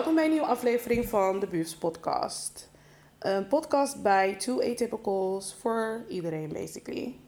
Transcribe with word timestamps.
Welkom 0.00 0.14
bij 0.18 0.24
een 0.24 0.30
nieuwe 0.30 0.46
aflevering 0.46 1.04
van 1.08 1.40
de 1.40 1.46
Buufs 1.46 1.76
Podcast. 1.76 2.70
Een 3.18 3.46
podcast 3.48 4.02
bij 4.02 4.34
Two 4.36 4.60
Atypicals 4.62 5.54
voor 5.54 6.04
iedereen, 6.08 6.52
basically. 6.52 7.18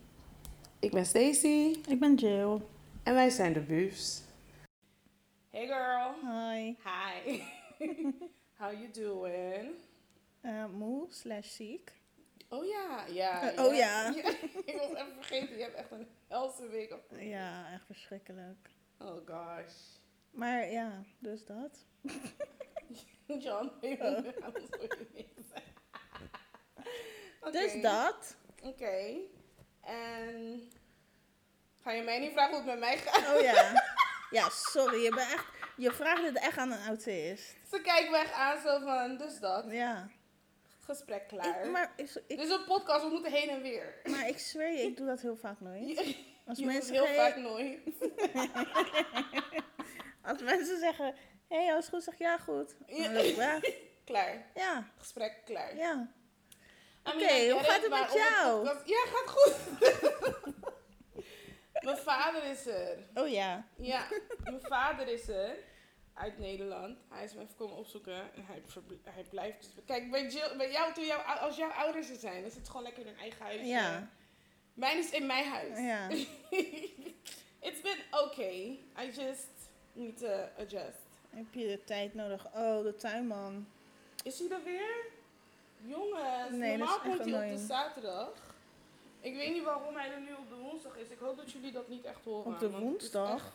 Ik 0.80 0.90
ben 0.90 1.06
Stacy 1.06 1.76
Ik 1.88 2.00
ben 2.00 2.14
Jill. 2.14 2.60
en 3.02 3.14
wij 3.14 3.30
zijn 3.30 3.52
de 3.52 3.60
Buufs. 3.60 4.22
Hey 5.50 5.66
girl. 5.66 6.14
Hi. 6.32 6.74
Hi. 6.84 7.42
How 8.58 8.72
you 8.72 8.90
doing? 8.92 9.70
Eh, 10.40 10.64
moe 10.66 11.06
slash 11.08 11.48
ziek. 11.54 11.92
Oh 12.48 12.64
ja, 12.64 13.04
ja. 13.06 13.52
Eh, 13.52 13.64
oh 13.64 13.74
ja. 13.84 14.14
Ik 14.64 14.76
was 14.78 14.90
even 14.90 15.14
vergeten, 15.14 15.56
je 15.56 15.62
hebt 15.62 15.74
echt 15.76 15.90
een 15.90 16.06
helse 16.28 16.68
week. 16.68 16.92
op- 16.92 17.18
Ja, 17.20 17.72
echt 17.72 17.84
verschrikkelijk. 17.86 18.70
Oh 18.98 19.16
gosh. 19.26 20.00
Maar 20.32 20.70
ja, 20.70 21.02
dus 21.18 21.44
dat. 21.44 21.84
John, 23.44 23.70
ik 23.80 24.00
Oh. 24.02 24.18
zeggen. 24.22 24.54
Oké. 27.40 27.50
Dus 27.50 27.82
dat. 27.82 28.36
Oké. 28.62 29.16
En 29.80 30.70
ga 31.82 31.90
je 31.92 32.02
mij 32.02 32.18
niet 32.18 32.32
vragen 32.32 32.50
hoe 32.50 32.70
het 32.70 32.70
met 32.70 32.78
mij 32.78 32.98
gaat? 32.98 33.34
Oh 33.36 33.40
ja. 33.40 33.82
Ja, 34.30 34.48
sorry. 34.50 35.02
Je, 35.02 35.08
bent 35.10 35.32
echt, 35.32 35.46
je 35.76 35.92
vraagt 35.92 36.22
het 36.24 36.38
echt 36.38 36.58
aan 36.58 36.72
een 36.72 36.86
autist. 36.86 37.56
Ze 37.70 37.80
kijkt 37.80 38.10
me 38.10 38.16
echt 38.18 38.32
aan 38.32 38.60
zo 38.60 38.78
van, 38.80 39.16
dus 39.16 39.38
dat. 39.40 39.64
Ja. 39.70 40.08
Gesprek 40.84 41.28
klaar. 41.28 41.64
Ik, 41.64 41.70
maar, 41.70 41.92
ik, 41.96 42.10
is 42.26 42.50
een 42.50 42.64
podcast, 42.64 43.04
we 43.04 43.10
moeten 43.10 43.32
heen 43.32 43.48
en 43.48 43.62
weer. 43.62 44.00
maar 44.04 44.28
ik 44.28 44.38
zweer 44.38 44.72
je, 44.72 44.82
ik 44.82 44.96
doe 44.96 45.06
dat 45.06 45.20
heel 45.20 45.36
vaak 45.36 45.60
nooit. 45.60 45.98
Als 46.46 46.58
je 46.58 46.64
doet 46.64 46.72
mensen, 46.72 46.94
heel 46.94 47.06
vaak 47.14 47.36
nooit. 47.36 47.78
Als 50.22 50.42
mensen 50.42 50.78
zeggen, 50.78 51.14
hé, 51.48 51.64
hey, 51.64 51.72
alles 51.72 51.88
goed? 51.88 52.02
Zeg 52.02 52.14
ik, 52.14 52.20
ja, 52.20 52.38
goed. 52.38 52.74
Dan 52.86 53.12
loop 53.12 53.24
ik 53.24 53.36
weg. 53.36 53.60
Klaar. 54.04 54.46
Ja, 54.54 54.84
Gesprek 54.98 55.36
klaar. 55.44 55.76
ja. 55.76 56.12
Oké, 57.04 57.50
hoe 57.50 57.60
gaat 57.62 57.82
het 57.82 57.90
met 57.90 58.12
jou? 58.12 58.64
Ja, 58.84 59.04
gaat 59.06 59.28
goed. 59.28 59.56
Mijn 61.84 61.96
vader 61.96 62.44
is 62.44 62.66
er. 62.66 62.98
Oh 63.14 63.28
ja. 63.28 63.66
Ja, 63.76 64.06
mijn 64.44 64.60
vader 64.60 65.08
is 65.08 65.28
er. 65.28 65.56
Uit 66.14 66.38
Nederland. 66.38 66.98
Hij 67.08 67.24
is 67.24 67.34
me 67.34 67.40
even 67.40 67.54
komen 67.54 67.76
opzoeken. 67.76 68.14
En 68.14 68.44
hij, 68.46 68.62
hij 69.04 69.24
blijft 69.30 69.60
dus... 69.60 69.84
Kijk, 69.86 70.10
bij, 70.10 70.26
Jill, 70.26 70.56
bij 70.56 70.70
jou, 70.70 70.92
toen 70.92 71.04
jou, 71.04 71.38
als 71.38 71.56
jouw 71.56 71.70
ouders 71.70 72.10
er 72.10 72.16
zijn, 72.16 72.34
dan 72.34 72.44
is 72.50 72.54
het 72.54 72.66
gewoon 72.66 72.82
lekker 72.82 73.02
in 73.02 73.08
hun 73.08 73.18
eigen 73.18 73.44
huis. 73.44 73.60
Ja. 73.60 74.08
Mijn 74.74 74.98
is 74.98 75.10
in 75.10 75.26
mijn 75.26 75.44
huis. 75.44 75.78
Ja. 75.78 76.08
It's 77.68 77.80
been 77.80 78.00
okay. 78.10 78.78
I 78.98 79.10
just 79.14 79.61
need 79.92 80.18
to 80.18 80.48
adjust. 80.58 81.06
Heb 81.30 81.44
je 81.50 81.66
de 81.66 81.84
tijd 81.84 82.14
nodig? 82.14 82.46
Oh, 82.54 82.82
de 82.82 82.94
tuinman. 82.96 83.66
Is 84.22 84.38
hij 84.38 84.50
er 84.50 84.64
weer? 84.64 85.06
Jongens, 85.84 86.50
Nee, 86.50 86.76
normaal 86.76 87.00
komt 87.00 87.24
hij 87.24 87.50
op 87.50 87.56
de 87.56 87.64
zaterdag. 87.66 88.28
Ik 89.20 89.34
weet 89.34 89.52
niet 89.52 89.64
waarom 89.64 89.96
hij 89.96 90.12
er 90.12 90.20
nu 90.20 90.32
op 90.32 90.48
de 90.48 90.54
woensdag 90.54 90.96
is. 90.96 91.08
Ik 91.08 91.18
hoop 91.18 91.36
dat 91.36 91.52
jullie 91.52 91.72
dat 91.72 91.88
niet 91.88 92.04
echt 92.04 92.24
horen. 92.24 92.52
Op 92.52 92.58
de 92.58 92.70
woensdag? 92.70 93.52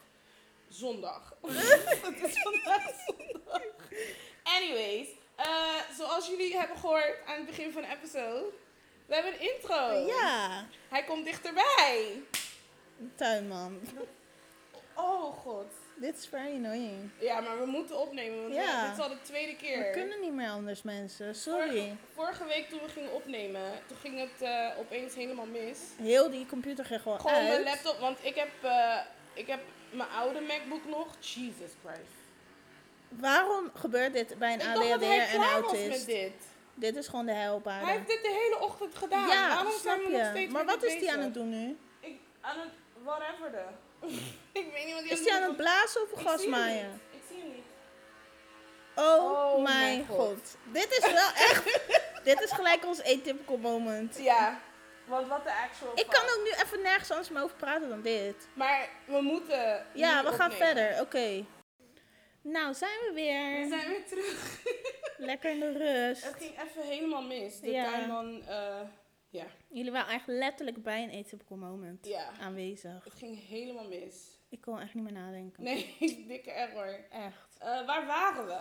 Zondag. 0.70 1.36
het 2.08 2.22
is 2.24 2.42
vandaag 2.42 2.90
zondag. 3.06 3.62
Anyways, 4.44 5.08
eh, 5.36 5.80
zoals 5.98 6.28
jullie 6.28 6.58
hebben 6.58 6.78
gehoord 6.78 7.16
aan 7.26 7.36
het 7.36 7.46
begin 7.46 7.72
van 7.72 7.82
de 7.82 7.88
episode, 7.88 8.46
we 9.06 9.14
hebben 9.14 9.34
een 9.34 9.54
intro. 9.54 9.92
Ja. 9.92 10.66
Hij 10.90 11.04
komt 11.04 11.26
dichterbij. 11.26 12.22
Tuinman. 13.16 13.80
Oh 14.96 15.34
god. 15.34 15.66
Dit 16.00 16.18
is 16.18 16.28
very 16.28 16.56
annoying. 16.56 17.10
Ja, 17.20 17.40
maar 17.40 17.60
we 17.60 17.66
moeten 17.66 18.00
opnemen, 18.00 18.42
want 18.42 18.54
Ja. 18.54 18.82
we- 18.82 18.88
dit 18.90 18.98
is 18.98 19.04
al 19.04 19.10
de 19.10 19.22
tweede 19.22 19.56
keer. 19.56 19.78
We 19.78 19.90
kunnen 19.92 20.20
niet 20.20 20.32
meer 20.34 20.50
anders, 20.50 20.82
mensen. 20.82 21.36
Sorry. 21.36 21.68
Vorige, 21.68 21.96
vorige 22.14 22.46
week 22.46 22.70
toen 22.70 22.80
we 22.80 22.90
gingen 22.90 23.14
opnemen, 23.14 23.62
toen 23.88 23.98
ging 23.98 24.20
het 24.20 24.42
eh, 24.42 24.70
opeens 24.80 25.16
helemaal 25.16 25.46
mis. 25.46 25.80
Heel 26.02 26.30
die 26.30 26.46
computer 26.46 26.86
ging 26.86 27.02
gewoon, 27.02 27.20
Gewoon 27.20 27.36
uit. 27.36 27.48
mijn 27.50 27.64
laptop, 27.64 28.00
want 28.00 28.18
ik 28.22 28.36
heb, 28.36 28.50
eh, 28.62 28.98
ik 29.34 29.48
heb 29.48 29.60
mijn 29.92 30.10
oude 30.10 30.42
MacBook 30.42 30.86
nog. 30.86 31.16
Jesus 31.20 31.72
Christ. 31.84 32.16
Waarom 33.10 33.72
gebeurt 33.74 34.14
dit 34.14 34.38
bij 34.38 34.54
een 34.54 34.62
ADHD'er 34.62 35.08
hij 35.08 35.28
en 35.30 35.42
autist? 35.42 35.88
met 35.88 36.06
dit. 36.06 36.32
Dit 36.74 36.96
is 36.96 37.08
gewoon 37.08 37.26
de 37.26 37.32
helpaarde. 37.32 37.86
Hij 37.86 37.96
heeft 37.96 38.08
dit 38.08 38.22
de 38.22 38.30
hele 38.44 38.60
ochtend 38.66 38.96
gedaan. 38.96 39.28
ja, 39.28 39.48
Waarom 39.48 39.72
snap 39.72 39.82
zijn 39.82 40.00
we 40.00 40.12
je. 40.12 40.18
nog 40.18 40.28
steeds 40.30 40.52
maar 40.54 40.66
wat 40.66 40.84
is 40.84 40.94
hij 40.94 41.10
aan 41.14 41.20
het 41.20 41.34
doen 41.34 41.50
nu? 41.50 41.78
Ik, 42.00 42.20
aan 42.42 42.60
het, 42.60 42.70
whatever 43.04 43.52
de. 43.52 43.64
ik 44.62 44.72
weet 44.74 44.86
niet 44.86 44.94
wat 44.94 45.04
hij 45.04 45.12
Is 45.12 45.26
hij 45.26 45.36
aan 45.42 45.48
het 45.48 45.58
blazen 45.58 46.02
of 46.02 46.12
Ik 46.12 46.28
gas 46.28 46.42
zie 46.42 46.52
hem 46.52 46.60
maaien? 46.60 46.92
niet. 46.92 47.22
Ik 47.22 47.28
zie 47.30 47.40
hem 47.40 47.48
niet. 47.52 47.64
Oh, 48.96 49.54
Oh 49.56 49.64
mijn 49.64 50.06
god. 50.08 50.18
God. 50.18 50.58
Dit 50.72 50.92
is 50.92 51.12
wel 51.12 51.30
echt... 51.50 51.80
dit 52.24 52.42
is 52.42 52.52
gelijk 52.52 52.86
ons 52.86 53.00
atypical 53.04 53.58
moment. 53.58 54.18
Ja, 54.20 54.60
want 55.06 55.28
wat 55.28 55.44
de 55.44 55.52
actual 55.54 55.92
Ik 55.96 56.08
kan 56.10 56.24
ook 56.24 56.42
nu 56.44 56.50
even 56.64 56.82
nergens 56.82 57.12
anders 57.12 57.30
meer 57.30 57.44
over 57.44 57.56
praten 57.58 57.90
dan 57.90 58.02
dit. 58.02 58.48
Maar 58.54 58.90
we 59.06 59.22
moeten. 59.22 59.86
Ja, 59.94 60.24
we 60.24 60.32
gaan 60.32 60.52
opnemen. 60.52 60.68
verder. 60.76 61.02
Oké. 61.02 61.46
Nou, 62.42 62.74
zijn 62.74 63.00
we 63.08 63.12
weer. 63.14 63.60
We 63.62 63.68
zijn 63.70 63.88
weer 63.88 64.06
terug. 64.08 64.62
Lekker 65.18 65.52
in 65.52 65.60
de 65.60 65.72
rust. 65.72 66.24
Het 66.24 66.36
ging 66.38 66.52
even 66.70 66.82
helemaal 66.82 67.22
mis. 67.22 67.60
De 67.60 67.72
Ja. 67.72 67.84
tuinman, 67.92 68.44
eh, 68.48 68.80
ja, 69.38 69.46
Jullie 69.70 69.92
waren 69.92 70.14
echt 70.14 70.28
letterlijk 70.28 70.84
bij 70.84 71.04
een 71.04 71.20
atypical 71.20 71.58
moment 71.58 72.06
ja, 72.08 72.32
aanwezig. 72.40 73.04
het 73.04 73.14
ging 73.14 73.48
helemaal 73.48 73.88
mis. 73.88 74.36
Ik 74.50 74.62
kon 74.62 74.80
echt 74.80 74.94
niet 74.94 75.04
meer 75.04 75.14
nadenken. 75.14 75.64
Nee, 75.64 75.96
dikke 76.28 76.52
error. 76.52 77.06
Echt. 77.10 77.58
Eh, 77.60 77.86
waar 77.86 78.06
waren 78.06 78.46
we? 78.46 78.58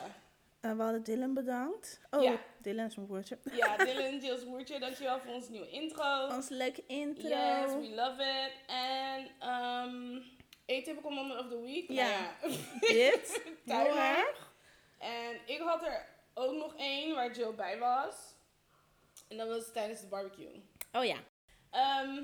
Eh, 0.61 0.77
we 0.77 0.83
hadden 0.83 1.03
Dylan 1.03 1.35
bedankt. 1.35 2.01
Oh, 2.11 2.23
Ja. 2.23 2.41
Dylan 2.63 2.87
is 2.87 2.97
mijn 2.97 3.09
woordje. 3.09 3.39
Ja, 3.53 3.77
Dylan, 3.85 4.19
Jill's 4.19 4.45
Woertje, 4.45 4.79
dankjewel 4.79 5.19
voor 5.21 5.35
onze 5.35 5.51
nieuwe 5.51 5.71
intro. 5.71 6.27
Onze 6.27 6.55
leuke 6.55 6.83
intro. 6.87 7.29
Yes, 7.29 7.73
we 7.73 7.93
love 7.95 8.23
it. 8.23 8.53
En, 8.67 9.49
um, 9.51 10.23
atypical 10.67 11.11
moment 11.11 11.41
of 11.41 11.49
the 11.49 11.61
week. 11.61 11.91
Ja. 11.91 12.35
Nou 12.41 12.53
ja. 12.53 12.59
Dit. 12.93 13.43
Heel 13.45 13.55
Tuinman. 13.67 13.99
erg. 13.99 14.53
En 14.99 15.37
ik 15.47 15.59
had 15.61 15.83
er 15.83 16.07
ook 16.35 16.55
nog 16.55 16.75
één 16.77 17.15
waar 17.15 17.33
Jill 17.37 17.55
bij 17.55 17.79
was. 17.79 18.35
En 19.29 19.37
dat 19.37 19.49
was 19.49 19.73
tijdens 19.73 20.01
de 20.01 20.07
barbecue. 20.07 20.63
Oh 20.93 21.05
ja. 21.05 21.17
Ehm, 21.71 22.23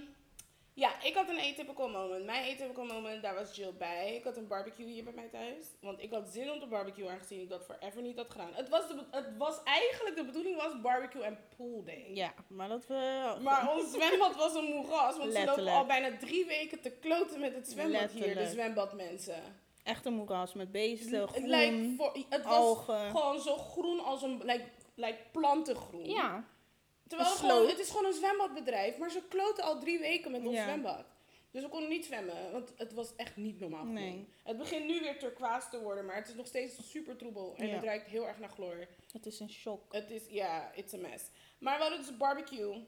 ja, 0.74 1.02
ik 1.02 1.14
had 1.14 1.28
een 1.28 1.38
atypical 1.38 1.88
moment. 1.88 2.24
Mijn 2.24 2.52
atypical 2.54 2.84
moment, 2.84 3.22
daar 3.22 3.34
was 3.34 3.56
Jill 3.56 3.72
bij. 3.78 4.14
Ik 4.16 4.24
had 4.24 4.36
een 4.36 4.46
barbecue 4.46 4.86
hier 4.86 5.04
bij 5.04 5.12
mij 5.12 5.28
thuis. 5.28 5.66
Want 5.80 6.02
ik 6.02 6.12
had 6.12 6.28
zin 6.28 6.50
om 6.50 6.60
te 6.60 6.66
barbecue, 6.66 7.08
aangezien 7.08 7.40
ik 7.40 7.48
dat 7.48 7.64
forever 7.64 8.02
niet 8.02 8.16
had 8.16 8.30
gedaan. 8.30 8.50
Het 8.52 8.68
was, 8.68 8.88
de, 8.88 9.04
het 9.10 9.36
was 9.36 9.62
eigenlijk, 9.64 10.16
de 10.16 10.24
bedoeling 10.24 10.56
was 10.56 10.80
barbecue 10.80 11.22
en 11.22 11.38
pool 11.56 11.84
day. 11.84 12.10
Ja, 12.14 12.34
maar 12.48 12.68
dat 12.68 12.86
we... 12.86 13.34
Maar 13.40 13.72
ons 13.74 13.92
zwembad 13.92 14.36
was 14.36 14.54
een 14.54 14.64
moeras, 14.64 15.16
want 15.16 15.32
ze 15.32 15.38
lopen 15.38 15.44
Letterlijk. 15.44 15.76
al 15.76 15.86
bijna 15.86 16.16
drie 16.16 16.46
weken 16.46 16.80
te 16.80 16.90
kloten 16.90 17.40
met 17.40 17.54
het 17.54 17.68
zwembad 17.68 18.00
hier, 18.00 18.10
de 18.10 18.18
Letterlijk. 18.26 18.50
zwembadmensen. 18.52 19.42
Echt 19.82 20.06
een 20.06 20.14
moeras 20.14 20.52
met 20.52 20.72
beesten, 20.72 21.20
Het, 21.20 21.30
groen, 21.30 21.48
lijkt 21.48 21.96
voor, 21.96 22.16
het 22.28 22.44
was 22.44 22.54
algen. 22.56 23.10
gewoon 23.10 23.40
zo 23.40 23.56
groen 23.56 24.00
als 24.00 24.22
een, 24.22 24.40
lijkt 24.44 24.80
lijkt 24.94 25.32
plantengroen. 25.32 26.04
Ja. 26.04 26.44
Terwijl 27.08 27.30
het, 27.30 27.38
gewoon, 27.38 27.56
sloot. 27.56 27.70
het 27.70 27.78
is 27.80 27.88
gewoon 27.90 28.04
een 28.04 28.12
zwembadbedrijf, 28.12 28.98
maar 28.98 29.10
ze 29.10 29.22
kloten 29.28 29.64
al 29.64 29.80
drie 29.80 29.98
weken 29.98 30.30
met 30.30 30.44
ons 30.46 30.56
Ja. 30.56 30.62
zwembad. 30.62 31.04
Dus 31.50 31.62
we 31.62 31.68
konden 31.68 31.88
niet 31.88 32.04
zwemmen, 32.04 32.52
want 32.52 32.72
het 32.76 32.92
was 32.92 33.16
echt 33.16 33.36
niet 33.36 33.60
normaal. 33.60 33.84
Nee. 33.84 34.28
Het 34.42 34.58
begint 34.58 34.86
nu 34.86 35.00
weer 35.00 35.18
turquoise 35.18 35.68
te 35.68 35.80
worden, 35.80 36.04
maar 36.06 36.16
het 36.16 36.28
is 36.28 36.34
nog 36.34 36.46
steeds 36.46 36.90
super 36.90 37.16
troebel. 37.16 37.54
En 37.56 37.66
Ja. 37.66 37.74
het 37.74 37.84
ruikt 37.84 38.06
heel 38.06 38.26
erg 38.26 38.38
naar 38.38 38.48
chloor. 38.50 38.86
Het 39.12 39.26
is 39.26 39.40
een 39.40 39.50
shock. 39.50 39.92
Het 39.94 40.10
is, 40.10 40.22
ja, 40.28 40.72
it's 40.74 40.94
a 40.94 40.96
mess. 40.96 41.24
Maar 41.58 41.76
we 41.76 41.82
hadden 41.82 42.00
dus 42.00 42.08
een 42.08 42.16
barbecue. 42.16 42.84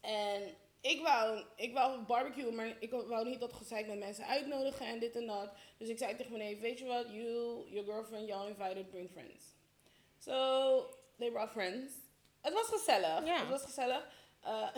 En 0.00 0.54
ik 0.80 1.00
wou, 1.02 1.44
ik 1.56 1.72
wou 1.72 2.00
barbecue, 2.00 2.50
maar 2.52 2.76
ik 2.80 2.90
wou 2.90 3.28
niet 3.28 3.40
dat 3.40 3.52
gezeik 3.52 3.86
met 3.86 3.98
mensen 3.98 4.26
uitnodigen 4.26 4.86
en 4.86 4.98
dit 4.98 5.16
en 5.16 5.26
dat. 5.26 5.52
Dus 5.78 5.88
ik 5.88 5.98
zei 5.98 6.16
tegen 6.16 6.32
mijn 6.32 6.44
neef, 6.44 6.60
weet 6.60 6.78
je 6.78 6.84
wat, 6.84 7.06
you, 7.10 7.64
your 7.70 7.84
girlfriend, 7.84 8.28
y'all 8.28 8.48
invited, 8.48 8.90
bring 8.90 9.10
friends. 9.10 9.44
So, 10.18 10.86
they 11.18 11.30
brought 11.30 11.50
friends. 11.52 11.92
Het 12.44 12.52
was 12.52 12.66
gezellig. 12.66 13.24
Ja. 13.26 13.38
Het 13.38 13.48
was 13.48 13.62
gezellig. 13.62 14.06
Eh, 14.40 14.68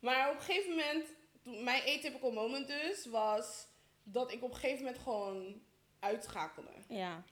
maar 0.00 0.30
op 0.30 0.34
een 0.36 0.40
gegeven 0.42 0.70
moment, 0.70 1.08
mijn 1.42 1.82
atypical 1.82 2.30
moment 2.32 2.66
dus, 2.66 3.06
was 3.06 3.66
dat 4.02 4.32
ik 4.32 4.42
op 4.42 4.50
een 4.50 4.56
gegeven 4.56 4.84
moment 4.84 5.02
gewoon 5.02 5.62
uitschakelde. 6.00 6.70
Ja. 6.88 7.22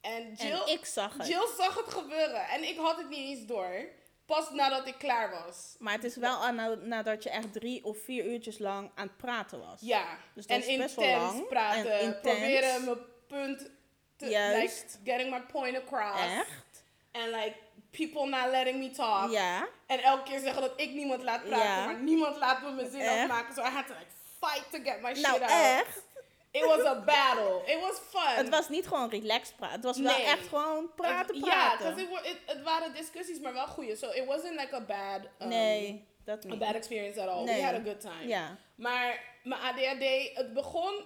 En 0.00 0.32
Jill, 0.34 0.50
En 0.66 0.72
ik 0.72 0.84
zag 0.84 1.16
het. 1.16 1.26
Jill 1.26 1.46
zag 1.56 1.74
het 1.84 1.94
gebeuren 1.94 2.48
en 2.48 2.62
ik 2.62 2.76
had 2.76 2.96
het 2.96 3.08
niet 3.08 3.38
eens 3.38 3.46
door. 3.46 3.88
Pas 4.26 4.50
nadat 4.50 4.86
ik 4.86 4.94
klaar 4.98 5.30
was. 5.30 5.76
Maar 5.78 5.92
het 5.92 6.04
is 6.04 6.16
wel 6.16 6.44
aan 6.44 6.54
na- 6.54 6.74
nadat 6.74 7.22
je 7.22 7.30
echt 7.30 7.52
drie 7.52 7.84
of 7.84 7.98
vier 7.98 8.24
uurtjes 8.24 8.58
lang 8.58 8.90
aan 8.94 9.06
het 9.06 9.16
praten 9.16 9.58
was. 9.60 9.80
Ja, 9.80 10.18
Dus 10.34 10.46
dat 10.46 10.62
en 10.62 10.68
is 10.68 10.76
best 10.76 10.94
wel 10.94 11.20
lang. 11.20 11.48
praten. 11.48 11.92
En 11.92 12.00
intens. 12.04 12.20
Proberen 12.20 12.84
mijn 12.84 12.98
punt 13.26 13.70
te... 14.16 14.26
Juist. 14.28 14.98
Like, 14.98 15.10
getting 15.10 15.30
my 15.30 15.40
point 15.40 15.76
across. 15.76 16.20
Echt? 16.20 16.84
En 17.10 17.30
like, 17.30 17.54
people 17.96 18.26
not 18.26 18.50
letting 18.50 18.78
me 18.78 18.90
talk. 18.90 19.30
Ja. 19.30 19.68
En 19.86 19.98
elke 20.02 20.22
keer 20.22 20.38
zeggen 20.40 20.62
dat 20.62 20.72
ik 20.76 20.90
niemand 20.90 21.22
laat 21.22 21.44
praten, 21.48 21.66
Ja. 21.66 21.84
maar 21.84 22.00
niemand 22.02 22.36
laat 22.36 22.62
me 22.62 22.70
mijn 22.70 22.90
zin 22.90 23.00
Echt? 23.00 23.22
afmaken. 23.22 23.54
So 23.54 23.60
I 23.62 23.68
had 23.68 23.86
to 23.86 23.92
like 23.92 24.10
fight 24.40 24.70
to 24.70 24.78
get 24.90 25.00
my 25.02 25.10
Nou, 25.12 25.16
shit 25.34 25.40
out. 25.42 25.50
echt? 25.50 26.04
It 26.50 26.64
was 26.64 26.84
a 26.84 26.94
battle. 26.94 27.62
It 27.66 27.80
was 27.80 27.98
fun. 28.10 28.34
Het 28.36 28.48
was 28.48 28.68
niet 28.68 28.86
gewoon 28.86 29.10
relaxed 29.10 29.56
praten. 29.56 29.76
Het 29.76 29.84
was 29.84 29.98
wel 29.98 30.16
echt 30.16 30.48
gewoon 30.48 30.90
praten, 30.96 31.34
Ja, 31.36 31.44
praten. 31.76 32.10
wa- 32.10 32.22
it, 32.22 32.36
het 32.46 32.62
waren 32.62 32.94
discussies, 32.94 33.40
maar 33.40 33.52
wel 33.52 33.66
goede. 33.66 33.96
So 33.96 34.10
it 34.10 34.24
wasn't 34.26 34.60
like 34.60 34.74
a 34.74 34.80
bad, 34.80 35.20
um, 35.42 35.48
nee, 35.48 36.04
dat 36.24 36.44
a 36.44 36.48
niet. 36.48 36.58
bad 36.58 36.74
experience 36.74 37.20
at 37.22 37.28
all. 37.28 37.44
Nee. 37.44 37.56
We 37.56 37.62
had 37.66 37.74
a 37.74 37.82
good 37.84 38.00
time. 38.00 38.26
Ja, 38.28 38.56
Maar 38.74 39.20
mijn 39.42 39.60
ADHD, 39.60 40.36
het 40.36 40.54
begon 40.54 41.04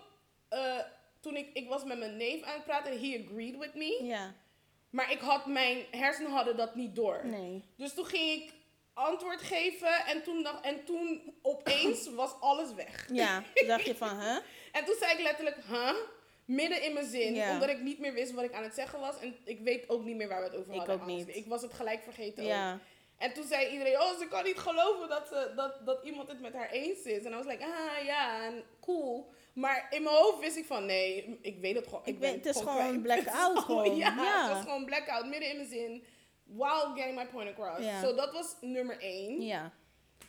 eh, 0.48 0.78
toen 1.20 1.36
ik, 1.36 1.50
ik 1.52 1.68
was 1.68 1.84
met 1.84 1.98
mijn 1.98 2.16
neef 2.16 2.42
aan 2.42 2.54
het 2.54 2.64
praten. 2.64 2.92
He 3.00 3.24
agreed 3.28 3.56
with 3.58 3.74
me. 3.74 4.04
ja, 4.04 4.34
Maar 4.90 5.10
ik 5.12 5.20
had, 5.20 5.46
mijn 5.46 5.84
hersenen 5.90 6.30
hadden 6.30 6.56
dat 6.56 6.74
niet 6.74 6.94
door. 6.94 7.20
nee. 7.26 7.64
Dus 7.76 7.94
toen 7.94 8.06
ging 8.06 8.42
ik 8.42 8.52
antwoord 8.94 9.40
geven 9.42 10.06
en 10.06 10.22
toen, 10.22 10.42
dacht, 10.42 10.64
en 10.64 10.84
toen 10.84 11.34
opeens 11.42 12.08
was 12.14 12.30
alles 12.40 12.74
weg. 12.74 13.06
Ja, 13.12 13.42
toen 13.54 13.66
dacht 13.68 13.84
je 13.86 13.94
van, 13.94 14.18
hè? 14.18 14.38
En 14.72 14.84
toen 14.84 14.96
zei 14.98 15.12
ik 15.12 15.20
letterlijk, 15.22 15.56
huh? 15.68 15.94
Midden 16.44 16.82
in 16.82 16.92
mijn 16.92 17.06
zin, 17.06 17.34
Ja. 17.34 17.52
omdat 17.52 17.68
ik 17.68 17.80
niet 17.80 17.98
meer 17.98 18.12
wist 18.12 18.32
wat 18.32 18.44
ik 18.44 18.52
aan 18.52 18.62
het 18.62 18.74
zeggen 18.74 19.00
was. 19.00 19.18
En 19.20 19.36
ik 19.44 19.60
weet 19.60 19.88
ook 19.88 20.04
niet 20.04 20.16
meer 20.16 20.28
waar 20.28 20.38
we 20.40 20.44
het 20.46 20.56
over 20.56 20.72
Ik 20.72 20.78
hadden. 20.78 21.00
ook 21.00 21.06
niet. 21.06 21.36
Ik 21.36 21.46
was 21.46 21.62
het 21.62 21.72
gelijk 21.74 22.02
vergeten 22.02 22.42
ook. 22.42 22.48
Ja, 22.48 22.78
En 23.18 23.32
toen 23.32 23.46
zei 23.46 23.68
iedereen, 23.72 24.00
oh, 24.00 24.18
ze 24.18 24.26
kan 24.28 24.44
niet 24.44 24.58
geloven 24.58 25.08
dat, 25.08 25.26
ze, 25.28 25.52
dat, 25.56 25.86
dat 25.86 26.04
iemand 26.04 26.28
het 26.28 26.40
met 26.40 26.52
haar 26.54 26.70
eens 26.70 27.02
is. 27.02 27.24
En 27.24 27.32
I 27.32 27.34
was 27.34 27.46
like, 27.46 27.64
ah 27.64 28.04
ja, 28.04 28.44
en 28.44 28.64
cool. 28.80 29.32
Maar 29.52 29.86
in 29.90 30.02
mijn 30.02 30.14
hoofd 30.16 30.38
wist 30.40 30.56
ik 30.56 30.64
van, 30.64 30.86
nee, 30.86 31.38
ik 31.42 31.58
weet 31.60 31.74
het 31.76 31.86
gewoon. 31.86 32.02
Ik 32.04 32.18
ben 32.18 32.32
het 32.32 32.46
is 32.46 32.56
gewoon 32.56 33.02
blackout 33.02 33.48
Het 33.48 33.56
is 33.58 33.64
gewoon, 33.64 33.96
Ja, 33.96 34.14
ja. 34.16 34.42
het 34.42 34.52
was 34.52 34.62
gewoon 34.64 34.84
blackout, 34.84 35.26
midden 35.26 35.50
in 35.50 35.56
mijn 35.56 35.68
zin. 35.68 36.04
While 36.44 36.92
getting 36.94 37.16
my 37.16 37.26
point 37.26 37.50
across. 37.58 37.84
Ja. 37.84 38.02
So 38.02 38.14
dat 38.14 38.32
was 38.32 38.56
nummer 38.60 38.98
één. 39.00 39.40
ja, 39.42 39.72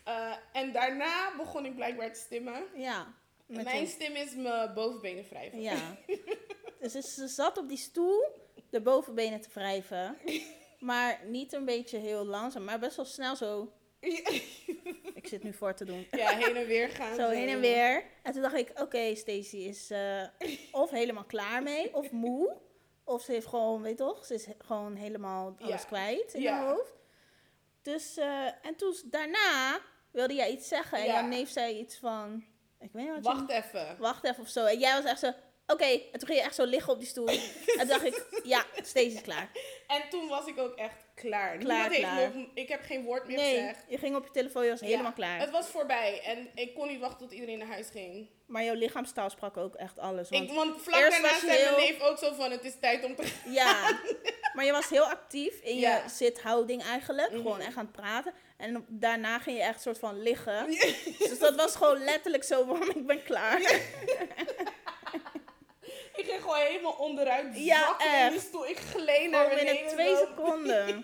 Eh, 0.03 0.33
en 0.53 0.71
daarna 0.71 1.35
begon 1.37 1.65
ik 1.65 1.75
blijkbaar 1.75 2.13
te 2.13 2.19
stimmen. 2.19 2.63
ja. 2.75 3.13
Mijn 3.45 3.79
je- 3.79 3.87
stem 3.87 4.15
is 4.15 4.35
mijn 4.35 4.73
bovenbenen 4.73 5.23
wrijven. 5.29 5.61
Ja. 5.61 5.75
dus 6.81 7.13
ze 7.13 7.27
zat 7.27 7.57
op 7.57 7.67
die 7.69 7.77
stoel 7.77 8.25
de 8.69 8.81
bovenbenen 8.81 9.41
te 9.41 9.49
wrijven. 9.53 10.17
Maar 10.79 11.19
niet 11.25 11.53
een 11.53 11.65
beetje 11.65 11.97
heel 11.97 12.25
langzaam, 12.25 12.63
maar 12.63 12.79
best 12.79 12.95
wel 12.95 13.05
snel 13.05 13.35
zo. 13.35 13.71
Ik 15.13 15.27
zit 15.27 15.43
nu 15.43 15.53
voor 15.53 15.73
te 15.73 15.85
doen. 15.85 16.07
ja, 16.11 16.29
heen 16.37 16.55
en 16.55 16.65
weer 16.67 16.89
gaan. 16.89 17.15
Zo 17.15 17.29
heen 17.29 17.47
en 17.49 17.59
weer. 17.59 18.03
En 18.23 18.33
toen 18.33 18.41
dacht 18.41 18.55
ik, 18.55 18.71
oké, 18.81 19.15
Stacey 19.15 19.59
is 19.59 19.89
eh, 19.89 20.23
of 20.71 20.89
helemaal 20.89 21.23
klaar 21.25 21.63
mee, 21.63 21.93
of 21.95 22.11
moe. 22.23 22.57
Of 23.03 23.21
ze 23.21 23.31
heeft 23.31 23.47
gewoon, 23.47 23.81
weet 23.81 23.97
je 23.97 24.03
toch, 24.03 24.25
ze 24.25 24.33
is 24.33 24.47
gewoon 24.57 24.95
helemaal 24.95 25.55
alles 25.59 25.81
Ja. 25.81 25.87
kwijt 25.87 26.33
in 26.33 26.41
Ja. 26.41 26.53
haar 26.57 26.67
hoofd. 26.67 26.93
Dus, 27.81 28.17
eh, 28.17 28.45
en 28.45 28.75
toen 28.77 28.95
daarna 29.05 29.79
wilde 30.11 30.33
jij 30.33 30.51
iets 30.51 30.67
zeggen. 30.67 30.97
En 30.97 31.05
Ja. 31.05 31.13
jouw 31.19 31.27
neef 31.27 31.49
zei 31.49 31.77
iets 31.79 31.97
van, 31.97 32.43
ik 32.79 32.89
weet 32.91 33.03
niet 33.03 33.13
wat 33.13 33.23
je 33.37 33.45
Wacht 33.45 33.65
even. 33.65 33.95
wacht 33.99 34.23
even 34.23 34.43
of 34.43 34.49
zo. 34.49 34.65
En 34.65 34.79
jij 34.79 34.93
was 35.01 35.05
echt 35.11 35.19
zo, 35.19 35.31
oké. 35.67 35.85
En 35.85 36.19
toen 36.19 36.27
ging 36.27 36.39
je 36.39 36.45
echt 36.45 36.55
zo 36.55 36.65
liggen 36.65 36.93
op 36.93 36.99
die 36.99 37.07
stoel. 37.07 37.27
en 37.29 37.39
toen 37.77 37.87
dacht 37.87 38.05
ik, 38.05 38.39
ja, 38.43 38.65
Stacey 38.75 39.05
is 39.05 39.21
klaar. 39.21 39.51
En 39.87 40.09
toen 40.09 40.27
was 40.27 40.45
ik 40.47 40.57
ook 40.57 40.75
echt 40.75 40.95
klaar. 41.21 41.57
Klaar, 41.57 41.89
nog- 42.35 42.45
ik 42.53 42.69
heb 42.69 42.81
geen 42.83 43.03
woord 43.03 43.27
meer 43.27 43.37
Nee, 43.37 43.55
gezegd. 43.59 43.83
je 43.87 43.97
ging 43.97 44.15
op 44.15 44.23
je 44.25 44.31
telefoon, 44.31 44.63
je 44.63 44.69
was 44.69 44.79
helemaal 44.81 45.13
klaar. 45.13 45.39
Het 45.39 45.51
was 45.51 45.67
voorbij 45.67 46.21
en 46.23 46.47
ik 46.55 46.73
kon 46.75 46.87
niet 46.87 46.99
wachten 46.99 47.19
tot 47.19 47.31
iedereen 47.31 47.57
naar 47.57 47.67
huis 47.67 47.87
ging. 47.91 48.27
Maar 48.45 48.63
jouw 48.63 48.73
lichaamstaal 48.75 49.29
sprak 49.29 49.57
ook 49.57 49.75
echt 49.75 49.99
alles. 49.99 50.29
Want, 50.29 50.49
ik, 50.49 50.55
want 50.55 50.81
vlak 50.81 50.99
eerst 50.99 51.11
daarna 51.11 51.27
was 51.27 51.41
je 51.41 51.47
zei 51.47 51.63
mijn 51.63 51.75
heel- 51.75 51.85
neef 51.87 52.01
ook 52.01 52.17
zo 52.17 52.33
van, 52.33 52.51
het 52.51 52.63
is 52.63 52.73
tijd 52.79 53.03
om 53.03 53.15
te 53.15 53.23
gaan. 53.23 53.51
Ja, 53.53 53.99
maar 54.55 54.65
je 54.65 54.71
was 54.71 54.89
heel 54.89 55.03
actief 55.09 55.59
in 55.61 55.77
je 55.79 56.01
zithouding 56.07 56.83
eigenlijk. 56.83 57.29
Mhm. 57.31 57.41
Gewoon 57.41 57.59
echt 57.59 57.77
aan 57.77 57.83
het 57.83 57.91
praten. 57.91 58.33
En 58.57 58.85
daarna 58.89 59.39
ging 59.39 59.57
je 59.57 59.63
echt 59.63 59.81
soort 59.81 59.99
van 59.99 60.21
liggen. 60.21 60.65
Dus 61.17 61.39
dat 61.39 61.55
was 61.55 61.75
gewoon 61.75 62.03
letterlijk 62.03 62.43
zo 62.43 62.65
van, 62.65 62.89
ik 62.95 63.05
ben 63.05 63.23
klaar. 63.23 63.59
Ik 66.31 66.37
ging 66.39 66.51
gewoon 66.51 66.67
helemaal 66.67 66.95
onderuit 66.97 67.57
Ja, 67.57 67.95
in 67.99 68.05
echt. 68.11 68.31
die 68.31 68.39
stoel. 68.39 68.67
Ik 68.67 68.77
gleed 68.77 69.29
naar 69.29 69.49
beneden. 69.49 69.73
binnen 69.73 69.87
twee 69.93 70.15
seconden. 70.15 71.03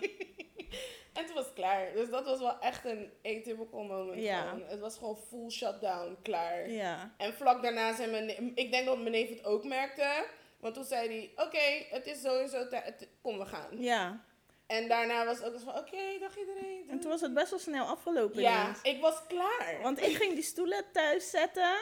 En 1.12 1.26
toen 1.26 1.34
was 1.34 1.44
het 1.44 1.54
klaar. 1.54 1.92
Dus 1.92 2.08
dat 2.10 2.24
was 2.24 2.38
wel 2.38 2.58
echt 2.60 2.84
een 2.84 3.12
atypical 3.22 3.82
moment. 3.82 4.22
Ja. 4.22 4.42
gewoon. 4.48 4.62
Het 4.68 4.80
was 4.80 4.96
gewoon 4.98 5.16
full 5.28 5.50
shutdown, 5.50 6.16
klaar. 6.22 6.70
Ja, 6.70 7.14
En 7.16 7.34
vlak 7.34 7.62
daarna 7.62 7.94
zei 7.94 8.10
mijn 8.10 8.52
ik 8.54 8.70
denk 8.72 8.86
dat 8.86 8.98
mijn 8.98 9.10
neef 9.10 9.28
het 9.28 9.44
ook 9.44 9.64
merkte. 9.64 10.26
Want 10.60 10.74
toen 10.74 10.84
zei 10.84 11.08
hij, 11.08 11.44
oké, 11.46 11.84
het 11.96 12.06
is 12.06 12.20
sowieso 12.20 12.68
tijd, 12.68 13.08
kom 13.22 13.38
we 13.38 13.46
gaan. 13.46 13.68
ja. 13.78 14.24
En 14.66 14.88
daarna 14.88 15.24
was 15.24 15.36
het 15.36 15.46
ook 15.46 15.52
eens 15.52 15.62
van, 15.62 15.78
oké, 15.78 16.18
dag 16.20 16.38
iedereen. 16.38 16.86
En 16.90 17.00
toen 17.00 17.10
was 17.10 17.20
het 17.20 17.34
best 17.34 17.50
wel 17.50 17.58
snel 17.58 17.86
afgelopen 17.86 18.40
Ja, 18.40 18.62
ineens. 18.62 18.78
ik 18.82 19.00
was 19.00 19.26
klaar. 19.28 19.78
Want 19.82 20.02
ik 20.02 20.16
ging 20.16 20.34
die 20.34 20.42
stoelen 20.42 20.84
thuis 20.92 21.30
zetten. 21.30 21.76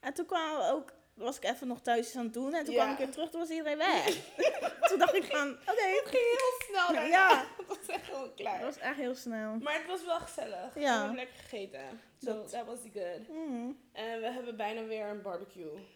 En 0.00 0.14
toen 0.14 0.26
kwamen 0.26 0.58
we 0.66 0.72
ook, 0.72 0.92
was 1.24 1.36
ik 1.36 1.44
even 1.44 1.66
nog 1.66 1.80
thuis 1.80 2.06
iets 2.06 2.16
aan 2.16 2.24
het 2.24 2.34
doen. 2.34 2.54
En 2.54 2.64
toen 2.64 2.74
Ja. 2.74 2.80
kwam 2.82 2.92
ik 2.92 2.98
weer 2.98 3.10
terug, 3.10 3.30
toen 3.30 3.40
was 3.40 3.50
iedereen 3.50 3.76
weg. 3.78 4.04
toen 4.88 4.98
dacht 4.98 5.14
ik 5.14 5.24
van, 5.24 5.50
oké. 5.50 5.82
Het 5.82 6.02
ging 6.04 6.22
heel 6.38 6.68
snel 6.68 6.86
daarna. 6.86 7.06
Ja. 7.08 7.46
Het 7.58 7.66
was 7.68 7.86
echt 7.86 8.04
gewoon 8.04 8.22
Dat 8.26 8.34
klaar. 8.34 8.60
was 8.64 8.78
echt 8.78 8.96
heel 8.96 9.14
snel. 9.14 9.54
Maar 9.56 9.74
het 9.78 9.86
was 9.86 10.04
wel 10.04 10.20
gezellig. 10.20 10.74
Ja. 10.74 10.80
We 10.94 10.98
hebben 10.98 11.14
lekker 11.16 11.36
gegeten. 11.36 12.00
So, 12.18 12.26
Dat- 12.34 12.50
that 12.50 12.66
was 12.66 12.78
good. 12.92 13.28
Mm. 13.28 13.80
En 13.92 14.20
we 14.20 14.30
hebben 14.30 14.56
bijna 14.56 14.84
weer 14.84 15.06
een 15.06 15.22
barbecue. 15.22 15.86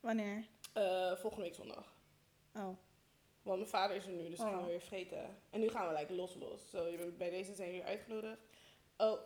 Wanneer? 0.00 0.44
Eh, 0.72 1.12
volgende 1.16 1.44
week 1.44 1.54
zondag. 1.54 1.92
Oh. 2.56 2.76
Want 3.42 3.58
mijn 3.58 3.68
vader 3.70 3.96
is 3.96 4.04
er 4.06 4.12
nu, 4.12 4.28
dus 4.28 4.38
dan 4.38 4.46
Oh. 4.48 4.52
gaan 4.54 4.62
we 4.64 4.68
weer 4.70 4.80
vreten. 4.80 5.36
En 5.50 5.60
nu 5.60 5.68
gaan 5.68 5.88
we 5.88 5.98
like 5.98 6.12
los 6.14 6.34
los. 6.34 6.70
Zo, 6.70 6.86
bij 7.18 7.30
deze 7.30 7.54
zijn 7.54 7.68
jullie 7.68 7.84
uitgenodigd. 7.84 8.38
Oh, 8.96 9.20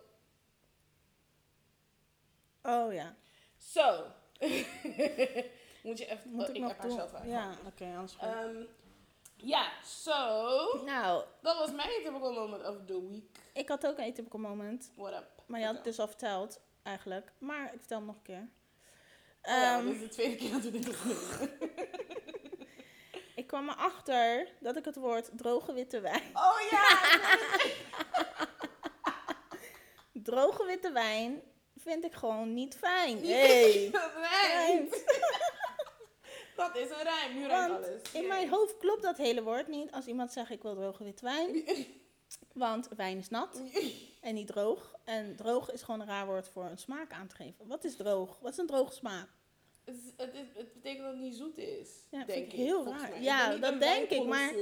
Oh 2.62 2.92
ja. 2.92 3.14
zo. 3.56 4.04
Moet 5.82 5.98
je 5.98 6.06
even... 6.06 6.30
Moet 6.30 6.42
oh, 6.42 6.48
ik, 6.48 6.54
ik 6.54 6.60
nog 6.60 6.70
heb 6.70 6.80
haar 6.80 6.90
zelf. 6.90 7.12
Ja, 7.24 7.50
oké, 7.66 7.84
anders. 7.84 8.16
Ehm, 8.20 8.56
ja, 9.36 9.70
zo. 9.84 10.82
nou, 10.84 11.24
Dat 11.42 11.58
was 11.58 11.72
mijn 11.72 11.88
typical 11.88 12.32
moment 12.32 12.68
of 12.68 12.76
the 12.86 13.08
week. 13.08 13.38
ik 13.52 13.68
had 13.68 13.86
ook 13.86 13.98
een 13.98 14.10
atypical 14.10 14.40
moment. 14.40 14.92
What 14.96 15.12
up? 15.12 15.42
Maar 15.46 15.60
je 15.60 15.66
had 15.66 15.74
het 15.74 15.84
dus 15.84 15.98
al 15.98 16.08
verteld, 16.08 16.60
eigenlijk. 16.82 17.32
Maar 17.38 17.64
ik 17.64 17.78
vertel 17.78 17.98
hem 17.98 18.06
nog 18.06 18.16
een 18.16 18.22
keer. 18.22 18.48
Oh 19.42 19.54
ja, 19.54 19.76
Ehm, 19.78 19.86
dit 19.86 19.94
is 19.94 20.00
de 20.00 20.08
tweede 20.08 20.36
keer 20.36 20.50
dat 20.50 20.62
we 20.62 20.70
dit 20.70 20.84
doen. 20.84 21.48
ik 23.40 23.46
kwam 23.46 23.68
erachter 23.68 24.48
dat 24.60 24.76
ik 24.76 24.84
het 24.84 24.96
woord 24.96 25.30
droge 25.38 25.72
witte 25.72 26.00
wijn... 26.00 26.30
Oh 26.34 26.60
ja! 26.70 26.98
droge 30.28 30.64
witte 30.64 30.92
wijn 30.92 31.42
vind 31.88 32.04
ik 32.04 32.12
gewoon 32.14 32.54
niet 32.54 32.74
fijn. 32.76 33.20
Nee. 33.20 33.90
Dat 33.90 34.10
rijmt. 34.16 35.04
Dat 36.56 36.76
is 36.76 36.90
een 36.90 37.02
rijm. 37.02 37.34
Nu 37.34 37.46
rijmt 37.46 37.72
Want 37.72 37.84
alles. 37.86 38.12
in 38.12 38.26
mijn 38.26 38.48
hoofd 38.48 38.76
klopt 38.78 39.02
dat 39.02 39.16
hele 39.16 39.42
woord 39.42 39.68
niet 39.68 39.92
als 39.92 40.06
iemand 40.06 40.32
zegt 40.32 40.50
ik 40.50 40.62
wil 40.62 40.74
droge 40.74 41.04
witte 41.04 41.24
wijn. 41.24 41.64
Want 42.52 42.88
wijn 42.96 43.18
is 43.18 43.28
nat 43.28 43.62
en 44.20 44.34
niet 44.34 44.46
droog. 44.46 44.94
En 45.04 45.36
droog 45.36 45.72
is 45.72 45.82
gewoon 45.82 46.00
een 46.00 46.06
raar 46.06 46.26
woord 46.26 46.48
voor 46.48 46.64
een 46.64 46.78
smaak 46.78 47.12
aan 47.12 47.26
te 47.26 47.34
geven. 47.34 47.66
Wat 47.66 47.84
is 47.84 47.96
droog? 47.96 48.38
Wat 48.40 48.52
is 48.52 48.58
een 48.58 48.66
droge 48.66 48.92
smaak? 48.92 49.28
Het, 49.84 49.94
is- 49.96 50.12
het, 50.16 50.34
is- 50.34 50.54
het 50.56 50.72
betekent 50.74 51.02
dat 51.02 51.12
het 51.12 51.20
niet 51.22 51.34
zoet 51.36 51.58
is. 51.58 51.88
Ja, 52.10 52.18
denk 52.24 52.30
vind 52.30 52.52
ik 52.52 52.58
heel 52.58 52.84
raar. 52.86 53.10
mij. 53.10 53.20
Ja, 53.22 53.56
dat 53.56 53.80
denk 53.80 54.10
ik, 54.10 54.24
maar... 54.24 54.52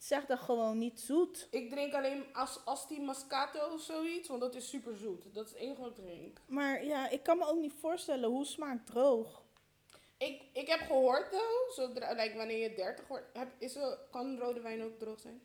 Zeg 0.00 0.26
dan 0.26 0.38
gewoon 0.38 0.78
niet 0.78 1.00
zoet. 1.00 1.48
Ik 1.50 1.70
drink 1.70 1.94
alleen 1.94 2.24
as, 2.32 2.60
Asti 2.64 3.00
Moscato 3.00 3.72
of 3.74 3.80
zoiets, 3.80 4.28
want 4.28 4.40
dat 4.40 4.54
is 4.54 4.68
super 4.68 4.96
zoet. 4.96 5.34
Dat 5.34 5.44
is 5.46 5.50
het 5.52 5.60
enige 5.60 5.80
wat 5.80 5.90
ik 5.98 6.04
drink. 6.04 6.40
Maar 6.46 6.84
ja, 6.84 7.08
ik 7.08 7.22
kan 7.22 7.38
me 7.38 7.46
ook 7.46 7.60
niet 7.60 7.72
voorstellen 7.80 8.28
hoe 8.30 8.44
smaakt 8.44 8.86
droog. 8.86 9.42
Ik, 10.18 10.42
ik 10.52 10.66
heb 10.68 10.80
gehoord, 10.80 11.30
though, 11.30 11.70
zodra, 11.70 12.12
like, 12.12 12.36
wanneer 12.36 12.58
je 12.70 12.74
30 12.74 13.06
wordt, 13.08 13.24
heb, 13.32 13.48
is 13.58 13.76
er, 13.76 13.98
kan 14.10 14.38
rode 14.38 14.60
wijn 14.60 14.82
ook 14.82 14.98
droog 14.98 15.20
zijn? 15.20 15.42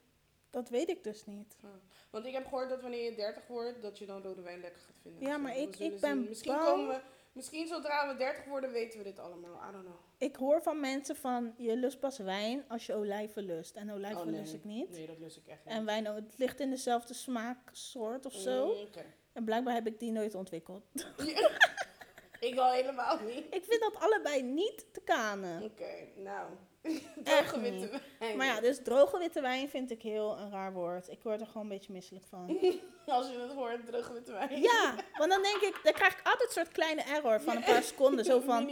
Dat 0.50 0.70
weet 0.70 0.90
ik 0.90 1.04
dus 1.04 1.26
niet. 1.26 1.56
Ah. 1.64 1.70
Want 2.10 2.26
ik 2.26 2.34
heb 2.34 2.44
gehoord 2.48 2.70
dat 2.70 2.82
wanneer 2.82 3.04
je 3.04 3.16
30 3.16 3.48
wordt, 3.48 3.82
dat 3.82 3.98
je 3.98 4.06
dan 4.06 4.22
rode 4.22 4.42
wijn 4.42 4.60
lekker 4.62 4.82
gaat 4.82 4.96
vinden. 5.02 5.22
Ja, 5.22 5.36
Zo, 5.36 5.40
maar 5.42 5.58
ik- 5.58 5.76
ik 5.80 6.00
ben 6.00 6.24
misschien 6.28 6.52
bang. 6.54 6.66
Komen 6.66 6.88
we, 6.88 7.02
misschien 7.36 7.68
zodra 7.68 8.08
we 8.08 8.16
30 8.18 8.46
worden, 8.46 8.72
weten 8.72 8.98
we 8.98 9.04
dit 9.04 9.20
allemaal. 9.20 9.70
I 9.70 9.72
don't 9.72 9.84
know. 9.86 9.96
Ik 10.18 10.36
hoor 10.36 10.62
van 10.62 10.80
mensen 10.80 11.16
van 11.16 11.54
je 11.58 11.76
lust 11.78 12.00
pas 12.00 12.18
wijn 12.18 12.66
als 12.68 12.86
je 12.86 12.94
olijven 12.94 13.44
lust. 13.44 13.76
En 13.76 13.92
olijven 13.92 14.20
Oh, 14.22 14.26
nee. 14.26 14.40
lust 14.40 14.54
ik 14.54 14.64
niet. 14.64 14.90
Nee, 14.90 15.08
dat 15.08 15.20
lust 15.20 15.38
ik 15.38 15.48
echt 15.48 15.66
niet. 15.66 15.74
En 15.74 15.86
wijn, 15.86 16.06
het 16.06 16.38
ligt 16.38 16.60
in 16.60 16.70
dezelfde 16.70 17.14
smaaksoort 17.14 18.26
of 18.26 18.34
zo. 18.34 18.66
Mm. 18.74 18.88
En 19.34 19.46
blijkbaar 19.46 19.74
heb 19.74 19.88
ik 19.88 20.00
die 20.00 20.12
nooit 20.12 20.36
ontwikkeld. 20.36 20.84
ik 22.40 22.58
al 22.58 22.72
helemaal 22.72 23.20
niet. 23.20 23.46
ik 23.50 23.64
vind 23.64 23.82
dat 23.82 23.96
allebei 24.00 24.44
niet 24.44 24.94
te 24.94 25.02
kanen. 25.02 25.64
Oké, 25.64 26.08
nou. 26.16 26.50
Droge 27.24 27.60
witte 27.60 28.02
wijn. 28.20 28.38
Maar 28.38 28.46
ja, 28.46 28.62
dus 28.62 28.80
droge 28.84 29.18
witte 29.18 29.42
wijn 29.42 29.70
vind 29.70 29.92
ik 29.92 30.02
heel 30.02 30.38
een 30.38 30.52
raar 30.52 30.74
woord. 30.74 31.10
Ik 31.10 31.24
word 31.24 31.42
er 31.42 31.48
gewoon 31.48 31.64
een 31.64 31.70
beetje 31.70 31.94
misselijk 31.94 32.26
van. 32.26 32.50
Als 33.06 33.30
je 33.30 33.40
het 33.40 33.52
hoort, 33.52 33.86
droge 33.86 34.14
witte 34.14 34.32
wijn. 34.32 34.62
Ja, 34.62 34.96
want 35.18 35.32
dan 35.32 35.42
denk 35.42 35.62
ik, 35.62 35.80
dan 35.84 35.94
krijg 35.94 36.14
ik 36.14 36.26
altijd 36.26 36.48
een 36.48 36.54
soort 36.54 36.72
kleine 36.72 37.02
error 37.02 37.42
van 37.42 37.56
een 37.56 37.64
paar 37.64 37.84
seconden. 37.94 38.26
Zo 38.26 38.40
van 38.40 38.70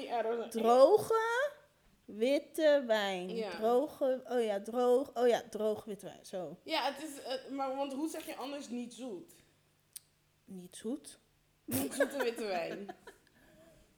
droge 0.49 1.51
witte 2.05 2.83
wijn. 2.87 3.35
Ja. 3.35 3.49
Droge, 3.49 4.23
oh 4.29 4.43
ja, 4.43 4.61
droog, 4.61 5.11
oh 5.13 5.27
ja, 5.27 5.43
droog 5.49 5.85
witte 5.85 6.05
wijn. 6.05 6.25
Zo. 6.25 6.57
Ja, 6.63 6.81
het 6.93 7.03
is, 7.03 7.21
eh, 7.21 7.51
maar 7.51 7.75
want 7.75 7.93
hoe 7.93 8.09
zeg 8.09 8.25
je 8.25 8.35
anders 8.35 8.69
niet 8.69 8.93
zoet? 8.93 9.35
Niet 10.45 10.75
zoet. 10.75 11.19
Niet 11.65 11.93
zoete 11.93 12.23
witte 12.23 12.45
wijn. 12.45 12.95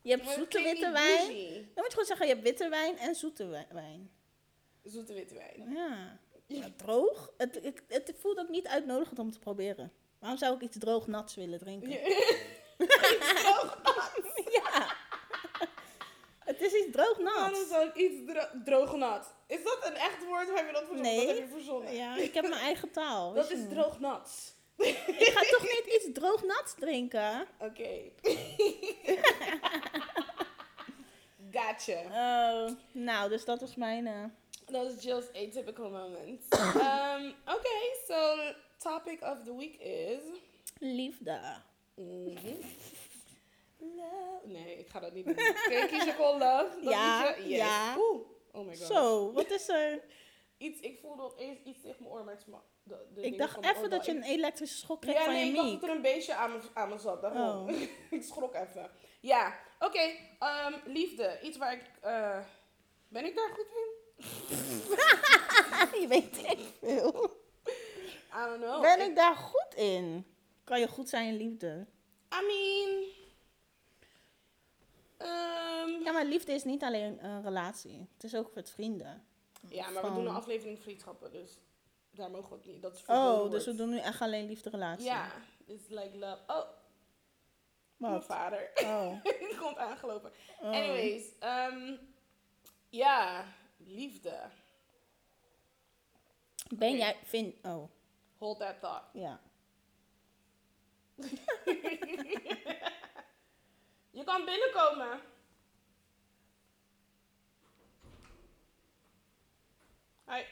Je 0.05 0.11
hebt 0.11 0.23
Maar 0.25 0.33
zoete 0.33 0.61
witte 0.61 0.91
wijn. 0.91 1.27
Dan 1.27 1.83
moet 1.83 1.85
je 1.85 1.89
gewoon 1.89 2.05
zeggen, 2.05 2.27
je 2.27 2.33
hebt 2.33 2.45
witte 2.45 2.69
wijn 2.69 2.97
en 2.97 3.15
zoete 3.15 3.47
wi- 3.47 3.67
wijn. 3.71 4.11
Zoete 4.83 5.13
witte 5.13 5.33
wijn. 5.33 5.71
Ja. 5.73 6.19
Maar 6.59 6.75
droog? 6.75 7.33
Het, 7.37 7.59
het, 7.63 7.81
het 7.87 8.13
voelt 8.19 8.39
ook 8.39 8.49
niet 8.49 8.67
uitnodigend 8.67 9.19
om 9.19 9.31
te 9.31 9.39
proberen. 9.39 9.91
Waarom 10.19 10.37
zou 10.39 10.55
ik 10.55 10.61
iets 10.61 10.77
droog 10.79 11.07
nats 11.07 11.35
willen 11.35 11.59
drinken? 11.59 11.89
Droog. 12.77 13.81
Ja. 14.63 14.95
Het 16.39 16.61
is 16.61 16.73
iets 16.73 16.91
droog 16.91 17.17
Waarom 17.17 17.51
nat. 17.51 17.67
zou 17.69 17.87
ik 17.87 17.95
iets 17.95 18.31
dro 18.31 18.43
droognat? 18.65 19.33
Is 19.47 19.63
dat 19.63 19.79
een 19.85 19.95
echt 19.95 20.25
woord 20.25 20.55
heb 20.55 20.65
je 20.67 20.71
dat 20.73 20.83
verzonnen? 20.87 21.01
Nee. 21.15 21.25
Dat 21.27 21.35
heb 21.35 21.37
je 21.37 21.53
verzonnen. 21.53 21.93
Ja, 21.95 22.15
ik 22.17 22.33
heb 22.33 22.47
mijn 22.47 22.61
eigen 22.61 22.91
taal. 22.91 23.33
Dat 23.33 23.47
je 23.47 23.53
is 23.53 23.59
niet? 23.59 23.69
droognat. 23.69 24.54
Ik 24.77 25.31
ga 25.35 25.41
toch 25.57 25.61
niet 25.61 25.85
iets 25.95 26.07
droog 26.13 26.43
nats 26.43 26.73
drinken? 26.79 27.47
Oké. 27.59 27.89
gotcha. 31.51 32.01
Oh, 32.11 32.71
nou, 32.91 33.29
dus 33.29 33.45
dat 33.45 33.59
was 33.59 33.75
mijn... 33.75 34.07
eh, 34.07 34.23
Dat 34.65 34.91
is 34.91 35.03
Jill's 35.03 35.27
atypical 35.27 35.89
moment. 35.89 36.41
um, 36.75 37.33
Oké, 37.55 37.77
so 38.07 38.35
topic 38.77 39.21
of 39.21 39.43
the 39.43 39.55
week 39.57 39.75
is... 39.79 40.21
liefde. 40.79 41.39
Mhm. 41.95 42.55
Love. 43.77 44.41
Nee, 44.47 44.77
ik 44.79 44.87
ga 44.89 44.99
dat 44.99 45.13
niet 45.13 45.25
doen. 45.25 45.35
Kun 45.35 46.05
je 46.05 46.13
voor 46.17 46.31
love? 46.37 46.69
Dat 46.83 46.93
Ja? 46.93 47.35
Yes. 47.37 47.57
ja. 47.57 47.95
Oeh, 47.97 48.21
oh 48.51 48.65
my 48.65 48.75
god. 48.75 48.87
Zo, 48.87 49.31
wat 49.33 49.49
is 49.51 49.67
er? 49.69 50.01
Iets, 50.57 50.79
ik 50.79 50.99
voelde 51.01 51.21
opeens 51.23 51.57
iets 51.63 51.81
tegen 51.81 51.95
mijn 52.03 52.11
oor, 52.13 52.23
maar 52.23 52.33
het 52.33 52.43
is 52.47 52.51
de, 52.85 53.05
de 53.13 53.21
Ik 53.21 53.37
dacht 53.37 53.63
even 53.65 53.89
dat 53.89 54.05
je 54.05 54.11
een 54.11 54.23
elektrische 54.23 54.77
schok 54.77 55.01
kreeg 55.01 55.15
Ja, 55.15 55.23
van 55.23 55.33
nee, 55.33 55.43
je 55.45 55.49
ik 55.49 55.55
dacht 55.55 55.71
dat 55.71 55.83
er 55.89 55.95
een 55.95 56.01
beetje 56.01 56.33
aan 56.35 56.51
me, 56.51 56.59
aan 56.73 56.89
me 56.89 56.97
zat. 56.97 57.21
Daarom. 57.21 57.69
Oh. 57.69 57.81
ik 58.17 58.23
schrok 58.23 58.53
even. 58.55 58.89
Ja, 59.19 59.59
oké. 59.79 60.11
ehm, 60.39 60.73
liefde. 60.85 61.39
Iets 61.43 61.57
waar 61.57 61.73
ik... 61.73 61.81
eh, 62.01 62.39
ben 63.07 63.25
ik 63.25 63.35
daar 63.35 63.49
goed 63.49 63.67
in? 63.75 63.93
je 66.01 66.05
weet 66.07 66.43
echt 66.43 66.67
veel. 66.79 67.37
I 68.33 68.45
don't 68.47 68.61
know. 68.61 68.81
Ben 68.81 69.01
ik 69.01 69.15
daar 69.15 69.35
goed 69.35 69.73
in? 69.75 70.25
Kan 70.63 70.79
je 70.79 70.87
goed 70.87 71.09
zijn 71.09 71.27
in 71.27 71.35
liefde? 71.37 71.87
I 72.33 72.45
mean... 72.45 73.03
ehm, 75.17 76.03
Ja, 76.03 76.11
maar 76.11 76.25
liefde 76.25 76.51
is 76.53 76.63
niet 76.63 76.83
alleen 76.83 77.25
een 77.25 77.41
relatie. 77.43 78.09
Het 78.13 78.23
is 78.23 78.35
ook 78.35 78.53
met 78.55 78.69
vrienden. 78.71 79.25
ja, 79.69 79.89
maar 79.89 80.03
we 80.03 80.13
doen 80.13 80.25
een 80.27 80.35
aflevering 80.35 80.79
vriendschappen, 80.79 81.31
dus 81.31 81.57
daar 82.15 82.31
mogen 82.31 82.49
we 82.49 82.55
het 82.55 82.65
niet. 82.65 82.81
Dat 82.81 82.95
is 82.95 83.03
Oh, 83.07 83.51
dus 83.51 83.65
we 83.65 83.75
doen 83.75 83.89
nu 83.89 83.99
echt 83.99 84.21
alleen 84.21 84.45
liefde-relatie. 84.45 85.05
Ja, 85.05 85.31
it's 85.65 85.89
like 85.89 86.17
love. 86.17 86.41
Oh, 86.47 86.67
mijn 87.97 88.23
vader. 88.23 88.71
Oh. 88.83 89.23
Die 89.39 89.57
komt 89.57 89.77
aangelopen. 89.77 90.31
oh. 90.59 90.67
Anyways, 90.67 91.37
ehm, 91.39 91.95
ja, 92.89 93.45
liefde. 93.77 94.49
Ben 96.75 96.97
jij... 96.97 97.15
Vind... 97.23 97.55
Oh, 97.65 97.89
Hold 98.37 98.59
that 98.59 98.79
thought. 98.79 99.03
ja. 99.13 99.39
Je 104.11 104.23
kan 104.23 104.45
binnenkomen. 104.45 105.19
Hi. 110.27 110.43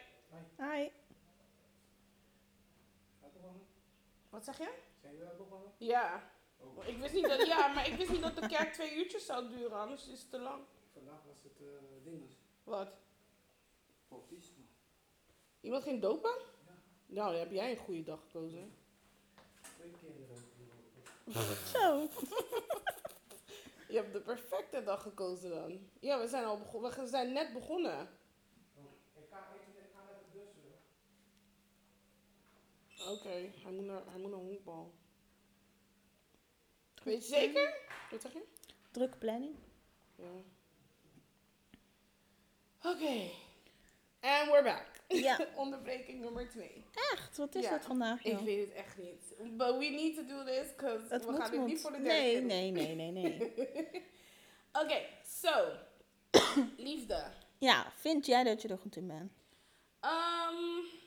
Hi. 0.57 0.89
Wat 4.33 4.43
zeg 4.43 4.57
je? 4.57 4.69
Zijn 5.01 5.15
jullie 5.15 5.35
begonnen? 5.37 5.71
Ja. 5.77 6.31
Oh. 6.57 6.87
Ik 6.87 6.97
wist 6.97 7.13
niet 7.13 7.27
dat, 7.27 7.45
ja, 7.45 7.67
maar 7.67 7.87
ik 7.87 7.95
wist 7.95 8.11
niet 8.11 8.21
dat 8.21 8.35
de 8.35 8.47
kerk 8.47 8.73
twee 8.73 8.95
uurtjes 8.95 9.25
zou 9.25 9.49
duren, 9.49 9.79
anders 9.79 10.07
is 10.07 10.21
het 10.21 10.29
te 10.29 10.39
lang. 10.39 10.63
Vandaag 10.93 11.23
was 11.27 11.43
het 11.43 11.61
uh, 11.61 11.67
dinges. 12.03 12.37
Wat? 12.63 12.93
Baptisme. 14.07 14.63
Iemand 15.61 15.83
ging 15.83 16.01
dopen? 16.01 16.35
Nou, 17.05 17.31
dan 17.31 17.39
heb 17.39 17.51
jij 17.51 17.71
een 17.71 17.77
goede 17.77 18.03
dag 18.03 18.21
gekozen. 18.21 18.75
Twee 19.77 19.91
kinderen. 19.91 20.37
Zo. 21.73 22.07
Je 23.87 23.95
hebt 23.95 24.13
de 24.13 24.21
perfecte 24.21 24.83
dag 24.83 25.01
gekozen 25.01 25.49
dan. 25.49 25.89
Ja, 25.99 26.19
we 26.19 26.27
zijn 26.27 26.45
al 26.45 26.57
begonnen. 26.57 26.99
We 26.99 27.07
zijn 27.07 27.33
net 27.33 27.53
begonnen. 27.53 28.09
Oh, 28.75 28.83
ik 29.13 29.23
ga 29.29 29.47
even 29.53 29.83
ik 29.83 29.91
ga 29.93 30.03
naar 30.03 30.19
de 30.19 30.39
bus. 30.39 30.53
Oké, 33.09 33.29
hij 33.63 33.71
moet 33.71 33.85
naar, 33.85 34.01
hij 34.09 34.19
moet 34.19 34.29
naar 34.31 34.39
honkbal. 34.39 34.93
Weet 37.03 37.27
je 37.27 37.33
zeker? 37.35 37.77
Wat 38.11 38.21
zeg 38.21 38.33
je? 38.33 38.43
Druk 38.91 39.17
planning. 39.19 39.55
Ja. 40.15 40.31
Oké. 42.91 43.29
And 44.19 44.49
we're 44.49 44.63
back. 44.63 44.85
Ja. 45.07 45.47
Onderbreking 45.55 46.19
nummer 46.21 46.49
twee. 46.49 46.85
Echt? 47.11 47.37
Wat 47.37 47.55
is 47.55 47.63
Ja, 47.63 47.69
dat 47.69 47.85
vandaag, 47.85 48.23
Ik 48.23 48.37
weet 48.37 48.59
het 48.67 48.75
echt 48.75 48.97
niet. 48.97 49.33
But 49.57 49.77
we 49.77 49.85
need 49.85 50.15
to 50.15 50.25
do 50.25 50.43
this, 50.43 50.75
because 50.75 51.07
we 51.25 51.31
moet, 51.31 51.41
gaan 51.41 51.51
dit 51.51 51.59
moet. 51.59 51.69
niet 51.69 51.81
voor 51.81 51.91
de 51.91 52.01
derde 52.01 52.11
Nee, 52.19 52.35
doen. 52.37 52.45
nee, 52.45 52.71
nee, 52.71 52.95
nee, 52.95 53.11
nee. 53.11 53.51
Oké, 54.81 55.05
so. 55.27 55.71
Liefde. 56.77 57.31
ja, 57.57 57.91
vind 57.95 58.25
jij 58.25 58.43
dat 58.43 58.61
je 58.61 58.67
er 58.67 58.77
goed 58.77 58.95
in 58.95 59.07
bent? 59.07 59.31
Ehm 59.99 61.01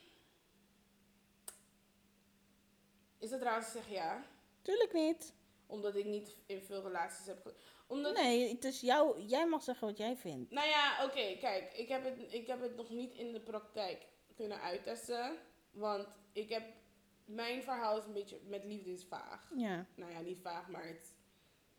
is 3.27 3.33
het 3.33 3.43
raar 3.43 3.57
als 3.57 3.67
ik 3.67 3.73
zeg 3.73 3.89
ja? 3.89 4.25
Tuurlijk 4.63 4.93
niet. 4.93 5.35
Omdat 5.67 5.97
ik 5.97 6.05
niet 6.05 6.37
in 6.47 6.61
veel 6.63 6.83
relaties 6.83 7.27
heb... 7.27 7.43
ge- 7.43 7.55
Omdat 7.87 8.15
Nee, 8.15 8.49
het 8.49 8.65
is 8.65 8.81
jou, 8.81 9.21
jij 9.21 9.47
mag 9.47 9.63
zeggen 9.63 9.87
wat 9.89 9.99
jij 9.99 10.17
vindt. 10.17 10.51
Nou 10.51 10.69
ja, 10.69 11.05
oké, 11.05 11.37
kijk, 11.41 11.73
ik 11.73 11.89
heb, 11.89 12.05
het, 12.05 12.33
ik 12.33 12.47
heb 12.47 12.61
het 12.61 12.77
nog 12.77 12.91
niet 12.91 13.15
in 13.15 13.33
de 13.33 13.41
praktijk 13.41 14.07
kunnen 14.35 14.61
uittesten. 14.61 15.37
Want 15.71 16.07
ik 16.33 16.49
heb, 16.49 16.63
mijn 17.25 17.63
verhaal 17.63 17.99
is 17.99 18.05
een 18.05 18.13
beetje, 18.13 18.39
met 18.47 18.65
liefde 18.65 18.93
is 18.93 19.05
vaag. 19.05 19.51
Ja. 19.57 19.87
Nou 19.95 20.13
ja, 20.13 20.21
niet 20.21 20.39
vaag, 20.43 20.69
maar 20.69 20.87
het 20.87 21.01
is 21.03 21.13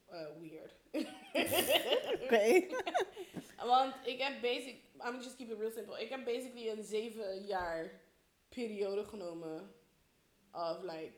eh, 0.06 0.28
weird. 0.40 0.74
Oké. 2.24 2.68
want 3.74 3.94
ik 4.04 4.22
heb 4.22 4.42
basic, 4.42 4.76
I'm 5.06 5.16
just 5.16 5.36
keep 5.36 5.52
it 5.52 5.58
real 5.60 5.72
simple. 5.72 6.02
Ik 6.02 6.10
heb 6.10 6.26
basically 6.26 6.70
een 6.70 6.84
zeven 6.84 7.46
jaar 7.46 7.92
periode 8.50 9.04
genomen 9.06 9.74
of 10.52 10.82
like 10.82 11.14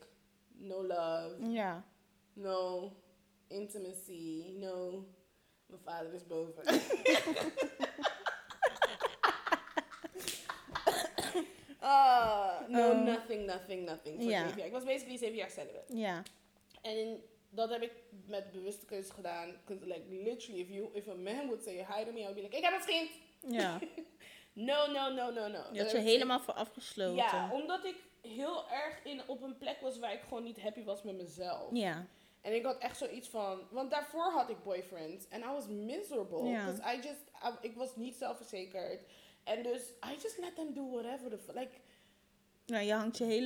no 0.59 0.83
love, 0.87 1.51
Ja. 1.51 1.83
no 2.33 2.91
intimacy, 3.47 4.53
no, 4.57 5.05
mijn 5.65 5.81
vader 5.85 6.13
is 6.13 6.27
boven. 6.27 6.63
Ah, 11.81 12.59
no, 12.67 12.91
Oh. 12.91 13.03
nothing, 13.05 13.45
nothing, 13.45 13.85
nothing. 13.85 14.21
Voor 14.21 14.29
jaar. 14.31 14.57
Ik 14.65 14.71
was 14.71 14.83
basically 14.83 15.17
zeven 15.17 15.35
jaar 15.35 15.49
celibate. 15.49 15.97
Ja. 15.97 16.23
En 16.81 17.21
dat 17.49 17.69
heb 17.69 17.81
ik 17.81 17.91
met 18.25 18.51
bewuste 18.51 18.85
keuze 18.85 19.13
gedaan. 19.13 19.51
Because 19.65 19.85
like 19.85 20.03
literally, 20.09 20.59
if, 20.61 20.69
you, 20.69 20.89
if 20.93 21.07
a 21.07 21.13
man 21.15 21.45
would 21.47 21.63
say 21.63 21.73
hi 21.75 22.03
to 22.05 22.11
me, 22.11 22.19
I 22.19 22.23
would 22.23 22.35
be 22.35 22.41
like, 22.41 22.57
ik 22.57 22.63
heb 22.63 22.73
een 22.73 22.81
vriend. 22.81 23.09
Ja. 23.47 23.79
No, 24.53 24.91
no, 24.91 25.09
no, 25.13 25.31
no, 25.31 25.47
no. 25.47 25.59
Je 25.71 25.81
had 25.81 25.91
je 25.91 25.97
helemaal 25.97 26.39
voor 26.39 26.53
afgesloten. 26.53 27.15
Ja, 27.15 27.49
omdat 27.53 27.85
ik 27.85 27.95
heel 28.29 28.69
erg 28.69 28.99
in, 29.03 29.21
op 29.27 29.41
een 29.41 29.57
plek 29.57 29.81
was 29.81 29.99
waar 29.99 30.13
ik 30.13 30.21
gewoon 30.27 30.43
niet 30.43 30.61
happy 30.61 30.83
was 30.83 31.03
met 31.03 31.15
mezelf. 31.17 31.69
Ja. 31.73 32.05
En 32.41 32.55
ik 32.55 32.65
had 32.65 32.77
echt 32.77 32.97
zoiets 32.97 33.27
van, 33.29 33.59
want 33.71 33.91
daarvoor 33.91 34.31
had 34.31 34.49
ik 34.49 34.63
boyfriends 34.63 35.27
en 35.27 35.41
I 35.41 35.45
was 35.45 35.67
miserable. 35.67 36.43
Ja. 36.43 36.65
Because 36.65 36.95
I 36.95 36.95
just, 36.95 37.23
I- 37.45 37.67
ik 37.67 37.75
was 37.75 37.95
niet 37.95 38.15
zelfverzekerd. 38.15 39.01
En 39.43 39.63
dus, 39.63 39.81
I 39.89 40.21
just 40.21 40.37
let 40.37 40.55
them 40.55 40.73
do 40.73 40.89
whatever 40.89 41.29
the 41.29 41.37
fuck. 41.37 41.55
Like, 41.55 41.71
Nou, 42.65 42.83
je 42.83 42.93
hangt 42.93 43.17
je 43.17 43.23
hele, 43.23 43.45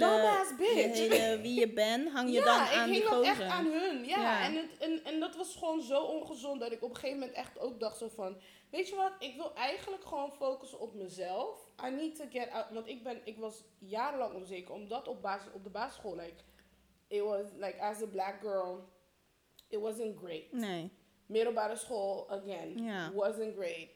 je 0.58 1.08
hele 1.10 1.42
wie 1.42 1.60
je 1.60 1.74
bent, 1.74 2.10
hang 2.12 2.28
je 2.30 2.34
ja, 2.36 2.44
dan 2.44 2.64
ik 2.64 2.74
aan 2.74 2.90
die 2.90 3.00
hing 3.00 3.10
dat 3.10 3.24
echt 3.24 3.42
aan 3.42 3.66
hun. 3.66 4.06
Ja, 4.06 4.18
Ja. 4.22 4.46
En, 4.46 4.56
het, 4.56 4.78
en, 4.80 5.04
en 5.04 5.20
dat 5.20 5.36
was 5.36 5.56
gewoon 5.56 5.82
zo 5.82 6.04
ongezond 6.04 6.60
dat 6.60 6.72
ik 6.72 6.84
op 6.84 6.90
een 6.90 6.96
gegeven 6.96 7.20
moment 7.20 7.38
echt 7.38 7.60
ook 7.60 7.80
dacht 7.80 7.98
zo 7.98 8.08
van... 8.16 8.38
Weet 8.70 8.90
je 8.90 8.96
wat, 8.96 9.12
ik 9.20 9.36
wil 9.36 9.56
eigenlijk 9.56 10.06
gewoon 10.06 10.32
focussen 10.32 10.80
op 10.80 10.94
mezelf. 10.94 11.63
I 11.80 11.90
need 11.90 12.16
to 12.16 12.26
get 12.32 12.50
out. 12.50 12.66
Want 12.72 12.88
ik, 12.88 13.04
ben, 13.04 13.22
ik 13.24 13.38
was 13.38 13.64
jarenlang 13.80 14.34
onzeker, 14.34 14.74
omdat 14.74 15.08
op, 15.08 15.22
basis, 15.22 15.52
op 15.54 15.64
de 15.64 15.70
basisschool, 15.70 16.16
like... 16.16 16.36
It 17.08 17.22
was, 17.22 17.46
like, 17.60 17.80
as 17.82 18.02
a 18.02 18.06
black 18.08 18.42
girl, 18.42 18.84
it 19.70 19.80
wasn't 19.80 20.18
great. 20.18 20.52
Nee. 20.52 20.90
Middelbare 21.26 21.76
school, 21.76 22.26
again, 22.30 22.78
Ja. 22.84 23.12
wasn't 23.12 23.56
great. 23.56 23.90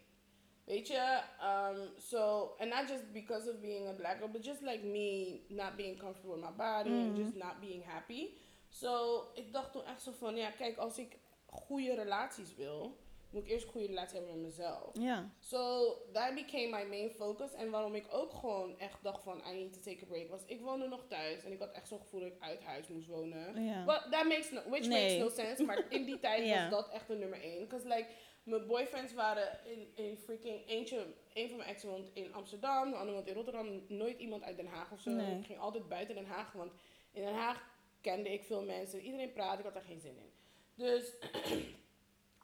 Weet 0.65 0.87
je, 0.87 1.21
um, 1.41 1.89
so, 1.97 2.53
and 2.59 2.69
not 2.69 2.87
just 2.87 3.11
because 3.11 3.49
of 3.49 3.59
being 3.61 3.87
a 3.87 3.93
black 3.93 4.19
girl, 4.19 4.29
but 4.31 4.43
just 4.43 4.61
like 4.61 4.83
me 4.83 5.39
not 5.47 5.75
being 5.75 5.97
comfortable 5.97 6.35
with 6.35 6.43
my 6.45 6.55
body 6.57 6.89
and 6.89 7.11
Mhm. 7.17 7.23
just 7.23 7.35
not 7.35 7.59
being 7.59 7.83
happy. 7.85 8.29
So, 8.69 9.21
ik 9.33 9.53
dacht 9.53 9.71
toen 9.71 9.83
echt 9.85 10.01
zo 10.01 10.11
van, 10.11 10.35
ja, 10.35 10.49
kijk, 10.51 10.77
als 10.77 10.97
ik 10.97 11.17
goede 11.45 11.93
relaties 11.95 12.55
wil, 12.55 12.97
moet 13.29 13.43
ik 13.43 13.49
eerst 13.49 13.65
een 13.65 13.71
goede 13.71 13.87
relatie 13.87 14.17
hebben 14.17 14.35
met 14.35 14.43
mezelf. 14.45 14.89
Ja. 14.99 15.31
So, 15.39 15.93
that 16.13 16.35
became 16.35 16.67
my 16.67 16.83
main 16.89 17.09
focus. 17.11 17.53
En 17.53 17.69
waarom 17.69 17.95
ik 17.95 18.05
ook 18.11 18.33
gewoon 18.33 18.79
echt 18.79 19.03
dacht 19.03 19.23
van, 19.23 19.41
I 19.47 19.53
need 19.53 19.73
to 19.73 19.79
take 19.91 20.03
a 20.03 20.05
break, 20.05 20.29
was 20.29 20.45
ik 20.45 20.61
woonde 20.61 20.87
nog 20.87 21.03
thuis. 21.07 21.43
En 21.43 21.51
ik 21.51 21.59
had 21.59 21.71
echt 21.71 21.87
zo'n 21.87 21.99
gevoel 21.99 22.19
dat 22.19 22.29
ik 22.29 22.39
uit 22.39 22.63
huis 22.63 22.87
moest 22.87 23.07
wonen. 23.07 23.63
Ja. 23.63 23.85
But 23.85 24.07
that 24.11 24.23
makes 24.25 24.51
no, 24.51 24.61
which 24.69 24.87
Nee. 24.87 25.19
makes 25.19 25.37
no 25.37 25.43
sense. 25.43 25.63
Maar 25.63 25.85
in 25.89 26.05
die 26.05 26.19
tijd 26.19 26.49
was 26.55 26.69
dat 26.69 26.89
echt 26.93 27.07
de 27.07 27.15
nummer 27.15 27.41
één. 27.41 27.59
Because 27.59 27.87
like, 27.87 28.07
mijn 28.43 28.67
boyfriends 28.67 29.13
waren 29.13 29.59
in, 29.65 29.87
in 29.95 30.17
freaking, 30.17 30.67
eentje, 30.67 31.05
een 31.33 31.47
van 31.47 31.57
mijn 31.57 31.69
exen 31.69 31.89
woont 31.89 32.09
in 32.13 32.33
Amsterdam, 32.33 32.89
de 32.89 32.95
andere 32.95 33.15
woont 33.15 33.27
in 33.27 33.33
Rotterdam. 33.33 33.81
Nooit 33.87 34.19
iemand 34.19 34.43
uit 34.43 34.57
Den 34.57 34.67
Haag 34.67 34.91
of 34.91 34.99
zo. 34.99 35.09
Nee. 35.09 35.39
Ik 35.39 35.45
ging 35.45 35.59
altijd 35.59 35.87
buiten 35.87 36.15
Den 36.15 36.25
Haag, 36.25 36.51
want 36.51 36.71
in 37.11 37.21
Den 37.23 37.33
Haag 37.33 37.63
kende 38.01 38.33
ik 38.33 38.43
veel 38.43 38.63
mensen. 38.63 39.01
Iedereen 39.01 39.31
praat, 39.33 39.57
ik 39.57 39.63
had 39.65 39.73
daar 39.73 39.83
geen 39.83 39.99
zin 39.99 40.17
in. 40.17 40.31
Dus, 40.75 41.13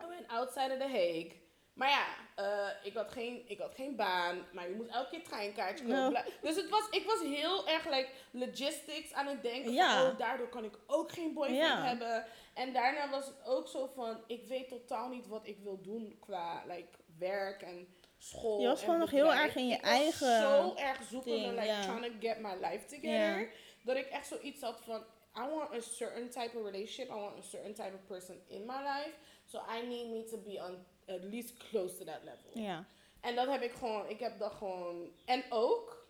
I 0.03 0.07
went 0.07 0.27
outside 0.27 0.71
of 0.71 0.77
The 0.79 0.87
Hague. 0.87 1.41
Maar 1.73 1.89
ja, 1.89 2.05
eh, 2.35 2.69
ik, 2.83 2.93
had 2.93 3.11
geen, 3.11 3.43
ik 3.47 3.59
had 3.59 3.75
geen 3.75 3.95
baan, 3.95 4.45
maar 4.51 4.69
je 4.69 4.75
moet 4.75 4.87
elke 4.87 5.09
keer 5.09 5.23
treinkaartje 5.23 5.85
kopen. 5.85 6.11
No. 6.11 6.19
Dus 6.41 6.55
het 6.55 6.69
was, 6.69 6.87
ik 6.89 7.05
was 7.05 7.21
heel 7.21 7.67
erg 7.67 7.85
like, 7.89 8.09
logistics 8.31 9.13
aan 9.13 9.27
het 9.27 9.41
denken. 9.41 9.63
van, 9.63 9.73
Ja. 9.73 10.03
oh, 10.09 10.17
daardoor 10.17 10.49
kan 10.49 10.63
ik 10.63 10.77
ook 10.87 11.11
geen 11.11 11.33
boyfriend 11.33 11.61
Ja. 11.61 11.83
hebben. 11.83 12.25
En 12.53 12.73
daarna 12.73 13.09
was 13.09 13.25
het 13.25 13.35
ook 13.45 13.67
zo 13.67 13.89
van, 13.95 14.23
ik 14.27 14.47
weet 14.47 14.67
totaal 14.67 15.09
niet 15.09 15.27
wat 15.27 15.47
ik 15.47 15.57
wil 15.63 15.81
doen 15.81 16.17
qua 16.19 16.63
like, 16.67 16.97
werk 17.17 17.61
en 17.61 17.87
school. 18.17 18.59
Je 18.61 18.67
was 18.67 18.83
gewoon 18.83 18.99
nog 18.99 19.11
heel 19.11 19.33
erg 19.33 19.55
in 19.55 19.67
je 19.67 19.75
ik 19.75 19.81
eigen 19.81 20.39
zo 20.41 20.73
erg 20.75 21.03
zoekende, 21.03 21.39
ding, 21.39 21.59
like 21.59 21.79
trying 21.81 22.05
to 22.05 22.27
get 22.27 22.39
my 22.39 22.53
life 22.61 22.85
together. 22.85 23.51
Dat 23.83 23.95
ik 23.95 24.07
echt 24.07 24.27
zoiets 24.27 24.61
had 24.61 24.81
van, 24.81 25.03
I 25.37 25.41
want 25.49 25.73
a 25.73 25.79
certain 25.79 26.29
type 26.29 26.57
of 26.57 26.65
relationship. 26.65 27.09
I 27.09 27.13
want 27.19 27.37
a 27.37 27.41
certain 27.41 27.73
type 27.73 27.93
of 27.93 28.05
person 28.07 28.41
in 28.47 28.65
my 28.65 28.77
life. 28.77 29.13
So 29.53 29.59
I 29.69 29.81
need 29.85 30.09
me 30.09 30.23
to 30.29 30.37
be 30.37 30.57
on 30.59 30.77
at 31.07 31.23
least 31.23 31.57
close 31.69 31.97
to 31.97 32.05
that 32.05 32.23
level. 32.23 32.61
Ja. 32.61 32.85
En 33.21 33.35
dat 33.35 33.47
heb 33.47 33.61
ik 33.61 33.71
gewoon, 33.73 34.09
ik 34.09 34.19
heb 34.19 34.37
dat 34.39 34.51
gewoon. 34.53 35.11
En 35.25 35.43
ook, 35.49 36.07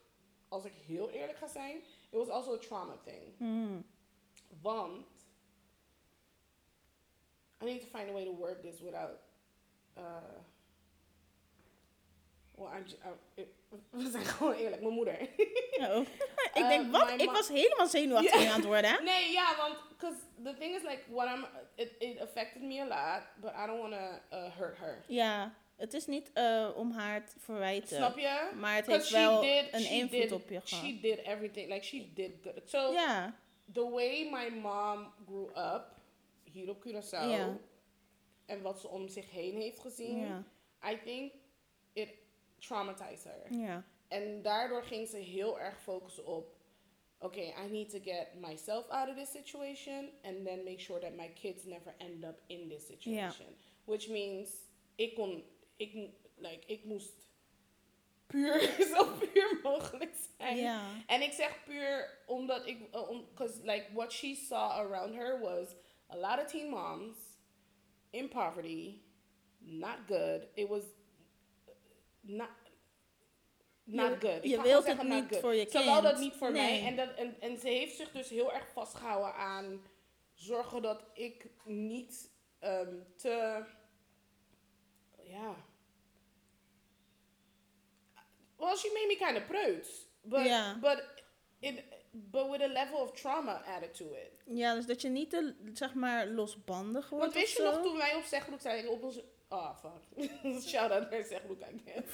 als 0.47 0.65
ik 0.65 0.73
heel 0.73 1.09
eerlijk 1.09 1.38
ga 1.38 1.47
zijn, 1.47 1.77
it 2.09 2.17
was 2.17 2.27
also 2.29 2.53
a 2.53 2.57
trauma 2.57 2.97
thing. 3.05 3.38
Hmm. 3.38 3.85
Want, 4.62 5.05
I 7.62 7.65
need 7.65 7.81
to 7.81 7.88
find 7.97 8.09
a 8.09 8.12
way 8.13 8.23
to 8.25 8.35
work 8.35 8.62
this 8.62 8.79
without, 8.81 9.19
uh, 9.97 10.17
well, 12.55 12.71
I'm, 12.77 12.83
j- 12.85 12.97
I'm- 13.05 13.19
ik- 13.33 13.55
we 13.89 14.10
zijn 14.12 14.25
gewoon 14.25 14.53
eerlijk, 14.53 14.82
mijn 14.82 14.94
moeder. 14.94 15.13
Oh. 15.80 15.98
ik 16.53 16.62
Eh, 16.62 16.68
denk, 16.68 16.92
wat? 16.92 17.06
mijn 17.06 17.20
Ik 17.20 17.32
was 17.32 17.48
helemaal 17.48 17.88
zenuwachtig 17.88 18.42
Ja. 18.44 18.50
aan 18.50 18.56
het 18.56 18.65
worden. 18.65 18.92
hè? 18.92 19.03
Nee, 19.03 19.32
ja, 19.32 19.56
want, 19.58 19.75
because 19.89 20.15
the 20.44 20.53
thing 20.60 20.75
is 20.75 20.82
like, 20.82 21.01
what 21.10 21.27
I'm, 21.38 21.46
it, 21.75 21.92
it 22.00 22.20
affected 22.22 22.62
me 22.62 22.80
a 22.82 22.86
lot, 22.88 23.24
but 23.42 23.51
I 23.63 23.65
don't 23.68 23.80
want 23.89 23.94
to 23.94 24.38
uh, 24.38 24.58
hurt 24.58 24.77
her. 24.77 25.03
Ja, 25.08 25.53
het 25.75 25.94
is 25.94 26.06
niet 26.06 26.32
eh, 26.34 26.70
om 26.75 26.92
haar 26.92 27.25
te 27.25 27.36
verwijten. 27.39 27.96
Snap 27.98 28.18
je? 28.18 28.50
Maar 28.60 28.75
het 28.75 28.86
heeft 28.88 29.10
wel 29.10 29.42
did- 29.42 29.68
een 29.74 29.89
invloed 29.89 30.22
did- 30.22 30.32
op 30.32 30.50
je 30.50 30.62
gehad. 30.63 30.84
She 30.86 31.00
did 31.01 31.18
everything, 31.18 31.70
like 31.74 31.86
she 31.86 32.13
did 32.13 32.32
good. 32.44 32.62
So, 32.70 32.94
the 33.74 33.89
way 33.89 34.30
my 34.32 34.50
mom 34.62 35.13
grew 35.27 35.50
up 35.58 35.84
hier 36.44 36.70
op 36.70 36.84
Curaçao 36.88 37.58
en 38.46 38.62
wat 38.62 38.80
ze 38.80 38.88
om 38.88 39.08
zich 39.08 39.32
heen 39.32 39.56
heeft 39.62 39.80
gezien, 39.80 40.46
I 40.92 41.00
think 41.06 41.32
it 41.94 42.10
traumatized 42.67 43.24
her. 43.24 43.53
ja. 43.60 43.84
En 44.08 44.41
daardoor 44.41 44.84
ging 44.84 45.08
ze 45.08 45.17
heel 45.17 45.60
erg 45.60 45.82
focussen 45.82 46.25
op, 46.25 46.55
okay, 47.20 47.53
I 47.65 47.70
need 47.72 47.89
to 47.89 48.00
get 48.00 48.27
myself 48.36 48.88
out 48.89 49.10
of 49.10 49.15
this 49.15 49.32
situation 49.32 50.10
and 50.24 50.46
then 50.46 50.63
make 50.63 50.79
sure 50.79 51.00
that 51.00 51.13
my 51.15 51.27
kids 51.34 51.63
never 51.63 51.93
end 51.98 52.24
up 52.25 52.41
in 52.48 52.70
this 52.70 52.86
situation. 52.86 53.55
Which 53.86 54.10
means, 54.10 54.50
ik 54.96 55.15
kon, 55.15 55.43
ik, 55.75 56.10
like, 56.36 56.63
ik 56.65 56.84
moest 56.86 57.13
puur, 58.27 58.62
zo 58.96 59.05
puur 59.17 59.60
mogelijk 59.63 60.15
zijn. 60.38 60.58
Ja. 60.58 60.82
En 61.08 61.22
ik 61.22 61.32
zeg 61.32 61.63
puur 61.63 62.17
omdat 62.27 62.67
ik, 62.67 62.77
uh, 62.96 63.10
om- 63.10 63.27
cause 63.36 63.60
like 63.63 63.86
what 63.93 64.12
she 64.12 64.36
saw 64.36 64.72
around 64.72 65.15
her 65.15 65.39
was 65.39 65.67
a 66.10 66.17
lot 66.17 66.39
of 66.46 66.51
teen 66.51 66.70
moms 66.70 67.15
in 68.10 68.27
poverty, 68.27 69.01
not 69.58 69.97
good. 70.08 70.47
It 70.54 70.67
was 70.67 70.84
not 72.23 72.49
not 73.83 74.09
Je- 74.21 74.27
good. 74.27 74.43
Ik 74.43 74.49
je 74.49 74.62
wilt 74.62 74.75
het 74.75 74.86
zeggen 74.86 75.07
not 75.07 75.19
niet 75.21 75.29
good. 75.29 75.39
voor 75.41 75.53
je 75.55 75.67
Ze 75.69 75.83
wou 75.83 76.01
dat 76.01 76.12
kind. 76.12 76.23
niet 76.23 76.33
voor 76.36 76.51
Nee. 76.51 76.81
mij 76.81 76.88
en, 76.89 76.95
dat, 76.95 77.15
en, 77.15 77.41
en 77.41 77.57
ze 77.59 77.67
heeft 77.67 77.95
zich 77.95 78.12
dus 78.12 78.29
heel 78.29 78.53
erg 78.53 78.67
vastgehouden 78.71 79.33
aan 79.36 79.81
zorgen 80.33 80.81
dat 80.81 81.03
ik 81.13 81.45
niet 81.65 82.31
ehm, 82.59 82.95
te 83.15 83.63
ja. 85.23 85.55
Well, 88.57 88.75
she 88.75 88.89
made 88.93 89.07
me 89.07 89.15
kind 89.17 89.38
of 89.38 89.47
but 90.21 90.81
but 90.81 91.03
it 91.59 91.83
but 92.12 92.49
with 92.49 92.62
a 92.62 92.67
level 92.67 92.99
of 92.99 93.12
trauma 93.12 93.63
added 93.65 93.93
to 93.93 94.05
it. 94.13 94.43
ja, 94.45 94.75
dus 94.75 94.86
dat 94.86 95.01
je 95.01 95.09
niet 95.09 95.29
te, 95.29 95.55
zeg 95.73 95.93
maar, 95.93 96.27
losbandig 96.27 97.09
wordt 97.09 97.23
Want 97.23 97.33
weet 97.36 97.43
of 97.47 97.57
je 97.57 97.63
nog 97.63 97.81
toen 97.81 97.97
wij 97.97 98.15
op 98.15 98.23
Zegbroek 98.23 98.62
zijn 98.62 98.88
op 98.89 99.03
onze 99.03 99.23
oh 99.54 99.70
fuck, 99.76 100.30
shout 100.70 100.92
out 100.92 101.10
naar 101.12 101.24
Zegbroek 101.24 101.62
again. 101.62 102.06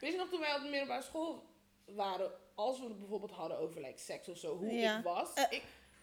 weet 0.00 0.12
je 0.12 0.16
nog 0.18 0.28
toen 0.28 0.40
wij 0.40 0.54
op 0.56 0.62
de 0.62 0.68
middelbare 0.68 1.02
school 1.02 1.42
waren, 1.86 2.30
als 2.54 2.78
we 2.80 2.84
het 2.86 2.98
bijvoorbeeld 2.98 3.30
hadden 3.32 3.58
over 3.58 3.80
like 3.80 3.98
seks 3.98 4.28
of 4.28 4.38
zo, 4.38 4.56
hoe 4.56 4.72
Ja. 4.72 4.98
ik 4.98 5.04
was. 5.04 5.32
Eh, 5.34 5.44
ik, 5.50 5.62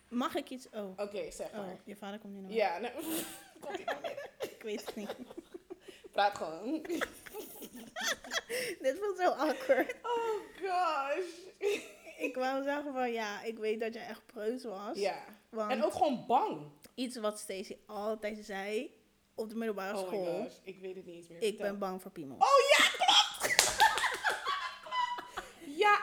Mag 0.10 0.36
ik 0.36 0.50
iets... 0.50 0.70
Oh, 0.70 0.90
Oké, 1.00 1.32
zeg 1.32 1.48
oh 1.50 1.56
maar. 1.58 1.78
je 1.84 1.96
vader 1.96 2.20
komt 2.20 2.34
nu 2.34 2.40
naar 2.40 2.50
me. 2.50 2.56
Ja, 2.56 2.78
nee. 2.78 2.92
Komt 3.62 3.78
ie 3.80 3.86
nou? 3.86 3.98
Ik 4.56 4.62
weet 4.64 4.86
het 4.86 4.96
niet. 4.96 5.16
Praat 6.12 6.38
gewoon. 6.38 6.82
Dit 8.82 8.98
voelt 9.00 9.18
zo 9.18 9.30
awkward. 9.30 9.96
Oh 10.04 10.42
gosh. 10.62 11.70
Ik 12.18 12.36
wou 12.36 12.64
zeggen 12.64 12.94
van, 12.94 13.12
ja, 13.12 13.42
ik 13.44 13.58
weet 13.58 13.80
dat 13.80 13.94
je 13.94 14.00
echt 14.00 14.26
preus 14.26 14.64
was. 14.64 14.98
Ja. 14.98 15.24
Want 15.50 15.72
En 15.72 15.84
ook 15.84 15.94
gewoon 15.94 16.26
bang. 16.28 16.62
iets 16.96 17.18
wat 17.18 17.40
Stacey 17.40 17.80
altijd 17.86 18.46
zei 18.46 18.94
op 19.40 19.50
de 19.50 19.56
middelbare 19.56 19.98
Oh 19.98 20.08
school. 20.08 20.34
my 20.34 20.44
gosh, 20.44 20.54
ik 20.64 20.80
weet 20.82 20.96
het 20.96 21.06
niet 21.06 21.16
eens 21.16 21.28
meer. 21.28 21.38
Ik 21.38 21.48
Vertel. 21.48 21.66
ben 21.66 21.80
bang 21.80 22.02
voor 22.02 22.12
piemels. 22.12 22.40
Oh 22.40 22.60
ja, 22.78 22.86
klopt! 23.06 23.78
ja. 25.84 26.00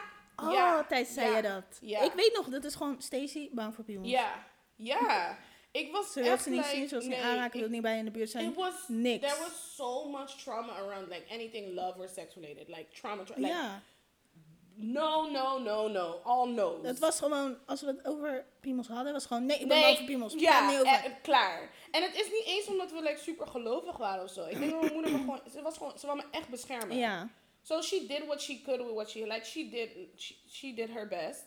ja. 0.52 0.76
Altijd 0.76 1.08
zei 1.08 1.30
ja, 1.30 1.36
je 1.36 1.42
dat. 1.42 1.78
ja. 1.80 2.00
Ik 2.00 2.12
weet 2.12 2.32
nog, 2.36 2.48
dat 2.48 2.64
is 2.64 2.74
gewoon 2.74 3.02
Stacey 3.02 3.48
bang 3.52 3.74
voor 3.74 3.84
piemels. 3.84 4.08
Ja. 4.10 4.46
Ja. 4.76 5.38
Ik 5.70 5.92
was 5.92 6.12
Ze 6.12 6.20
echt 6.20 6.42
ze 6.42 6.50
niet 6.50 6.58
like, 6.58 6.70
zien, 6.76 6.88
ze 6.88 7.00
ze 7.02 7.08
niet 7.08 7.16
nee, 7.16 7.26
aanraken, 7.26 7.60
wil 7.60 7.68
niet 7.68 7.82
bij 7.82 7.98
in 7.98 8.04
de 8.04 8.10
buurt 8.10 8.30
zijn. 8.30 8.48
It 8.50 8.54
was 8.56 8.74
Niks. 8.88 9.26
There 9.28 9.40
was 9.42 9.74
so 9.76 10.08
much 10.08 10.30
trauma 10.30 10.72
around 10.72 11.08
like 11.08 11.24
anything 11.30 11.74
love 11.74 11.98
or 11.98 12.08
sex 12.08 12.34
related. 12.34 12.68
Like 12.68 12.86
trauma, 13.00 13.24
tra- 13.24 13.34
like 13.36 13.48
ja, 13.48 13.82
no, 14.76 15.30
no, 15.30 15.58
no, 15.58 15.88
no, 15.88 16.20
all 16.24 16.48
no's. 16.48 16.86
het 16.86 16.98
was 16.98 17.18
gewoon, 17.18 17.58
als 17.66 17.80
we 17.80 17.86
het 17.86 18.06
over 18.06 18.44
piemels 18.60 18.88
hadden, 18.88 19.12
was 19.12 19.26
gewoon, 19.26 19.46
nee, 19.46 19.58
ik 19.58 19.68
ben 19.68 19.78
Nee, 19.80 19.96
voor 19.96 20.04
piemels. 20.06 20.34
Ja, 20.34 20.50
Praat 20.58 20.70
niet 20.70 20.80
over. 20.80 20.92
eh, 21.04 21.12
klaar. 21.22 21.70
En 21.90 22.02
het 22.02 22.14
is 22.14 22.30
niet 22.30 22.44
eens 22.46 22.66
omdat 22.66 22.90
we 22.92 23.02
like, 23.02 23.18
super 23.18 23.46
gelovig 23.46 23.96
waren 23.96 24.24
of 24.24 24.30
zo. 24.30 24.44
Ik 24.44 24.58
denk 24.58 24.70
dat 24.70 24.80
mijn 24.80 24.92
moeder 24.92 25.12
me 25.12 25.18
gewoon, 25.18 25.40
ze 25.52 25.62
was 25.62 25.76
gewoon, 25.76 25.98
ze 25.98 26.06
wou 26.06 26.18
me 26.18 26.24
echt 26.30 26.48
beschermen. 26.48 26.96
ja, 26.96 27.28
So 27.62 27.80
she 27.82 28.06
did 28.06 28.26
what 28.26 28.40
she 28.42 28.60
could 28.62 28.80
with 28.84 28.94
what 28.94 29.10
she 29.10 29.26
like. 29.26 29.44
She 29.44 29.68
did 29.68 29.90
she, 30.16 30.34
she 30.48 30.74
did 30.74 30.90
her 30.92 31.08
best. 31.08 31.44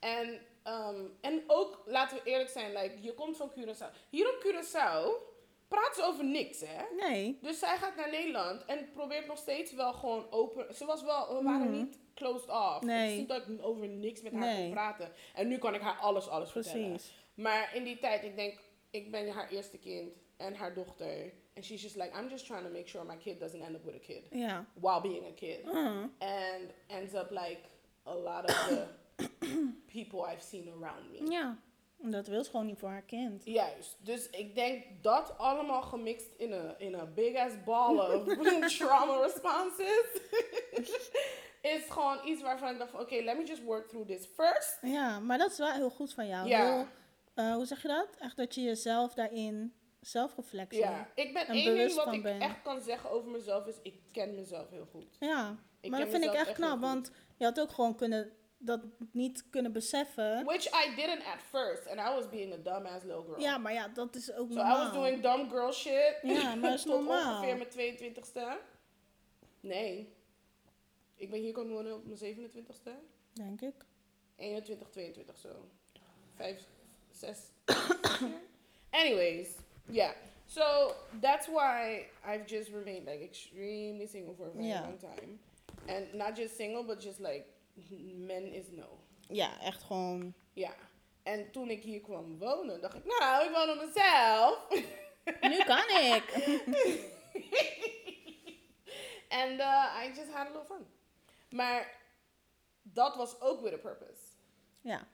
En 0.00 0.40
um, 0.66 1.16
en 1.20 1.42
ook 1.46 1.82
laten 1.86 2.16
we 2.16 2.22
eerlijk 2.30 2.50
zijn, 2.50 2.72
like 2.72 2.98
je 3.02 3.14
komt 3.14 3.36
van 3.36 3.50
Curaçao. 3.50 3.90
Hier 4.10 4.28
op 4.28 4.44
Curaçao 4.46 5.32
praat 5.68 5.94
ze 5.94 6.02
over 6.02 6.24
niks, 6.24 6.60
hè? 6.60 6.82
nee. 7.08 7.38
Dus 7.42 7.58
zij 7.58 7.76
gaat 7.76 7.96
naar 7.96 8.10
Nederland 8.10 8.64
en 8.64 8.90
probeert 8.92 9.26
nog 9.26 9.38
steeds 9.38 9.72
wel 9.72 9.92
gewoon 9.92 10.26
open. 10.30 10.74
Ze 10.74 10.84
was 10.84 11.02
wel, 11.02 11.36
we 11.36 11.42
waren 11.42 11.66
Mhm. 11.70 11.76
niet 11.78 11.98
closed 12.14 12.48
off. 12.48 12.80
Nee. 12.80 13.00
Het 13.02 13.10
is 13.12 13.18
niet 13.18 13.28
dat 13.28 13.48
ik 13.48 13.64
over 13.66 13.88
niks 13.88 14.22
met 14.22 14.32
haar 14.32 14.40
Nee. 14.40 14.56
kon 14.62 14.70
praten. 14.70 15.12
En 15.34 15.48
nu 15.48 15.58
kan 15.58 15.74
ik 15.74 15.80
haar 15.80 15.96
alles, 15.98 16.28
alles 16.28 16.50
vertellen. 16.50 16.88
Precies. 16.90 17.14
Maar 17.34 17.70
in 17.74 17.84
die 17.84 17.98
tijd, 17.98 18.22
ik 18.24 18.36
denk, 18.36 18.58
ik 18.90 19.10
ben 19.10 19.28
haar 19.28 19.48
eerste 19.50 19.78
kind 19.78 20.12
en 20.36 20.54
haar 20.54 20.74
dochter. 20.74 21.32
En 21.52 21.64
she's 21.64 21.82
just 21.82 21.96
like, 21.96 22.18
I'm 22.18 22.28
just 22.28 22.46
trying 22.46 22.64
to 22.66 22.72
make 22.72 22.88
sure 22.88 23.04
my 23.04 23.16
kid 23.16 23.40
doesn't 23.40 23.62
end 23.62 23.74
up 23.74 23.84
with 23.84 23.94
a 23.94 23.98
kid 24.06 24.22
Ja. 24.30 24.66
while 24.80 25.00
being 25.00 25.26
a 25.26 25.32
kid. 25.34 25.64
Mhm. 25.64 26.06
And 26.18 26.70
ends 26.86 27.14
up 27.14 27.30
like 27.30 27.58
a 28.06 28.14
lot 28.14 28.44
of 28.44 28.66
the 28.66 28.86
people 29.92 30.32
I've 30.32 30.42
seen 30.42 30.68
around 30.68 31.10
me. 31.10 31.30
Ja. 31.30 31.58
Dat 32.06 32.26
wil 32.26 32.44
ze 32.44 32.50
gewoon 32.50 32.66
niet 32.66 32.78
voor 32.78 32.88
haar 32.88 33.02
kind. 33.02 33.44
Juist. 33.44 33.96
Dus 34.00 34.30
ik 34.30 34.54
denk 34.54 34.84
dat 35.02 35.38
allemaal 35.38 35.82
gemixt 35.82 36.26
in 36.36 36.52
een 36.52 36.74
in 36.78 36.94
a 36.94 37.04
big 37.06 37.36
ass 37.36 37.54
ball 37.64 37.96
of 37.98 38.24
trauma 38.78 39.22
responses. 39.22 40.06
is 41.64 41.90
gewoon 41.90 42.18
iets 42.26 42.42
waarvan 42.42 42.72
ik 42.72 42.78
dacht 42.78 42.90
van, 42.90 43.00
oké, 43.00 43.14
let 43.22 43.36
me 43.38 43.44
just 43.44 43.62
work 43.62 43.88
through 43.88 44.08
this 44.08 44.26
first. 44.36 44.78
Ja, 44.82 45.18
maar 45.20 45.38
dat 45.38 45.50
is 45.50 45.58
wel 45.58 45.70
heel 45.72 45.90
goed 45.90 46.14
van 46.14 46.26
jou. 46.26 46.48
Ja. 46.48 46.72
Heel, 46.72 46.86
eh, 47.34 47.54
hoe 47.54 47.64
zeg 47.66 47.82
je 47.82 47.88
dat? 47.88 48.08
Echt 48.18 48.36
dat 48.36 48.54
je 48.54 48.62
jezelf 48.62 49.14
daarin 49.14 49.74
zelfreflectie. 50.00 50.78
Ja, 50.80 51.08
ik 51.14 51.32
ben 51.32 51.46
En 51.46 51.54
één 51.54 51.76
ding 51.76 51.94
wat 51.94 52.12
ik 52.14 52.22
ben. 52.22 52.40
echt 52.40 52.62
kan 52.62 52.80
zeggen 52.80 53.10
over 53.10 53.30
mezelf 53.30 53.66
is, 53.66 53.76
ik 53.82 53.94
ken 54.12 54.34
mezelf 54.34 54.70
heel 54.70 54.86
goed. 54.92 55.16
Ja, 55.20 55.56
Ik 55.80 55.90
maar 55.90 56.00
dat 56.00 56.08
vind 56.08 56.24
ik 56.24 56.32
echt 56.32 56.46
echt 56.48 56.56
knap, 56.56 56.80
want 56.80 57.10
je 57.36 57.44
had 57.44 57.60
ook 57.60 57.70
gewoon 57.70 57.94
kunnen 57.96 58.32
dat 58.58 58.80
niet 59.12 59.50
kunnen 59.50 59.72
beseffen. 59.72 60.44
Which 60.44 60.66
I 60.66 60.94
didn't 60.96 61.24
at 61.26 61.40
first. 61.50 61.86
And 61.88 61.98
I 62.00 62.14
was 62.14 62.28
being 62.28 62.52
a 62.52 62.56
dumbass 62.72 63.04
little 63.04 63.22
girl. 63.24 63.40
Ja, 63.40 63.58
maar 63.58 63.72
ja, 63.72 63.88
dat 63.88 64.14
is 64.16 64.32
ook 64.32 64.46
So 64.52 64.54
I 64.54 64.56
normaal. 64.56 64.84
was 64.84 64.92
doing 64.92 65.20
dumb 65.22 65.50
girl 65.50 65.72
shit. 65.72 66.16
Ja, 66.22 66.54
maar 66.54 66.70
dat 66.70 66.78
is 66.78 66.82
Tot 66.86 66.94
normaal. 66.94 67.42
ongeveer 67.42 67.56
mijn 67.56 68.14
22ste. 68.14 68.62
Nee. 69.60 70.12
Ik 71.16 71.30
ben 71.30 71.40
hier 71.40 71.52
komen 71.52 71.72
wonen 71.72 71.94
op 71.94 72.04
mijn 72.04 72.36
27ste. 72.36 72.90
Denk 73.32 73.60
ik. 73.60 73.74
21, 74.36 74.88
22 74.88 75.38
zo. 75.38 75.68
5, 76.34 76.66
6. 77.10 77.38
Anyways, 78.90 79.48
yeah. 79.90 80.12
So 80.46 80.94
that's 81.20 81.46
why 81.46 82.06
I've 82.24 82.46
just 82.46 82.70
remained 82.70 83.06
like 83.06 83.24
extremely 83.24 84.06
single 84.06 84.34
for 84.34 84.46
a 84.46 84.52
very 84.52 84.68
long 84.68 84.98
time. 84.98 85.38
And 85.86 86.14
not 86.14 86.36
just 86.36 86.56
single, 86.56 86.84
but 86.84 87.02
just 87.02 87.18
like 87.18 87.44
men 88.16 88.52
is 88.52 88.70
no. 88.70 88.98
Ja, 89.28 89.60
echt 89.60 89.82
gewoon. 89.82 90.34
Ja. 90.52 90.74
En 91.22 91.50
toen 91.50 91.70
ik 91.70 91.82
hier 91.82 92.00
kwam 92.00 92.38
wonen, 92.38 92.80
dacht 92.80 92.94
ik, 92.94 93.04
nou, 93.04 93.44
ik 93.44 93.50
woon 93.50 93.70
op 93.70 93.86
mezelf. 93.86 94.68
Nu 95.50 95.64
kan 95.64 95.88
ik. 95.88 96.24
And 99.40 99.60
uh, 99.60 100.02
I 100.02 100.12
just 100.14 100.30
had 100.32 100.46
a 100.46 100.50
little 100.50 100.64
fun. 100.64 100.86
Maar 101.54 102.00
dat 102.82 103.16
was 103.16 103.40
ook 103.40 103.60
weer 103.60 103.72
a 103.74 103.76
purpose. 103.76 104.22
Ja. 104.80 105.06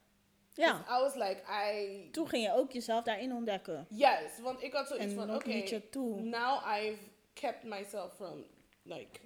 Ja. 0.54 0.84
I 0.88 1.00
was 1.00 1.14
like, 1.14 1.42
I... 1.72 2.08
Toen 2.10 2.28
ging 2.28 2.44
je 2.44 2.52
ook 2.54 2.72
jezelf 2.72 3.04
daarin 3.04 3.32
ontdekken. 3.32 3.86
Yes, 3.88 4.40
want 4.42 4.62
ik 4.62 4.72
had 4.72 4.86
zoiets 4.88 5.06
En 5.06 5.14
van, 5.14 5.34
oké, 5.34 5.80
toe? 5.80 6.20
now 6.20 6.66
I've 6.66 7.02
kept 7.32 7.62
myself 7.62 8.14
from, 8.14 8.44
like, 8.82 9.20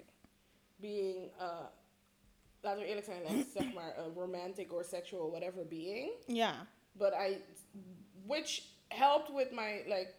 being, 0.75 1.31
uh, 1.39 1.65
laten 2.61 2.81
we 2.81 2.87
eerlijk 2.87 3.05
zijn, 3.05 3.21
like, 3.21 3.49
zeg 3.59 3.73
maar, 3.73 3.97
a 3.97 4.07
romantic 4.15 4.73
or 4.73 4.83
sexual 4.83 5.29
whatever 5.29 5.67
being. 5.67 6.11
Ja. 6.25 6.67
But 6.91 7.13
I, 7.13 7.41
which 8.25 8.61
helped 8.87 9.35
with 9.35 9.51
my, 9.51 9.83
like, 9.85 10.13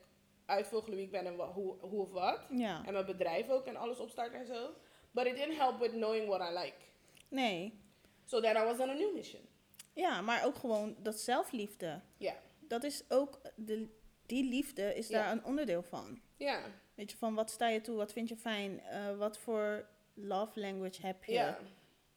uitvogelen 0.46 0.96
wie 0.96 1.06
ik 1.06 1.12
ben 1.12 1.26
en 1.26 1.34
hoe, 1.34 1.74
hoe 1.80 2.00
of 2.00 2.10
wat. 2.10 2.40
Ja. 2.50 2.82
En 2.86 2.92
mijn 2.92 3.06
bedrijf 3.06 3.48
ook 3.48 3.66
en 3.66 3.76
alles 3.76 3.98
opstarten 3.98 4.38
en 4.38 4.46
zo. 4.46 4.70
But 5.16 5.26
it 5.26 5.36
didn't 5.36 5.56
help 5.56 5.80
with 5.80 5.92
knowing 5.92 6.28
what 6.28 6.40
I 6.40 6.52
like. 6.52 6.76
Nee. 7.28 7.72
So 8.24 8.40
then 8.40 8.56
I 8.56 8.64
was 8.64 8.78
on 8.78 8.90
a 8.90 8.94
new 8.94 9.14
mission. 9.14 9.40
Ja, 9.92 10.20
maar 10.20 10.44
ook 10.44 10.56
gewoon 10.56 10.96
dat 11.02 11.20
zelfliefde. 11.20 12.00
Ja. 12.16 12.34
Dat 12.60 12.84
is 12.84 13.02
ook, 13.08 13.40
de, 13.54 13.88
die 14.26 14.44
liefde 14.44 14.94
is 14.94 15.08
daar 15.08 15.32
een 15.32 15.44
onderdeel 15.44 15.82
van. 15.82 16.20
Ja. 16.36 16.60
Weet 16.94 17.10
je, 17.10 17.16
van 17.16 17.34
wat 17.34 17.50
sta 17.50 17.68
je 17.68 17.80
toe, 17.80 17.96
wat 17.96 18.12
vind 18.12 18.28
je 18.28 18.36
fijn, 18.36 18.80
eh, 18.80 19.16
wat 19.16 19.38
voor 19.38 19.88
love 20.14 20.60
language 20.60 21.06
heb 21.06 21.24
je. 21.24 21.32
Ja. 21.32 21.58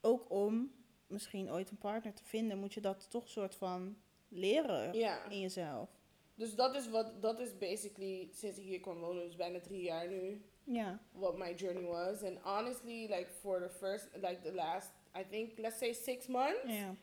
Ook 0.00 0.30
om 0.30 0.72
misschien 1.06 1.50
ooit 1.50 1.70
een 1.70 1.78
partner 1.78 2.14
te 2.14 2.24
vinden, 2.24 2.58
moet 2.58 2.74
je 2.74 2.80
dat 2.80 3.10
toch 3.10 3.28
soort 3.28 3.54
van 3.54 3.96
leren 4.28 4.92
in 5.28 5.40
jezelf. 5.40 5.88
Dus 6.34 6.54
dat 6.54 6.74
is 6.74 6.88
wat, 6.88 7.22
dat 7.22 7.40
is 7.40 7.58
basically, 7.58 8.28
sinds 8.32 8.58
ik 8.58 8.64
hier 8.64 8.80
kwam 8.80 9.00
wonen, 9.00 9.24
dus 9.24 9.36
bijna 9.36 9.60
drie 9.60 9.82
jaar 9.82 10.08
nu, 10.08 10.44
Ja. 10.64 10.98
what 11.12 11.38
my 11.38 11.54
journey 11.54 11.84
was. 11.84 12.22
And 12.22 12.38
honestly, 12.44 13.00
like 13.08 13.26
for 13.40 13.58
the 13.60 13.70
first, 13.78 14.08
like 14.14 14.40
the 14.42 14.52
last, 14.54 14.90
I 15.18 15.24
think, 15.30 15.58
let's 15.58 15.78
say 15.78 15.92
six 15.92 16.26
months, 16.26 16.60
Ja. 16.64 16.94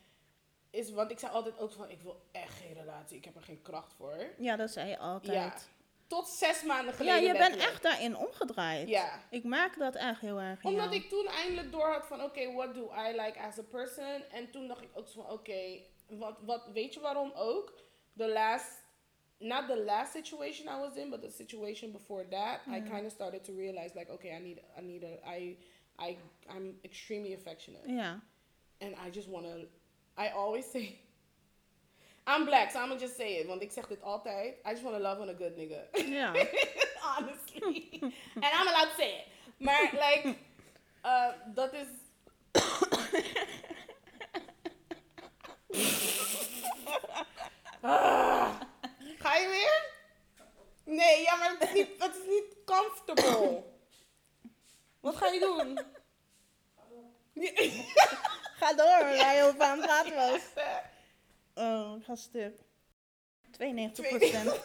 is, 0.69 0.91
want 0.91 1.11
ik 1.11 1.19
zei 1.19 1.31
altijd 1.31 1.59
ook 1.59 1.71
van, 1.71 1.89
ik 1.89 2.01
wil 2.01 2.21
echt 2.31 2.53
geen 2.53 2.73
relatie, 2.73 3.17
ik 3.17 3.25
heb 3.25 3.35
er 3.35 3.41
geen 3.43 3.61
kracht 3.61 3.93
voor. 3.93 4.25
ja, 4.37 4.55
dat 4.55 4.69
zei 4.71 4.89
je 4.89 4.97
altijd. 4.97 5.69
Tot 6.07 6.27
zes 6.27 6.63
maanden 6.63 6.85
Ja, 6.91 6.91
geleden 6.97 7.23
je 7.23 7.37
bent 7.37 7.55
echt 7.55 7.83
daarin 7.83 8.17
omgedraaid. 8.17 8.87
Ja. 8.87 9.21
Ik 9.29 9.43
merk 9.43 9.77
dat 9.77 9.95
echt 9.95 10.21
heel 10.21 10.39
erg 10.39 10.63
Omdat 10.63 10.83
jou. 10.83 10.95
ik 10.95 11.09
toen 11.09 11.27
eindelijk 11.27 11.71
door 11.71 11.87
had 11.91 12.05
van, 12.07 12.23
oké, 12.23 12.53
what 12.53 12.73
do 12.73 12.91
I 13.07 13.11
like 13.21 13.39
as 13.39 13.57
a 13.59 13.63
person? 13.63 14.23
En 14.31 14.51
toen 14.51 14.67
dacht 14.67 14.81
ik 14.81 14.89
ook 14.93 15.07
zo 15.07 15.21
van, 15.21 15.31
oké, 15.31 15.79
wat, 16.09 16.37
wat, 16.41 16.67
weet 16.73 16.93
je 16.93 16.99
waarom 16.99 17.31
ook? 17.35 17.73
The 18.17 18.27
last, 18.29 18.83
not 19.39 19.67
the 19.67 19.75
last 19.75 20.13
situation 20.13 20.67
I 20.67 20.79
was 20.79 20.97
in, 20.97 21.11
but 21.11 21.21
the 21.21 21.29
situation 21.29 21.91
before 21.91 22.23
that, 22.31 22.61
I 22.69 22.79
kind 22.79 23.05
of 23.05 23.11
started 23.11 23.43
to 23.45 23.53
realize 23.53 23.91
like, 23.95 24.09
okay, 24.09 24.33
I 24.35 24.39
need, 24.39 24.61
I 24.77 24.81
need 24.81 25.03
a, 25.03 25.19
I, 25.27 25.57
I, 25.99 26.17
I'm 26.49 26.73
extremely 26.83 27.33
affectionate. 27.33 27.83
Yeah. 27.85 28.15
And 28.81 28.95
I 29.03 29.09
just 29.09 29.29
want 29.29 29.45
to, 29.45 29.67
I 30.17 30.29
always 30.29 30.65
say, 30.65 30.99
I'm 32.27 32.45
black, 32.45 32.71
so 32.71 32.79
I'm 32.79 32.89
gonna 32.89 32.99
just 32.99 33.15
say 33.15 33.35
it, 33.35 33.47
want 33.47 33.61
ik 33.61 33.71
zeg 33.71 33.87
dit 33.87 34.01
altijd. 34.01 34.55
I 34.65 34.71
just 34.71 34.83
want 34.83 34.97
to 34.97 35.01
love 35.01 35.21
on 35.21 35.29
a 35.29 35.33
good 35.33 35.55
nigga. 35.55 35.85
Yeah. 35.95 36.33
honestly. 37.17 37.87
and 38.01 38.13
I'm 38.43 38.67
allowed 38.67 38.89
to 38.89 38.95
say 38.97 39.09
it. 39.09 39.27
Maar, 39.59 39.89
like, 39.93 40.37
uh, 41.03 41.31
dat 41.53 41.73
is. 41.73 41.87
Ah. 47.81 48.66
Ga 49.27 49.35
je 49.35 49.47
weer? 49.47 49.85
Nee, 50.95 51.21
ja, 51.21 51.35
maar 51.35 51.49
het 51.59 51.61
is 51.69 51.73
niet, 51.73 51.87
het 52.03 52.15
is 52.15 52.25
niet 52.27 52.55
comfortable. 52.65 53.63
Wat 54.99 55.15
ga 55.15 55.27
je 55.27 55.39
doen? 55.39 55.79
Ga 58.59 58.73
door, 58.73 59.17
waar 59.17 59.35
je 59.35 59.47
op 59.53 59.59
aan 59.59 59.77
het 59.77 59.85
praten 59.87 60.15
was. 60.15 60.41
Oh, 61.55 61.95
ik 61.99 62.05
ga 62.05 62.15
stuk. 62.15 62.57
92 63.51 64.05
Twee- 64.07 64.19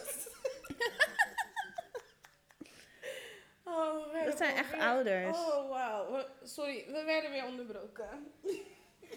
Oh, 3.65 4.11
we 4.11 4.21
Dat 4.25 4.37
zijn 4.37 4.55
echt 4.55 4.73
ouders. 4.73 5.37
Oh, 5.37 5.69
wauw. 5.69 6.11
We- 6.11 6.27
Sorry, 6.43 6.85
we 6.91 7.03
werden 7.03 7.31
weer 7.31 7.45
onderbroken. 7.45 8.33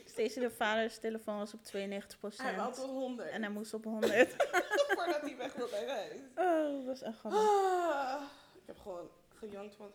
Steeds 0.04 0.34
de 0.34 0.50
vaders 0.50 0.98
telefoon 0.98 1.38
was 1.38 1.54
op 1.54 1.60
92% 1.60 2.36
Hij 2.36 2.56
wou 2.56 2.72
tot 2.74 2.84
100. 2.90 3.28
En 3.30 3.42
hij 3.42 3.50
moest 3.50 3.74
op 3.74 3.84
100. 3.84 4.12
Voordat 4.96 5.20
hij 5.20 5.36
weg 5.36 5.52
wil 5.54 5.68
bij 5.68 5.88
huis. 5.88 6.20
Oh, 6.36 6.86
dat 6.86 6.94
is 6.96 7.02
echt 7.02 7.18
grappig. 7.18 7.40
Ah, 7.40 8.22
ik 8.54 8.62
heb 8.66 8.78
gewoon 8.78 9.10
gejankt 9.34 9.74
van 9.76 9.92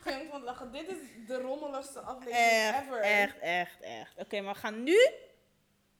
gejankt 0.00 0.26
van 0.30 0.36
het 0.40 0.44
lachen. 0.44 0.72
Dit 0.72 0.88
is 0.88 0.96
de 1.26 1.36
rommeligste 1.40 2.00
aflevering 2.00 2.48
Echt, 2.50 2.82
ever. 2.86 3.00
echt, 3.00 3.38
echt, 3.38 3.80
echt. 3.80 4.12
Oké, 4.18 4.40
maar 4.40 4.54
we 4.54 4.60
gaan 4.60 4.82
nu 4.82 4.96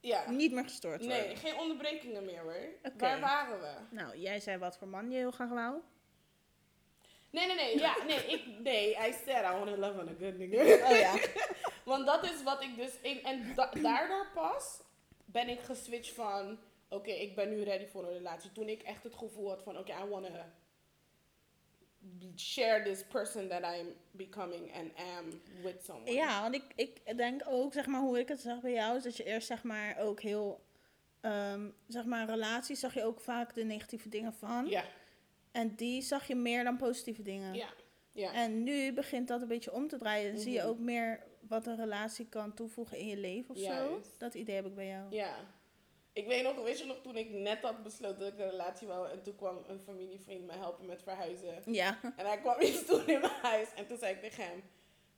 Ja. 0.00 0.30
niet 0.30 0.52
meer 0.52 0.64
gestoord 0.64 0.98
worden. 1.04 1.26
Nee, 1.26 1.36
geen 1.36 1.56
onderbrekingen 1.58 2.24
meer 2.24 2.40
hoor. 2.40 2.92
Waar 2.96 3.20
waren 3.20 3.60
we? 3.60 3.72
Nou, 3.90 4.16
jij 4.18 4.40
zei 4.40 4.58
wat 4.58 4.78
voor 4.78 4.88
man 4.88 5.10
je 5.10 5.16
heel 5.16 5.30
graag 5.30 5.48
wou. 5.48 5.80
Nee, 7.36 7.46
nee, 7.46 7.56
nee. 7.56 7.78
Ja, 7.78 7.96
nee, 8.06 8.26
ik, 8.26 8.44
nee. 8.62 8.90
I 9.08 9.12
said 9.24 9.44
I 9.44 9.52
want 9.58 9.66
to 9.66 9.76
love 9.76 10.00
on 10.00 10.08
a 10.08 10.14
good 10.20 10.38
nigga. 10.38 10.62
Oh 10.90 10.98
ja. 10.98 11.14
Want 11.92 12.06
dat 12.06 12.24
is 12.24 12.42
wat 12.42 12.62
ik 12.62 12.76
dus... 12.76 12.92
Ik, 13.02 13.22
en 13.22 13.54
da- 13.54 13.70
daardoor 13.82 14.26
pas 14.34 14.80
ben 15.24 15.48
ik 15.48 15.60
geswitcht 15.60 16.12
van... 16.14 16.58
Oké, 16.88 17.10
ik 17.10 17.34
ben 17.34 17.48
nu 17.50 17.62
ready 17.62 17.86
voor 17.86 18.04
een 18.04 18.12
relatie. 18.12 18.52
Toen 18.52 18.68
ik 18.68 18.82
echt 18.82 19.02
het 19.02 19.14
gevoel 19.14 19.48
had 19.48 19.62
van... 19.62 19.78
Oké, 19.78 19.92
I 19.92 20.08
want 20.08 20.26
to 20.26 20.32
share 22.36 22.82
this 22.82 23.04
person 23.04 23.48
that 23.48 23.62
I'm 23.62 23.86
becoming 24.10 24.74
and 24.74 24.90
am 24.96 25.40
with 25.62 25.84
someone. 25.84 26.12
Ja, 26.12 26.42
want 26.42 26.54
ik, 26.54 26.64
ik 26.74 27.16
denk 27.16 27.42
ook, 27.48 27.72
zeg 27.72 27.86
maar, 27.86 28.00
hoe 28.00 28.18
ik 28.18 28.28
het 28.28 28.40
zag 28.40 28.60
bij 28.60 28.72
jou, 28.72 28.96
is 28.96 29.02
dat 29.02 29.16
je 29.16 29.24
eerst, 29.24 29.46
zeg 29.46 29.62
maar, 29.62 29.98
ook 29.98 30.20
heel, 30.20 30.60
ehm, 31.20 31.70
zeg 31.88 32.04
maar, 32.04 32.26
relaties 32.26 32.80
zag 32.80 32.94
je 32.94 33.04
ook 33.04 33.20
vaak 33.20 33.54
de 33.54 33.64
negatieve 33.64 34.08
dingen 34.08 34.34
van. 34.34 34.66
Ja, 34.66 34.84
En 35.56 35.74
die 35.74 36.02
zag 36.02 36.26
je 36.26 36.34
meer 36.34 36.64
dan 36.64 36.76
positieve 36.76 37.22
dingen. 37.22 37.54
ja, 37.54 37.68
ja. 38.12 38.32
En 38.32 38.62
nu 38.62 38.92
begint 38.92 39.28
dat 39.28 39.40
een 39.40 39.48
beetje 39.48 39.72
om 39.72 39.88
te 39.88 39.98
draaien. 39.98 40.32
Dan 40.32 40.40
zie 40.42 40.52
je 40.52 40.58
Mhm. 40.58 40.68
ook 40.68 40.78
meer 40.78 41.22
wat 41.48 41.66
een 41.66 41.76
relatie 41.76 42.26
kan 42.28 42.54
toevoegen 42.54 42.98
in 42.98 43.06
je 43.06 43.16
leven 43.16 43.54
of 43.54 43.60
zo. 43.60 44.00
Dat 44.18 44.34
idee 44.34 44.54
heb 44.54 44.66
ik 44.66 44.74
bij 44.74 44.86
jou. 44.86 45.14
Ja. 45.14 45.34
Ik 46.12 46.26
weet 46.26 46.42
nog, 46.42 46.62
weet 46.64 46.78
je 46.78 46.84
nog, 46.84 46.96
toen 47.02 47.16
ik 47.16 47.30
net 47.30 47.58
had 47.62 47.82
besloten 47.82 48.18
dat 48.18 48.32
ik 48.32 48.38
een 48.38 48.50
relatie 48.50 48.86
wou. 48.86 49.10
En 49.10 49.22
toen 49.22 49.36
kwam 49.36 49.58
een 49.66 49.80
familievriend 49.80 50.46
me 50.46 50.52
helpen 50.52 50.86
met 50.86 51.02
verhuizen. 51.02 51.62
Ja. 51.66 51.98
En 52.16 52.26
hij 52.26 52.38
kwam 52.38 52.60
iets 52.68 52.86
doen 52.86 53.06
in 53.06 53.20
mijn 53.20 53.32
huis. 53.42 53.68
En 53.76 53.86
toen 53.86 53.98
zei 53.98 54.14
ik 54.14 54.20
tegen 54.20 54.44
hem, 54.44 54.62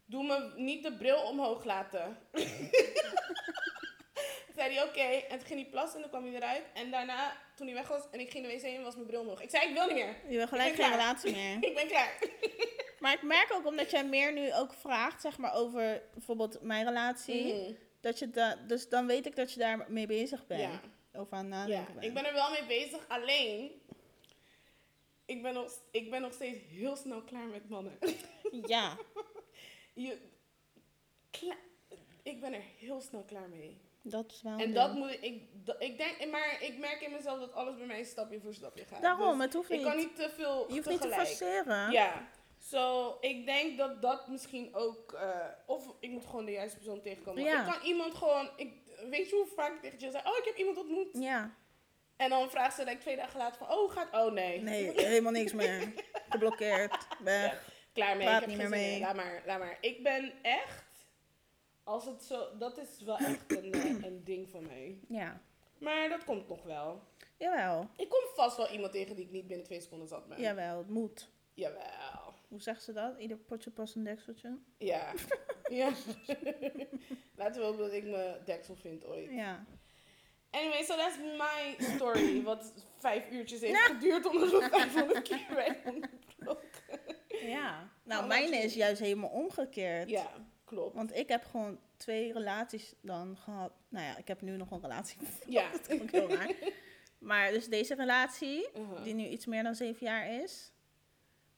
doe 0.04 0.22
me 0.26 0.52
niet 0.56 0.82
de 0.82 0.96
bril 0.96 1.22
omhoog 1.22 1.64
laten. 1.64 2.16
zei 4.58 4.74
hij, 4.74 4.82
oké. 4.84 5.00
En 5.26 5.38
toen 5.38 5.46
ging 5.46 5.60
hij 5.60 5.70
plassen 5.70 5.96
en 5.96 6.02
toen 6.02 6.10
kwam 6.10 6.24
hij 6.24 6.34
eruit. 6.34 6.62
En 6.74 6.90
daarna, 6.90 7.36
toen 7.56 7.66
hij 7.66 7.76
weg 7.76 7.88
was 7.88 8.02
en 8.10 8.20
ik 8.20 8.30
ging 8.30 8.46
de 8.46 8.52
wc 8.52 8.62
in, 8.62 8.82
was 8.82 8.94
mijn 8.94 9.06
bril 9.06 9.20
omhoog. 9.20 9.42
Ik 9.42 9.50
zei, 9.50 9.68
ik 9.68 9.74
wil 9.74 9.86
niet 9.86 9.94
meer. 9.94 10.16
Je 10.28 10.36
wil 10.36 10.46
gelijk 10.46 10.74
geen 10.74 10.90
relatie 10.90 11.32
meer. 11.32 11.56
Ik 11.68 11.74
ben 11.74 11.86
klaar. 11.86 12.18
Maar 12.98 13.12
ik 13.12 13.22
merk 13.22 13.52
ook, 13.52 13.66
omdat 13.66 13.90
jij 13.90 14.04
meer 14.04 14.32
nu 14.32 14.54
ook 14.54 14.72
vraagt, 14.72 15.20
zeg 15.20 15.38
maar, 15.38 15.54
over 15.54 16.02
bijvoorbeeld 16.14 16.62
mijn 16.62 16.84
relatie. 16.84 17.54
Mhm. 17.54 17.72
Dat 18.00 18.18
je 18.18 18.30
da 18.30 18.54
dus 18.66 18.88
dan 18.88 19.06
weet 19.06 19.26
ik 19.26 19.36
dat 19.36 19.52
je 19.52 19.58
daar 19.58 19.84
mee 19.88 20.06
bezig 20.06 20.46
bent. 20.46 20.60
Ja. 20.60 20.80
Over 21.20 21.36
aan 21.36 21.44
Ja, 21.44 21.50
nadenken 21.50 21.94
bent. 21.94 22.06
ik 22.06 22.14
ben 22.14 22.26
er 22.26 22.32
wel 22.32 22.50
mee 22.50 22.66
bezig. 22.66 23.08
Alleen, 23.08 23.70
ik 25.26 25.42
ben 25.42 25.54
nog, 25.54 25.72
ik 25.90 26.10
ben 26.10 26.20
nog 26.20 26.32
steeds 26.32 26.58
heel 26.68 26.96
snel 26.96 27.22
klaar 27.22 27.46
met 27.46 27.68
mannen. 27.68 27.98
Ja. 28.66 28.96
Je, 29.94 30.18
ik 32.22 32.40
ben 32.40 32.52
er 32.54 32.62
heel 32.78 33.00
snel 33.00 33.22
klaar 33.24 33.48
mee. 33.48 33.80
Dat 34.02 34.24
is 34.32 34.42
wel 34.42 34.52
En 34.52 34.58
ding. 34.58 34.74
dat 34.74 34.94
moet 34.94 35.10
ik, 35.10 35.20
ik, 35.22 35.42
ik 35.78 35.98
denk, 35.98 36.30
maar 36.30 36.56
ik 36.60 36.78
merk 36.78 37.00
in 37.00 37.12
mezelf 37.12 37.38
dat 37.38 37.52
alles 37.54 37.76
bij 37.76 37.86
mij 37.86 38.04
stapje 38.04 38.40
voor 38.40 38.54
stapje 38.54 38.84
gaat. 38.84 39.02
Daarom, 39.02 39.34
Dus 39.36 39.44
het 39.44 39.54
hoeft 39.54 39.70
ik 39.70 39.76
niet. 39.78 39.86
kan 39.86 39.96
niet 39.96 40.16
te 40.16 40.30
veel 40.36 40.66
Je 40.68 40.74
hoeft 40.74 40.88
niet 40.88 41.00
te 41.00 41.08
tegelijk. 41.08 41.28
forceren. 41.28 41.90
Ja, 41.90 42.28
So, 42.60 43.16
ik 43.20 43.46
denk 43.46 43.78
dat 43.78 44.02
dat 44.02 44.28
misschien 44.28 44.74
ook... 44.74 45.12
eh, 45.12 45.46
of 45.66 45.94
ik 46.00 46.10
moet 46.10 46.26
gewoon 46.26 46.44
de 46.44 46.52
juiste 46.52 46.76
persoon 46.76 47.00
tegenkomen. 47.00 47.42
Ja. 47.42 47.60
Ik 47.66 47.72
kan 47.72 47.82
iemand 47.86 48.14
gewoon... 48.14 48.50
Ik, 48.56 48.72
weet 49.10 49.28
je 49.28 49.34
hoe 49.36 49.46
vaak 49.56 49.74
ik 49.74 49.80
tegen 49.80 49.98
je 49.98 50.10
zeg... 50.10 50.26
Oh, 50.26 50.36
ik 50.36 50.44
heb 50.44 50.56
iemand 50.56 50.78
ontmoet. 50.78 51.08
Ja, 51.12 51.54
En 52.16 52.30
dan 52.30 52.50
vraagt 52.50 52.76
ze 52.76 52.84
like, 52.84 52.98
twee 52.98 53.16
dagen 53.16 53.38
later 53.38 53.58
van... 53.66 53.76
Oh, 53.76 53.90
gaat... 53.92 54.08
Oh, 54.26 54.32
nee. 54.32 54.60
nee, 54.60 54.92
helemaal 55.04 55.32
niks 55.32 55.52
meer. 55.52 55.92
Geblokkeerd, 56.28 57.06
weg. 57.22 57.68
Klaar 57.92 58.16
mee. 58.16 58.26
Ik 58.26 58.32
heb 58.32 58.46
niet 58.46 58.56
meer 58.56 58.68
mee. 58.68 59.00
Laat 59.00 59.14
maar, 59.16 59.42
laat 59.46 59.58
maar. 59.58 59.78
Ik 59.80 60.02
ben 60.02 60.32
echt... 60.42 60.84
Als 61.88 62.04
het 62.04 62.22
zo... 62.22 62.56
Dat 62.58 62.78
is 62.78 63.02
wel 63.04 63.16
echt 63.16 63.52
een, 63.52 63.72
eh, 63.72 64.02
een 64.08 64.20
ding 64.24 64.48
van 64.48 64.66
mij. 64.66 64.98
Ja, 65.08 65.40
Maar 65.78 66.08
dat 66.08 66.24
komt 66.24 66.48
nog 66.48 66.62
wel. 66.62 67.02
jawel, 67.36 67.88
Ik 67.96 68.08
kom 68.08 68.20
vast 68.34 68.56
wel 68.56 68.68
iemand 68.70 68.92
tegen 68.92 69.16
die 69.16 69.24
ik 69.24 69.30
niet 69.30 69.46
binnen 69.46 69.66
twee 69.66 69.80
seconden 69.80 70.08
zat 70.08 70.28
ben. 70.28 70.40
jawel, 70.40 70.78
het 70.78 70.88
moet. 70.88 71.28
Jawel. 71.54 72.34
Hoe 72.48 72.60
zegt 72.60 72.82
ze 72.82 72.92
dat? 72.92 73.18
Ieder 73.18 73.36
potje 73.36 73.70
past 73.70 73.94
een 73.94 74.04
dekseltje. 74.04 74.58
Ja. 74.78 75.12
ja. 75.68 75.92
Laten 77.36 77.60
we 77.60 77.66
hopen 77.66 77.78
dat 77.78 77.92
ik 77.92 78.04
mijn 78.04 78.36
deksel 78.44 78.76
vind 78.76 79.06
ooit. 79.06 79.30
Ja. 79.30 79.64
Anyway, 80.50 80.82
so 80.84 80.96
that's 80.96 81.16
my 81.18 81.76
story. 81.94 82.42
Wat 82.44 82.72
vijf 82.98 83.30
uurtjes 83.30 83.60
heeft 83.60 83.78
geduurd 83.78 84.26
omdat 84.26 84.50
we 84.50 84.68
500 84.70 85.22
keer. 85.22 85.46
Ja. 87.48 87.90
Nou, 88.04 88.22
Oh, 88.22 88.28
mijn 88.28 88.50
wat 88.50 88.62
is 88.62 88.74
juist 88.74 89.00
helemaal 89.00 89.30
omgekeerd. 89.30 90.10
Ja, 90.10 90.30
klopt. 90.68 90.94
Want 90.94 91.16
ik 91.16 91.28
heb 91.28 91.44
gewoon 91.44 91.80
twee 91.96 92.32
relaties 92.32 92.94
dan 93.00 93.36
gehad. 93.36 93.72
Nou 93.88 94.04
ja, 94.06 94.16
ik 94.16 94.28
heb 94.28 94.40
nu 94.40 94.56
nog 94.56 94.70
een 94.70 94.80
relatie. 94.80 95.18
Ja. 95.46 95.70
dat 95.70 96.00
ook 96.00 96.10
heel 96.10 96.28
raar. 96.30 96.52
Maar 97.18 97.50
dus 97.50 97.68
deze 97.68 97.94
relatie, 97.94 98.68
Uh-huh. 98.76 99.02
die 99.04 99.14
nu 99.14 99.26
iets 99.26 99.46
meer 99.46 99.62
dan 99.62 99.74
zeven 99.74 100.06
jaar 100.06 100.42
is. 100.42 100.72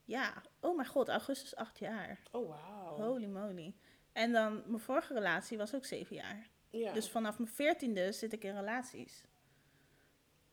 Ja, 0.05 0.43
oh 0.61 0.77
mijn 0.77 0.89
god, 0.89 1.09
augustus 1.09 1.57
acht 1.57 1.79
jaar. 1.79 2.21
Oh, 2.33 2.49
wauw. 2.49 2.97
Holy 2.97 3.27
moly. 3.27 3.75
En 4.13 4.33
dan 4.33 4.63
mijn 4.67 4.81
vorige 4.81 5.15
relatie 5.15 5.59
was 5.59 5.75
ook 5.75 5.85
zeven 5.85 6.17
jaar. 6.17 6.49
Ja. 6.71 6.93
Dus 6.93 7.09
vanaf 7.11 7.39
mijn 7.39 7.51
veertiende 7.51 8.13
zit 8.13 8.33
ik 8.33 8.45
in 8.45 8.55
relaties. 8.55 9.25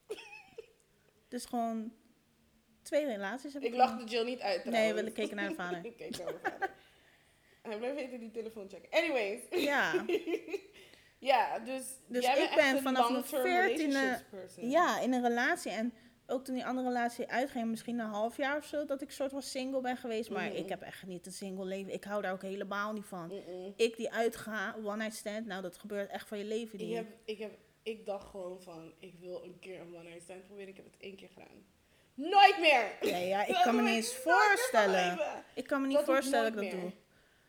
dus 1.28 1.46
gewoon 1.46 1.94
twee 2.82 3.06
relaties 3.06 3.54
heb 3.54 3.62
ik. 3.62 3.68
ik 3.70 3.76
lachte 3.76 4.04
Jill 4.06 4.24
niet 4.26 4.40
uit 4.40 4.64
Nee, 4.66 4.74
trouwens. 4.74 5.02
we 5.02 5.12
keken 5.12 5.36
naar 5.36 5.50
de 5.50 5.56
vader. 5.56 5.86
ik 5.92 5.98
keek 5.98 6.18
naar 6.18 6.28
de 6.34 6.40
vader. 6.44 6.70
Hij 7.68 7.78
blijft 7.78 7.98
even 8.00 8.20
die 8.20 8.32
telefoon 8.32 8.70
checken. 8.70 8.90
Anyways. 9.00 9.40
Ja, 9.50 10.06
ja, 11.20 11.60
dus, 11.60 11.84
Dus 12.08 12.26
jij 12.26 12.44
ik 12.44 12.56
ben 12.56 12.82
vanaf 12.82 13.10
mijn 13.10 13.14
long-term 13.14 13.44
14e 13.46 13.46
relationships 13.46 14.24
person. 14.30 14.70
ja, 14.70 15.00
in 15.00 15.14
een 15.14 15.22
relatie. 15.22 15.72
En 15.72 15.94
ook 16.28 16.44
toen 16.46 16.56
die 16.56 16.66
andere 16.66 16.88
relatie 16.88 17.28
uitging, 17.28 17.66
misschien 17.68 18.00
een 18.00 18.06
half 18.10 18.38
jaar 18.38 18.58
of 18.58 18.66
zo, 18.66 18.86
dat 18.86 19.02
ik 19.02 19.12
soort 19.12 19.32
van 19.32 19.42
single 19.42 19.82
ben 19.82 19.98
geweest. 19.98 20.30
Maar 20.30 20.48
Mhm. 20.48 20.56
ik 20.56 20.70
heb 20.70 20.82
echt 20.82 21.06
niet 21.06 21.26
een 21.26 21.32
single 21.32 21.66
leven. 21.66 21.94
Ik 21.94 22.04
hou 22.04 22.22
daar 22.22 22.32
ook 22.34 22.42
helemaal 22.42 22.94
niet 22.94 23.06
van. 23.06 23.32
Ik 23.76 23.98
die 23.98 24.12
uitga, 24.12 24.76
one 24.84 24.98
night 24.98 25.16
stand, 25.16 25.46
nou 25.46 25.62
dat 25.62 25.78
gebeurt 25.78 26.10
echt 26.10 26.28
van 26.28 26.38
je 26.38 26.46
leven. 26.46 26.80
Ik, 26.80 26.86
Die. 26.86 26.96
heb, 26.96 27.08
ik, 27.26 27.38
heb, 27.38 27.52
ik 27.84 28.06
dacht 28.06 28.30
gewoon 28.30 28.62
van, 28.62 28.94
ik 29.00 29.14
wil 29.20 29.44
een 29.44 29.58
keer 29.60 29.80
een 29.80 29.96
one 29.96 30.04
night 30.04 30.22
stand 30.24 30.44
proberen. 30.46 30.70
Ik 30.70 30.76
heb 30.76 30.86
het 30.86 30.96
één 31.00 31.16
keer 31.16 31.30
gedaan. 31.34 31.66
Nooit 32.14 32.58
meer! 32.60 32.98
Ja, 33.02 33.18
ja, 33.18 33.46
ik 33.46 33.62
kan 33.64 33.76
me 33.76 33.82
niet 33.82 33.90
ik 33.90 33.96
eens 33.96 34.16
voorstellen. 34.16 35.20
Ik 35.54 35.68
kan 35.68 35.82
me 35.82 35.88
niet 35.88 35.96
Dat 35.96 36.06
ik 36.08 36.12
voorstellen 36.14 36.54
dat 36.54 36.64
ik 36.64 36.72
dat 36.72 36.80
doe. 36.82 36.92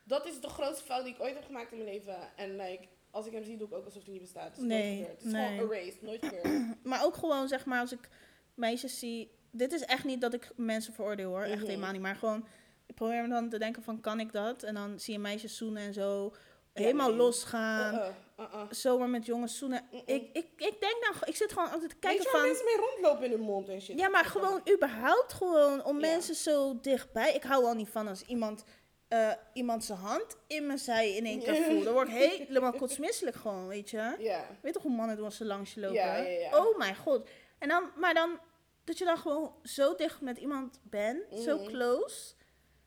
Meer. 0.08 0.18
Dat 0.18 0.26
is 0.26 0.40
de 0.40 0.48
grootste 0.48 0.84
fout 0.84 1.04
die 1.04 1.14
ik 1.14 1.20
ooit 1.20 1.34
heb 1.34 1.44
gemaakt 1.44 1.72
in 1.72 1.78
mijn 1.78 1.90
leven. 1.90 2.16
En 2.36 2.56
like, 2.56 2.84
als 3.10 3.26
ik 3.26 3.32
hem 3.32 3.44
zie, 3.44 3.56
doe 3.56 3.66
ik 3.68 3.74
ook 3.74 3.84
alsof 3.84 4.02
hij 4.02 4.12
niet 4.12 4.22
bestaat. 4.22 4.56
Is 4.56 4.62
Nee, 4.62 4.94
nooit 4.96 4.98
gebeurd. 5.00 5.16
Het 5.18 5.26
is 5.26 5.32
nee. 5.32 5.58
gewoon 5.58 5.72
erased. 5.76 6.02
Nooit 6.02 6.24
gebeurd. 6.26 6.74
Maar 6.90 7.04
ook 7.04 7.14
gewoon, 7.16 7.48
zeg 7.48 7.64
maar, 7.64 7.80
als 7.80 7.92
ik 7.92 8.08
meisjes 8.54 8.98
zie. 8.98 9.36
Dit 9.50 9.72
is 9.72 9.82
echt 9.84 10.04
niet 10.04 10.20
dat 10.20 10.34
ik 10.34 10.50
mensen 10.56 10.92
veroordeel 10.94 11.28
hoor. 11.30 11.42
Echt 11.42 11.56
Mhm. 11.60 11.66
helemaal 11.66 11.92
niet. 11.92 12.00
Maar 12.00 12.16
gewoon, 12.16 12.46
ik 12.86 12.94
probeer 12.94 13.22
me 13.22 13.28
dan 13.28 13.48
te 13.48 13.58
denken 13.58 13.82
van, 13.82 14.00
kan 14.00 14.20
ik 14.20 14.32
dat? 14.32 14.62
En 14.62 14.74
dan 14.74 15.00
zie 15.00 15.12
je 15.12 15.18
meisjes 15.18 15.56
zoenen 15.56 15.82
en 15.82 15.92
zo. 15.94 16.32
Ja, 16.74 16.84
helemaal 16.84 17.08
nee. 17.08 17.16
losgaan. 17.16 17.94
Uh-uh, 17.94 18.06
uh-uh. 18.38 18.62
Zomaar 18.70 19.08
met 19.08 19.26
jongens 19.26 19.58
zoenen. 19.58 19.82
Ik, 19.90 20.28
ik, 20.32 20.46
ik 20.56 20.76
denk 20.80 20.96
dan, 21.00 21.28
ik 21.28 21.36
zit 21.36 21.52
gewoon 21.52 21.70
altijd 21.70 21.90
te 21.90 21.96
Weet 21.96 21.98
kijken 22.00 22.22
je 22.22 22.28
van... 22.30 22.40
mensen 22.42 22.64
mee 22.64 22.76
rondlopen 22.76 23.24
in 23.24 23.30
hun 23.30 23.40
mond 23.40 23.68
en 23.68 23.80
shit? 23.82 23.98
Ja, 23.98 24.08
maar 24.08 24.24
gewoon 24.24 24.60
überhaupt 24.74 25.32
gewoon 25.32 25.84
om 25.84 25.94
Ja. 26.00 26.06
mensen 26.10 26.34
zo 26.34 26.78
dichtbij. 26.80 27.34
Ik 27.34 27.42
hou 27.42 27.64
al 27.64 27.74
niet 27.74 27.88
van 27.88 28.08
als 28.08 28.22
iemand, 28.22 28.64
eh, 29.08 29.32
iemand 29.52 29.84
zijn 29.84 29.98
hand 29.98 30.36
in 30.46 30.66
mijn 30.66 30.78
zij 30.78 31.16
in 31.16 31.24
één 31.26 31.38
keer 31.42 31.54
Ja. 31.54 31.62
voelt. 31.64 31.84
Dan 31.84 31.92
word 31.92 32.08
ik 32.08 32.14
helemaal 32.48 32.72
kotsmisselijk 32.72 33.36
gewoon, 33.36 33.66
weet 33.66 33.90
je. 33.90 34.16
Ja. 34.18 34.46
Weet 34.62 34.72
toch 34.72 34.82
hoe 34.82 34.92
mannen 34.92 35.16
doen 35.16 35.24
als 35.24 35.36
ze 35.36 35.44
langs 35.44 35.74
je 35.74 35.80
lopen? 35.80 35.94
Ja, 35.96 36.16
ja, 36.16 36.28
ja. 36.40 36.58
Oh 36.66 36.78
mijn 36.78 36.96
god. 36.96 37.28
En 37.58 37.68
dan, 37.68 37.90
maar 37.96 38.14
dan, 38.14 38.38
dat 38.84 38.98
je 38.98 39.04
dan 39.04 39.18
gewoon 39.18 39.54
zo 39.62 39.94
dicht 39.94 40.20
met 40.20 40.38
iemand 40.38 40.80
bent, 40.82 41.22
zo 41.40 41.56
Mhm. 41.58 41.66
close, 41.66 42.34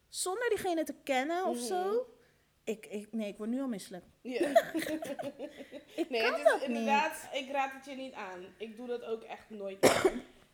zonder 0.10 0.50
diegene 0.50 0.84
te 0.84 0.96
kennen 1.04 1.46
of 1.46 1.56
Mhm. 1.58 1.66
zo. 1.66 2.06
Ik, 2.64 2.86
ik, 2.86 3.08
nee, 3.12 3.28
ik 3.28 3.38
word 3.38 3.50
nu 3.50 3.62
al 3.62 3.68
misselijk. 3.68 4.06
Ik 5.96 6.10
nee, 6.10 6.22
kan 6.22 6.34
het 6.34 6.44
dat 6.44 6.62
is 6.62 6.68
inderdaad, 6.68 7.30
ik 7.34 7.52
raad 7.52 7.72
het 7.74 7.86
je 7.86 7.96
niet 7.96 8.14
aan. 8.14 8.46
Ik 8.58 8.78
doe 8.78 8.88
dat 8.88 9.04
ook 9.04 9.24
echt 9.24 9.50
nooit. 9.50 9.82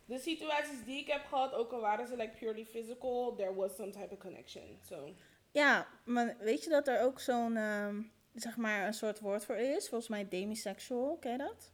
De 0.04 0.18
situaties 0.18 0.84
die 0.84 0.98
ik 1.00 1.06
heb 1.06 1.24
gehad, 1.24 1.52
ook 1.54 1.72
al 1.72 1.80
waren 1.80 2.06
ze 2.06 2.16
like 2.16 2.36
purely 2.38 2.64
physical, 2.64 3.34
there 3.36 3.54
was 3.54 3.74
some 3.76 3.90
type 3.90 4.08
of 4.12 4.18
connection. 4.18 4.78
So. 4.88 5.14
Ja, 5.52 5.86
maar 6.04 6.36
weet 6.38 6.64
je 6.64 6.70
dat 6.70 6.88
er 6.88 7.00
ook 7.00 7.20
zo'n, 7.20 7.56
ehm, 7.56 8.02
zeg 8.34 8.56
maar, 8.56 8.86
een 8.86 8.94
soort 8.94 9.20
woord 9.20 9.44
voor 9.44 9.56
is? 9.56 9.88
Volgens 9.88 10.10
mij 10.10 10.28
demisexual, 10.28 11.16
ken 11.16 11.32
je 11.32 11.38
dat? 11.38 11.72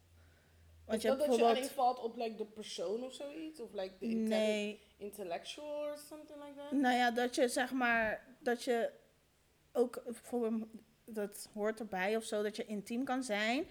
Want 0.85 1.01
je 1.01 1.07
dat 1.07 1.17
hebt 1.17 1.29
dat 1.29 1.39
je 1.39 1.45
alleen 1.45 1.65
valt 1.69 1.99
op 1.99 2.15
like 2.17 2.35
de 2.35 2.45
persoon 2.45 3.03
of 3.03 3.13
zoiets? 3.13 3.59
Of 3.59 3.73
like 3.73 3.93
de 3.99 4.05
intelli- 4.05 4.27
Nee, 4.29 4.81
intellectual 4.97 5.67
or 5.89 5.97
something 5.97 6.39
like 6.43 6.55
that? 6.59 6.71
nou 6.71 6.95
ja, 6.95 7.11
dat 7.11 7.35
je 7.35 7.47
zeg 7.47 7.71
maar, 7.71 8.25
dat 8.39 8.63
je 8.63 8.91
ook, 9.73 10.01
bijvoorbeeld, 10.05 10.69
dat 11.05 11.49
hoort 11.53 11.79
erbij 11.79 12.15
of 12.15 12.23
zo, 12.23 12.43
dat 12.43 12.55
je 12.55 12.65
intiem 12.65 13.03
kan 13.03 13.23
zijn, 13.23 13.67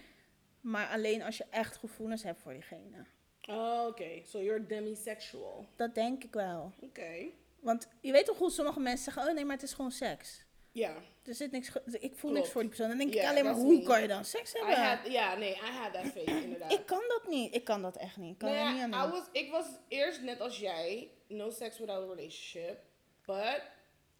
maar 0.61 0.87
alleen 0.89 1.21
als 1.21 1.37
je 1.37 1.45
echt 1.49 1.77
gevoelens 1.77 2.23
hebt 2.23 2.41
voor 2.41 2.53
diegene. 2.53 3.05
Oh, 3.49 3.85
oké. 3.87 4.21
So 4.23 4.41
you're 4.41 4.65
demisexual. 4.65 5.65
Dat 5.75 5.95
denk 5.95 6.23
ik 6.23 6.33
wel. 6.33 6.71
Oké. 6.81 7.25
Want 7.65 7.87
je 8.01 8.11
weet 8.11 8.25
toch 8.25 8.37
hoe 8.37 8.51
sommige 8.51 8.79
mensen 8.79 9.03
zeggen, 9.03 9.27
oh 9.27 9.35
nee, 9.35 9.45
maar 9.45 9.55
het 9.55 9.63
is 9.63 9.73
gewoon 9.73 9.91
seks. 9.91 10.45
Ja. 10.71 10.95
Er 11.23 11.35
zit 11.35 11.51
niks, 11.51 11.71
ik 11.85 12.15
voel 12.15 12.31
Klopt. 12.31 12.33
niks 12.33 12.49
voor 12.49 12.61
die 12.61 12.69
persoon. 12.69 12.87
Dan 12.87 12.97
denk 12.97 13.13
ik 13.13 13.23
alleen 13.23 13.43
maar, 13.43 13.53
hoe 13.53 13.77
me. 13.77 13.83
kan 13.83 14.01
je 14.01 14.07
dan 14.07 14.25
seks 14.25 14.53
hebben? 14.53 15.11
ja, 15.11 15.35
nee, 15.35 15.51
I 15.51 15.71
had 15.71 15.93
that 15.93 16.05
phase, 16.05 16.41
inderdaad. 16.43 16.71
Ik 16.71 16.85
kan 16.85 17.01
dat 17.07 17.27
niet. 17.27 17.55
Ik 17.55 17.63
kan 17.63 17.81
dat 17.81 17.97
echt 17.97 18.17
niet. 18.17 18.31
Ik 18.31 18.37
kan 18.37 18.49
Nou 18.49 18.61
ja, 18.61 18.71
niet 18.71 18.93
aan 18.93 19.07
I 19.07 19.11
was, 19.11 19.23
ik 19.31 19.51
was 19.51 19.65
eerst 19.87 20.21
net 20.21 20.41
als 20.41 20.59
jij, 20.59 21.11
no 21.27 21.49
sex 21.49 21.79
without 21.79 22.03
a 22.03 22.13
relationship. 22.13 22.83
But 23.25 23.61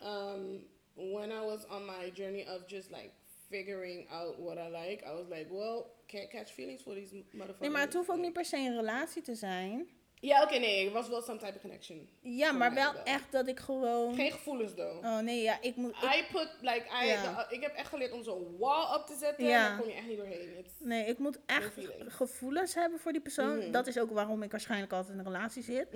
um, 0.01 0.67
when 0.93 1.31
I 1.31 1.45
was 1.45 1.67
on 1.67 1.86
my 1.86 2.12
journey 2.13 2.47
of 2.55 2.62
just 2.67 2.89
like 2.89 3.12
figuring 3.49 4.10
out 4.10 4.36
what 4.38 4.58
I 4.58 4.69
like, 4.69 5.05
I 5.05 5.13
was 5.13 5.27
like, 5.29 5.47
well, 5.49 5.86
can't 6.08 6.29
catch 6.29 6.51
feelings 6.51 6.81
for 6.81 6.93
these 6.93 7.15
motherfuckers. 7.15 7.60
Nee, 7.60 7.69
maar 7.69 7.81
het 7.81 7.93
hoeft 7.93 8.10
ook 8.10 8.17
niet 8.17 8.34
per 8.34 8.45
se 8.45 8.58
een 8.58 8.75
relatie 8.75 9.21
te 9.21 9.36
zijn. 9.36 9.88
Ja, 10.19 10.43
oké, 10.43 10.58
nee, 10.58 10.84
het 10.84 10.93
was 10.93 11.08
wel 11.10 11.21
some 11.21 11.39
type 11.39 11.56
of 11.56 11.62
connection. 11.62 12.10
Ja, 12.21 12.51
maar 12.51 12.73
wel 12.73 12.93
wel. 12.93 13.04
echt 13.04 13.32
dat 13.32 13.47
ik 13.47 13.60
gewoon... 13.60 14.15
Geen 14.15 14.32
gevoelens, 14.32 14.73
though. 14.73 15.06
Oh 15.06 15.19
nee, 15.19 15.41
ja, 15.41 15.62
ik 15.62 15.75
moet... 15.75 15.91
ik- 15.91 16.04
I 16.15 16.25
put, 16.32 16.49
like, 16.62 16.86
I, 17.04 17.08
de- 17.08 17.56
ik 17.56 17.62
heb 17.62 17.73
echt 17.75 17.88
geleerd 17.89 18.12
om 18.12 18.23
zo'n 18.23 18.58
wall 18.58 18.99
up 18.99 19.06
te 19.06 19.15
zetten. 19.15 19.45
Ja. 19.45 19.67
Daar 19.67 19.78
kom 19.80 19.88
je 19.88 19.93
echt 19.95 20.08
niet 20.08 20.17
doorheen. 20.17 20.58
It's- 20.58 20.73
nee, 20.80 21.06
ik 21.06 21.17
moet 21.17 21.39
echt 21.45 21.73
gevoelens 22.08 22.73
hebben 22.75 22.99
voor 22.99 23.12
die 23.12 23.21
persoon. 23.21 23.58
Mhm. 23.58 23.71
Dat 23.71 23.88
is 23.88 23.97
ook 23.99 24.12
waarom 24.12 24.43
ik 24.43 24.51
waarschijnlijk 24.51 24.91
altijd 24.93 25.13
in 25.13 25.19
een 25.19 25.25
relatie 25.25 25.63
zit. 25.63 25.88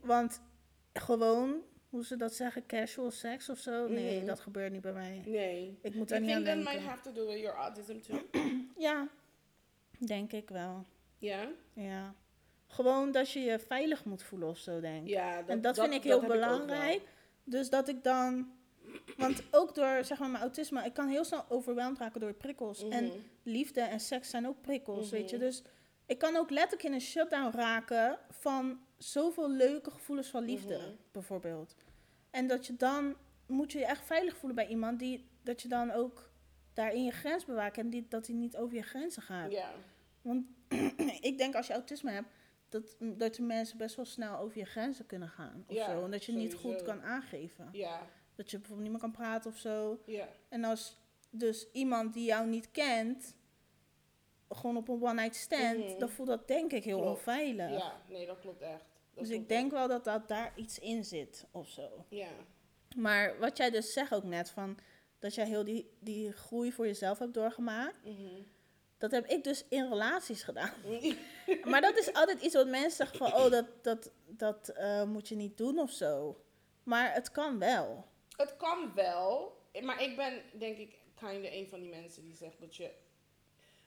Want 0.00 0.40
gewoon, 0.92 1.62
hoe 1.88 2.04
ze 2.04 2.16
dat 2.16 2.34
zeggen, 2.34 2.66
casual 2.66 3.10
seks 3.10 3.48
of 3.48 3.58
zo. 3.58 3.88
Nee, 3.88 4.16
Mhm. 4.16 4.26
dat 4.26 4.40
gebeurt 4.40 4.72
niet 4.72 4.80
bij 4.82 4.92
mij. 4.92 5.22
nee. 5.26 5.78
Ik 5.82 5.94
moet 5.94 6.06
I 6.10 6.12
daar 6.12 6.20
niet 6.20 6.30
aan 6.30 6.42
think 6.44 6.46
that 6.56 6.64
denken. 6.64 6.72
might 6.82 6.88
have 6.88 7.02
to 7.02 7.12
do 7.12 7.26
with 7.26 7.38
your 7.40 7.56
autism, 7.56 8.00
too. 8.00 8.18
Ja, 8.88 9.08
denk 9.98 10.32
ik 10.32 10.48
wel. 10.48 10.84
Ja? 11.18 11.48
Ja. 11.72 12.14
Gewoon 12.68 13.12
dat 13.12 13.30
je 13.30 13.40
je 13.40 13.58
veilig 13.58 14.04
moet 14.04 14.22
voelen 14.22 14.48
of 14.48 14.58
zo, 14.58 14.80
denk 14.80 15.02
ik. 15.02 15.08
Ja, 15.08 15.36
dat, 15.40 15.48
en 15.48 15.60
dat, 15.60 15.78
vind 15.78 15.92
ik 15.94 16.02
heel 16.02 16.20
belangrijk. 16.26 17.00
dus 17.44 17.70
dat 17.70 17.88
ik 17.88 18.04
dan. 18.04 18.52
Want 19.16 19.42
ook 19.50 19.74
door 19.74 20.04
zeg 20.04 20.18
maar, 20.18 20.28
mijn 20.28 20.42
autisme, 20.42 20.84
ik 20.84 20.92
kan 20.94 21.08
heel 21.08 21.24
snel 21.24 21.44
overweldigd 21.48 22.00
raken 22.00 22.20
door 22.20 22.32
prikkels. 22.32 22.88
En 22.88 23.04
Mhm. 23.04 23.14
liefde 23.42 23.80
en 23.80 24.00
seks 24.00 24.30
zijn 24.30 24.46
ook 24.46 24.60
prikkels, 24.60 25.10
weet 25.10 25.30
je. 25.30 25.36
Mhm. 25.36 25.44
Dus 25.44 25.62
ik 26.06 26.18
kan 26.18 26.36
ook 26.36 26.50
letterlijk 26.50 26.82
in 26.82 26.92
een 26.92 27.00
shutdown 27.00 27.56
raken 27.56 28.18
van 28.30 28.80
zoveel 28.96 29.50
leuke 29.50 29.90
gevoelens 29.90 30.28
van 30.28 30.44
liefde, 30.44 30.76
Mhm. 30.76 30.90
bijvoorbeeld. 31.12 31.74
En 32.30 32.46
dat 32.46 32.66
je 32.66 32.76
dan, 32.76 33.14
moet 33.46 33.72
je 33.72 33.78
je 33.78 33.86
echt 33.86 34.04
veilig 34.06 34.36
voelen 34.36 34.54
bij 34.56 34.66
iemand 34.68 34.98
die, 34.98 35.28
dat 35.42 35.62
je 35.62 35.68
dan 35.68 35.90
ook 35.90 36.30
daarin 36.72 37.04
je 37.04 37.10
grens 37.10 37.44
bewaakt 37.44 37.78
en 37.78 37.90
die, 37.90 38.06
dat 38.08 38.26
hij 38.26 38.36
niet 38.36 38.56
over 38.56 38.76
je 38.76 38.82
grenzen 38.82 39.22
gaat. 39.22 39.52
Ja. 39.52 39.70
Want 40.22 40.46
ik 41.20 41.38
denk 41.38 41.54
als 41.54 41.66
je 41.66 41.72
autisme 41.72 42.10
hebt, 42.10 42.28
dat, 42.68 42.96
dat 42.98 43.34
de 43.34 43.42
mensen 43.42 43.78
best 43.78 43.96
wel 43.96 44.04
snel 44.04 44.38
over 44.38 44.58
je 44.58 44.64
grenzen 44.64 45.06
kunnen 45.06 45.28
gaan. 45.28 45.64
Of 45.68 45.74
Ja, 45.74 45.84
zo. 45.90 46.04
En 46.04 46.10
dat 46.10 46.24
je 46.24 46.32
niet 46.32 46.54
goed 46.54 46.82
kan 46.82 47.02
aangeven. 47.02 47.68
Ja. 47.72 48.06
Dat 48.34 48.50
je 48.50 48.56
bijvoorbeeld 48.58 48.88
niet 48.90 49.00
meer 49.00 49.10
kan 49.10 49.20
praten 49.22 49.50
of 49.50 49.56
zo. 49.58 49.98
Ja. 50.06 50.28
En 50.48 50.64
als 50.64 50.96
dus 51.30 51.66
iemand 51.72 52.14
die 52.14 52.24
jou 52.24 52.46
niet 52.46 52.70
kent, 52.70 53.34
gewoon 54.48 54.76
op 54.76 54.88
een 54.88 55.02
one-night 55.02 55.34
stand, 55.36 55.78
Mhm. 55.78 55.98
dan 55.98 56.08
voelt 56.08 56.28
dat 56.28 56.48
denk 56.48 56.72
ik 56.72 56.84
heel 56.84 56.96
Klopt. 57.00 57.16
onveilig. 57.18 57.70
Ja, 57.78 58.00
nee, 58.08 58.26
dat 58.26 58.38
klopt 58.40 58.60
echt. 58.62 58.72
Dat 58.72 58.88
dus 59.14 59.28
klopt 59.28 59.42
ik 59.42 59.48
denk 59.48 59.70
wel 59.70 59.88
dat, 59.88 60.04
dat 60.04 60.28
daar 60.28 60.52
iets 60.56 60.78
in 60.78 61.04
zit 61.04 61.46
of 61.50 61.68
zo. 61.68 62.04
Ja. 62.08 62.28
Maar 62.96 63.38
wat 63.38 63.56
jij 63.56 63.70
dus 63.70 63.92
zegt 63.92 64.14
ook 64.14 64.24
net, 64.24 64.50
van 64.50 64.78
dat 65.18 65.34
jij 65.34 65.46
heel 65.46 65.64
die, 65.64 65.90
die 66.00 66.32
groei 66.32 66.72
voor 66.72 66.86
jezelf 66.86 67.18
hebt 67.18 67.34
doorgemaakt. 67.34 68.04
Mhm. 68.04 68.42
Dat 68.98 69.10
heb 69.10 69.26
ik 69.26 69.44
dus 69.44 69.64
in 69.68 69.88
relaties 69.88 70.42
gedaan. 70.42 70.72
Maar 71.64 71.80
dat 71.80 71.96
is 71.96 72.12
altijd 72.12 72.42
iets 72.42 72.54
wat 72.54 72.66
mensen 72.68 72.90
zeggen 73.06 73.16
van, 73.18 73.34
oh, 73.34 73.50
dat, 73.50 73.66
dat, 73.82 74.10
dat 74.26 74.68
eh, 74.68 75.04
moet 75.04 75.28
je 75.28 75.34
niet 75.34 75.56
doen 75.56 75.78
of 75.78 75.90
zo. 75.90 76.40
Maar 76.82 77.14
het 77.14 77.30
kan 77.30 77.58
wel. 77.58 78.04
Het 78.36 78.56
kan 78.56 78.94
wel, 78.94 79.56
maar 79.82 80.02
ik 80.02 80.16
ben 80.16 80.42
denk 80.58 80.78
ik 80.78 80.98
kinda 81.14 81.48
een 81.50 81.68
van 81.68 81.80
die 81.80 81.90
mensen 81.90 82.22
die 82.24 82.36
zegt 82.36 82.60
dat 82.60 82.76
je. 82.76 82.90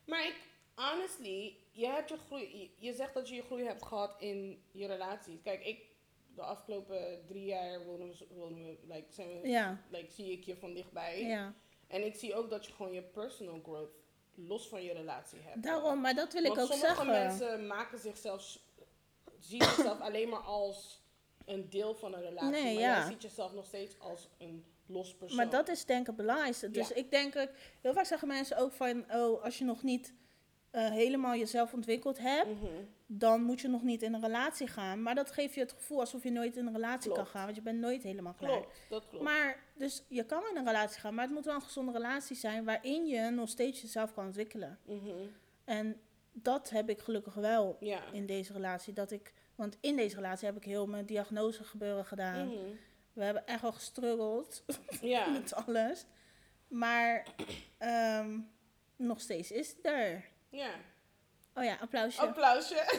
Maar 0.06 0.26
ik, 0.26 0.36
honestly, 0.74 1.56
je 1.70 1.86
hebt 1.86 2.08
je 2.08 2.16
groei. 2.16 2.58
Je, 2.58 2.70
je 2.86 2.92
zegt 2.94 3.14
dat 3.14 3.28
je 3.28 3.34
je 3.34 3.42
groei 3.42 3.64
hebt 3.64 3.82
gehad 3.84 4.16
in 4.20 4.62
je 4.72 4.86
relaties. 4.86 5.42
Kijk, 5.42 5.64
ik, 5.64 5.84
de 6.34 6.42
afgelopen 6.42 7.24
drie 7.26 7.44
jaar 7.44 7.84
wonen 7.84 8.08
we, 8.08 8.26
wonen 8.34 8.64
we 8.64 8.78
like, 8.88 9.12
zijn 9.12 9.40
we, 9.40 9.48
Ja, 9.48 9.80
like, 9.90 10.12
zie 10.12 10.32
ik 10.32 10.44
je 10.44 10.56
van 10.56 10.74
dichtbij. 10.74 11.22
ja. 11.26 11.54
En 11.86 12.04
ik 12.06 12.14
zie 12.14 12.34
ook 12.34 12.50
dat 12.50 12.66
je 12.66 12.72
gewoon 12.72 12.92
je 12.92 13.02
personal 13.02 13.60
growth 13.62 14.01
los 14.34 14.68
van 14.68 14.82
je 14.82 14.92
relatie 14.92 15.38
hebt. 15.42 15.62
Daarom, 15.62 16.00
maar 16.00 16.14
dat 16.14 16.32
wil 16.32 16.44
ik 16.44 16.50
ook 16.50 16.56
sommige 16.58 16.78
zeggen. 16.86 17.06
mensen 17.06 17.66
maken 17.66 17.98
zichzelf, 17.98 18.58
zien 19.38 19.62
zichzelf 19.62 20.00
alleen 20.08 20.28
maar 20.28 20.40
als 20.40 21.00
een 21.44 21.70
deel 21.70 21.94
van 21.94 22.14
een 22.14 22.22
relatie. 22.22 22.50
Nee, 22.50 22.74
maar 22.74 22.82
ja. 22.82 22.98
jij 22.98 23.10
ziet 23.10 23.22
jezelf 23.22 23.52
nog 23.52 23.66
steeds 23.66 23.98
als 23.98 24.28
een 24.38 24.64
los 24.86 25.14
persoon. 25.14 25.36
Maar 25.36 25.50
dat 25.50 25.68
is 25.68 25.84
denk 25.84 26.00
ik 26.00 26.06
het 26.06 26.16
belangrijkste. 26.16 26.70
Dus 26.70 26.88
Ja. 26.88 26.94
ik 26.94 27.10
denk 27.10 27.34
heel 27.80 27.92
vaak 27.92 28.04
zeggen 28.06 28.28
mensen 28.28 28.56
ook 28.56 28.72
van, 28.72 29.04
oh, 29.14 29.42
als 29.44 29.58
je 29.58 29.64
nog 29.64 29.82
niet 29.82 30.14
eh, 30.72 30.90
helemaal 30.90 31.34
jezelf 31.36 31.72
ontwikkeld 31.72 32.18
hebt, 32.18 32.48
Mhm. 32.48 32.66
dan 33.06 33.42
moet 33.42 33.60
je 33.60 33.68
nog 33.68 33.82
niet 33.82 34.02
in 34.02 34.14
een 34.14 34.20
relatie 34.20 34.66
gaan. 34.66 35.02
Maar 35.02 35.14
dat 35.14 35.30
geeft 35.30 35.54
je 35.54 35.60
het 35.60 35.72
gevoel 35.72 36.00
alsof 36.00 36.22
je 36.22 36.30
nooit 36.30 36.56
in 36.56 36.66
een 36.66 36.72
relatie 36.72 37.12
kan 37.12 37.26
gaan, 37.26 37.44
want 37.44 37.56
je 37.56 37.62
bent 37.62 37.78
nooit 37.78 38.02
helemaal 38.02 38.34
klaar. 38.34 38.50
Klopt, 38.50 38.76
dat 38.88 39.08
klopt. 39.08 39.24
Maar, 39.24 39.62
dus 39.74 40.04
je 40.08 40.24
kan 40.24 40.42
in 40.50 40.56
een 40.56 40.66
relatie 40.66 41.00
gaan, 41.00 41.14
maar 41.14 41.24
het 41.24 41.32
moet 41.34 41.44
wel 41.44 41.54
een 41.54 41.62
gezonde 41.62 41.92
relatie 41.92 42.36
zijn 42.36 42.64
waarin 42.64 43.06
je 43.06 43.30
nog 43.30 43.48
steeds 43.48 43.80
jezelf 43.80 44.14
kan 44.14 44.24
ontwikkelen. 44.26 44.78
Mhm. 44.84 45.10
En 45.64 46.00
dat 46.32 46.70
heb 46.70 46.88
ik 46.88 47.00
gelukkig 47.00 47.34
wel 47.34 47.76
Ja. 47.80 48.00
in 48.12 48.26
deze 48.26 48.52
relatie. 48.52 48.92
Dat 48.92 49.10
ik, 49.10 49.32
want 49.54 49.76
in 49.80 49.96
deze 49.96 50.16
relatie 50.16 50.46
heb 50.46 50.56
ik 50.56 50.64
heel 50.64 50.86
mijn 50.86 51.06
diagnose 51.06 51.64
gebeuren 51.64 52.04
gedaan. 52.04 52.46
Mhm. 52.48 52.58
We 53.12 53.24
hebben 53.24 53.46
echt 53.46 53.60
wel 53.62 53.72
gestruggeld 53.72 54.64
Ja. 55.00 55.28
met 55.28 55.54
alles. 55.54 56.04
Maar 56.68 57.26
ehm, 57.78 58.38
nog 58.96 59.20
steeds 59.20 59.50
is 59.50 59.68
het 59.68 59.86
er. 59.86 60.30
Ja. 60.52 60.70
Oh 61.54 61.64
ja, 61.64 61.76
applausje. 61.80 62.20
Applausje. 62.20 62.74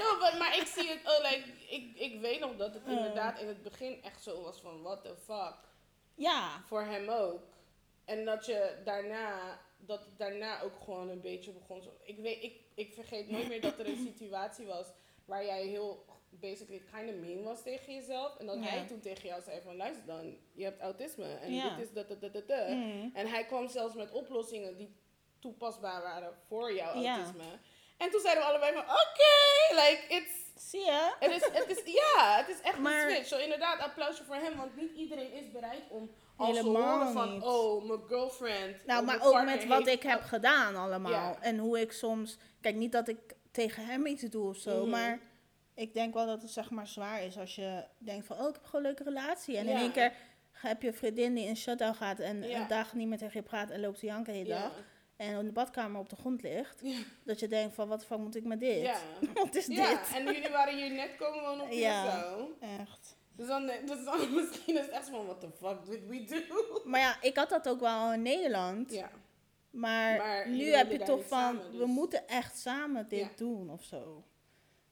no, 0.00 0.18
but, 0.18 0.38
maar 0.38 0.56
ik 0.56 0.66
zie 0.66 0.88
het, 0.88 1.00
oh, 1.04 1.30
like, 1.30 1.48
ik, 1.70 1.98
ik 1.98 2.20
weet 2.20 2.40
nog 2.40 2.56
dat 2.56 2.74
het 2.74 2.82
Oh. 2.84 2.90
inderdaad 2.90 3.38
in 3.40 3.46
het 3.48 3.62
begin 3.62 4.02
echt 4.02 4.22
zo 4.22 4.42
was 4.42 4.60
van, 4.60 4.82
what 4.82 5.02
the 5.04 5.14
fuck. 5.24 5.54
Ja, 6.14 6.62
Voor 6.66 6.82
hem 6.82 7.08
ook. 7.08 7.42
En 8.04 8.24
dat 8.24 8.46
je 8.46 8.76
daarna, 8.84 9.60
dat 9.76 10.04
het 10.04 10.18
daarna 10.18 10.60
ook 10.60 10.78
gewoon 10.84 11.08
een 11.08 11.20
beetje 11.20 11.50
begon. 11.52 11.82
Zo, 11.82 11.90
ik, 12.02 12.18
weet, 12.18 12.42
ik, 12.42 12.60
ik 12.74 12.94
vergeet 12.94 13.30
nooit 13.30 13.48
meer 13.48 13.60
dat 13.60 13.78
er 13.78 13.86
een 13.88 14.06
situatie 14.12 14.66
was 14.66 14.86
waar 15.24 15.44
jij 15.44 15.66
heel, 15.66 16.04
basically, 16.30 16.82
kind 16.92 17.08
of 17.10 17.14
mean 17.16 17.42
was 17.42 17.62
tegen 17.62 17.94
jezelf. 17.94 18.36
En 18.36 18.46
dat 18.46 18.56
Ja. 18.56 18.62
hij 18.62 18.86
toen 18.86 19.00
tegen 19.00 19.28
jou 19.28 19.42
zei 19.42 19.60
van, 19.62 19.76
luister 19.76 20.06
dan, 20.06 20.36
je 20.52 20.64
hebt 20.64 20.80
autisme. 20.80 21.34
En 21.34 21.54
Ja. 21.54 21.76
dit 21.76 21.86
is 21.86 21.92
dat, 21.92 22.08
dat, 22.08 22.20
dat, 22.20 22.32
dat, 22.32 22.48
dat. 22.48 22.68
Mm. 22.68 23.10
En 23.14 23.26
hij 23.26 23.44
kwam 23.44 23.68
zelfs 23.68 23.94
met 23.94 24.10
oplossingen 24.12 24.76
die 24.76 24.94
toepasbaar 25.48 26.02
waren 26.02 26.32
voor 26.48 26.72
jouw 26.74 27.00
Ja. 27.00 27.14
autisme. 27.14 27.44
En 27.98 28.10
toen 28.10 28.20
zeiden 28.20 28.42
we 28.44 28.48
allebei 28.48 28.72
van, 28.72 28.82
oké, 28.82 29.34
like, 29.80 30.04
it's... 30.08 30.70
zie 30.70 30.80
je? 30.80 31.14
Het 31.20 31.30
is, 31.30 31.48
het 31.52 31.68
is, 31.76 31.92
ja, 31.92 32.36
het 32.36 32.48
is 32.48 32.60
echt 32.60 32.78
Maar- 32.78 33.04
een 33.04 33.10
switch. 33.10 33.28
Zo 33.28 33.36
inderdaad, 33.38 33.78
applausje 33.80 34.24
voor 34.24 34.34
hem, 34.34 34.56
want 34.56 34.76
niet 34.76 34.96
iedereen 34.96 35.32
is 35.32 35.50
bereid 35.52 35.82
om 35.90 36.10
als 36.36 36.56
Helemaal 36.58 36.92
horen 36.98 37.12
van, 37.12 37.32
niet. 37.32 37.42
oh, 37.42 37.84
mijn 37.84 38.00
girlfriend. 38.08 38.86
Nou, 38.86 39.04
maar 39.04 39.18
ook 39.22 39.44
met 39.44 39.66
wat 39.66 39.84
heeft 39.86 40.02
ik 40.02 40.02
heb 40.10 40.20
gedaan 40.22 40.76
allemaal. 40.76 41.12
Ja. 41.12 41.36
En 41.40 41.58
hoe 41.58 41.80
ik 41.80 41.92
soms... 41.92 42.36
Kijk, 42.60 42.74
niet 42.74 42.92
dat 42.92 43.08
ik 43.08 43.18
tegen 43.50 43.86
hem 43.86 44.06
iets 44.06 44.22
doe 44.22 44.48
of 44.48 44.56
zo, 44.56 44.80
Mhm. 44.80 44.90
maar... 44.90 45.18
Ik 45.76 45.94
denk 45.94 46.14
wel 46.14 46.26
dat 46.26 46.42
het 46.42 46.50
zeg 46.50 46.70
maar 46.70 46.86
zwaar 46.86 47.22
is 47.22 47.38
als 47.38 47.54
je 47.54 47.84
denkt 47.98 48.26
van... 48.26 48.38
Oh, 48.40 48.48
ik 48.48 48.54
heb 48.54 48.64
gewoon 48.64 48.84
een 48.84 48.86
leuke 48.86 49.04
relatie. 49.04 49.56
En 49.56 49.66
in 49.66 49.76
één 49.76 49.92
keer 49.92 50.12
heb 50.52 50.82
je 50.82 50.88
een 50.88 50.94
vriendin 50.94 51.34
die 51.34 51.46
in 51.46 51.56
shutdown 51.56 51.94
gaat... 51.94 52.18
en 52.18 52.42
Ja. 52.48 52.60
een 52.60 52.68
dag 52.68 52.92
niet 52.94 53.08
meer 53.08 53.18
tegen 53.18 53.40
je 53.40 53.42
praat 53.42 53.70
en 53.70 53.80
loopt 53.80 53.98
te 53.98 54.06
janken 54.06 54.32
de 54.32 54.38
hele 54.38 54.48
dag. 54.54 54.72
En 55.16 55.38
in 55.38 55.44
de 55.44 55.52
badkamer 55.52 56.00
op 56.00 56.08
de 56.08 56.16
grond 56.16 56.42
ligt. 56.42 56.80
Ja. 56.82 56.98
Dat 57.24 57.40
je 57.40 57.48
denkt 57.48 57.74
van, 57.74 57.88
wat 57.88 58.06
de 58.08 58.16
moet 58.16 58.36
ik 58.36 58.44
met 58.44 58.60
dit? 58.60 58.80
Ja. 58.80 58.98
Wat 59.34 59.54
is 59.54 59.66
ja, 59.66 59.88
dit? 59.88 60.10
en 60.14 60.24
jullie 60.24 60.48
waren 60.50 60.76
hier 60.76 60.90
net 60.90 61.16
komen 61.16 61.42
wonen 61.42 61.64
op 61.64 61.70
Ja. 61.72 62.04
Curaçao. 62.22 62.58
Echt. 62.80 63.16
Dus 63.36 63.46
dan, 63.46 63.66
dus 63.86 64.04
dan 64.04 64.34
misschien 64.34 64.74
is 64.74 64.80
het 64.80 64.90
echt 64.90 65.08
van, 65.08 65.24
what 65.26 65.40
the 65.40 65.50
fuck 65.50 65.84
did 65.86 66.06
we 66.06 66.24
do? 66.24 66.80
Maar 66.84 67.00
ja, 67.00 67.22
ik 67.22 67.36
had 67.36 67.48
dat 67.48 67.68
ook 67.68 67.80
wel 67.80 68.12
in 68.12 68.22
Nederland. 68.22 68.92
Ja. 68.92 69.10
Maar, 69.70 70.16
Maar 70.16 70.48
nu 70.48 70.64
heb 70.64 70.90
je 70.90 70.98
toch 70.98 71.26
van, 71.26 71.38
samen, 71.38 71.70
we 71.70 71.76
dus- 71.76 71.86
moeten 71.86 72.28
echt 72.28 72.58
samen 72.58 73.08
dit 73.08 73.18
Ja. 73.18 73.30
doen 73.36 73.70
of 73.70 73.82
zo. 73.84 74.24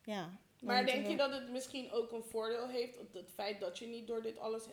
Ja. 0.05 0.31
Maar 0.61 0.87
denk 0.87 1.07
je 1.07 1.17
dat 1.17 1.33
het 1.33 1.51
misschien 1.51 1.93
ook 1.93 2.13
een 2.13 2.23
voordeel 2.23 2.69
heeft, 2.69 2.99
op 2.99 3.13
het 3.13 3.31
feit 3.35 3.61
dat 3.61 3.79
je 3.79 3.87
niet 3.87 4.07
door 4.07 4.23
dit 4.23 4.39
alles 4.39 4.65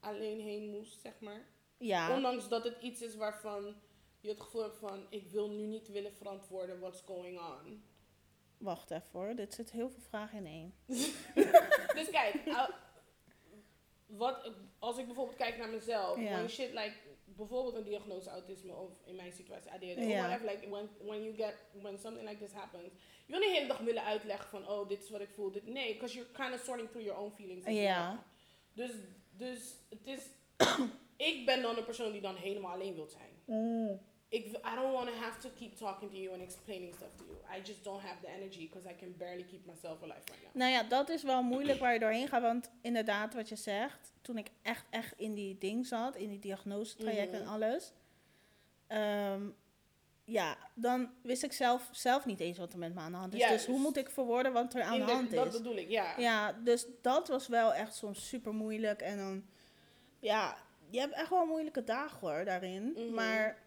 alleen 0.00 0.40
heen 0.40 0.70
moest, 0.70 1.00
zeg 1.00 1.12
maar? 1.20 1.46
Ja, 1.78 2.14
Ondanks 2.14 2.48
dat 2.48 2.64
het 2.64 2.76
iets 2.80 3.00
is 3.02 3.16
waarvan 3.16 3.74
je 4.22 4.28
het 4.28 4.40
gevoel 4.40 4.62
hebt 4.62 4.76
van, 4.76 5.06
ik 5.08 5.28
wil 5.28 5.48
nu 5.48 5.66
niet 5.66 5.88
willen 5.88 6.12
verantwoorden 6.12 6.80
what's 6.80 7.00
going 7.00 7.40
on. 7.40 7.82
wacht 8.58 8.90
even 8.90 9.08
hoor. 9.12 9.34
Dit 9.34 9.54
zit 9.54 9.70
heel 9.70 9.90
veel 9.90 10.02
vragen 10.08 10.38
in 10.38 10.46
één. 10.46 10.74
Dus 11.94 12.10
kijk, 12.10 12.34
wat, 14.06 14.50
als 14.78 14.98
ik 14.98 15.06
bijvoorbeeld 15.06 15.36
kijk 15.36 15.56
naar 15.56 15.68
mezelf, 15.68 16.16
when 16.16 16.48
shit 16.48 16.72
like, 16.72 16.94
bijvoorbeeld 17.24 17.74
een 17.74 17.84
diagnose 17.84 18.30
autisme 18.30 18.74
of 18.74 18.90
in 19.04 19.16
mijn 19.16 19.32
situatie 19.32 19.70
ADHD, 19.70 19.96
or 19.96 20.06
whatever, 20.06 20.50
like 20.50 20.68
when, 20.70 20.88
when 20.98 21.22
you 21.22 21.36
get, 21.36 21.54
when 21.82 21.98
something 21.98 22.28
like 22.28 22.44
this 22.44 22.52
happens, 22.52 22.92
je 23.26 23.32
wil 23.32 23.40
niet 23.40 23.48
de 23.48 23.54
hele 23.54 23.68
dag 23.68 23.78
willen 23.78 24.04
uitleggen 24.04 24.48
van, 24.48 24.68
oh, 24.68 24.88
dit 24.88 25.02
is 25.02 25.10
wat 25.10 25.20
ik 25.20 25.30
voel, 25.30 25.50
dit, 25.50 25.66
nee, 25.66 25.92
because 25.92 26.14
you're 26.14 26.30
kind 26.32 26.54
of 26.54 26.60
sorting 26.60 26.88
through 26.88 27.06
your 27.06 27.22
own 27.22 27.32
feelings. 27.32 27.66
Ja. 27.66 28.24
Dus, 28.72 28.90
dus 29.30 29.74
het 29.88 30.06
is, 30.06 30.28
ik 31.30 31.46
ben 31.46 31.62
dan 31.62 31.76
een 31.76 31.84
persoon 31.84 32.12
die 32.12 32.20
dan 32.20 32.36
helemaal 32.36 32.72
alleen 32.72 32.94
wil 32.94 33.08
zijn. 33.08 33.30
Ik, 34.32 34.46
I 34.46 34.74
don't 34.74 34.92
want 34.92 35.08
to 35.08 35.14
have 35.14 35.38
to 35.40 35.48
keep 35.58 35.76
talking 35.76 36.10
to 36.10 36.16
you 36.16 36.32
and 36.32 36.42
explaining 36.42 36.94
stuff 36.94 37.08
to 37.16 37.24
you. 37.24 37.58
I 37.58 37.60
just 37.64 37.84
don't 37.84 38.02
have 38.02 38.16
the 38.20 38.28
energy 38.28 38.68
because 38.68 38.88
I 38.88 38.94
can 38.98 39.14
barely 39.18 39.44
keep 39.44 39.66
myself 39.66 40.02
alive 40.02 40.20
right 40.30 40.42
now. 40.44 40.54
Nou 40.54 40.70
ja, 40.70 40.82
dat 40.82 41.08
is 41.08 41.22
wel 41.22 41.42
moeilijk 41.42 41.78
waar 41.78 41.92
je 41.92 41.98
doorheen 41.98 42.28
gaat. 42.28 42.42
Want 42.42 42.70
inderdaad, 42.82 43.34
wat 43.34 43.48
je 43.48 43.56
zegt, 43.56 44.12
toen 44.22 44.38
ik 44.38 44.46
echt, 44.62 44.84
echt 44.90 45.14
in 45.18 45.34
die 45.34 45.58
ding 45.58 45.86
zat, 45.86 46.16
in 46.16 46.28
die 46.28 46.38
diagnosetraject 46.38 47.32
Mhm. 47.32 47.40
en 47.42 47.46
alles. 47.48 47.92
ehm, 48.86 49.42
ja, 50.24 50.56
dan 50.74 51.10
wist 51.22 51.42
ik 51.42 51.52
zelf, 51.52 51.88
zelf 51.92 52.24
niet 52.24 52.40
eens 52.40 52.58
wat 52.58 52.72
er 52.72 52.78
met 52.78 52.94
me 52.94 53.00
aan 53.00 53.12
de 53.12 53.18
hand 53.18 53.34
is. 53.34 53.48
Dus 53.48 53.66
hoe 53.66 53.78
moet 53.78 53.96
ik 53.96 54.10
verwoorden 54.10 54.52
wat 54.52 54.74
er 54.74 54.82
aan 54.82 54.98
de 54.98 55.04
de- 55.04 55.12
hand 55.12 55.30
dat 55.30 55.46
is? 55.46 55.52
bedoel 55.52 55.76
ik, 55.76 55.90
ja. 55.90 56.18
Ja, 56.18 56.52
dus 56.52 56.86
dat 57.02 57.28
was 57.28 57.48
wel 57.48 57.74
echt 57.74 57.94
soms 57.94 58.28
super 58.28 58.54
moeilijk. 58.54 59.00
En 59.00 59.16
dan, 59.18 59.44
ja, 60.20 60.56
je 60.90 60.98
hebt 61.00 61.14
echt 61.14 61.30
wel 61.30 61.46
moeilijke 61.46 61.84
dagen 61.84 62.18
hoor, 62.28 62.44
daarin. 62.44 62.92
Mhm. 62.96 63.14
Maar 63.14 63.61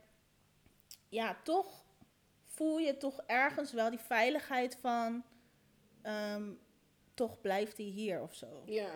ja, 1.15 1.38
toch 1.43 1.84
voel 2.43 2.78
je 2.78 2.97
toch 2.97 3.21
ergens 3.25 3.71
wel 3.71 3.89
die 3.89 3.99
veiligheid 3.99 4.78
van, 4.82 5.23
ehm, 6.01 6.51
toch 7.13 7.41
blijft 7.41 7.78
hij 7.78 7.86
hier 7.86 8.21
of 8.21 8.36
zo. 8.36 8.63
Ja. 8.65 8.91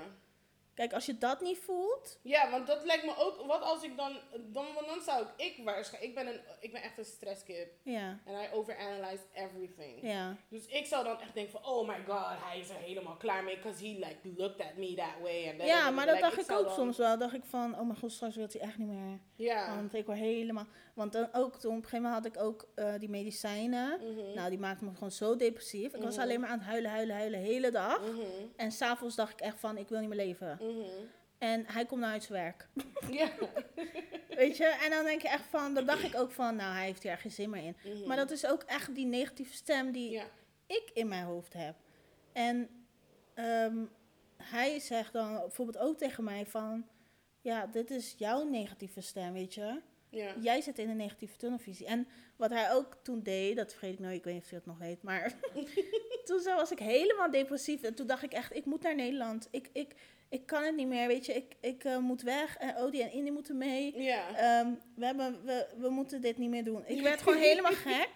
Kijk, 0.80 0.94
als 0.94 1.06
je 1.06 1.18
dat 1.18 1.42
niet 1.42 1.58
voelt, 1.58 2.20
Ja, 2.22 2.50
want 2.52 2.68
dat 2.68 2.86
lijkt 2.86 3.06
me 3.06 3.14
ook, 3.18 3.46
wat 3.48 3.62
als 3.62 3.84
ik 3.84 3.98
dan, 3.98 4.18
dan, 4.32 4.66
want 4.74 4.88
dan 4.88 5.02
zou 5.02 5.26
ik, 5.38 5.46
ik 5.58 5.66
waarschijnlijk, 5.66 6.04
ik 6.04 6.16
ben, 6.16 6.28
een, 6.28 6.40
ik 6.60 6.72
ben 6.72 6.82
echt 6.82 6.98
een 6.98 7.06
stresskip. 7.06 7.72
ja, 7.84 8.20
En 8.26 8.34
I 8.34 8.48
overanalyze 8.54 9.24
everything. 9.34 10.00
ja. 10.02 10.36
Dus 10.50 10.66
ik 10.66 10.86
zou 10.86 11.04
dan 11.04 11.20
echt 11.20 11.34
denken 11.34 11.52
van, 11.52 11.66
oh 11.72 11.88
my 11.88 11.98
god, 12.08 12.26
hij 12.44 12.60
is 12.60 12.70
er 12.70 12.76
helemaal 12.76 13.16
klaar 13.16 13.44
mee. 13.44 13.56
Because 13.56 13.86
he 13.86 13.94
like 13.94 14.18
looked 14.38 14.62
at 14.62 14.76
me 14.78 14.94
that 14.94 15.14
way. 15.22 15.50
And 15.50 15.62
Ja, 15.68 15.90
maar 15.90 16.06
dat 16.06 16.20
dacht 16.20 16.40
ik 16.40 16.52
ook 16.52 16.66
dan- 16.66 16.74
soms 16.76 16.98
wel. 16.98 17.18
Dacht 17.18 17.34
ik 17.34 17.44
van, 17.46 17.80
oh 17.80 17.86
mijn 17.86 18.00
god, 18.00 18.12
straks 18.12 18.36
wil 18.36 18.48
hij 18.52 18.62
echt 18.62 18.78
niet 18.78 18.88
meer. 18.88 19.20
Ja. 19.36 19.76
Want 19.76 19.94
ik 19.94 20.06
word 20.06 20.18
helemaal... 20.18 20.66
Want 20.94 21.12
dan 21.14 21.30
ook 21.34 21.56
toen, 21.60 21.72
op 21.72 21.78
een 21.78 21.84
gegeven 21.84 22.02
moment 22.06 22.24
had 22.26 22.36
ik 22.36 22.42
ook 22.44 22.68
eh, 22.76 22.94
die 23.00 23.10
medicijnen. 23.10 24.00
Mhm. 24.00 24.34
Nou, 24.36 24.50
die 24.50 24.60
maakten 24.60 24.88
me 24.88 24.94
gewoon 24.94 25.12
zo 25.12 25.36
depressief. 25.36 25.94
Ik 25.94 26.02
was 26.02 26.14
Mhm. 26.16 26.24
alleen 26.24 26.40
maar 26.40 26.50
aan 26.50 26.58
het 26.60 26.68
huilen, 26.68 26.92
huilen, 26.92 27.16
huilen, 27.16 27.40
de 27.40 27.46
hele 27.46 27.72
dag. 27.72 28.00
Mhm. 28.02 28.20
En 28.56 28.72
s'avonds 28.72 29.16
dacht 29.16 29.32
ik 29.32 29.40
echt 29.42 29.60
van, 29.60 29.78
ik 29.78 29.90
wil 29.90 30.00
niet 30.00 30.10
meer 30.10 30.18
leven. 30.18 30.58
Mhm. 30.70 31.06
En 31.38 31.66
hij 31.68 31.86
komt 31.86 32.02
nou 32.02 32.14
uit 32.14 32.24
zijn 32.24 32.42
werk. 32.44 32.68
Ja. 33.20 33.30
Weet 34.30 34.58
je? 34.58 34.66
En 34.66 34.90
dan 34.90 35.04
denk 35.04 35.22
je 35.22 35.30
echt 35.30 35.46
van, 35.46 35.74
dan 35.74 35.86
dacht 35.86 36.04
ik 36.04 36.16
ook 36.16 36.32
van, 36.32 36.56
nou, 36.56 36.74
hij 36.74 36.86
heeft 36.86 37.04
hier 37.04 37.18
geen 37.18 37.32
zin 37.32 37.50
meer 37.50 37.64
in. 37.64 37.76
Mhm. 37.84 38.08
Maar 38.08 38.18
dat 38.18 38.32
is 38.32 38.46
ook 38.46 38.64
echt 38.64 38.96
die 38.96 39.06
negatieve 39.06 39.54
stem 39.54 39.92
die 39.92 40.10
Ja. 40.10 40.26
ik 40.66 40.90
in 40.94 41.08
mijn 41.08 41.24
hoofd 41.26 41.54
heb. 41.54 41.76
En 42.34 42.70
ehm, 43.34 43.78
hij 44.38 44.80
zegt 44.80 45.14
dan 45.14 45.36
bijvoorbeeld 45.36 45.78
ook 45.78 45.98
tegen 45.98 46.24
mij 46.24 46.46
van... 46.46 46.88
Ja, 47.42 47.68
dit 47.68 47.92
is 47.92 48.16
jouw 48.18 48.44
negatieve 48.44 49.02
stem, 49.02 49.34
weet 49.34 49.54
je. 49.54 49.82
Ja. 50.10 50.34
Jij 50.42 50.62
zit 50.62 50.80
in 50.80 50.90
een 50.90 50.98
negatieve 50.98 51.38
tunnelvisie. 51.38 51.86
En 51.86 52.08
wat 52.36 52.50
hij 52.50 52.72
ook 52.74 52.98
toen 53.04 53.24
deed, 53.24 53.56
dat 53.56 53.72
vergeet 53.72 53.94
ik 53.94 54.00
nooit, 54.00 54.16
ik 54.16 54.24
weet 54.24 54.34
niet 54.34 54.44
of 54.44 54.50
je 54.50 54.56
dat 54.56 54.66
nog 54.66 54.78
weet, 54.78 55.04
maar 55.04 55.34
toen 56.26 56.44
was 56.44 56.72
ik 56.72 56.80
helemaal 56.80 57.32
depressief. 57.32 57.82
En 57.82 57.96
toen 57.96 58.08
dacht 58.08 58.24
ik 58.24 58.34
echt, 58.34 58.56
ik 58.56 58.66
moet 58.66 58.82
naar 58.82 58.96
Nederland. 58.96 59.48
Ik, 59.52 59.70
ik, 59.74 59.96
ik 60.30 60.46
kan 60.46 60.64
het 60.64 60.76
niet 60.76 60.88
meer, 60.88 61.08
weet 61.08 61.26
je. 61.26 61.34
Ik, 61.34 61.56
ik 61.62 61.84
eh, 61.84 61.98
moet 61.98 62.22
weg 62.22 62.58
en 62.58 62.76
Odie 62.78 63.04
en 63.04 63.12
Indy 63.12 63.30
moeten 63.32 63.58
mee. 63.58 64.02
Ja. 64.02 64.36
Ehm, 64.36 64.72
we, 64.96 65.06
hebben, 65.06 65.46
we, 65.46 65.68
we 65.78 65.90
moeten 65.90 66.22
dit 66.22 66.38
niet 66.38 66.50
meer 66.50 66.64
doen. 66.64 66.84
Ik 66.86 67.02
werd 67.02 67.22
gewoon 67.22 67.38
helemaal 67.50 67.72
gek. 67.74 68.10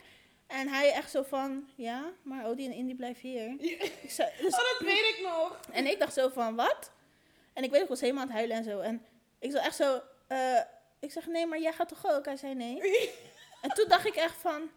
En 0.48 0.68
hij 0.68 0.92
echt 0.94 1.12
zo 1.12 1.24
van, 1.24 1.70
ja, 1.76 2.12
maar 2.24 2.46
Odie 2.46 2.66
en 2.66 2.74
Indy 2.74 2.96
blijven 2.96 3.30
hier. 3.30 3.56
Ik 4.02 4.12
zei, 4.12 4.30
dus, 4.42 4.54
Oh, 4.54 4.60
dat 4.60 4.78
weet 4.80 5.16
ik 5.18 5.20
nog. 5.24 5.60
en 5.72 5.86
ik 5.88 6.00
dacht 6.00 6.14
zo 6.14 6.30
van, 6.30 6.56
wat? 6.56 6.92
En 7.54 7.64
ik 7.64 7.72
weet, 7.72 7.82
ik 7.82 7.88
was 7.88 8.02
helemaal 8.02 8.22
aan 8.22 8.28
het 8.28 8.38
huilen 8.38 8.58
en 8.58 8.64
zo. 8.64 8.80
En 8.80 9.06
ik 9.40 9.52
zat 9.52 9.62
echt 9.66 9.76
zo, 9.76 10.02
eh, 10.28 10.60
ik 11.00 11.12
zeg, 11.12 11.28
nee, 11.28 11.46
maar 11.46 11.60
jij 11.60 11.74
gaat 11.74 11.88
toch 11.88 12.12
ook? 12.12 12.26
Hij 12.26 12.36
zei, 12.38 12.54
nee. 12.56 12.82
En 13.62 13.70
toen 13.70 13.88
dacht 13.88 14.06
ik 14.06 14.16
echt 14.16 14.36
van, 14.38 14.70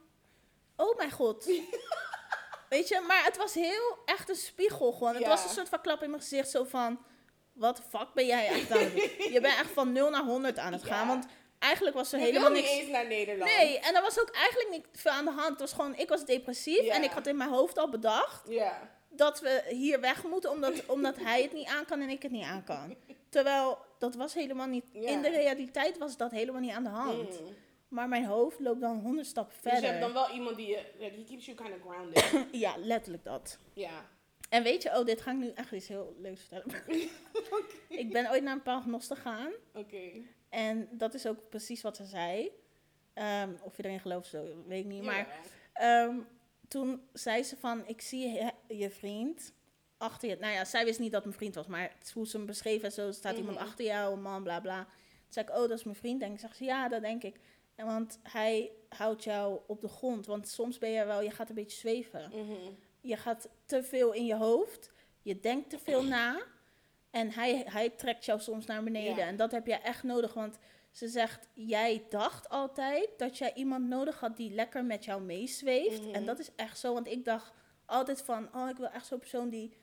oh 0.77 0.97
mijn 0.97 1.11
god. 1.11 1.45
Weet 2.69 2.89
je, 2.89 3.01
maar 3.07 3.25
het 3.25 3.37
was 3.37 3.55
heel 3.55 3.99
echt 4.05 4.29
een 4.29 4.35
spiegel 4.37 4.93
gewoon. 4.93 5.13
Het 5.15 5.23
Ja. 5.23 5.29
was 5.29 5.45
een 5.45 5.51
soort 5.51 5.69
van 5.69 5.81
klap 5.81 6.03
in 6.03 6.11
mijn 6.11 6.23
gezicht, 6.23 6.51
zo 6.51 6.65
van, 6.65 7.05
wat 7.57 7.77
de 7.77 7.83
fuck 7.89 8.07
ben 8.15 8.27
jij 8.27 8.47
echt 8.47 8.71
aan 8.71 8.79
het 8.79 8.93
doen? 8.93 9.33
Je 9.35 9.41
bent 9.41 9.59
echt 9.59 9.71
van 9.71 9.93
0 9.93 10.11
naar 10.11 10.23
100 10.25 10.59
aan 10.59 10.73
het 10.73 10.85
gaan, 10.85 11.01
Ja. 11.01 11.07
want 11.07 11.27
eigenlijk 11.59 11.97
was 11.97 12.13
er 12.13 12.19
Je 12.19 12.25
helemaal 12.25 12.51
wil 12.51 12.61
niet 12.61 12.71
niks... 12.71 12.81
eens 12.83 12.91
naar 12.91 13.07
Nederland. 13.07 13.51
Nee, 13.57 13.79
en 13.79 13.95
er 13.95 14.03
was 14.03 14.21
ook 14.21 14.31
eigenlijk 14.31 14.71
niet 14.71 14.87
veel 14.93 15.13
aan 15.13 15.25
de 15.25 15.31
hand. 15.31 15.49
Het 15.49 15.59
was 15.61 15.73
gewoon, 15.73 15.97
ik 15.97 16.09
was 16.09 16.25
depressief 16.25 16.83
Ja. 16.85 16.95
en 16.95 17.03
ik 17.03 17.11
had 17.11 17.27
in 17.27 17.37
mijn 17.37 17.51
hoofd 17.51 17.79
al 17.79 17.89
bedacht 17.89 18.43
Ja. 18.49 18.91
dat 19.09 19.41
we 19.41 19.63
hier 19.69 20.01
weg 20.01 20.25
moeten 20.25 20.51
omdat, 20.51 20.87
omdat 20.87 21.17
hij 21.17 21.43
het 21.43 21.53
niet 21.53 21.69
aan 21.69 21.85
kan 21.85 22.01
en 22.01 22.09
ik 22.09 22.23
het 22.23 22.33
niet 22.33 22.45
aan 22.45 22.65
kan. 22.65 22.97
Terwijl 23.31 23.79
dat 23.99 24.15
was 24.15 24.35
helemaal 24.35 24.67
niet. 24.67 24.85
In 24.93 25.23
de 25.23 25.29
realiteit 25.31 25.99
was 25.99 26.17
dat 26.17 26.31
helemaal 26.31 26.61
niet 26.61 26.73
aan 26.73 26.85
de 26.85 26.89
hand. 26.91 27.41
Mm. 27.41 27.55
Maar 27.89 28.09
mijn 28.09 28.25
hoofd 28.25 28.61
loopt 28.61 28.81
dan 28.81 28.99
honderd 28.99 29.27
stappen 29.27 29.55
Dus 29.55 29.63
je 29.63 29.69
hebt 29.71 29.83
verder. 29.87 30.01
dan 30.01 30.13
wel 30.13 30.31
iemand 30.35 30.57
die 30.57 30.67
je, 30.67 30.81
like, 30.99 31.15
he 31.17 31.25
keeps 31.25 31.45
you 31.47 31.57
kind 31.57 31.69
of 31.69 31.81
grounded. 31.91 32.25
Ja, 32.65 32.75
letterlijk 32.79 33.25
dat. 33.25 33.59
ja. 33.73 33.91
En 34.49 34.63
weet 34.63 34.83
je, 34.83 34.99
oh, 34.99 35.05
dit 35.05 35.21
ga 35.21 35.31
ik 35.31 35.37
nu 35.37 35.51
echt 35.55 35.73
iets 35.73 35.89
heel 35.89 36.17
leuks 36.19 36.41
vertellen. 36.41 36.83
ik 37.89 38.13
ben 38.13 38.31
ooit 38.31 38.43
naar 38.43 38.53
een 38.55 38.63
paaragnost 38.63 39.07
gegaan. 39.13 39.53
Oké. 39.75 40.11
En 40.49 40.89
dat 40.93 41.15
is 41.15 41.27
ook 41.27 41.49
precies 41.49 41.83
wat 41.83 41.97
ze 41.97 42.05
zei. 42.05 42.51
Ehm, 43.15 43.51
of 43.63 43.77
je 43.77 43.85
erin 43.85 44.01
gelooft, 44.01 44.29
zo, 44.29 44.47
weet 44.67 44.85
ik 44.85 44.91
niet. 44.91 45.03
Maar. 45.03 45.29
Ehm, 45.73 46.17
toen 46.69 47.03
zei 47.13 47.43
ze 47.43 47.57
van, 47.57 47.87
ik 47.87 48.01
zie 48.01 48.29
je, 48.29 48.53
je 48.77 48.91
vriend 48.91 49.53
achter 49.99 50.29
je. 50.29 50.37
Nou 50.41 50.53
ja, 50.53 50.65
zij 50.65 50.85
wist 50.85 50.99
niet 50.99 51.13
dat 51.13 51.25
mijn 51.25 51.37
vriend 51.37 51.55
was, 51.55 51.67
maar 51.67 51.93
hoe 52.13 52.27
ze 52.27 52.37
hem 52.37 52.47
beschreven 52.47 52.85
en 52.85 52.93
zo, 52.93 53.13
staat 53.13 53.37
iemand 53.37 53.57
Mhm. 53.59 53.67
achter 53.67 53.85
jou, 53.85 54.13
een 54.13 54.23
man, 54.23 54.43
bla 54.43 54.61
bla. 54.61 54.85
Toen 54.85 55.33
zei 55.33 55.47
ik, 55.47 55.53
oh, 55.53 55.61
dat 55.61 55.71
is 55.79 55.85
mijn 55.85 55.97
vriend. 55.97 56.23
En 56.23 56.33
ik 56.33 56.39
zeg 56.39 56.55
ze, 56.55 56.65
ja, 56.65 56.89
dat 56.89 57.01
denk 57.03 57.23
ik. 57.23 57.37
En 57.75 57.87
want 57.87 58.19
hij 58.23 58.71
houdt 58.89 59.25
jou 59.25 59.61
op 59.67 59.81
de 59.81 59.89
grond, 59.89 60.27
want 60.27 60.49
soms 60.49 60.79
ben 60.79 60.91
je 60.91 61.05
wel, 61.05 61.23
je 61.23 61.31
gaat 61.31 61.49
een 61.49 61.55
beetje 61.55 61.79
zweven. 61.79 62.31
Mhm. 62.35 62.53
Je 63.07 63.17
gaat 63.17 63.49
te 63.65 63.83
veel 63.83 64.13
in 64.13 64.27
je 64.27 64.35
hoofd, 64.35 64.91
je 65.23 65.41
denkt 65.41 65.71
te 65.71 65.79
veel 65.79 66.05
na. 66.05 66.43
En 67.11 67.31
hij, 67.31 67.63
hij 67.67 67.91
trekt 67.91 68.25
jou 68.25 68.41
soms 68.41 68.67
naar 68.67 68.83
beneden. 68.83 69.17
Ja. 69.17 69.27
En 69.27 69.37
dat 69.37 69.53
heb 69.53 69.67
je 69.67 69.75
echt 69.75 70.03
nodig, 70.03 70.35
want 70.35 70.59
ze 70.91 71.09
zegt, 71.09 71.49
jij 71.53 72.05
dacht 72.09 72.49
altijd 72.49 73.09
dat 73.17 73.39
jij 73.39 73.55
iemand 73.55 73.89
nodig 73.89 74.21
had 74.21 74.37
die 74.37 74.51
lekker 74.51 74.85
met 74.85 75.05
jou 75.05 75.23
meezweeft. 75.23 76.03
Mhm. 76.03 76.15
En 76.15 76.25
dat 76.25 76.39
is 76.39 76.51
echt 76.57 76.79
zo, 76.79 76.93
want 76.93 77.09
ik 77.09 77.25
dacht 77.25 77.53
altijd 77.87 78.23
van, 78.23 78.55
oh, 78.55 78.69
ik 78.69 78.77
wil 78.77 78.89
echt 78.89 79.07
zo'n 79.07 79.19
persoon 79.19 79.49
die 79.49 79.77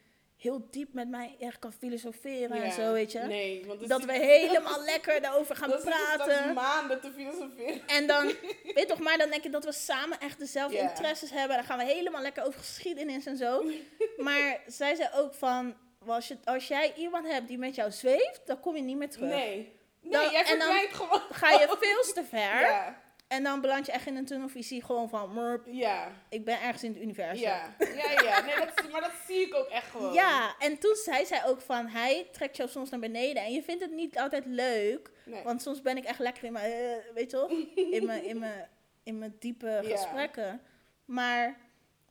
heel 0.43 0.67
diep 0.71 0.93
met 0.93 1.09
mij 1.09 1.35
echt 1.39 1.59
kan 1.59 1.73
filosoferen 1.73 2.61
en 2.63 2.71
zo, 2.71 2.91
weet 2.93 3.11
je. 3.11 3.19
Nee, 3.19 3.63
want 3.67 3.87
Dat 3.89 4.03
we 4.05 4.13
helemaal 4.13 4.81
lekker 4.93 5.21
daarover 5.21 5.55
gaan 5.55 5.69
dat 5.69 5.77
is, 5.79 5.83
Dat 5.85 5.93
praten. 5.93 6.47
is 6.49 6.53
maanden 6.55 7.01
te 7.01 7.11
filosoferen. 7.15 7.81
En 7.87 8.07
dan, 8.07 8.25
weet 8.75 8.87
toch 8.87 8.99
maar, 8.99 9.17
dan 9.17 9.29
denk 9.29 9.43
je 9.43 9.49
dat 9.49 9.65
we 9.65 9.71
samen 9.71 10.19
echt 10.19 10.39
dezelfde 10.39 10.77
interesses 10.77 11.31
hebben. 11.31 11.55
Dan 11.57 11.65
gaan 11.65 11.77
we 11.77 11.83
helemaal 11.83 12.21
lekker 12.21 12.45
over 12.45 12.59
geschiedenis 12.59 13.25
en 13.25 13.37
zo. 13.37 13.63
Maar 14.17 14.59
zij 14.67 14.95
zei 14.95 15.09
ook 15.15 15.33
van, 15.33 15.75
als, 16.07 16.27
je, 16.27 16.37
als 16.43 16.67
jij 16.67 16.93
iemand 16.97 17.27
hebt 17.27 17.47
die 17.47 17.57
met 17.57 17.75
jou 17.75 17.91
zweeft, 17.91 18.41
dan 18.45 18.59
kom 18.59 18.75
je 18.75 18.81
niet 18.81 18.97
meer 18.97 19.09
terug. 19.09 19.29
Nee. 19.29 19.81
Nee, 20.01 20.11
Dan- 20.11 20.31
jij 20.31 20.43
en 20.43 20.59
dan- 20.59 20.67
verdwijnt 20.67 20.93
gewoon. 20.93 21.21
Ga 21.31 21.49
je 21.51 21.75
veel 21.79 22.13
te 22.13 22.23
ver. 22.29 22.61
Ja. 22.61 23.01
En 23.33 23.43
dan 23.43 23.61
beland 23.61 23.85
je 23.85 23.91
echt 23.91 24.07
in 24.07 24.15
een 24.15 24.25
tunnelvisie 24.25 24.83
gewoon 24.83 25.09
van, 25.09 25.33
"Murp, 25.33 25.65
Ja. 25.65 26.11
ik 26.29 26.45
ben 26.45 26.61
ergens 26.61 26.83
in 26.83 26.93
het 26.93 27.01
universum. 27.01 27.41
Ja. 27.41 27.75
Ja, 27.79 28.11
ja. 28.23 28.45
Nee, 28.45 28.55
dat, 28.55 28.91
maar 28.91 29.01
dat 29.01 29.11
zie 29.27 29.37
ik 29.47 29.55
ook 29.55 29.67
echt 29.67 29.89
gewoon. 29.89 30.13
Ja, 30.13 30.55
en 30.59 30.77
toen 30.77 30.95
zei 30.95 31.25
zij 31.25 31.45
ook 31.45 31.61
van, 31.61 31.87
hij 31.87 32.27
trekt 32.31 32.57
jou 32.57 32.69
soms 32.69 32.89
naar 32.89 32.99
beneden. 32.99 33.43
En 33.43 33.51
je 33.53 33.63
vindt 33.63 33.81
het 33.81 33.91
niet 33.91 34.17
altijd 34.19 34.45
leuk. 34.45 35.11
Nee. 35.25 35.43
Want 35.43 35.61
soms 35.61 35.81
ben 35.81 35.97
ik 35.97 36.03
echt 36.03 36.19
lekker 36.19 36.43
in 36.43 36.53
mijn, 36.53 36.71
eh, 36.71 37.13
weet 37.13 37.31
je 37.31 37.37
toch? 37.37 37.49
In 37.97 38.05
mijn, 38.05 38.23
in 38.23 38.39
mijn, 38.39 38.69
in 39.03 39.17
mijn 39.17 39.35
diepe 39.39 39.67
Ja. 39.67 39.81
gesprekken. 39.97 40.61
Maar 41.05 41.57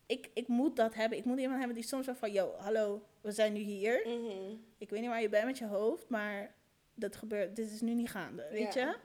ik, 0.06 0.28
ik 0.34 0.48
moet 0.48 0.76
dat 0.76 0.94
hebben. 0.94 1.18
Ik 1.18 1.24
moet 1.24 1.38
iemand 1.38 1.58
hebben 1.58 1.76
die 1.76 1.86
soms 1.86 2.04
zegt 2.04 2.18
van, 2.18 2.32
yo, 2.32 2.54
hallo, 2.58 3.02
we 3.20 3.32
zijn 3.32 3.52
nu 3.52 3.60
hier. 3.60 4.02
Mhm. 4.06 4.54
Ik 4.78 4.90
weet 4.90 5.00
niet 5.00 5.08
waar 5.10 5.22
je 5.22 5.28
bent 5.28 5.44
met 5.46 5.58
je 5.58 5.66
hoofd, 5.66 6.08
maar 6.08 6.54
dat 6.94 7.16
gebeurt, 7.16 7.56
dit 7.56 7.70
is 7.70 7.80
nu 7.80 7.94
niet 7.94 8.10
gaande, 8.10 8.46
weet 8.50 8.74
Ja. 8.74 8.80
je? 8.88 8.96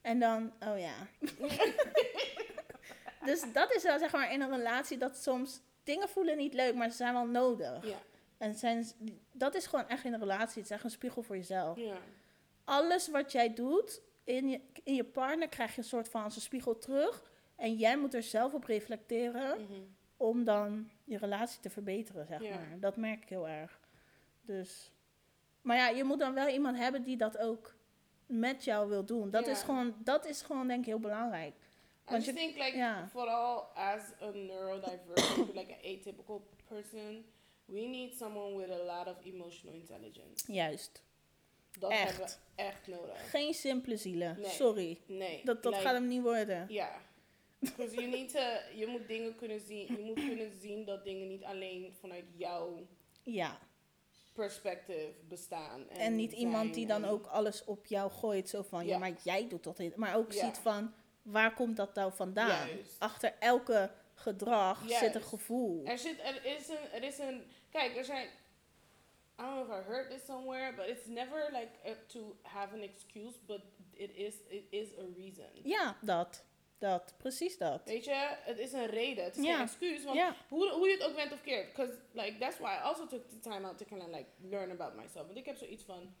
En 0.00 0.18
dan, 0.18 0.52
oh 0.68 0.78
ja. 0.78 0.94
dus 3.24 3.52
dat 3.52 3.74
is 3.74 3.82
wel 3.82 3.98
zeg 3.98 4.12
maar 4.12 4.32
in 4.32 4.40
een 4.40 4.50
relatie 4.50 4.98
dat 4.98 5.16
soms 5.16 5.60
dingen 5.82 6.08
voelen 6.08 6.36
niet 6.36 6.54
leuk, 6.54 6.74
maar 6.74 6.90
ze 6.90 6.96
zijn 6.96 7.12
wel 7.14 7.26
nodig. 7.26 7.86
Ja. 7.86 7.96
En 8.38 8.54
zijn, 8.54 8.86
dat 9.32 9.54
is 9.54 9.66
gewoon 9.66 9.88
echt 9.88 10.04
in 10.04 10.12
een 10.12 10.20
relatie. 10.20 10.62
Het 10.62 10.70
is 10.70 10.76
echt 10.76 10.84
een 10.84 10.90
spiegel 10.90 11.22
voor 11.22 11.36
jezelf. 11.36 11.78
Ja. 11.78 11.96
Alles 12.64 13.08
wat 13.08 13.32
jij 13.32 13.54
doet 13.54 14.00
in 14.24 14.48
je, 14.48 14.60
in 14.84 14.94
je 14.94 15.04
partner 15.04 15.48
krijg 15.48 15.72
je 15.74 15.78
een 15.78 15.84
soort 15.88 16.08
van 16.08 16.22
als 16.22 16.34
een 16.36 16.42
spiegel 16.42 16.78
terug. 16.78 17.30
En 17.56 17.74
jij 17.74 17.98
moet 17.98 18.14
er 18.14 18.22
zelf 18.22 18.54
op 18.54 18.64
reflecteren 18.64 19.60
Mhm. 19.62 19.80
om 20.16 20.44
dan 20.44 20.90
je 21.04 21.18
relatie 21.18 21.60
te 21.60 21.70
verbeteren, 21.70 22.26
zeg 22.26 22.42
Ja. 22.42 22.54
maar. 22.54 22.76
Dat 22.80 22.96
merk 22.96 23.22
ik 23.22 23.28
heel 23.28 23.48
erg. 23.48 23.78
Dus, 24.42 24.90
maar 25.62 25.76
ja, 25.76 25.88
je 25.88 26.04
moet 26.04 26.18
dan 26.18 26.34
wel 26.34 26.48
iemand 26.48 26.76
hebben 26.76 27.02
die 27.02 27.16
dat 27.16 27.38
ook 27.38 27.74
met 28.30 28.64
jou 28.64 28.88
wil 28.88 29.04
doen. 29.04 29.30
Dat, 29.30 29.46
is, 29.46 29.62
gewoon, 29.62 29.94
dat 29.98 30.26
is 30.26 30.42
gewoon 30.42 30.66
denk 30.68 30.80
ik 30.80 30.86
heel 30.86 30.98
belangrijk. 31.00 31.54
I 31.54 32.10
Want 32.12 32.24
just 32.24 32.38
je- 32.38 32.44
think 32.44 32.64
like 32.64 32.76
ja. 32.76 33.08
vooral 33.08 33.62
as 33.74 34.02
a 34.22 34.30
neurodivergent, 34.30 35.54
like 35.58 35.72
an 35.72 35.78
atypical 35.98 36.48
person, 36.68 37.24
we 37.64 37.80
need 37.80 38.16
someone 38.16 38.56
with 38.56 38.70
a 38.80 38.82
lot 38.84 39.06
of 39.06 39.24
emotional 39.24 39.74
intelligence. 39.74 40.52
Juist. 40.52 41.02
Dat 41.78 41.90
Echt. 41.90 42.02
hebben 42.08 42.26
we 42.26 42.62
echt 42.62 42.86
nodig. 42.86 43.30
Geen 43.30 43.54
simpele 43.54 43.96
zielen. 43.96 44.36
Nee. 44.40 44.50
Sorry. 44.50 44.98
Nee. 45.06 45.40
Dat, 45.44 45.62
dat 45.62 45.72
like, 45.72 45.84
gaat 45.84 45.94
hem 45.94 46.08
niet 46.08 46.22
worden. 46.22 46.66
Ja. 46.68 46.90
Because 47.58 47.94
you 47.94 48.06
need 48.06 48.32
to, 48.32 48.40
je 48.74 48.86
moet 48.86 49.08
dingen 49.08 49.36
kunnen 49.36 49.60
zien, 49.60 49.86
je 49.96 50.02
moet 50.04 50.14
kunnen 50.26 50.52
zien 50.60 50.84
dat 50.84 51.04
dingen 51.04 51.28
niet 51.28 51.44
alleen 51.44 51.94
vanuit 52.00 52.24
jouw 52.36 52.86
Ja. 53.22 53.58
Perspective 54.40 55.12
bestaan. 55.28 55.88
En, 55.88 55.96
En 55.98 56.16
niet 56.16 56.32
iemand 56.32 56.74
die 56.74 56.86
dan 56.86 57.04
ook 57.04 57.26
alles 57.26 57.64
op 57.64 57.86
jou 57.86 58.10
gooit. 58.10 58.48
Zo 58.48 58.62
van, 58.62 58.84
ja, 58.84 58.90
Ja. 58.92 58.98
maar 58.98 59.12
jij 59.22 59.48
doet 59.48 59.64
dat. 59.64 59.78
in- 59.78 59.92
Maar 59.96 60.16
ook 60.16 60.32
Ja. 60.32 60.44
ziet 60.44 60.58
van, 60.58 60.92
waar 61.22 61.54
komt 61.54 61.76
dat 61.76 61.94
nou 61.94 62.12
vandaan? 62.12 62.68
Juist. 62.68 62.96
Achter 62.98 63.34
elke 63.38 63.90
gedrag 64.14 64.82
zit 64.86 65.14
een 65.14 65.22
gevoel. 65.22 65.84
Er 65.86 65.98
zit, 65.98 66.18
er 66.22 66.44
is 66.44 66.68
een, 66.68 66.90
er 66.92 67.02
is 67.02 67.18
een, 67.18 67.42
kijk, 67.70 67.96
er 67.96 68.04
zijn, 68.04 68.26
I 68.26 69.42
don't 69.42 69.66
know 69.66 69.78
if 69.78 69.84
I 69.86 69.88
heard 69.90 70.10
this 70.10 70.24
somewhere, 70.26 70.74
but 70.74 70.86
it's 70.86 71.06
never 71.06 71.48
like 71.52 71.68
to 72.06 72.36
have 72.42 72.74
an 72.74 72.80
excuse, 72.80 73.38
but 73.46 73.60
it 73.92 74.10
is, 74.14 74.34
it 74.48 74.64
is 74.70 74.88
a 74.98 75.02
reason. 75.16 75.46
Ja, 75.62 75.96
dat. 76.02 76.44
Dat. 76.80 77.14
Precies 77.16 77.58
dat. 77.58 77.80
Weet 77.84 78.04
je, 78.04 78.36
het 78.40 78.58
is 78.58 78.72
een 78.72 78.86
reden, 78.86 79.24
het 79.24 79.36
is 79.36 79.44
geen 79.44 79.60
excuus, 79.60 80.04
want 80.04 80.20
hoe, 80.48 80.70
hoe 80.70 80.88
je 80.88 80.94
het 80.96 81.04
ook 81.04 81.14
bent 81.14 81.32
of 81.32 81.40
keert. 81.42 81.66
Because 81.72 81.92
like, 82.12 82.38
that's 82.38 82.58
why 82.58 82.70
I 82.74 82.82
also 82.82 83.06
took 83.06 83.28
the 83.28 83.38
time 83.38 83.66
out 83.66 83.78
to 83.78 83.84
kind 83.84 84.02
of 84.02 84.08
like 84.08 84.26
learn 84.50 84.70
about 84.70 84.94
myself. 84.94 85.26
Want 85.26 85.38
ik 85.38 85.46
heb 85.46 85.56
zoiets 85.56 85.84
van, 85.84 86.14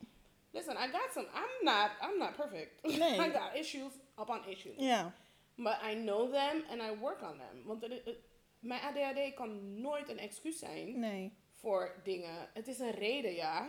listen, 0.50 0.74
I 0.76 0.88
got 0.90 1.12
some, 1.12 1.26
I'm 1.26 1.64
not, 1.64 1.90
I'm 2.02 2.18
not 2.18 2.36
perfect. 2.36 2.82
Nee. 2.98 3.14
I 3.26 3.30
got 3.30 3.54
issues 3.54 3.92
upon 4.16 4.46
issues. 4.48 4.74
Ja. 4.78 5.14
But 5.54 5.76
I 5.90 5.94
know 5.94 6.32
them 6.32 6.64
and 6.70 6.82
I 6.82 6.98
work 6.98 7.22
on 7.22 7.38
them. 7.38 7.64
Want 7.64 7.82
het- 7.82 8.04
het- 8.04 8.18
mijn 8.58 8.80
ADHD 8.82 9.34
kan 9.34 9.80
nooit 9.80 10.08
een 10.08 10.18
excuus 10.18 10.58
zijn 10.58 10.98
Nee. 10.98 11.32
voor 11.54 12.00
dingen. 12.04 12.48
Het 12.54 12.68
is 12.68 12.78
een 12.78 12.90
reden, 12.90 13.34
ja. 13.34 13.68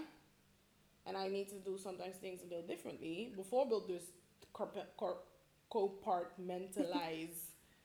And 1.03 1.17
I 1.17 1.29
need 1.29 1.47
to 1.49 1.61
do 1.63 1.77
sometimes 1.77 2.19
things 2.19 2.41
a 2.41 2.45
little 2.45 2.65
differently. 2.65 3.31
Bijvoorbeeld 3.35 3.87
dus 3.87 4.03
corp- 4.51 4.85
cor- 4.95 5.23
compartmentalize. 5.71 7.33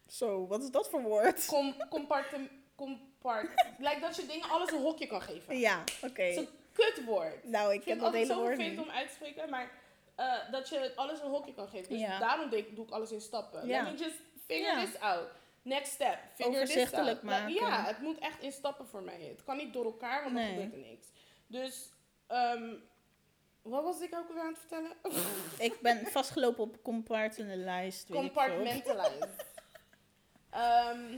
Zo, 0.08 0.46
wat 0.46 0.62
is 0.62 0.70
dat 0.70 0.88
voor 0.88 1.02
woord? 1.02 1.46
Com 1.46 1.74
compart 1.88 2.32
like 3.78 4.00
dat 4.00 4.16
je 4.16 4.26
dingen 4.26 4.48
alles 4.50 4.70
een 4.72 4.80
hokje 4.82 5.06
kan 5.06 5.22
geven. 5.22 5.58
Ja, 5.58 5.84
oké. 6.02 6.22
Het 6.22 6.30
is 6.32 6.36
een 6.36 6.48
kutwoord. 6.72 7.44
Nou, 7.44 7.72
ik 7.72 7.76
Ik 7.78 7.82
vind 7.82 8.00
heb 8.00 8.04
het 8.04 8.12
dat 8.12 8.12
hele 8.12 8.26
zo 8.26 8.34
woord 8.40 8.54
vervelend 8.54 8.76
niet. 8.78 8.86
om 8.88 8.92
uit 8.92 9.08
te 9.08 9.14
spreken, 9.14 9.50
maar 9.50 9.70
eh, 10.14 10.50
dat 10.50 10.68
je 10.68 10.92
alles 10.96 11.20
een 11.20 11.28
hokje 11.30 11.54
kan 11.54 11.68
geven. 11.68 11.88
Dus 11.88 12.00
Ja. 12.00 12.18
daarom 12.18 12.50
doe 12.50 12.58
ik, 12.58 12.76
doe 12.76 12.84
ik 12.84 12.90
alles 12.90 13.12
in 13.12 13.20
stappen. 13.20 13.66
Ja. 13.66 13.82
Let 13.82 13.92
me 13.92 13.98
just 13.98 14.16
figure 14.46 14.80
Ja. 14.80 14.84
this 14.84 15.00
out. 15.00 15.28
Next 15.62 15.92
step. 15.92 16.18
Figure 16.34 16.50
this 16.60 16.70
Overzichtelijk 16.70 17.16
out. 17.16 17.22
Maken. 17.22 17.54
ja, 17.54 17.84
het 17.84 18.00
moet 18.00 18.18
echt 18.18 18.42
in 18.42 18.52
stappen 18.52 18.86
voor 18.86 19.02
mij. 19.02 19.20
Het 19.20 19.44
kan 19.44 19.56
niet 19.56 19.72
door 19.72 19.84
elkaar, 19.84 20.22
want 20.22 20.34
Nee. 20.34 20.44
dan 20.54 20.54
gebeurt 20.62 20.72
er 20.84 20.88
niks. 20.90 21.08
Dus, 21.46 21.88
ehm, 22.26 22.74
Wat 23.66 23.84
was 23.84 24.00
ik 24.00 24.14
ook 24.14 24.28
weer 24.32 24.42
aan 24.42 24.48
het 24.48 24.58
vertellen? 24.58 24.92
Ik 25.70 25.80
ben 25.80 26.06
vastgelopen 26.06 26.62
op 26.64 26.82
compartmentalized. 26.82 28.06
Compartmentalized. 28.10 29.28
Ehm 30.50 31.16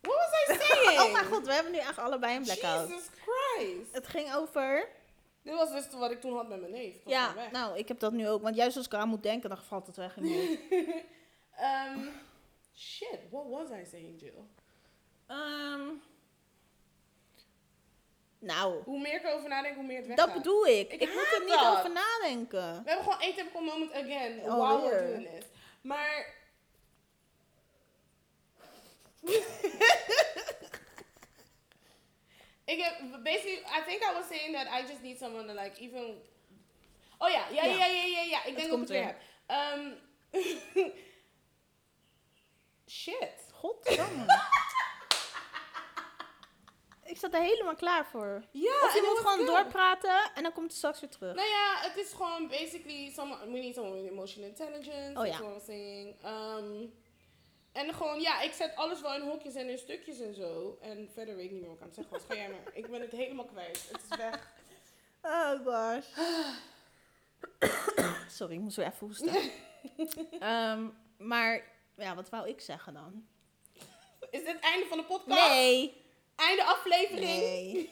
what 0.00 0.16
was 0.16 0.58
I 0.58 0.58
saying? 0.64 1.00
Oh 1.06 1.12
mijn 1.12 1.24
god, 1.24 1.46
we 1.46 1.52
hebben 1.52 1.72
nu 1.72 1.78
echt 1.78 1.98
allebei 1.98 2.36
een 2.36 2.42
blackout. 2.42 2.88
Jesus 2.88 3.08
Christ. 3.14 3.92
Het 3.92 4.06
ging 4.06 4.34
over... 4.34 4.88
Dit 5.42 5.54
was 5.54 5.72
dus 5.72 5.88
wat 5.90 6.10
ik 6.10 6.20
toen 6.20 6.36
had 6.36 6.48
met 6.48 6.60
mijn 6.60 6.72
neef. 6.72 6.94
Dat 7.02 7.12
Ja, 7.12 7.26
was 7.26 7.34
weg. 7.34 7.50
nou, 7.50 7.78
ik 7.78 7.88
heb 7.88 7.98
dat 7.98 8.12
nu 8.12 8.28
ook. 8.28 8.42
Want 8.42 8.56
juist 8.56 8.76
als 8.76 8.86
ik 8.86 8.92
eraan 8.92 9.08
moet 9.08 9.22
denken, 9.22 9.48
dan 9.48 9.58
valt 9.58 9.86
het 9.86 9.96
weg 9.96 10.16
in. 10.16 10.58
Ehm, 11.56 12.00
shit, 12.76 13.18
what 13.30 13.48
was 13.48 13.70
I 13.70 13.84
saying, 13.90 14.20
Jill? 14.20 14.44
Ehm, 15.26 15.80
nou, 18.38 18.82
Hoe 18.84 19.00
meer 19.00 19.14
ik 19.14 19.22
erover 19.24 19.48
nadenk, 19.48 19.74
hoe 19.74 19.84
meer 19.84 19.96
het 19.96 20.06
weggaat. 20.06 20.26
dat 20.26 20.36
bedoel 20.36 20.66
ik. 20.66 20.92
Ik 20.92 21.00
Ik, 21.00 21.14
moet 21.14 21.32
er 21.34 21.40
niet 21.44 21.54
dat. 21.54 21.78
over 21.78 21.90
nadenken. 21.92 22.82
We 22.84 22.90
hebben 22.90 23.04
gewoon 23.04 23.20
één 23.20 23.34
typical 23.34 23.62
moment 23.62 23.92
again 23.92 24.40
Oh, 24.40 24.58
while 24.58 24.80
we're 24.90 25.06
doing 25.06 25.28
this. 25.30 25.44
Maar... 25.80 26.34
ik 32.64 32.80
heb, 32.82 33.22
basically, 33.22 33.58
I 33.58 33.82
think 33.86 34.02
I 34.02 34.12
was 34.14 34.26
saying 34.28 34.54
that 34.54 34.66
I 34.66 34.86
just 34.88 35.02
need 35.02 35.18
someone 35.18 35.46
to 35.46 35.52
like 35.62 35.80
even... 35.80 36.22
Oh 37.18 37.30
ja, 37.30 37.48
ja, 37.48 37.64
ja, 37.64 37.72
Ja. 37.72 37.86
ja, 37.86 38.04
ja, 38.04 38.20
ja. 38.20 38.44
Ik 38.44 38.56
denk 38.56 38.68
dat 38.68 38.72
ik 38.72 38.78
het 38.80 38.88
weer 38.88 39.04
heb. 39.04 39.20
Ehm, 39.46 39.90
shit. 42.88 43.34
Ik 47.06 47.16
zat 47.16 47.34
er 47.34 47.40
helemaal 47.40 47.74
klaar 47.74 48.06
voor. 48.06 48.44
Ja, 48.50 48.84
Of 48.84 48.94
je 48.94 49.04
moet 49.08 49.28
gewoon 49.28 49.46
doorpraten 49.46 50.30
en 50.34 50.42
dan 50.42 50.52
komt 50.52 50.66
het 50.66 50.76
straks 50.76 51.00
weer 51.00 51.10
terug. 51.10 51.34
Nou 51.34 51.48
ja, 51.48 51.76
het 51.78 51.96
is 51.96 52.12
gewoon 52.12 52.48
basically 52.48 53.10
someone, 53.10 53.52
we 53.52 53.58
need 53.58 53.74
someone 53.74 54.02
with 54.02 54.10
emotional 54.10 54.48
intelligence. 54.48 55.20
Oh 55.20 55.26
ja. 55.26 55.38
what 55.38 55.52
I'm 55.52 55.60
saying. 55.60 56.14
Um, 56.24 56.92
en 57.72 57.94
gewoon, 57.94 58.20
ja, 58.20 58.40
ik 58.40 58.52
zet 58.52 58.76
alles 58.76 59.00
wel 59.00 59.14
in 59.14 59.20
hokjes 59.20 59.54
en 59.54 59.68
in 59.68 59.78
stukjes 59.78 60.20
en 60.20 60.34
zo. 60.34 60.78
En 60.80 61.10
verder 61.12 61.36
weet 61.36 61.44
ik 61.44 61.50
niet 61.50 61.60
meer 61.60 61.68
wat 61.68 61.78
ik 61.78 61.82
aan 61.82 61.88
het 61.88 61.96
zeggen 61.96 62.14
was. 62.14 62.24
Ga 62.28 62.34
jij 62.34 62.50
maar. 62.50 62.74
Ik 62.74 62.90
ben 62.90 63.00
het 63.00 63.12
helemaal 63.12 63.44
kwijt. 63.44 63.88
Het 63.92 64.02
is 64.10 64.16
weg. 64.16 64.48
Oh 65.22 65.64
gosh. 65.64 66.06
Sorry, 68.38 68.54
ik 68.54 68.60
moest 68.60 68.76
weer 68.76 68.86
even 68.86 69.06
hoesten. 69.06 69.34
Ehm, 70.40 70.88
maar, 71.18 71.64
ja, 71.96 72.14
wat 72.14 72.28
wou 72.28 72.48
ik 72.48 72.60
zeggen 72.60 72.94
dan? 72.94 73.26
Is 74.30 74.44
dit 74.44 74.52
het 74.52 74.60
einde 74.60 74.86
van 74.86 74.98
de 74.98 75.04
podcast? 75.04 75.48
Nee. 75.48 76.05
Einde 76.36 76.64
aflevering? 76.64 77.40
Nee. 77.40 77.90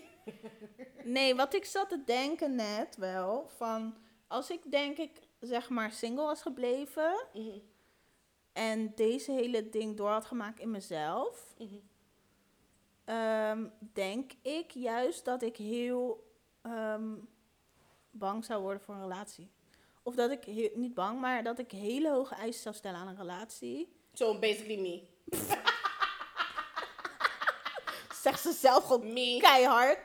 Nee, 1.04 1.34
wat 1.34 1.54
ik 1.54 1.64
zat 1.64 1.88
te 1.88 2.04
denken 2.04 2.54
net 2.54 2.96
wel, 2.96 3.48
van 3.56 3.96
als 4.26 4.50
ik 4.50 4.70
denk 4.70 4.98
ik 4.98 5.10
zeg 5.40 5.68
maar 5.68 5.92
single 5.92 6.24
was 6.24 6.42
gebleven 6.42 7.26
Mhm, 7.32 7.58
en 8.52 8.92
deze 8.94 9.32
hele 9.32 9.68
ding 9.68 9.96
door 9.96 10.10
had 10.10 10.24
gemaakt 10.24 10.60
in 10.60 10.70
mezelf, 10.70 11.54
mhm. 11.58 11.74
ehm, 13.04 13.66
denk 13.92 14.32
ik 14.42 14.70
juist 14.70 15.24
dat 15.24 15.42
ik 15.42 15.56
heel 15.56 16.32
ehm, 16.62 17.14
bang 18.10 18.44
zou 18.44 18.62
worden 18.62 18.80
voor 18.80 18.94
een 18.94 19.00
relatie. 19.00 19.50
Of 20.02 20.14
dat 20.14 20.30
ik, 20.30 20.74
niet 20.74 20.94
bang, 20.94 21.20
maar 21.20 21.42
dat 21.42 21.58
ik 21.58 21.70
hele 21.70 22.10
hoge 22.10 22.34
eisen 22.34 22.62
zou 22.62 22.74
stellen 22.74 23.00
aan 23.00 23.08
een 23.08 23.16
relatie. 23.16 23.92
So 24.12 24.38
basically 24.38 24.80
me. 24.80 25.02
Zegt 28.24 28.40
ze 28.42 28.52
zelf 28.52 28.84
gewoon 28.86 29.12
Me. 29.12 29.38
keihard. 29.40 29.98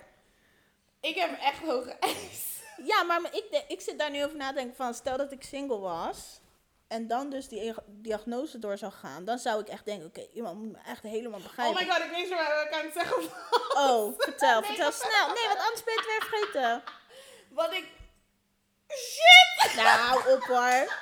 Ik 1.02 1.16
heb 1.16 1.40
echt 1.42 1.60
hoge 1.60 1.92
eisen. 2.00 2.48
Ja, 2.84 3.04
maar 3.04 3.20
ik, 3.32 3.64
ik 3.68 3.82
zit 3.82 4.00
daar 4.00 4.12
nu 4.12 4.24
over 4.26 4.38
na 4.38 4.48
te 4.50 4.54
denken 4.56 4.76
van, 4.76 4.94
stel 4.94 5.18
dat 5.18 5.32
ik 5.32 5.44
single 5.44 5.80
was 5.80 6.40
en 6.88 7.08
dan 7.08 7.30
dus 7.30 7.48
die 7.48 7.60
eg- 7.70 7.80
diagnose 7.88 8.60
door 8.60 8.78
zou 8.78 8.92
gaan, 8.92 9.26
dan 9.26 9.38
zou 9.40 9.60
ik 9.62 9.68
echt 9.68 9.86
denken, 9.86 10.08
oké, 10.08 10.28
iemand 10.34 10.58
moet 10.60 10.72
me 10.72 10.78
echt 10.86 11.04
helemaal 11.04 11.40
Oh 11.40 11.46
begrijpen. 11.46 11.86
my 11.86 11.92
god, 11.94 12.04
ik 12.04 12.10
weet 12.10 12.20
niet 12.20 12.30
wat 12.30 12.40
ik 12.66 12.74
aan 12.74 12.84
het 12.86 12.94
zeggen 12.94 13.16
was. 13.18 13.90
Oh, 13.90 14.14
vertel, 14.20 14.60
Nee, 14.60 14.70
vertel 14.70 14.92
snel. 14.92 15.28
Nee, 15.34 15.48
want 15.48 15.60
anders 15.60 15.84
ben 15.84 15.94
je 15.94 16.00
het 16.00 16.08
weer 16.10 16.30
vergeten. 16.30 16.84
Wat 17.50 17.74
ik... 17.74 17.86
Shit! 18.88 19.76
Nou, 19.76 20.34
op 20.34 20.44
hoor. 20.44 20.98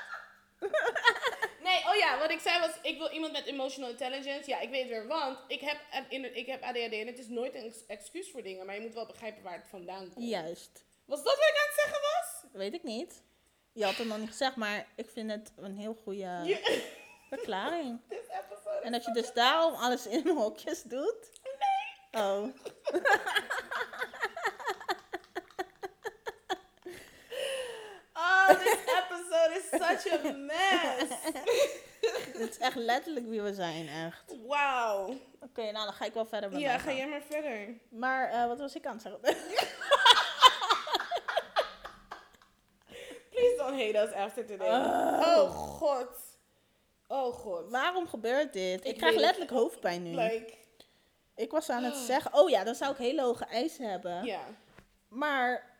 Nee, 1.67 1.83
oh 1.89 1.95
ja, 1.95 2.17
wat 2.19 2.31
ik 2.31 2.39
zei 2.39 2.59
was, 2.59 2.71
ik 2.81 2.97
wil 2.97 3.09
iemand 3.09 3.31
met 3.31 3.45
emotional 3.45 3.89
intelligence. 3.89 4.49
Ja, 4.49 4.59
ik 4.59 4.69
weet 4.69 4.81
het 4.81 4.89
weer, 4.89 5.07
want 5.07 5.37
ik 5.47 5.61
heb, 5.61 5.77
eh, 6.09 6.35
ik 6.35 6.45
heb 6.45 6.63
ADHD 6.63 6.91
en 6.93 7.07
het 7.07 7.19
is 7.19 7.27
nooit 7.27 7.55
een 7.55 7.63
ex- 7.65 7.85
excuus 7.87 8.31
voor 8.31 8.41
dingen, 8.43 8.65
maar 8.65 8.75
je 8.75 8.81
moet 8.81 8.93
wel 8.93 9.05
begrijpen 9.05 9.43
waar 9.43 9.53
het 9.57 9.67
vandaan 9.69 10.13
komt. 10.13 10.29
Juist. 10.29 10.83
Was 11.05 11.23
dat 11.23 11.35
wat 11.35 11.47
ik 11.49 11.57
aan 11.57 11.65
het 11.69 11.79
zeggen 11.83 11.99
was? 12.01 12.51
Weet 12.51 12.73
ik 12.73 12.83
niet. 12.83 13.21
Je 13.73 13.83
had 13.85 13.95
het 13.95 14.07
nog 14.07 14.17
niet 14.17 14.29
gezegd, 14.29 14.55
maar 14.55 14.85
ik 14.95 15.09
vind 15.09 15.31
het 15.31 15.51
een 15.57 15.77
heel 15.77 15.97
goede 16.03 16.59
verklaring. 17.29 17.99
En 18.83 18.91
dat 18.91 19.05
je 19.05 19.11
dus 19.11 19.33
daarom 19.33 19.73
alles 19.73 20.05
in 20.07 20.27
hokjes 20.27 20.83
doet. 20.83 21.31
Nee. 22.11 22.21
Oh, 22.21 22.47
this 28.63 28.77
episode 29.17 29.53
is 29.57 29.69
such 29.69 30.13
a 30.25 30.31
mess. 30.31 31.09
Dit 32.37 32.49
is 32.49 32.57
echt 32.57 32.75
letterlijk 32.75 33.27
wie 33.27 33.41
we 33.41 33.53
zijn, 33.53 33.87
echt. 33.87 34.35
Wauw. 34.47 35.15
Oké, 35.41 35.61
nou 35.71 35.85
dan 35.85 35.93
ga 35.93 36.05
ik 36.05 36.13
wel 36.13 36.25
verder 36.25 36.49
met 36.51 36.59
Ja, 36.59 36.77
ga 36.77 36.91
jij 36.91 37.07
maar 37.07 37.21
verder. 37.29 37.67
Maar 37.89 38.29
eh, 38.29 38.47
wat 38.47 38.59
was 38.59 38.75
ik 38.75 38.85
aan 38.85 38.93
het 38.93 39.01
zeggen? 39.01 39.21
Please 43.31 43.55
don't 43.57 43.79
hate 43.81 43.97
us 43.97 44.11
after 44.13 44.45
today. 44.45 44.67
Oh. 44.69 45.21
Oh, 45.37 45.49
god. 45.51 46.09
Oh, 47.07 47.33
god. 47.33 47.69
Waarom 47.69 48.07
gebeurt 48.07 48.53
dit? 48.53 48.79
Ik, 48.79 48.91
Ik 48.91 48.97
krijg 48.97 49.15
letterlijk 49.15 49.51
hoofdpijn 49.51 50.03
nu. 50.03 50.15
Like, 50.15 50.53
Ik 51.35 51.51
was 51.51 51.69
aan 51.69 51.83
het 51.83 51.95
zeggen, 51.95 52.33
oh 52.33 52.49
ja, 52.49 52.63
dan 52.63 52.75
zou 52.75 52.91
ik 52.91 52.97
hele 52.97 53.21
hoge 53.21 53.45
eisen 53.45 53.89
hebben. 53.89 54.23
ja. 54.25 54.41
Maar 55.07 55.75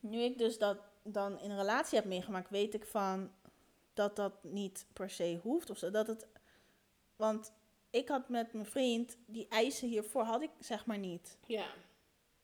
nu 0.00 0.20
ik 0.20 0.38
dus 0.38 0.58
dat 0.58 0.76
dan 1.06 1.38
in 1.40 1.50
een 1.50 1.56
relatie 1.56 1.98
heb 1.98 2.06
meegemaakt, 2.08 2.50
weet 2.50 2.74
ik 2.74 2.86
van 2.86 3.32
dat 3.94 4.16
dat 4.16 4.44
niet 4.44 4.86
per 4.92 5.10
se 5.10 5.38
hoeft 5.42 5.70
of 5.70 5.78
zo. 5.78 5.90
Dat 5.90 6.06
het, 6.06 6.26
want 7.16 7.52
ik 7.90 8.08
had 8.08 8.28
met 8.28 8.52
mijn 8.52 8.66
vriend 8.66 9.16
die 9.26 9.48
eisen 9.48 9.88
hiervoor 9.88 10.22
had 10.24 10.42
ik 10.42 10.50
zeg 10.60 10.86
maar 10.86 10.98
niet. 10.98 11.38
Ja. 11.46 11.66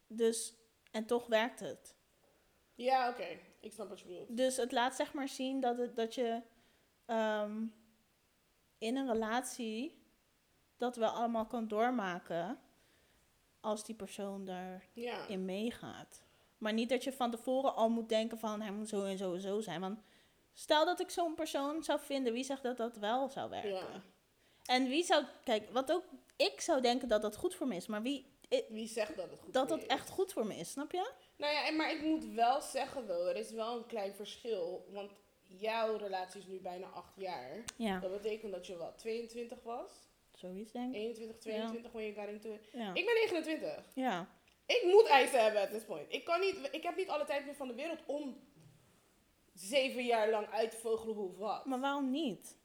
Dus 0.06 0.54
en 0.90 1.06
toch 1.06 1.26
werkt 1.26 1.60
het. 1.60 1.94
Ja, 2.74 3.08
oké. 3.08 3.38
Ik 3.60 3.72
snap 3.72 3.88
wat 3.88 4.00
je 4.00 4.06
bedoelt. 4.06 4.36
Dus 4.36 4.56
het 4.56 4.72
laat 4.72 4.94
zeg 4.94 5.12
maar 5.14 5.28
zien 5.28 5.60
dat, 5.60 5.78
het, 5.78 5.96
dat 5.96 6.14
je 6.14 6.42
ehm, 7.06 7.64
in 8.78 8.96
een 8.96 9.12
relatie 9.12 10.00
dat 10.76 10.96
wel 10.96 11.10
allemaal 11.10 11.46
kan 11.46 11.68
doormaken 11.68 12.58
als 13.60 13.84
die 13.84 13.94
persoon 13.94 14.44
daarin 14.44 14.80
Ja. 14.92 15.36
meegaat. 15.36 16.22
Maar 16.62 16.72
niet 16.72 16.88
dat 16.88 17.04
je 17.04 17.12
van 17.12 17.30
tevoren 17.30 17.74
al 17.74 17.88
moet 17.88 18.08
denken 18.08 18.38
van 18.38 18.60
hij 18.60 18.72
moet 18.72 18.88
zo 18.88 19.04
en 19.04 19.18
zo 19.18 19.34
en 19.34 19.40
zo 19.40 19.60
zijn. 19.60 19.80
Want 19.80 20.00
stel 20.52 20.84
dat 20.84 21.00
ik 21.00 21.10
zo'n 21.10 21.34
persoon 21.34 21.82
zou 21.82 22.00
vinden, 22.00 22.32
wie 22.32 22.44
zegt 22.44 22.62
dat 22.62 22.76
dat 22.76 22.96
wel 22.96 23.28
zou 23.28 23.50
werken? 23.50 23.70
Ja. 23.70 24.02
En 24.64 24.88
wie 24.88 25.04
zou, 25.04 25.24
kijk, 25.44 25.70
wat 25.70 25.92
ook, 25.92 26.04
ik 26.36 26.60
zou 26.60 26.80
denken 26.80 27.08
dat 27.08 27.22
dat 27.22 27.36
goed 27.36 27.54
voor 27.54 27.66
me 27.66 27.76
is, 27.76 27.86
maar 27.86 28.02
wie, 28.02 28.26
Wie 28.68 28.88
zegt 28.88 29.16
dat 29.16 29.30
het 29.30 29.40
goed 29.40 29.52
dat 29.52 29.68
dat 29.68 29.78
je 29.78 29.84
is? 29.86 29.90
echt 29.90 30.10
goed 30.10 30.32
voor 30.32 30.46
me 30.46 30.54
is, 30.56 30.70
snap 30.70 30.92
je? 30.92 31.10
Nou 31.36 31.52
ja, 31.52 31.70
maar 31.72 31.90
ik 31.92 32.02
moet 32.02 32.24
wel 32.24 32.60
zeggen, 32.60 33.06
though, 33.06 33.28
er 33.28 33.36
is 33.36 33.50
wel 33.50 33.76
een 33.76 33.86
klein 33.86 34.14
verschil. 34.14 34.86
Want 34.90 35.10
jouw 35.42 35.96
relatie 35.96 36.40
is 36.40 36.46
nu 36.46 36.60
bijna 36.60 36.86
acht 36.86 37.16
jaar. 37.16 37.64
Ja, 37.76 37.98
Dat 38.00 38.10
betekent 38.10 38.52
dat 38.52 38.66
je 38.66 38.76
wat, 38.76 38.98
22 38.98 39.58
was? 39.62 39.90
zoiets 40.34 40.72
denk 40.72 40.94
ik. 40.94 41.00
21, 41.00 41.38
22, 41.38 41.92
when 41.92 42.04
you 42.06 42.14
got 42.20 42.28
into 42.28 42.52
it. 42.52 42.68
Ja. 42.72 42.88
Ik 42.94 43.04
ben 43.04 43.14
29. 43.14 43.84
ja. 43.94 44.28
Ik 44.66 44.82
moet 44.84 45.06
eisen 45.06 45.42
hebben 45.42 45.62
at 45.62 45.70
this 45.70 45.84
point. 45.84 46.06
Ik, 46.12 46.24
kan 46.24 46.40
niet, 46.40 46.68
ik 46.70 46.82
heb 46.82 46.96
niet 46.96 47.08
alle 47.08 47.24
tijd 47.24 47.44
meer 47.44 47.54
van 47.54 47.68
de 47.68 47.74
wereld 47.74 48.00
om 48.06 48.40
zeven 49.54 50.04
jaar 50.04 50.30
lang 50.30 50.50
uit 50.50 50.70
te 50.70 50.76
vogelen 50.76 51.14
hoe 51.14 51.28
of 51.28 51.36
wat. 51.36 51.66
Maar 51.66 51.80
waarom 51.80 52.10
niet? 52.10 52.56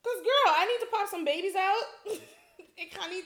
Cause 0.00 0.22
girl, 0.22 0.62
I 0.62 0.66
need 0.66 0.80
to 0.80 0.98
pop 0.98 1.06
some 1.08 1.24
babies 1.24 1.54
out. 1.54 1.88
ik 2.84 2.92
ga 2.92 3.06
niet 3.06 3.24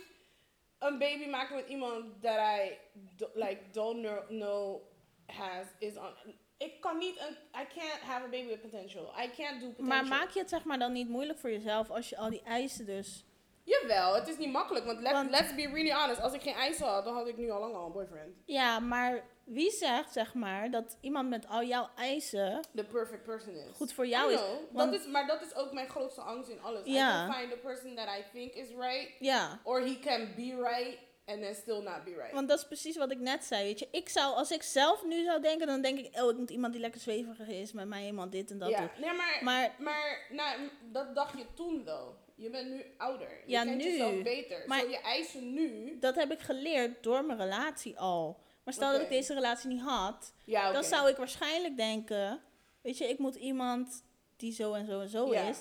een 0.79 0.99
baby 0.99 1.27
maken 1.27 1.57
met 1.57 1.69
iemand 1.69 2.23
that 2.23 2.39
I 2.39 2.79
do- 3.17 3.31
like 3.35 3.61
don't 3.71 4.01
know, 4.01 4.29
know 4.29 4.83
has 5.27 5.67
is 5.79 5.97
on. 5.97 6.15
Ik 6.57 6.81
kan 6.81 6.99
niet 6.99 7.19
een, 7.19 7.61
I 7.61 7.67
can't 7.75 8.01
have 8.01 8.25
a 8.25 8.29
baby 8.29 8.47
with 8.47 8.61
potential. 8.61 9.05
I 9.05 9.31
can't 9.37 9.61
do 9.61 9.67
potential. 9.67 9.87
Maar 9.87 10.07
maak 10.07 10.31
je 10.31 10.39
het 10.39 10.49
zeg 10.49 10.65
maar 10.65 10.79
dan 10.79 10.93
niet 10.93 11.09
moeilijk 11.09 11.39
voor 11.39 11.51
jezelf 11.51 11.91
als 11.91 12.09
je 12.09 12.17
al 12.17 12.31
die 12.31 12.43
eisen 12.43 12.87
dus... 12.87 13.25
Jawel, 13.65 14.15
het 14.15 14.29
is 14.29 14.37
niet 14.39 14.53
makkelijk. 14.53 14.85
Want, 14.85 15.01
let, 15.01 15.13
Want- 15.13 15.31
let's 15.31 15.55
be 15.55 15.63
really 15.69 15.93
honest. 15.93 16.21
Als 16.21 16.33
ik 16.33 16.43
geen 16.43 16.55
eisen 16.55 16.87
had, 16.87 17.05
dan 17.05 17.15
had 17.15 17.29
ik 17.29 17.37
nu 17.37 17.51
al 17.51 17.61
lang 17.61 17.75
al 17.75 17.87
een 17.87 17.93
boyfriend. 17.93 18.35
Ja, 18.45 18.79
maar 18.79 19.25
wie 19.45 19.71
zegt 19.71 20.13
zeg 20.13 20.35
maar 20.35 20.71
dat 20.71 20.97
iemand 21.01 21.29
met 21.29 21.49
al 21.49 21.63
jouw 21.65 21.89
eisen 21.97 22.61
The 22.75 22.85
perfect 22.85 23.23
person 23.25 23.55
is. 23.55 23.77
goed 23.77 23.93
voor 23.93 24.07
jou 24.07 24.31
I 24.31 24.35
is? 24.35 24.41
dat 24.73 24.93
is. 24.93 25.07
Maar 25.07 25.27
dat 25.27 25.43
is 25.43 25.55
ook 25.55 25.73
mijn 25.73 25.89
grootste 25.89 26.21
angst 26.21 26.51
in 26.51 26.61
alles. 26.63 26.87
I 26.87 26.93
Ja. 26.93 27.27
can 27.27 27.35
find 27.39 27.51
the 27.51 27.57
person 27.59 27.95
that 27.95 28.07
I 28.07 28.25
think 28.33 28.53
is 28.55 28.69
right. 28.69 29.11
Ja, 29.19 29.61
Or 29.65 29.81
he 29.81 29.99
can 29.99 30.29
be 30.37 30.57
right. 30.71 30.99
and 31.27 31.41
then 31.43 31.55
still 31.55 31.83
not 31.83 32.05
be 32.05 32.11
right. 32.15 32.33
Want 32.33 32.49
dat 32.49 32.59
is 32.59 32.67
precies 32.67 32.97
wat 32.97 33.11
ik 33.11 33.19
net 33.19 33.45
zei, 33.45 33.63
weet 33.65 33.79
je. 33.79 33.89
Ik 33.91 34.09
zou, 34.09 34.35
als 34.35 34.51
ik 34.51 34.63
zelf 34.63 35.05
nu 35.05 35.25
zou 35.25 35.41
denken, 35.41 35.67
dan 35.67 35.81
denk 35.83 35.99
ik, 35.99 36.21
oh, 36.23 36.31
ik 36.31 36.37
moet 36.37 36.51
iemand 36.51 36.73
die 36.73 36.83
lekker 36.83 37.01
zweverig 37.01 37.49
is, 37.49 37.73
met 37.73 37.89
mij 37.89 38.07
iemand 38.07 38.33
dit 38.33 38.51
en 38.51 38.59
dat 38.59 38.69
ja, 38.71 38.81
doet. 38.81 38.99
nee, 38.99 39.13
maar, 39.13 39.39
Maar- 39.43 39.75
maar, 39.79 40.27
nou, 40.31 40.59
dat 40.93 41.15
dacht 41.15 41.39
je 41.39 41.45
toen, 41.55 41.85
though. 41.85 42.17
Je 42.37 42.51
bent 42.51 42.71
nu 42.71 42.85
ouder. 42.99 43.29
Je 43.45 43.51
Ja, 43.51 43.65
kent 43.65 43.77
nu. 43.77 43.83
jezelf 43.85 44.23
beter. 44.23 44.63
Maar- 44.67 44.81
Zo, 44.81 44.89
je 44.89 45.01
eisen 45.01 45.53
nu... 45.55 45.97
Dat 45.99 46.15
heb 46.15 46.33
ik 46.33 46.41
geleerd 46.41 47.03
door 47.03 47.25
mijn 47.25 47.39
relatie 47.39 47.99
al. 47.99 48.41
Maar 48.65 48.75
stel 48.75 48.93
dat 48.93 49.01
ik 49.01 49.09
deze 49.09 49.35
relatie 49.35 49.69
niet 49.69 49.81
had, 49.81 50.35
Ja, 50.45 50.73
dan 50.73 50.85
zou 50.85 51.09
ik 51.11 51.17
waarschijnlijk 51.17 51.77
denken, 51.77 52.41
weet 52.81 52.99
je, 52.99 53.09
ik 53.09 53.19
moet 53.19 53.35
iemand 53.35 54.05
die 54.37 54.53
zo 54.53 54.73
en 54.73 54.87
zo 54.87 55.01
en 55.01 55.09
zo 55.09 55.33
Ja. 55.33 55.49
is. 55.49 55.61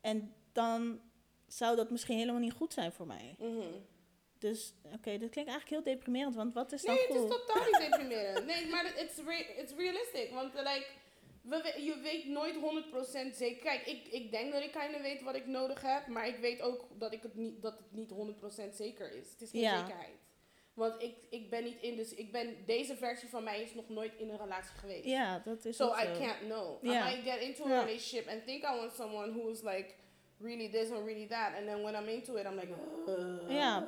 En 0.00 0.34
dan 0.52 1.00
zou 1.46 1.76
dat 1.76 1.90
misschien 1.90 2.18
helemaal 2.18 2.40
niet 2.40 2.52
goed 2.52 2.72
zijn 2.72 2.92
voor 2.92 3.06
mij. 3.06 3.34
Mhm. 3.38 3.66
Dus, 4.38 4.72
oké, 4.84 5.10
dat 5.18 5.30
klinkt 5.30 5.50
eigenlijk 5.50 5.68
heel 5.68 5.82
deprimerend, 5.94 6.34
want 6.34 6.54
wat 6.54 6.72
is 6.72 6.82
dan 6.82 6.94
Nee, 6.94 7.06
het 7.06 7.16
goed? 7.16 7.30
is 7.30 7.36
totaal 7.36 7.64
niet 7.64 7.80
deprimerend. 7.90 8.46
Nee, 8.46 8.66
maar 8.66 8.84
het 8.94 9.10
is 9.10 9.24
re 9.24 9.54
it's 9.62 9.72
realistic. 9.76 10.30
Want 10.32 10.54
like, 10.54 10.86
we, 11.42 11.74
je 11.84 11.98
weet 12.02 12.26
nooit 12.26 12.54
100% 13.32 13.36
zeker. 13.36 13.62
Kijk, 13.62 13.86
ik, 13.86 14.08
ik 14.08 14.30
denk 14.30 14.52
dat 14.52 14.62
ik 14.62 14.72
kind 14.72 14.94
of 14.94 15.02
weet 15.02 15.22
wat 15.22 15.34
ik 15.34 15.46
nodig 15.46 15.82
heb. 15.82 16.06
Maar 16.06 16.28
ik 16.28 16.36
weet 16.36 16.60
ook 16.60 16.86
dat, 16.98 17.12
ik 17.12 17.22
het, 17.22 17.34
niet, 17.34 17.62
dat 17.62 17.78
het 17.78 17.92
niet 17.92 18.10
100% 18.70 18.74
zeker 18.74 19.12
is. 19.12 19.30
Het 19.30 19.40
is 19.40 19.50
geen 19.50 19.60
Ja. 19.60 19.78
zekerheid. 19.78 20.20
Want 20.74 21.02
ik, 21.02 21.14
ik 21.30 21.50
ben 21.50 21.64
niet 21.64 21.80
in, 21.80 21.96
dus 21.96 22.14
ik 22.14 22.32
ben, 22.32 22.56
deze 22.66 22.96
versie 22.96 23.28
van 23.28 23.44
mij 23.44 23.62
is 23.62 23.74
nog 23.74 23.88
nooit 23.88 24.12
in 24.16 24.28
een 24.30 24.38
relatie 24.38 24.78
geweest. 24.78 25.04
Ja, 25.04 25.38
dat 25.44 25.64
is 25.64 25.76
So 25.76 25.84
ook 25.88 25.96
I 25.98 26.06
zo. 26.06 26.20
can't 26.20 26.38
know. 26.38 26.84
Ja. 26.84 27.08
I 27.10 27.14
might 27.14 27.30
get 27.32 27.40
into 27.48 27.64
a 27.64 27.80
relationship 27.84 28.28
and 28.28 28.44
think 28.46 28.62
I 28.64 28.76
want 28.76 28.92
someone 28.92 29.32
who's 29.32 29.62
like 29.62 29.94
really 30.38 30.68
this 30.70 30.90
or 30.90 31.04
really 31.04 31.26
that. 31.26 31.54
And 31.56 31.66
then 31.66 31.82
when 31.82 31.94
I'm 31.94 32.08
into 32.08 32.36
it, 32.36 32.46
I'm 32.46 32.54
like, 32.54 32.72
uh, 33.08 33.50
Ja. 33.56 33.86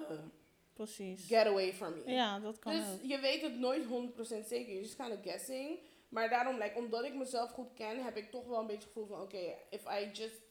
Precies. 0.75 1.27
get 1.27 1.47
away 1.47 1.73
from 1.73 1.95
me. 1.95 2.13
Ja, 2.13 2.41
dat 2.41 2.59
kan 2.59 2.73
Dus 2.73 2.83
ook. 2.93 2.99
je 3.03 3.19
weet 3.21 3.41
het 3.43 3.59
nooit 3.59 3.85
100% 3.85 4.47
zeker. 4.49 4.67
You're 4.73 4.81
just 4.83 4.97
kind 4.97 5.13
of 5.13 5.19
guessing. 5.23 5.79
Maar 6.15 6.29
daarom, 6.29 6.59
like, 6.59 6.79
omdat 6.79 7.05
ik 7.05 7.15
mezelf 7.15 7.51
goed 7.51 7.75
ken, 7.75 8.05
heb 8.05 8.17
ik 8.17 8.31
toch 8.31 8.47
wel 8.47 8.61
een 8.61 8.67
beetje 8.67 8.83
het 8.83 8.93
gevoel 8.93 9.07
van, 9.07 9.21
oké, 9.21 9.55
if 9.71 9.83
I 10.01 10.11
just 10.13 10.43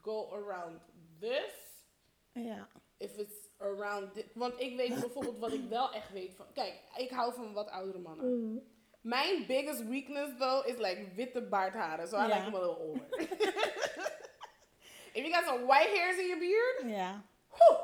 go 0.00 0.32
around 0.32 0.80
this, 1.20 1.52
Ja. 2.32 2.68
if 2.96 3.16
it's 3.16 3.34
around 3.58 4.14
this. 4.14 4.24
Want 4.34 4.60
ik 4.60 4.76
weet 4.76 5.00
bijvoorbeeld 5.00 5.38
wat 5.38 5.52
ik 5.52 5.68
wel 5.68 5.92
echt 5.92 6.10
weet 6.12 6.34
van, 6.34 6.46
kijk, 6.54 6.74
ik 6.96 7.10
hou 7.10 7.34
van 7.34 7.52
wat 7.52 7.68
oudere 7.70 7.98
mannen. 7.98 8.66
Mijn 9.00 9.46
biggest 9.46 9.88
weakness, 9.88 10.38
though, 10.38 10.66
is 10.66 10.76
like 10.76 11.08
witte 11.14 11.42
baardharen. 11.42 12.08
So 12.08 12.16
I 12.18 12.26
like 12.26 12.42
them 12.42 12.54
a 12.54 12.58
little 12.58 12.78
older. 12.78 13.04
if 15.14 15.24
you 15.24 15.30
got 15.32 15.44
some 15.44 15.66
white 15.66 15.90
hairs 15.96 16.18
in 16.18 16.26
your 16.26 16.38
beard, 16.38 16.96
Ja. 16.96 17.22
whew, 17.50 17.78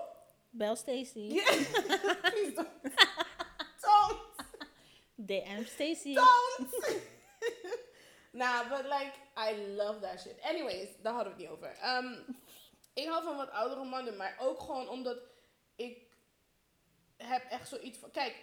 Bel 0.51 0.77
Stacy. 0.77 1.21
yeah. 1.35 1.45
Please 2.31 2.55
don't. 2.55 2.69
don't. 3.83 4.21
DM 5.17 5.65
Stacy. 5.67 6.15
Don't. 6.15 6.71
Nah, 8.39 8.69
but 8.69 8.85
like, 8.85 9.13
I 9.37 9.75
love 9.77 10.01
that 10.01 10.21
shit. 10.21 10.41
Anyways, 10.43 10.89
daar 11.03 11.13
hadden 11.13 11.37
we 11.37 11.43
het 11.43 11.51
niet 11.51 11.59
over. 11.59 11.77
Ehm, 11.81 12.15
ik 12.95 13.09
hou 13.09 13.23
van 13.23 13.37
wat 13.37 13.51
oudere 13.51 13.85
mannen, 13.85 14.17
maar 14.17 14.37
ook 14.41 14.61
gewoon 14.61 14.89
omdat 14.89 15.19
ik 15.77 16.07
heb 17.17 17.45
echt 17.51 17.69
zoiets 17.69 17.99
van... 17.99 18.11
Kijk, 18.11 18.35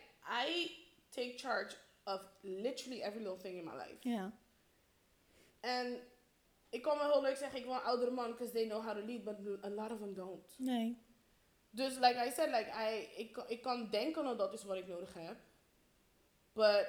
I 0.48 0.72
take 1.10 1.34
charge 1.38 1.76
of 2.04 2.22
literally 2.42 3.02
every 3.02 3.24
little 3.24 3.38
thing 3.38 3.58
in 3.58 3.64
my 3.64 3.76
life. 3.76 3.98
Ja. 4.00 4.32
En 5.60 6.00
ik 6.70 6.82
kan 6.82 6.98
wel 6.98 7.12
heel 7.12 7.22
leuk 7.22 7.38
zeggen, 7.38 7.60
ik 7.60 7.66
wil 7.66 7.74
een 7.74 7.82
oudere 7.82 8.12
man, 8.12 8.32
because 8.32 8.54
they 8.54 8.68
know 8.68 8.84
how 8.84 8.98
to 8.98 9.06
lead, 9.06 9.24
but 9.24 9.64
a 9.64 9.70
lot 9.70 9.92
of 9.92 10.00
them 10.00 10.14
don't. 10.14 10.56
Nee. 10.58 11.04
Dus, 11.70 11.98
like 11.98 12.26
I 12.28 12.32
said, 12.32 12.50
like, 12.50 12.70
I, 12.70 13.10
ik, 13.16 13.38
ik 13.48 13.62
kan 13.62 13.90
denken 13.90 14.24
dat 14.24 14.38
dat 14.38 14.54
is 14.54 14.64
wat 14.64 14.78
ik 14.78 14.88
nodig 14.88 15.14
heb. 15.14 15.38
But 16.54 16.88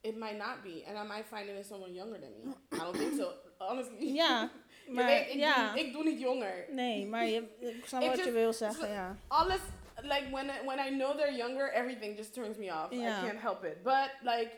it 0.00 0.16
might 0.16 0.36
not 0.36 0.62
be. 0.62 0.84
And 0.88 0.98
I 0.98 1.04
might 1.04 1.26
find 1.26 1.48
it 1.48 1.56
in 1.56 1.64
someone 1.64 1.94
younger 1.94 2.18
than 2.20 2.30
me. 2.36 2.54
I 2.72 2.78
don't 2.78 2.96
think 2.96 3.16
so. 3.16 3.32
Honestly. 3.60 4.14
Ja, 4.14 4.50
maar 4.94 5.06
weet, 5.06 5.28
ik, 5.28 5.34
ja. 5.34 5.72
doe, 5.72 5.80
ik 5.80 5.92
doe 5.92 6.04
niet 6.04 6.20
jonger. 6.20 6.64
Nee, 6.70 7.06
maar 7.06 7.26
je, 7.26 7.48
ik 7.60 7.86
snap 7.88 8.02
wat 8.02 8.24
je 8.24 8.30
wil 8.30 8.52
zeggen, 8.52 8.88
ja. 8.88 9.16
Alles, 9.28 9.60
like, 10.02 10.30
when 10.30 10.46
I, 10.46 10.64
when 10.64 10.78
I 10.78 10.96
know 10.96 11.16
they're 11.16 11.36
younger, 11.36 11.72
everything 11.72 12.16
just 12.16 12.34
turns 12.34 12.56
me 12.56 12.66
off. 12.66 12.92
I 12.92 12.96
can't 12.96 13.40
help 13.40 13.64
it. 13.64 13.82
But, 13.82 14.10
like, 14.22 14.50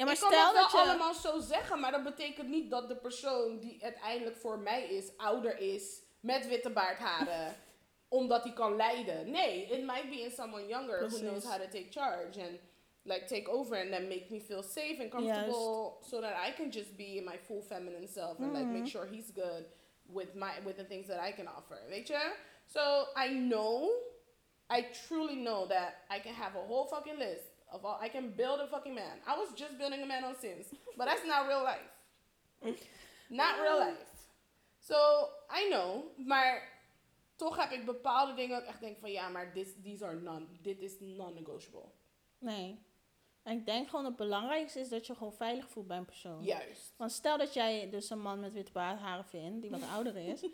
Ja, 0.00 0.06
maar 0.06 0.14
ik 0.14 0.20
kan 0.20 0.30
stel 0.32 0.52
dat 0.52 0.72
wel 0.72 0.82
je... 0.82 0.88
allemaal 0.88 1.14
zo 1.14 1.40
zeggen, 1.40 1.80
maar 1.80 1.90
dat 1.90 2.02
betekent 2.02 2.48
niet 2.48 2.70
dat 2.70 2.88
de 2.88 2.96
persoon 2.96 3.58
die 3.58 3.78
uiteindelijk 3.82 4.36
voor 4.36 4.58
mij 4.58 4.84
is, 4.84 5.16
ouder 5.16 5.58
is, 5.58 6.02
met 6.20 6.48
witte 6.48 6.70
baardharen, 6.70 7.56
omdat 8.08 8.42
hij 8.44 8.52
kan 8.52 8.76
leiden. 8.76 9.30
Nee, 9.30 9.66
it 9.66 9.84
might 9.84 10.08
be 10.08 10.20
in 10.20 10.30
someone 10.30 10.66
younger 10.66 10.98
Precies. 10.98 11.20
who 11.20 11.28
knows 11.28 11.44
how 11.44 11.54
to 11.54 11.68
take 11.68 11.86
charge 11.90 12.40
and 12.40 12.58
like 13.04 13.26
take 13.26 13.48
over 13.48 13.74
and 13.76 13.92
then 13.92 14.08
make 14.08 14.30
me 14.30 14.38
feel 14.40 14.62
safe 14.62 15.00
and 15.00 15.10
comfortable 15.10 15.98
so 16.02 16.20
that 16.20 16.36
I 16.36 16.50
can 16.52 16.70
just 16.70 16.96
be 16.96 17.16
in 17.18 17.24
my 17.24 17.36
full 17.36 17.62
feminine 17.62 18.06
self 18.08 18.38
and 18.38 18.52
like 18.52 18.64
Mhm. 18.66 18.72
make 18.82 18.86
sure 18.92 19.06
he's 19.06 19.30
good 19.32 19.64
with 20.12 20.34
my 20.34 20.60
with 20.64 20.76
the 20.76 20.84
things 20.84 21.06
that 21.06 21.20
I 21.20 21.32
can 21.32 21.48
offer. 21.48 21.78
Je? 22.04 22.14
So 22.66 23.08
I 23.16 23.28
know, 23.28 23.90
I 24.68 24.82
truly 25.08 25.34
know 25.36 25.66
that 25.66 26.04
I 26.10 26.18
can 26.20 26.34
have 26.34 26.54
a 26.56 26.64
whole 26.66 26.86
fucking 26.86 27.18
list 27.18 27.44
of 27.72 27.84
all. 27.84 27.98
I 28.00 28.08
can 28.08 28.30
build 28.36 28.60
a 28.60 28.66
fucking 28.66 28.94
man. 28.94 29.20
I 29.26 29.36
was 29.38 29.48
just 29.56 29.76
building 29.78 30.02
a 30.02 30.06
man 30.06 30.24
on 30.24 30.34
Sims, 30.36 30.66
but 30.96 31.06
that's 31.06 31.24
not 31.26 31.46
real 31.48 31.62
life. 31.62 31.90
Not 33.30 33.60
real 33.60 33.78
life. 33.78 34.06
So 34.80 34.96
I 35.50 35.68
know, 35.68 36.10
maar 36.16 36.68
toch 37.36 37.56
heb 37.56 37.70
ik 37.70 37.84
bepaalde 37.86 38.34
dingen 38.34 38.58
ik 38.62 38.66
echt 38.66 38.80
denk 38.80 38.98
van 38.98 39.10
ja, 39.10 39.28
maar 39.28 39.52
this, 39.52 39.68
these 39.82 40.04
are 40.04 40.14
non, 40.14 40.48
dit 40.62 40.80
is 40.80 40.94
non-negotiable. 41.00 41.88
Nee. 42.38 42.78
En 43.42 43.58
ik 43.58 43.66
denk 43.66 43.88
gewoon 43.88 44.04
het 44.04 44.16
belangrijkste 44.16 44.80
is 44.80 44.88
dat 44.88 45.06
je 45.06 45.14
gewoon 45.14 45.32
veilig 45.32 45.68
voelt 45.68 45.86
bij 45.86 45.96
een 45.96 46.04
persoon. 46.04 46.44
Juist. 46.44 46.94
Want 46.96 47.12
stel 47.12 47.38
dat 47.38 47.54
jij 47.54 47.90
dus 47.90 48.10
een 48.10 48.20
man 48.22 48.40
met 48.40 48.52
witte 48.52 48.72
baardharen 48.72 49.24
vindt, 49.24 49.60
die 49.62 49.70
wat 49.70 49.82
ouder 49.94 50.16
is. 50.16 50.44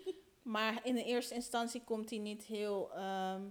maar 0.41 0.85
in 0.85 0.95
de 0.95 1.03
eerste 1.03 1.33
instantie 1.33 1.83
komt 1.83 2.09
hij 2.09 2.19
niet 2.19 2.43
heel 2.43 2.93
ehm, 2.93 3.41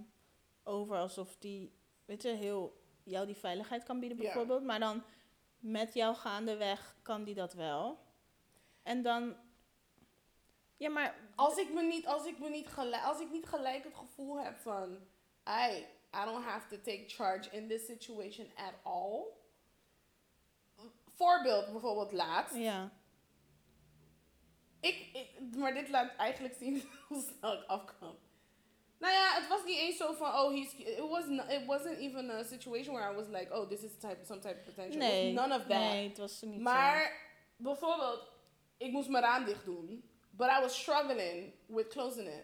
over 0.63 0.97
alsof 0.97 1.35
die, 1.39 1.73
weet 2.05 2.21
je, 2.21 2.29
heel 2.29 2.81
jou 3.03 3.25
die 3.25 3.35
veiligheid 3.35 3.83
kan 3.83 3.99
bieden 3.99 4.17
Ja. 4.17 4.23
bijvoorbeeld. 4.23 4.63
Maar 4.63 4.79
dan 4.79 5.03
met 5.59 5.93
jou 5.93 6.15
gaandeweg 6.15 6.95
kan 7.01 7.23
die 7.23 7.35
dat 7.35 7.53
wel. 7.53 7.99
En 8.83 9.01
dan, 9.01 9.35
ja 10.77 10.89
maar, 10.89 11.15
Als 11.35 11.57
ik 11.57 11.73
me 11.73 11.81
niet, 11.81 12.07
als 12.07 12.25
ik 12.25 12.39
me 12.39 12.49
niet 12.49 12.67
gelijk, 12.67 13.03
als 13.03 13.19
ik 13.19 13.31
niet 13.31 13.45
gelijk 13.45 13.83
het 13.83 13.95
gevoel 13.95 14.39
heb 14.39 14.57
van, 14.57 14.97
I, 15.47 15.85
I 16.17 16.25
don't 16.25 16.43
have 16.43 16.67
to 16.69 16.75
take 16.83 17.03
charge 17.07 17.49
in 17.51 17.67
this 17.67 17.85
situation 17.85 18.45
at 18.55 18.73
all. 18.83 19.35
Voorbeeld 21.15 21.71
bijvoorbeeld 21.71 22.11
laatst. 22.11 22.55
ja, 22.55 22.91
Ik, 24.79 25.05
ik, 25.13 25.55
maar 25.55 25.73
dit 25.73 25.89
laat 25.89 26.15
eigenlijk 26.15 26.55
zien 26.59 26.83
hoe 27.07 27.23
snel 27.37 27.53
ik 27.53 27.63
afkwam. 27.67 28.15
Nou 28.99 29.13
ja, 29.13 29.33
het 29.39 29.47
was 29.47 29.63
niet 29.65 29.77
eens 29.77 29.97
zo 29.97 30.13
van, 30.13 30.27
oh, 30.33 30.51
he's, 30.53 30.73
it, 30.73 30.99
was 30.99 31.25
no- 31.25 31.47
it 31.47 31.65
wasn't 31.65 31.97
even 31.97 32.29
a 32.31 32.43
situation 32.43 32.93
where 32.93 33.11
I 33.11 33.15
was 33.15 33.27
like, 33.27 33.53
oh, 33.53 33.67
this 33.69 33.81
is 33.83 33.91
type, 33.99 34.25
some 34.25 34.39
type 34.39 34.57
of 34.59 34.65
potential. 34.65 34.97
Nee, 34.99 35.33
none 35.33 35.55
of 35.55 35.61
that. 35.61 35.67
nee, 35.79 36.07
het 36.07 36.17
was 36.17 36.41
niet 36.41 36.53
zo. 36.55 36.61
Maar 36.61 37.11
bijvoorbeeld, 37.55 38.27
ik 38.77 38.91
moest 38.91 39.09
mijn 39.09 39.23
raam 39.23 39.45
dicht 39.45 39.65
doen, 39.65 40.09
but 40.29 40.47
I 40.47 40.61
was 40.61 40.79
struggling 40.81 41.53
with 41.65 41.87
closing 41.87 42.27
it. 42.27 42.43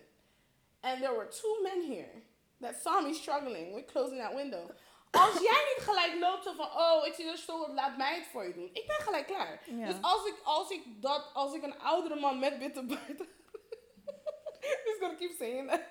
And 0.79 1.01
there 1.01 1.15
were 1.15 1.27
two 1.27 1.61
men 1.61 1.91
here 1.91 2.21
that 2.63 2.75
saw 2.83 3.01
me 3.01 3.13
struggling 3.13 3.73
with 3.75 3.85
closing 3.91 4.19
that 4.21 4.33
window. 4.33 4.69
Als 5.11 5.33
jij 5.33 5.73
niet 5.75 5.83
gelijk 5.83 6.15
loopt 6.19 6.43
van, 6.55 6.65
oh, 6.65 7.05
ik 7.05 7.13
zie 7.13 7.25
dat 7.25 7.37
stoel, 7.37 7.73
laat 7.73 7.97
mij 7.97 8.15
het 8.15 8.27
voor 8.27 8.43
je 8.43 8.53
doen. 8.53 8.69
Ik 8.73 8.87
ben 8.87 8.95
gelijk 8.99 9.27
klaar. 9.27 9.61
Ja. 9.65 9.85
Dus 9.85 9.95
als 10.01 10.25
ik, 10.25 10.35
als 10.43 10.69
ik 10.69 10.83
dat, 11.01 11.29
als 11.33 11.53
ik 11.53 11.63
een 11.63 11.79
oudere 11.79 12.15
man 12.15 12.39
met 12.39 12.57
witte 12.57 12.83
baard... 12.83 13.19
Just 14.85 14.99
gonna 14.99 15.15
keep 15.15 15.31
saying 15.37 15.69
that. 15.69 15.81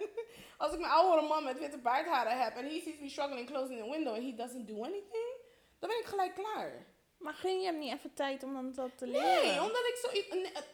Als 0.59 0.73
ik 0.73 0.79
een 0.79 0.85
oudere 0.85 1.29
man 1.29 1.45
met 1.45 1.59
witte 1.59 1.79
baardharen 1.79 2.39
heb 2.39 2.57
en 2.57 2.65
he 2.65 2.81
sees 2.81 2.99
me 3.01 3.09
struggling 3.09 3.47
closing 3.47 3.81
the 3.85 3.91
window 3.91 4.15
and 4.15 4.23
he 4.23 4.35
doesn't 4.35 4.67
do 4.67 4.85
anything, 4.85 5.37
dan 5.79 5.89
ben 5.89 5.99
ik 5.99 6.05
gelijk 6.05 6.35
klaar. 6.35 6.87
Maar 7.19 7.35
gun 7.35 7.61
je 7.61 7.67
hem 7.67 7.79
niet 7.79 7.93
even 7.93 8.15
tijd 8.15 8.43
om 8.43 8.53
dan 8.53 8.73
dat 8.73 8.99
te 8.99 9.07
leren? 9.07 9.43
Nee, 9.43 9.63
omdat 9.63 9.85
ik 9.87 9.97
zo... 10.03 10.09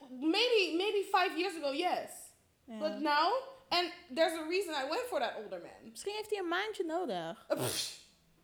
Maybe, 0.09 0.75
maybe 0.77 1.05
five 1.05 1.33
years 1.37 1.57
ago, 1.57 1.73
yes. 1.73 2.11
But 2.65 3.01
now... 3.01 3.33
And 3.69 3.93
there's 4.15 4.33
a 4.39 4.47
reason 4.49 4.75
I 4.75 4.89
went 4.89 5.01
for 5.09 5.19
that 5.21 5.33
older 5.37 5.61
man. 5.61 5.91
Misschien 5.91 6.13
heeft 6.15 6.31
hij 6.31 6.39
een 6.39 6.49
maandje 6.49 6.85
nodig. 6.85 7.47
Pff, 7.49 7.99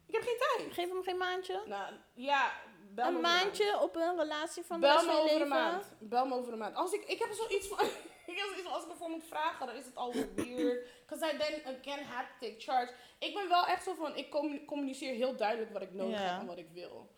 ik 0.06 0.14
heb 0.14 0.22
geen 0.22 0.36
tijd. 0.38 0.72
Geef 0.74 0.88
hem 0.88 1.02
geen 1.02 1.16
maandje. 1.16 1.62
Nou, 1.66 1.94
ja, 2.14 2.52
bel 2.90 3.06
een 3.06 3.20
maandje 3.20 3.80
op 3.80 3.96
een 3.96 4.16
relatie 4.16 4.62
van 4.64 4.80
Bel 4.80 5.04
me 5.04 5.10
over 5.12 5.24
leven. 5.24 5.40
een 5.40 5.48
maand. 5.48 5.84
Bel 6.00 6.26
me 6.26 6.34
over 6.34 6.52
een 6.52 6.58
maand. 6.58 6.74
Als 6.76 6.92
ik, 6.92 7.04
ik 7.04 7.18
heb 7.18 7.32
zoiets 7.32 7.66
van... 7.68 7.78
ik 8.30 8.36
heb 8.36 8.46
zoiets 8.46 8.62
van, 8.62 8.72
als 8.72 8.84
ik 8.84 8.90
ervoor 8.90 9.08
moet 9.10 9.24
vragen, 9.24 9.66
dan 9.66 9.76
is 9.76 9.84
het 9.84 9.96
alweer 9.96 10.34
weird. 10.34 10.88
Because 11.06 11.32
I 11.34 11.36
then 11.38 11.76
again 11.78 12.04
have 12.04 12.26
to 12.32 12.46
take 12.46 12.60
charge. 12.60 12.92
Ik 13.18 13.34
ben 13.34 13.48
wel 13.48 13.66
echt 13.66 13.84
zo 13.84 13.94
van... 13.94 14.16
Ik 14.16 14.30
commu- 14.30 14.64
communiceer 14.64 15.14
heel 15.14 15.36
duidelijk 15.36 15.72
wat 15.72 15.82
ik 15.82 15.92
nodig 15.92 16.18
heb 16.20 16.40
en 16.40 16.46
wat 16.46 16.58
ik 16.58 16.68
wil. 16.72 17.10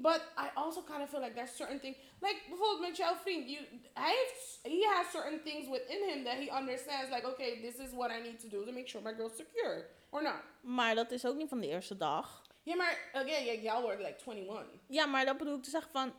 But 0.00 0.20
I 0.36 0.48
also 0.54 0.82
kind 0.82 1.02
of 1.02 1.10
feel 1.10 1.20
like 1.20 1.34
there's 1.34 1.56
certain 1.56 1.80
things, 1.80 1.96
like 2.20 2.40
bijvoorbeeld 2.48 2.80
met 2.80 2.96
jouw 2.96 3.14
vriend, 3.14 3.50
you, 3.50 3.64
hij 3.94 4.14
heeft, 4.14 4.58
he 4.62 4.86
has 4.86 5.10
certain 5.10 5.42
things 5.42 5.68
within 5.68 6.08
him 6.08 6.24
that 6.24 6.34
he 6.34 6.56
understands, 6.58 7.10
like, 7.10 7.26
okay, 7.26 7.60
this 7.60 7.76
is 7.86 7.92
what 7.92 8.10
I 8.10 8.20
need 8.22 8.40
to 8.40 8.48
do 8.48 8.64
to 8.64 8.72
make 8.72 8.88
sure 8.88 9.02
my 9.04 9.14
girl's 9.14 9.36
secure, 9.36 9.86
or 10.10 10.22
not. 10.22 10.42
Maar 10.60 10.94
dat 10.94 11.10
is 11.10 11.26
ook 11.26 11.36
niet 11.36 11.48
van 11.48 11.60
de 11.60 11.68
eerste 11.68 11.96
dag. 11.96 12.42
Ja, 12.62 12.76
maar, 12.76 13.10
again, 13.12 13.44
yeah, 13.44 13.62
y'all 13.62 13.86
were 13.86 14.02
like 14.02 14.30
21. 14.30 14.80
Ja, 14.88 15.06
maar 15.06 15.24
dat 15.24 15.38
bedoel 15.38 15.56
ik 15.56 15.62
te 15.62 15.70
zeggen 15.70 15.90
van... 15.90 16.12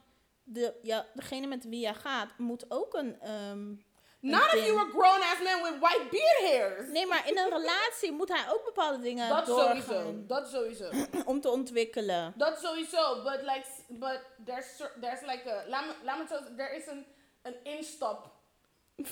De, 0.44 0.80
ja, 0.82 1.06
degene 1.14 1.48
met 1.48 1.64
wie 1.64 1.80
jij 1.80 1.94
gaat 1.94 2.38
moet 2.38 2.72
ook 2.72 2.94
een... 2.94 3.20
ehm, 3.20 3.76
Not 4.22 4.54
if 4.54 4.66
you 4.66 4.76
were 4.76 4.92
grown 4.92 5.22
ass 5.22 5.42
men 5.44 5.62
with 5.64 5.80
white 5.80 6.10
beard 6.12 6.52
hairs. 6.52 6.90
Nee, 6.92 7.06
maar 7.06 7.28
in 7.28 7.38
een 7.38 7.50
relatie 7.50 8.12
moet 8.12 8.30
hij 8.30 8.46
ook 8.50 8.66
bepaalde 8.66 9.00
dingen 9.00 9.30
Dat 9.30 9.46
doorgaan 9.46 9.82
sowieso, 9.82 10.14
dat 10.28 10.50
sowieso. 10.50 10.90
om 11.32 11.42
te 11.42 11.50
ontwikkelen. 11.50 12.34
Dat 12.36 12.60
sowieso, 12.60 13.24
but 13.24 13.42
like, 13.42 13.66
but 13.88 14.20
there's 14.46 14.66
there's 15.02 15.22
like 15.22 15.44
a, 15.50 15.70
laat 15.70 15.86
me, 15.86 15.94
laat 16.04 16.18
me 16.18 16.26
zeggen, 16.30 16.56
there 16.56 16.76
is 16.76 16.88
een, 16.88 17.06
een 17.42 17.56
instap. 17.64 18.30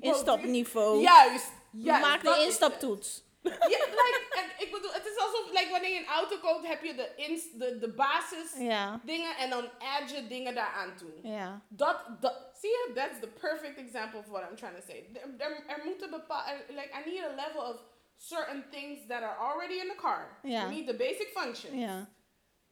Instapniveau. 0.00 1.00
Juist, 1.00 1.52
juist. 1.70 2.02
Maak 2.02 2.22
de 2.22 2.42
instaptoets. 2.44 3.24
Ja, 3.42 3.78
like, 4.00 4.26
en 4.30 4.66
ik 4.66 4.72
bedoel, 4.72 4.92
het 4.92 5.06
is 5.06 5.16
alsof, 5.18 5.50
like, 5.50 5.68
wanneer 5.70 5.90
je 5.90 5.98
een 5.98 6.06
auto 6.06 6.38
koopt, 6.38 6.66
heb 6.66 6.82
je 6.84 6.94
de, 6.94 7.12
ins, 7.16 7.50
de, 7.52 7.78
de 7.78 7.88
basis 7.92 8.54
Ja, 8.58 9.00
dingen 9.04 9.36
en 9.36 9.50
dan 9.50 9.70
add 9.78 10.10
je 10.10 10.26
dingen 10.26 10.54
daaraan 10.54 10.96
toe. 10.96 11.12
ja. 11.22 11.60
Dat, 11.68 11.96
dat, 12.20 12.36
zie 12.60 12.70
je, 12.70 12.92
that's 12.94 13.20
the 13.20 13.26
perfect 13.28 13.78
example 13.78 14.18
of 14.18 14.26
what 14.26 14.42
I'm 14.50 14.56
trying 14.56 14.76
to 14.76 14.82
say. 14.86 15.10
Er, 15.14 15.34
er, 15.50 15.64
er 15.66 15.84
moeten 15.84 16.10
bepaalde, 16.10 16.64
like, 16.68 16.90
I 16.92 17.10
need 17.10 17.22
a 17.24 17.34
level 17.46 17.62
of 17.62 17.76
certain 18.16 18.64
things 18.70 19.06
that 19.08 19.22
are 19.22 19.36
already 19.38 19.78
in 19.78 19.88
the 19.88 19.96
car. 19.96 20.38
Ja. 20.42 20.60
You 20.60 20.70
need 20.70 20.86
the 20.86 20.96
basic 20.96 21.28
functions. 21.28 21.74
Ja. 21.74 22.08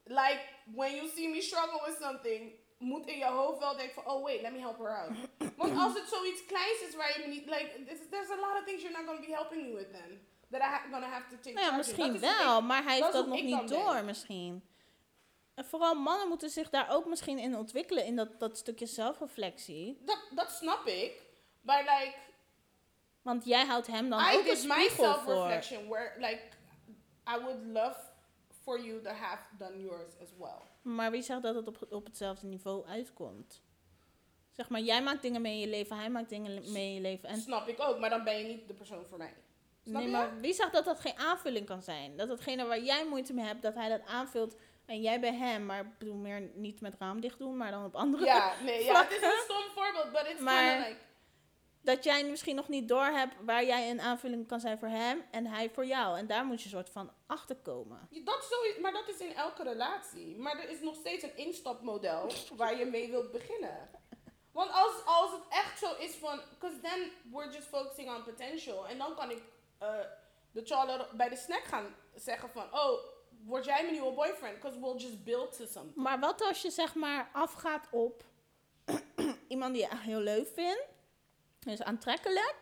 Like, 0.03 0.39
when 0.75 0.95
you 0.95 1.07
see 1.07 1.27
me 1.29 1.41
struggle 1.41 1.81
with 1.85 1.97
something, 2.01 2.51
moet 2.77 3.05
in 3.07 3.17
je 3.17 3.25
hoofd 3.25 3.59
wel 3.59 3.75
denken 3.75 3.93
van, 4.03 4.13
oh 4.13 4.23
wait, 4.23 4.41
let 4.41 4.51
me 4.51 4.59
help 4.59 4.77
her 4.77 4.97
out. 4.97 5.11
Want 5.55 5.77
als 5.79 5.93
het 5.93 6.07
zoiets 6.09 6.45
kleins 6.45 6.81
is 6.87 6.95
waar 6.95 7.13
je 7.13 7.27
me 7.27 7.33
niet, 7.33 7.45
like, 7.45 7.69
there's 8.09 8.29
a 8.29 8.35
lot 8.35 8.59
of 8.59 8.65
things 8.65 8.81
you're 8.81 8.97
not 8.97 9.05
going 9.07 9.19
to 9.21 9.25
be 9.27 9.33
helping 9.33 9.63
me 9.63 9.73
with 9.75 9.91
then. 9.91 10.27
That 10.51 10.61
I 10.61 10.63
ha- 10.63 10.81
gonna 10.91 11.07
have 11.07 11.29
to 11.29 11.35
take 11.35 11.51
Nou 11.55 11.65
ja, 11.65 11.75
misschien 11.77 12.19
wel, 12.19 12.61
maar 12.61 12.83
hij 12.83 12.95
heeft 12.95 13.11
dat 13.11 13.27
nog 13.27 13.41
niet 13.41 13.57
denk. 13.57 13.67
door 13.67 14.03
misschien. 14.03 14.63
En 15.53 15.65
vooral 15.65 15.95
mannen 15.95 16.27
moeten 16.27 16.49
zich 16.49 16.69
daar 16.69 16.89
ook 16.89 17.05
misschien 17.05 17.39
in 17.39 17.55
ontwikkelen, 17.57 18.05
in 18.05 18.15
dat, 18.15 18.39
dat 18.39 18.57
stukje 18.57 18.85
zelfreflectie. 18.85 19.97
Dat, 20.05 20.19
dat 20.35 20.51
snap 20.51 20.85
ik. 20.87 21.21
But 21.61 21.79
like, 21.79 22.13
Want 23.21 23.45
jij 23.45 23.65
houdt 23.65 23.87
hem 23.87 24.09
dan 24.09 24.19
I 24.19 24.37
ook 24.37 24.45
een 24.47 24.57
spiegel 24.57 25.13
voor. 25.13 25.23
self-reflection 25.23 25.87
where, 25.87 26.13
like, 26.19 26.41
I 27.37 27.41
would 27.41 27.65
love 27.65 27.99
for 28.63 28.81
you 28.85 29.01
to 29.01 29.09
have 29.09 29.41
done 29.57 29.81
yours 29.81 30.11
as 30.21 30.29
well. 30.37 30.59
Maar 30.93 31.11
wie 31.11 31.21
zegt 31.21 31.41
dat 31.41 31.55
het 31.55 31.67
op, 31.67 31.87
op 31.89 32.05
hetzelfde 32.05 32.47
niveau 32.47 32.85
uitkomt? 32.87 33.61
Zeg 34.51 34.69
maar, 34.69 34.81
jij 34.81 35.03
maakt 35.03 35.21
dingen 35.21 35.41
mee 35.41 35.53
in 35.53 35.59
je 35.59 35.67
leven, 35.67 35.97
hij 35.97 36.09
maakt 36.09 36.29
dingen 36.29 36.71
mee 36.71 36.87
in 36.87 36.93
je 36.93 37.01
leven. 37.01 37.29
En 37.29 37.37
Snap 37.37 37.67
ik 37.67 37.79
ook, 37.79 37.99
maar 37.99 38.09
dan 38.09 38.23
ben 38.23 38.37
je 38.37 38.43
niet 38.43 38.67
de 38.67 38.73
persoon 38.73 39.05
voor 39.05 39.17
mij. 39.17 39.33
Nee, 39.83 40.07
maar 40.07 40.39
wie 40.39 40.53
zegt 40.53 40.73
dat 40.73 40.85
dat 40.85 40.99
geen 40.99 41.17
aanvulling 41.17 41.65
kan 41.65 41.81
zijn? 41.81 42.17
Dat 42.17 42.29
hetgene 42.29 42.65
waar 42.65 42.79
jij 42.81 43.05
moeite 43.05 43.33
mee 43.33 43.45
hebt, 43.45 43.61
dat 43.61 43.75
hij 43.75 43.89
dat 43.89 44.05
aanvult 44.05 44.55
en 44.85 45.01
jij 45.01 45.19
bij 45.19 45.33
hem. 45.33 45.65
Maar 45.65 45.79
ik 45.79 45.97
bedoel 45.97 46.15
meer 46.15 46.49
niet 46.53 46.81
met 46.81 46.95
raam 46.99 47.21
dicht 47.21 47.39
doen, 47.39 47.57
maar 47.57 47.71
dan 47.71 47.85
op 47.85 47.95
andere. 47.95 48.25
Ja, 48.25 48.53
nee, 48.63 48.83
ja, 48.83 49.01
het 49.03 49.11
is 49.11 49.21
een 49.21 49.39
stom 49.43 49.63
voorbeeld, 49.75 50.11
but 50.11 50.27
it's 50.31 50.41
Maar- 50.41 50.77
like... 50.79 50.97
Dat 51.81 52.03
jij 52.03 52.23
misschien 52.23 52.55
nog 52.55 52.67
niet 52.67 52.87
door 52.87 53.03
hebt 53.05 53.35
waar 53.45 53.65
jij 53.65 53.89
een 53.89 54.01
aanvulling 54.01 54.47
kan 54.47 54.59
zijn 54.59 54.79
voor 54.79 54.87
hem 54.87 55.23
en 55.31 55.45
hij 55.45 55.69
voor 55.69 55.85
jou. 55.85 56.17
En 56.17 56.27
daar 56.27 56.45
moet 56.45 56.61
je 56.61 56.69
soort 56.69 56.89
van 56.89 57.11
achter 57.27 57.55
komen. 57.55 58.07
Ja, 58.09 58.21
Dat 58.23 58.43
sowieso, 58.51 58.81
maar 58.81 58.91
dat 58.91 59.07
is 59.07 59.17
in 59.17 59.33
elke 59.35 59.63
relatie. 59.63 60.37
Maar 60.37 60.59
er 60.59 60.69
is 60.69 60.81
nog 60.81 60.95
steeds 60.95 61.23
een 61.23 61.37
instapmodel 61.37 62.31
waar 62.55 62.77
je 62.77 62.85
mee 62.85 63.09
wilt 63.09 63.31
beginnen. 63.31 63.89
Want 64.51 64.71
als, 64.71 64.93
als 65.05 65.31
het 65.31 65.41
echt 65.49 65.79
zo 65.79 65.93
is 65.99 66.15
van... 66.15 66.39
Because 66.49 66.79
then 66.79 67.11
we're 67.31 67.51
just 67.51 67.67
focusing 67.67 68.09
on 68.15 68.23
potential. 68.23 68.87
En 68.87 68.97
dan 68.97 69.15
kan 69.15 69.29
ik 69.31 69.41
eh, 69.79 69.99
de 70.51 70.61
Charlotte 70.65 71.15
bij 71.15 71.29
de 71.29 71.35
snack 71.35 71.63
gaan 71.63 71.95
zeggen 72.15 72.49
van... 72.49 72.63
Oh, 72.73 72.99
word 73.45 73.65
jij 73.65 73.81
mijn 73.81 73.93
nieuwe 73.93 74.11
boyfriend? 74.13 74.55
Because 74.55 74.79
we'll 74.79 74.95
just 74.95 75.23
build 75.23 75.57
to 75.57 75.65
something. 75.65 75.95
Maar 75.95 76.19
wat 76.19 76.41
als 76.41 76.61
je 76.61 76.69
zeg 76.69 76.95
maar 76.95 77.29
afgaat 77.33 77.87
op 77.91 78.23
iemand 79.47 79.73
die 79.73 79.81
je 79.81 79.89
echt 79.89 80.01
heel 80.01 80.19
leuk 80.19 80.47
vindt, 80.53 80.85
dus 81.59 81.83
aantrekkelijk, 81.83 82.55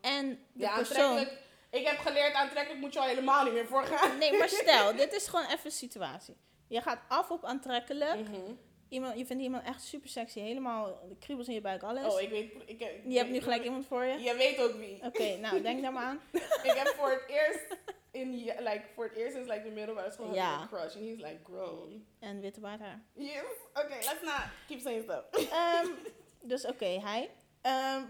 en 0.00 0.28
de 0.52 0.62
Ja, 0.62 0.74
persoon... 0.76 0.96
aantrekkelijk. 1.04 1.48
Ik 1.70 1.86
heb 1.86 1.98
geleerd, 1.98 2.34
aantrekkelijk 2.34 2.80
moet 2.80 2.92
je 2.92 2.98
al 2.98 3.06
helemaal 3.06 3.44
niet 3.44 3.52
meer 3.52 3.66
voor 3.66 3.84
gaan. 3.84 4.18
Nee, 4.18 4.38
maar 4.38 4.48
stel, 4.62 4.96
dit 4.96 5.12
is 5.12 5.28
gewoon 5.28 5.46
even 5.46 5.64
een 5.64 5.70
situatie. 5.72 6.36
Je 6.66 6.80
gaat 6.80 7.00
af 7.08 7.30
op 7.30 7.44
aantrekkelijk. 7.44 8.28
Mhm. 8.28 8.54
Iemand, 8.90 9.18
je 9.18 9.26
vindt 9.26 9.42
iemand 9.42 9.64
echt 9.64 9.82
super 9.82 10.08
sexy, 10.08 10.40
helemaal 10.40 10.98
kriebels 11.18 11.48
in 11.48 11.54
je 11.54 11.60
buik, 11.60 11.82
alles. 11.82 12.14
Oh, 12.14 12.20
ik 12.20 12.30
weet... 12.30 12.52
Ik, 12.66 12.80
ik, 12.80 13.00
je 13.06 13.16
hebt 13.16 13.30
nu 13.30 13.40
gelijk 13.40 13.64
iemand 13.64 13.86
voor 13.86 14.04
je. 14.04 14.18
Je 14.18 14.34
weet 14.34 14.58
ook 14.58 14.72
wie. 14.72 15.04
Oké, 15.04 15.36
nou, 15.36 15.62
denk 15.62 15.82
daar 15.82 15.92
maar 15.92 16.04
aan. 16.04 16.20
ik 16.70 16.72
heb 16.74 16.86
voor 16.86 17.10
het 17.10 17.24
eerst 17.28 17.76
in 18.10 18.30
like 18.58 18.82
voor 18.94 19.04
het 19.04 19.16
eerst 19.16 19.34
sinds 19.34 19.48
like 19.48 19.62
de 19.62 19.70
middelbare 19.70 20.10
school 20.10 20.36
een 20.36 20.68
crush 20.68 20.96
and 20.96 21.04
he's 21.04 21.20
like 21.20 21.38
grown. 21.44 22.06
En 22.18 22.40
witte 22.40 22.60
baard 22.60 22.80
haar. 22.80 23.02
Yes. 23.12 23.42
Okay, 23.72 23.98
let's 23.98 24.22
not 24.22 24.42
keep 24.66 24.80
saying 24.80 25.02
stuff. 25.02 25.50
Ehm, 25.50 25.88
dus 26.50 26.66
oké, 26.66 26.86
hij. 26.86 27.30
Ehm, 27.60 28.02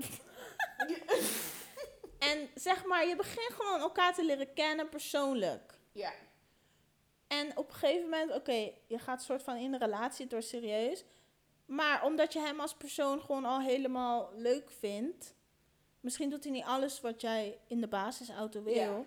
en 2.31 2.49
zeg 2.55 2.85
maar, 2.85 3.07
je 3.07 3.16
begint 3.16 3.53
gewoon 3.53 3.81
elkaar 3.81 4.14
te 4.14 4.24
leren 4.24 4.55
kennen 4.55 4.89
persoonlijk. 4.89 5.78
Ja. 5.93 6.12
En 7.31 7.57
op 7.57 7.68
een 7.68 7.74
gegeven 7.74 8.03
moment, 8.03 8.35
oké, 8.35 8.72
je 8.87 8.99
gaat 8.99 9.22
soort 9.22 9.43
van 9.43 9.57
in 9.57 9.72
een 9.72 9.78
relatie 9.78 10.26
door 10.26 10.43
serieus. 10.43 11.05
Maar 11.66 12.05
omdat 12.05 12.33
je 12.33 12.41
hem 12.41 12.61
als 12.61 12.74
persoon 12.74 13.20
gewoon 13.20 13.45
al 13.45 13.61
helemaal 13.61 14.31
leuk 14.35 14.70
vindt. 14.70 15.35
Misschien 16.01 16.31
doet 16.31 16.45
hij 16.45 16.53
niet 16.53 16.64
alles 16.64 17.01
wat 17.01 17.20
jij 17.20 17.59
in 17.66 17.81
de 17.81 17.89
basisauto 17.89 18.62
wil. 18.62 18.74
Ja. 18.74 19.05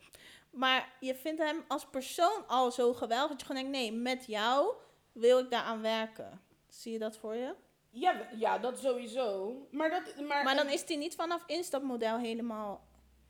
maar 0.62 0.92
je 1.00 1.14
vindt 1.14 1.42
hem 1.42 1.64
als 1.68 1.86
persoon 1.86 2.46
al 2.46 2.72
zo 2.72 2.94
geweldig 2.94 3.30
dat 3.30 3.40
je 3.40 3.46
gewoon 3.46 3.62
denkt, 3.62 3.78
nee, 3.78 3.92
met 3.92 4.26
jou 4.26 4.74
wil 5.12 5.38
ik 5.38 5.50
daaraan 5.50 5.82
werken. 5.82 6.42
Zie 6.68 6.92
je 6.92 6.98
dat 6.98 7.16
voor 7.16 7.34
je? 7.34 7.54
Ja, 7.90 8.28
ja, 8.36 8.58
dat 8.58 8.78
sowieso. 8.78 9.56
Maar 9.70 9.90
dat, 9.90 10.20
maar, 10.20 10.44
Maar 10.44 10.56
dan 10.56 10.68
is 10.68 10.84
hij 10.88 10.96
niet 10.96 11.14
vanaf 11.14 11.42
instapmodel 11.46 12.18
helemaal. 12.18 12.86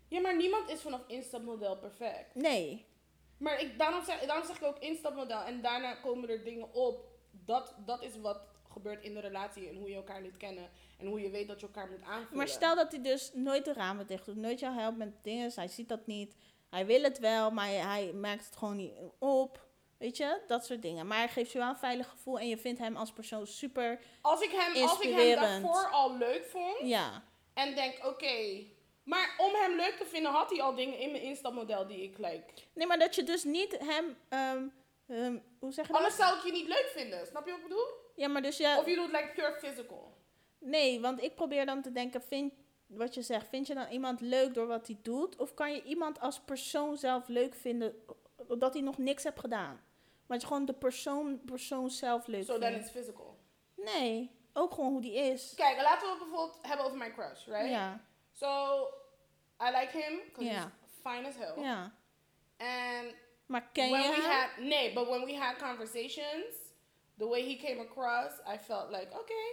ja, 0.08 0.20
maar 0.20 0.36
niemand 0.36 0.70
is 0.70 0.80
vanaf 0.80 1.00
instapmodel 1.06 1.76
perfect. 1.76 2.34
Nee. 2.34 2.86
Maar 3.38 3.60
ik, 3.60 3.78
daarom, 3.78 4.04
zeg, 4.04 4.20
daarom 4.20 4.46
zeg 4.46 4.56
ik 4.56 4.62
ook 4.62 4.78
instapmodel 4.78 5.42
en 5.42 5.60
daarna 5.60 5.94
komen 5.94 6.28
er 6.28 6.44
dingen 6.44 6.72
op. 6.72 7.04
Dat, 7.30 7.74
dat 7.84 8.02
is 8.02 8.20
wat 8.20 8.40
gebeurt 8.72 9.02
in 9.04 9.14
de 9.14 9.20
relatie 9.20 9.68
en 9.68 9.76
hoe 9.76 9.88
je 9.88 9.94
elkaar 9.94 10.22
leert 10.22 10.36
kennen 10.36 10.70
en 10.98 11.06
hoe 11.06 11.20
je 11.20 11.30
weet 11.30 11.48
dat 11.48 11.60
je 11.60 11.66
elkaar 11.66 11.90
moet 11.90 12.02
aanvullen. 12.02 12.36
Maar 12.36 12.48
stel 12.48 12.74
dat 12.74 12.92
hij 12.92 13.02
dus 13.02 13.30
nooit 13.34 13.64
de 13.64 13.72
ramen 13.72 14.06
dicht 14.06 14.26
doet, 14.26 14.36
nooit 14.36 14.60
jou 14.60 14.74
helpt 14.74 14.96
met 14.96 15.24
dingen, 15.24 15.52
hij 15.54 15.68
ziet 15.68 15.88
dat 15.88 16.06
niet. 16.06 16.36
Hij 16.70 16.86
wil 16.86 17.02
het 17.02 17.18
wel, 17.18 17.50
maar 17.50 17.68
hij, 17.68 18.12
merkt 18.12 18.44
het 18.44 18.56
gewoon 18.56 18.76
niet 18.76 18.92
op. 19.18 19.64
Weet 19.98 20.16
je, 20.16 20.40
dat 20.46 20.64
soort 20.64 20.82
dingen. 20.82 21.06
Maar 21.06 21.18
hij 21.18 21.28
geeft 21.28 21.52
je 21.52 21.58
wel 21.58 21.68
een 21.68 21.76
veilig 21.76 22.08
gevoel 22.08 22.38
en 22.38 22.48
je 22.48 22.58
vindt 22.58 22.78
hem 22.78 22.96
als 22.96 23.12
persoon 23.12 23.46
super. 23.46 24.00
als 24.20 24.40
ik 24.40 24.50
hem, 24.50 24.82
als 24.82 25.00
ik 25.00 25.14
hem 25.14 25.36
daarvoor 25.36 25.90
al 25.90 26.16
leuk 26.16 26.44
vond, 26.44 26.88
Ja. 26.88 27.22
En 27.54 27.74
denk, 27.74 28.06
oké. 28.06 28.64
Maar 29.06 29.34
om 29.38 29.54
hem 29.54 29.76
leuk 29.76 29.94
te 29.98 30.04
vinden, 30.06 30.32
had 30.32 30.50
hij 30.50 30.62
al 30.62 30.74
dingen 30.74 30.98
in 30.98 31.10
mijn 31.10 31.22
instapmodel 31.22 31.86
die 31.86 32.02
ik 32.02 32.18
like. 32.18 32.44
Nee, 32.72 32.86
maar 32.86 32.98
dat 32.98 33.14
je 33.14 33.22
dus 33.22 33.44
niet 33.44 33.78
hem. 33.78 34.16
ehm, 34.28 34.62
ehm, 35.06 35.38
hoe 35.58 35.72
zeg 35.72 35.86
je 35.86 35.92
dat? 35.92 36.00
Anders 36.00 36.16
zou 36.16 36.36
ik 36.38 36.44
je 36.44 36.52
niet 36.52 36.68
leuk 36.68 36.90
vinden. 36.94 37.26
Snap 37.26 37.44
je 37.44 37.50
wat 37.50 37.60
ik 37.60 37.66
bedoel? 37.68 37.86
Ja, 38.14 38.28
maar 38.28 38.42
dus 38.42 38.56
je. 38.56 38.76
Of 38.78 38.86
je 38.86 38.94
doet 38.94 39.10
like 39.10 39.30
pure 39.34 39.56
physical. 39.58 40.14
Nee, 40.58 41.00
want 41.00 41.22
ik 41.22 41.34
probeer 41.34 41.66
dan 41.66 41.82
te 41.82 41.92
denken, 41.92 42.22
vind, 42.22 42.52
wat 42.86 43.14
je 43.14 43.22
zegt, 43.22 43.48
vind 43.48 43.66
je 43.66 43.74
dan 43.74 43.88
iemand 43.90 44.20
leuk 44.20 44.54
door 44.54 44.66
wat 44.66 44.86
hij 44.86 44.98
doet? 45.02 45.36
Of 45.36 45.54
kan 45.54 45.72
je 45.72 45.82
iemand 45.82 46.20
als 46.20 46.40
persoon 46.40 46.96
zelf 46.96 47.28
leuk 47.28 47.54
vinden, 47.54 47.94
dat 48.58 48.72
hij 48.72 48.82
nog 48.82 48.98
niks 48.98 49.22
heeft 49.22 49.40
gedaan? 49.40 49.80
Maar 50.26 50.38
dat 50.38 50.40
je 50.40 50.46
gewoon 50.46 50.64
de 50.64 50.72
persoon, 50.72 51.40
persoon 51.44 51.90
zelf 51.90 52.26
leuk 52.26 52.44
So 52.44 52.58
vindt. 52.58 52.76
it's 52.76 52.90
physical. 52.90 53.38
Nee, 53.74 54.30
ook 54.52 54.74
gewoon 54.74 54.90
hoe 54.92 55.00
die 55.00 55.14
is. 55.14 55.52
Kijk, 55.56 55.80
laten 55.82 56.06
we 56.08 56.14
het 56.14 56.18
bijvoorbeeld 56.18 56.58
hebben 56.62 56.86
over 56.86 56.98
mijn 56.98 57.12
crush, 57.12 57.46
right? 57.46 57.70
Ja, 57.70 58.04
So, 58.38 58.88
I 59.60 59.70
like 59.70 59.92
him 59.92 60.20
because 60.28 60.44
Ja. 60.46 60.70
he's 60.82 61.00
fine 61.02 61.26
as 61.28 61.36
hell. 61.36 61.56
ja. 61.64 61.90
And 62.60 63.14
ken 63.74 63.90
when 63.90 64.10
we 64.10 64.20
had, 64.22 64.48
nee, 64.58 64.92
but 64.94 65.08
when 65.08 65.24
we 65.24 65.34
had 65.34 65.58
conversations, 65.58 66.54
the 67.18 67.26
way 67.26 67.42
he 67.42 67.56
came 67.56 67.80
across, 67.80 68.32
I 68.46 68.58
felt 68.58 68.90
like, 68.90 69.12
okay, 69.14 69.48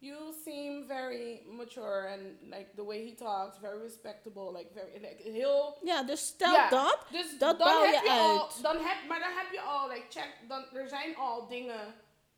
you 0.00 0.32
seem 0.44 0.86
very 0.86 1.42
mature 1.46 2.06
and 2.12 2.36
like 2.50 2.74
the 2.76 2.84
way 2.84 3.04
he 3.04 3.14
talks, 3.14 3.58
very 3.58 3.78
respectable, 3.78 4.52
like 4.52 4.72
very, 4.74 4.98
like 5.00 5.20
heel 5.22 5.76
Ja, 5.82 6.02
dus 6.02 6.26
stel 6.26 6.52
Ja, 6.52 6.68
dat. 6.68 6.98
Dus 7.10 7.38
Dat 7.38 7.58
dan 7.58 7.82
heb 7.82 8.02
je 8.04 8.10
al, 8.10 8.42
uit. 8.42 8.62
dan 8.62 8.76
heb, 8.76 9.08
maar 9.08 9.20
dan 9.20 9.32
heb 9.32 9.52
je 9.52 9.60
al, 9.60 9.88
like, 9.88 10.06
check, 10.10 10.28
dan, 10.48 10.64
er 10.74 10.88
zijn 10.88 11.16
al 11.16 11.46
dingen 11.48 11.94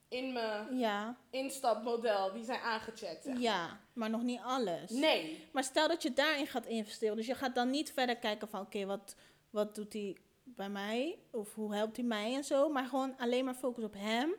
in 0.08 0.32
mijn 0.32 0.78
Ja, 0.78 1.16
instapmodel 1.30 2.32
die 2.32 2.44
zijn 2.44 2.60
aangecheckt. 2.60 3.22
zeg 3.24 3.32
maar. 3.32 3.42
ja, 3.42 3.80
maar 3.92 4.10
nog 4.10 4.22
niet 4.22 4.40
alles. 4.44 4.90
Nee. 4.90 5.44
Maar 5.52 5.64
stel 5.64 5.88
dat 5.88 6.02
je 6.02 6.12
daarin 6.12 6.46
gaat 6.46 6.66
investeren. 6.66 7.16
Dus 7.16 7.26
je 7.26 7.34
gaat 7.34 7.54
dan 7.54 7.70
niet 7.70 7.92
verder 7.92 8.16
kijken 8.16 8.48
van, 8.48 8.60
oké, 8.60 8.84
wat, 8.86 9.14
wat 9.50 9.74
doet 9.74 9.92
hij 9.92 10.16
bij 10.44 10.68
mij? 10.68 11.18
Of 11.30 11.54
hoe 11.54 11.74
helpt 11.74 11.96
hij 11.96 12.04
mij 12.06 12.34
en 12.34 12.44
zo? 12.44 12.68
Maar 12.68 12.84
gewoon 12.86 13.14
alleen 13.18 13.44
maar 13.44 13.54
focus 13.54 13.84
op 13.84 13.94
hem. 13.96 14.34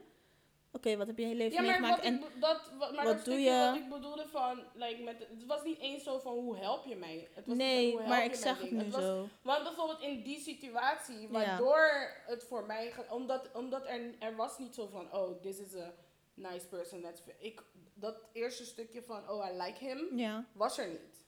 Oké, 0.80 0.98
wat 0.98 1.08
heb 1.08 1.18
je 1.18 1.24
in 1.24 1.30
je 1.30 1.36
leven 1.36 1.54
Ja, 1.54 1.62
maar, 1.62 1.70
meegemaakt? 1.82 1.96
wat 1.96 2.06
En 2.06 2.14
ik, 2.14 2.20
be- 2.34 2.40
dat, 2.40 2.72
wat, 2.78 2.96
maar 2.96 3.06
wat 3.06 3.16
dat 3.16 3.26
doe 3.26 3.34
stukje 3.34 3.52
je? 3.52 3.66
wat 3.66 3.76
ik 3.76 3.90
bedoelde 3.90 4.28
van, 4.28 4.64
like, 4.74 5.04
met, 5.04 5.20
het 5.20 5.46
was 5.46 5.64
niet 5.64 5.80
eens 5.80 6.04
zo 6.04 6.20
van 6.20 6.34
hoe 6.34 6.58
help 6.58 6.86
je 6.86 6.96
mij. 6.96 7.28
Het 7.34 7.46
was 7.48 7.58
nee, 7.58 7.98
maar 8.00 8.24
ik 8.24 8.36
zeg 8.36 8.62
het 8.62 8.72
nu 8.72 8.90
was- 8.90 9.02
zo. 9.04 9.28
Want 9.42 9.64
bijvoorbeeld 9.64 10.02
in 10.02 10.24
die 10.24 10.40
situatie, 10.40 11.22
Ja. 11.22 11.28
waardoor 11.30 12.12
het 12.26 12.44
voor 12.44 12.66
mij, 12.66 12.92
ge- 12.92 13.06
omdat, 13.10 13.50
omdat 13.54 13.88
er, 13.88 14.02
er 14.20 14.36
was 14.36 14.58
niet 14.58 14.76
zo 14.76 14.88
van, 14.88 15.14
oh, 15.14 15.42
this 15.42 15.60
is 15.60 15.76
a 15.76 15.94
nice 16.34 16.68
person. 16.68 17.02
That's, 17.02 17.22
ik, 17.38 17.64
dat 17.94 18.16
eerste 18.34 18.66
stukje 18.66 19.04
van, 19.04 19.30
oh, 19.30 19.46
I 19.52 19.62
like 19.62 19.86
him, 19.86 20.18
Ja, 20.18 20.46
was 20.54 20.78
er 20.78 20.88
niet. 20.88 21.26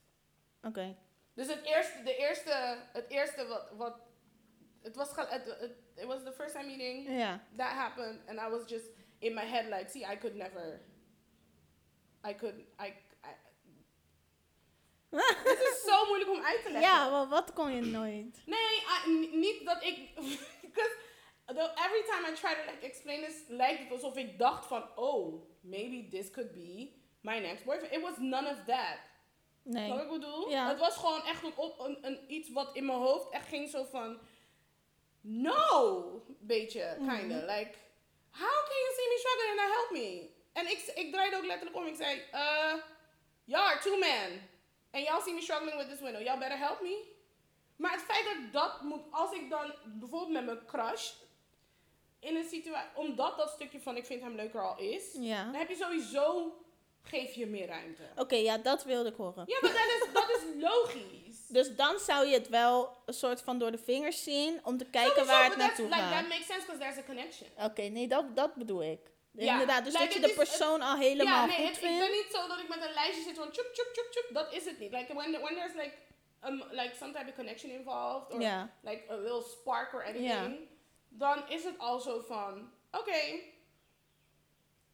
oké. 0.63 0.95
Dus 1.33 1.47
het 1.47 1.61
eerste, 1.63 2.03
de 2.03 2.15
eerste, 2.15 2.77
het 2.93 3.05
eerste 3.09 3.47
wat, 3.47 3.69
wat 3.77 3.93
het 4.81 4.95
was, 4.95 5.09
het, 5.15 5.29
het, 5.59 5.71
it 5.95 6.05
was 6.05 6.23
the 6.23 6.31
first 6.31 6.53
time 6.55 6.67
meeting, 6.67 7.07
Ja, 7.17 7.43
that 7.57 7.67
happened, 7.67 8.19
and 8.27 8.39
I 8.39 8.49
was 8.49 8.69
just 8.69 8.85
in 9.21 9.33
my 9.33 9.43
head 9.45 9.65
like, 9.69 9.89
see, 9.89 10.03
I 10.13 10.17
could 10.17 10.35
never, 10.35 10.81
I 12.29 12.33
could, 12.33 12.55
I, 12.79 12.87
I 13.23 13.33
Het 15.49 15.59
is 15.59 15.83
zo 15.85 16.05
moeilijk 16.07 16.29
om 16.31 16.43
uit 16.43 16.63
te 16.63 16.71
leggen. 16.71 16.91
ja 16.91 17.09
maar 17.09 17.27
wat 17.27 17.53
kon 17.53 17.71
je 17.75 17.81
nooit? 17.81 18.41
Nee, 18.45 18.83
I- 19.07 19.29
niet 19.37 19.65
dat 19.65 19.83
ik. 19.83 19.97
Because 20.61 20.95
every 21.85 22.03
time 22.03 22.27
I 22.31 22.33
try 22.33 22.53
to 22.53 22.71
like 22.71 22.85
explain 22.85 23.23
this, 23.23 23.43
lijkt 23.47 23.79
het 23.79 23.91
alsof 23.91 24.15
ik 24.15 24.37
dacht 24.39 24.65
van, 24.65 24.97
oh, 24.97 25.43
maybe 25.61 26.07
this 26.17 26.29
could 26.31 26.51
be 26.51 26.91
my 27.21 27.39
next 27.39 27.63
boyfriend. 27.65 27.93
It 27.93 28.01
was 28.01 28.17
none 28.17 28.49
of 28.49 28.63
that. 28.65 28.97
Nee. 29.63 29.89
Wat 29.89 30.01
ik 30.01 30.09
bedoel? 30.09 30.49
Ja. 30.49 30.67
Het 30.67 30.79
was 30.79 30.95
gewoon 30.97 31.23
echt 31.25 31.43
een, 31.43 31.55
op, 31.55 31.79
een, 31.79 31.97
een, 32.01 32.19
iets 32.33 32.51
wat 32.51 32.75
in 32.75 32.85
mijn 32.85 32.97
hoofd 32.99 33.29
echt 33.29 33.47
ging 33.47 33.69
zo 33.69 33.83
van, 33.83 34.19
no, 35.21 36.25
beetje, 36.39 36.95
Mhm. 36.99 37.17
kinda. 37.17 37.35
Like, 37.45 37.71
how 38.31 38.57
can 38.67 38.77
you 38.83 38.91
see 38.97 39.07
me 39.11 39.17
struggling 39.23 39.49
and 39.53 39.59
not 39.63 39.71
help 39.77 39.89
me? 39.91 40.29
En 40.53 40.65
ik, 40.67 40.91
ik 40.95 41.11
draaide 41.11 41.35
ook 41.35 41.45
letterlijk 41.45 41.77
om. 41.77 41.85
Ik 41.85 41.95
zei, 41.95 42.23
uh, 42.33 42.73
y'all 43.45 43.67
are 43.71 43.79
two 43.79 43.97
men. 43.97 44.49
And 44.91 45.05
y'all 45.05 45.21
see 45.21 45.33
me 45.33 45.41
struggling 45.41 45.77
with 45.77 45.89
this 45.89 45.99
window. 45.99 46.21
Y'all 46.21 46.39
better 46.39 46.57
help 46.57 46.81
me. 46.81 47.09
Maar 47.75 47.91
het 47.91 48.01
feit 48.01 48.25
dat 48.25 48.51
dat 48.51 48.81
moet, 48.81 49.01
als 49.11 49.31
ik 49.33 49.49
dan 49.49 49.73
bijvoorbeeld 49.85 50.31
met 50.31 50.45
mijn 50.45 50.65
crush 50.65 51.11
in 52.19 52.35
een 52.35 52.49
situatie, 52.49 52.89
omdat 52.95 53.37
dat 53.37 53.49
stukje 53.49 53.79
van 53.79 53.97
ik 53.97 54.05
vind 54.05 54.21
hem 54.21 54.35
leuker 54.35 54.61
al 54.61 54.77
is, 54.77 55.13
dan 55.13 55.53
heb 55.53 55.69
je 55.69 55.75
sowieso, 55.75 56.55
geef 57.01 57.33
je 57.33 57.45
meer 57.45 57.67
ruimte. 57.67 58.03
Oké, 58.15 58.35
ja, 58.35 58.57
dat 58.57 58.83
wilde 58.83 59.09
ik 59.09 59.15
horen. 59.15 59.43
Ja, 59.47 59.57
maar 59.61 59.71
dat 59.71 60.07
is, 60.07 60.13
dat 60.13 60.29
is 60.29 60.61
logisch. 60.61 61.20
Dus 61.51 61.75
dan 61.75 61.99
zou 61.99 62.25
je 62.27 62.33
het 62.33 62.49
wel 62.49 62.97
een 63.05 63.13
soort 63.13 63.41
van 63.41 63.57
door 63.59 63.71
de 63.71 63.77
vingers 63.77 64.23
zien 64.23 64.59
om 64.63 64.77
te 64.77 64.85
kijken 64.85 65.25
waar 65.25 65.45
het 65.45 65.57
naartoe 65.57 65.85
like, 65.85 65.97
That 65.97 66.09
gaat. 66.09 66.27
makes 66.27 66.45
sense 66.45 66.65
because 66.65 66.79
there's 66.79 66.97
a 66.97 67.03
connection. 67.03 67.47
Oké, 67.57 67.81
nee, 67.81 68.07
dat, 68.07 68.35
dat 68.35 68.55
bedoel 68.55 68.83
ik. 68.83 68.99
Inderdaad, 69.35 69.83
dus 69.83 69.93
like, 69.93 70.05
dat 70.05 70.13
je 70.13 70.19
het 70.19 70.27
de 70.35 70.41
is- 70.41 70.49
het- 70.49 70.57
persoon 70.57 70.81
al 70.81 70.95
helemaal 70.97 71.33
ja, 71.33 71.45
nee, 71.45 71.55
goed 71.55 71.65
het, 71.65 71.75
ik 71.75 71.81
vindt. 71.83 71.99
ben 71.99 72.11
niet 72.11 72.27
zo 72.31 72.47
dat 72.47 72.59
ik 72.59 72.67
met 72.69 72.81
een 72.87 72.93
lijstje 72.93 73.23
zit 73.23 73.37
van 73.37 73.51
tjoep, 73.51 73.69
tjoep, 73.73 73.89
tjoep, 73.93 74.07
tjoep. 74.11 74.29
Dat 74.33 74.53
is 74.53 74.65
het 74.65 74.79
niet. 74.79 74.91
Like, 74.91 75.13
when, 75.13 75.31
when 75.31 75.55
there's 75.55 75.73
like, 75.73 75.93
um, 76.45 76.63
like 76.71 76.95
some 76.99 77.11
type 77.13 77.29
of 77.29 77.35
connection 77.35 77.71
involved, 77.71 78.33
or 78.33 78.41
Ja. 78.41 78.69
like 78.81 79.03
a 79.11 79.15
little 79.15 79.41
spark 79.41 79.93
or 79.93 80.03
anything, 80.05 80.67
dan 81.09 81.43
is 81.49 81.63
het 81.63 81.77
al 81.77 81.99
zo 81.99 82.19
van, 82.27 82.71
oké. 82.91 83.19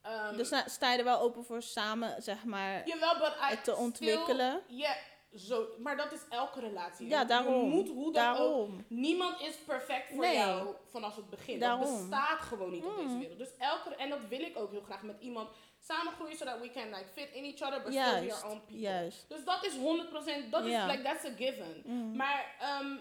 um, 0.05 0.37
Dus 0.37 0.47
sta- 0.65 0.91
je 0.91 0.97
er 0.97 1.03
wel 1.03 1.19
open 1.19 1.45
voor 1.45 1.61
samen, 1.61 2.21
zeg 2.21 2.43
maar, 2.43 2.87
Jawel, 2.87 3.31
het 3.31 3.63
te 3.63 3.75
ontwikkelen? 3.75 4.61
Ja, 4.67 4.95
zo. 5.36 5.67
Maar 5.80 5.97
dat 5.97 6.11
is 6.11 6.19
elke 6.30 6.59
relatie. 6.59 7.07
Ja, 7.07 7.25
daarom. 7.25 7.53
Je 7.69 7.75
moet 7.75 7.88
hoe 7.89 8.13
dan 8.13 8.28
ook. 8.30 8.38
daarom. 8.38 8.86
Niemand 8.88 9.41
is 9.41 9.55
perfect 9.55 10.07
voor 10.09 10.23
Nee. 10.25 10.36
jou 10.36 10.75
vanaf 10.86 11.15
het 11.15 11.30
begin. 11.30 11.59
Daarom. 11.59 11.82
Dat 11.86 11.97
bestaat 12.09 12.39
gewoon 12.39 12.71
niet 12.71 12.84
op 12.84 12.95
deze 12.95 13.07
Mm. 13.09 13.19
wereld. 13.19 13.38
Dus 13.38 13.57
elke, 13.57 13.95
en 13.95 14.09
dat 14.09 14.19
wil 14.30 14.39
ik 14.41 14.57
ook 14.57 14.71
heel 14.71 14.82
graag 14.82 15.01
met 15.01 15.15
iemand 15.19 15.49
samen 15.80 16.13
groeien, 16.13 16.38
zodat 16.38 16.59
we 16.59 16.71
can 16.71 16.89
like 16.89 17.05
fit 17.13 17.30
in 17.34 17.43
each 17.43 17.61
other, 17.61 17.82
but 17.84 17.93
still 17.93 18.25
be 18.28 18.34
our 18.34 18.45
own 18.45 18.59
people. 18.65 18.80
juist. 18.80 19.25
Dus 19.30 19.43
dat 19.45 19.65
is 19.65 19.75
100%, 19.75 20.51
dat 20.51 20.65
is 20.65 20.84
like, 20.86 21.01
that's 21.01 21.25
a 21.25 21.32
given. 21.38 21.82
Mm. 21.86 22.15
Maar, 22.15 22.55
ehm 22.59 22.95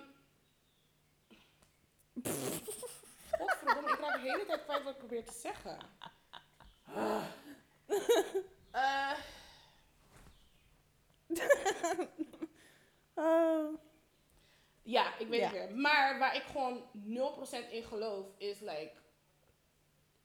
Godverdomme, 3.39 3.91
ik 3.91 3.99
raak 3.99 4.15
de 4.23 4.29
hele 4.31 4.47
tijd 4.47 4.65
kwijt 4.65 4.83
wat 4.83 4.93
ik 4.93 4.99
probeer 4.99 5.25
te 5.25 5.33
zeggen. 5.33 5.79
Eh, 8.71 9.11
Oh. 13.15 13.75
Ja, 14.83 15.19
ik 15.19 15.29
weet 15.29 15.41
Ja. 15.41 15.47
het 15.47 15.53
weer. 15.53 15.77
Maar 15.77 16.19
waar 16.19 16.37
ik 16.37 16.43
gewoon 16.43 16.83
0% 16.93 17.71
in 17.71 17.83
geloof 17.83 18.27
is 18.39 18.61
like 18.61 18.93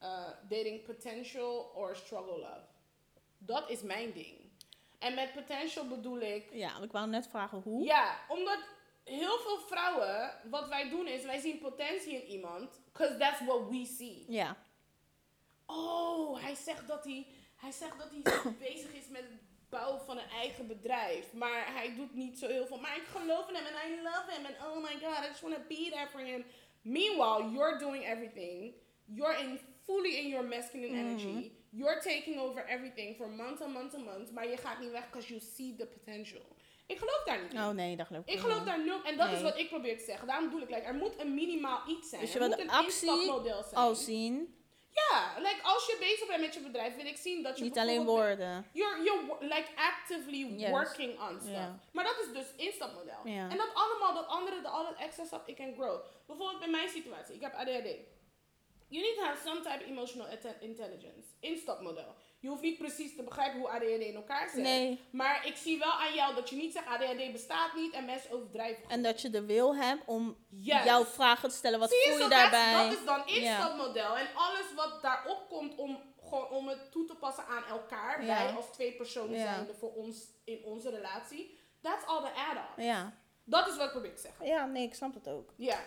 uh, 0.03 0.27
dating 0.49 0.83
potential 0.83 1.71
or 1.75 1.95
struggle 1.95 2.37
love. 2.37 2.65
Dat 3.37 3.69
is 3.69 3.81
mijn 3.81 4.11
ding. 4.11 4.37
En 4.99 5.13
met 5.15 5.33
potential 5.33 5.87
bedoel 5.87 6.19
ik, 6.19 6.49
Ja, 6.53 6.81
ik 6.81 6.91
wou 6.91 7.07
net 7.09 7.27
vragen 7.27 7.61
hoe. 7.61 7.83
ja, 7.83 8.19
omdat 8.27 8.59
heel 9.03 9.37
veel 9.39 9.59
vrouwen, 9.59 10.33
wat 10.49 10.67
wij 10.67 10.89
doen 10.89 11.07
is, 11.07 11.23
wij 11.23 11.39
zien 11.39 11.59
potentie 11.59 12.13
in 12.13 12.27
iemand, 12.27 12.79
because 12.91 13.17
that's 13.17 13.41
what 13.45 13.69
we 13.69 13.85
see. 13.85 14.25
Ja. 14.27 14.57
Oh, 15.65 16.41
hij 16.41 16.55
zegt 16.55 16.87
dat 16.87 17.03
hij, 17.03 17.27
hij, 17.55 17.71
zegt 17.71 17.97
dat 17.97 18.09
hij 18.11 18.21
bezig 18.69 18.93
is 18.93 19.07
met 19.07 19.23
bouwen 19.71 20.01
van 20.01 20.17
een 20.17 20.29
eigen 20.29 20.67
bedrijf. 20.67 21.33
Maar 21.33 21.73
hij 21.73 21.95
doet 21.95 22.13
niet 22.13 22.39
zo 22.39 22.47
heel 22.47 22.65
veel. 22.65 22.77
Maar 22.79 22.95
ik 22.95 23.07
geloof 23.15 23.49
in 23.49 23.55
hem 23.55 23.65
en 23.65 23.91
I 23.91 24.01
love 24.03 24.25
him. 24.33 24.45
And 24.45 24.55
oh 24.67 24.77
my 24.83 24.95
god, 25.03 25.23
I 25.25 25.27
just 25.27 25.41
want 25.41 25.55
to 25.55 25.61
be 25.67 25.89
there 25.91 26.07
for 26.07 26.19
him. 26.19 26.43
Meanwhile, 26.81 27.51
you're 27.51 27.77
doing 27.79 28.03
everything. 28.05 28.73
You're 29.05 29.39
in 29.43 29.59
fully 29.85 30.13
in 30.17 30.27
your 30.27 30.47
masculine 30.47 30.97
energy. 30.97 31.51
You're 31.69 32.01
taking 32.01 32.39
over 32.39 32.65
everything 32.67 33.15
for 33.15 33.29
months 33.29 33.61
and 33.61 33.73
months 33.73 33.95
and 33.95 34.05
months. 34.05 34.31
Maar 34.31 34.47
je 34.47 34.57
gaat 34.57 34.79
niet 34.79 34.91
weg 34.91 35.05
because 35.09 35.27
you 35.27 35.39
see 35.55 35.75
the 35.77 35.85
potential. 35.85 36.41
Ik 36.85 36.97
geloof 36.97 37.23
daar 37.25 37.41
niet 37.41 37.53
in. 37.53 37.59
Oh 37.59 37.69
nee, 37.69 37.95
dat 37.97 38.07
geloof 38.07 38.23
ik 38.23 38.29
Ik 38.29 38.35
niet. 38.35 38.43
geloof 38.43 38.63
daar 38.63 38.85
nul. 38.85 39.03
En 39.03 39.17
dat 39.17 39.31
is 39.31 39.41
wat 39.41 39.57
ik 39.57 39.69
probeer 39.69 39.97
te 39.97 40.03
zeggen. 40.03 40.27
Daarom 40.27 40.45
bedoel 40.49 40.61
ik, 40.61 40.69
like, 40.69 40.81
er 40.81 40.95
moet 40.95 41.19
een 41.19 41.33
minimaal 41.33 41.81
iets 41.87 42.09
zijn. 42.09 42.21
Dus 42.21 42.33
je 42.33 42.39
wil 42.39 42.49
de 42.49 42.61
een 42.61 42.69
actie 42.69 43.07
zijn. 43.07 43.63
al 43.73 43.95
zien, 43.95 44.55
Ja, 44.93 45.33
like 45.37 45.59
als 45.63 45.85
je 45.85 45.97
bezig 45.99 46.27
bent 46.27 46.41
met 46.41 46.53
je 46.53 46.59
bedrijf, 46.59 46.95
wil 46.95 47.05
ik 47.05 47.17
zien 47.17 47.43
dat 47.43 47.57
je 47.57 47.63
niet 47.63 47.77
alleen 47.77 48.05
woorden. 48.05 48.67
You're, 48.71 49.03
you're 49.03 49.37
like 49.41 49.67
actively 49.75 50.45
Yes. 50.57 50.69
working 50.69 51.19
on 51.19 51.39
stuff. 51.41 51.69
Maar 51.91 52.03
dat 52.03 52.19
is 52.19 52.33
dus 52.33 52.65
instapmodel. 52.65 53.23
En 53.23 53.57
dat 53.57 53.69
allemaal, 53.73 54.13
dat 54.13 54.27
andere, 54.27 54.61
dat 54.61 54.95
extra 54.97 55.25
stuff, 55.25 55.47
ik 55.47 55.55
can 55.55 55.73
grow. 55.73 56.01
Bijvoorbeeld 56.25 56.63
in 56.63 56.71
mijn 56.71 56.89
situatie, 56.89 57.35
ik 57.35 57.41
heb 57.41 57.53
ADHD. 57.53 57.89
You 58.87 59.03
need 59.03 59.15
to 59.15 59.23
have 59.23 59.41
some 59.47 59.61
type 59.61 59.83
of 59.83 59.89
emotional 59.89 60.27
intelligence. 60.59 61.27
Instapmodel. 61.39 62.15
Je 62.41 62.47
hoeft 62.47 62.61
niet 62.61 62.77
precies 62.77 63.15
te 63.15 63.23
begrijpen 63.23 63.59
hoe 63.59 63.69
ADHD 63.69 63.83
in 63.99 64.15
elkaar 64.15 64.49
zit. 64.49 64.61
Nee. 64.63 64.99
Maar 65.11 65.45
ik 65.47 65.55
zie 65.55 65.79
wel 65.79 65.91
aan 65.91 66.13
jou 66.13 66.35
dat 66.35 66.49
je 66.49 66.55
niet 66.55 66.73
zegt 66.73 66.85
ADHD 66.87 67.31
bestaat 67.31 67.75
niet 67.75 67.93
en 67.93 68.05
mensen 68.05 68.31
overdrijven. 68.31 68.89
En 68.89 69.03
dat 69.03 69.21
je 69.21 69.29
de 69.29 69.45
wil 69.45 69.75
hebt 69.75 70.01
om 70.05 70.37
jouw 70.49 71.05
vragen 71.05 71.49
te 71.49 71.55
stellen. 71.55 71.79
Wat 71.79 71.89
Zie 71.89 71.97
je, 71.99 72.09
voel 72.11 72.23
je 72.23 72.29
daarbij? 72.29 72.73
Dat 72.89 72.97
is 72.99 73.05
dan 73.05 73.21
Ja. 73.25 73.33
instapmodel. 73.57 74.17
En 74.17 74.27
alles 74.35 74.73
wat 74.75 75.01
daarop 75.01 75.49
komt 75.49 75.75
om, 75.75 75.99
gewoon 76.23 76.49
om 76.49 76.67
het 76.67 76.91
toe 76.91 77.05
te 77.05 77.15
passen 77.15 77.45
aan 77.45 77.63
elkaar. 77.63 78.25
Ja. 78.25 78.43
Wij 78.45 78.53
als 78.53 78.71
twee 78.71 78.93
personen 78.95 79.37
Ja. 79.37 79.53
zijnde 79.53 79.73
voor 79.73 79.93
ons 79.93 80.25
in 80.43 80.63
onze 80.63 80.89
relatie. 80.89 81.59
That's 81.81 82.05
all 82.05 82.21
the 82.21 82.31
add-on. 82.33 82.83
Ja. 82.85 83.13
Dat 83.43 83.67
is 83.67 83.75
wat 83.75 83.85
ik 83.85 83.91
probeer 83.91 84.15
te 84.15 84.21
zeggen. 84.21 84.45
ja, 84.45 84.65
nee, 84.65 84.83
ik 84.83 84.93
snap 84.93 85.13
het 85.13 85.27
ook. 85.27 85.53
Ja. 85.57 85.79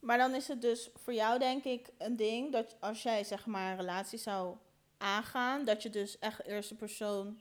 Maar 0.00 0.18
dan 0.18 0.34
is 0.34 0.48
het 0.48 0.62
dus 0.62 0.90
voor 0.94 1.12
jou 1.14 1.38
denk 1.38 1.64
ik 1.64 1.88
een 1.98 2.16
ding 2.16 2.52
dat 2.52 2.76
als 2.80 3.02
jij 3.02 3.24
zeg 3.24 3.46
maar 3.46 3.70
een 3.70 3.76
relatie 3.76 4.18
zou 4.18 4.56
aangaan, 5.02 5.64
dat 5.64 5.82
je 5.82 5.90
dus 5.90 6.18
echt 6.18 6.44
eerste 6.44 6.74
persoon 6.74 7.40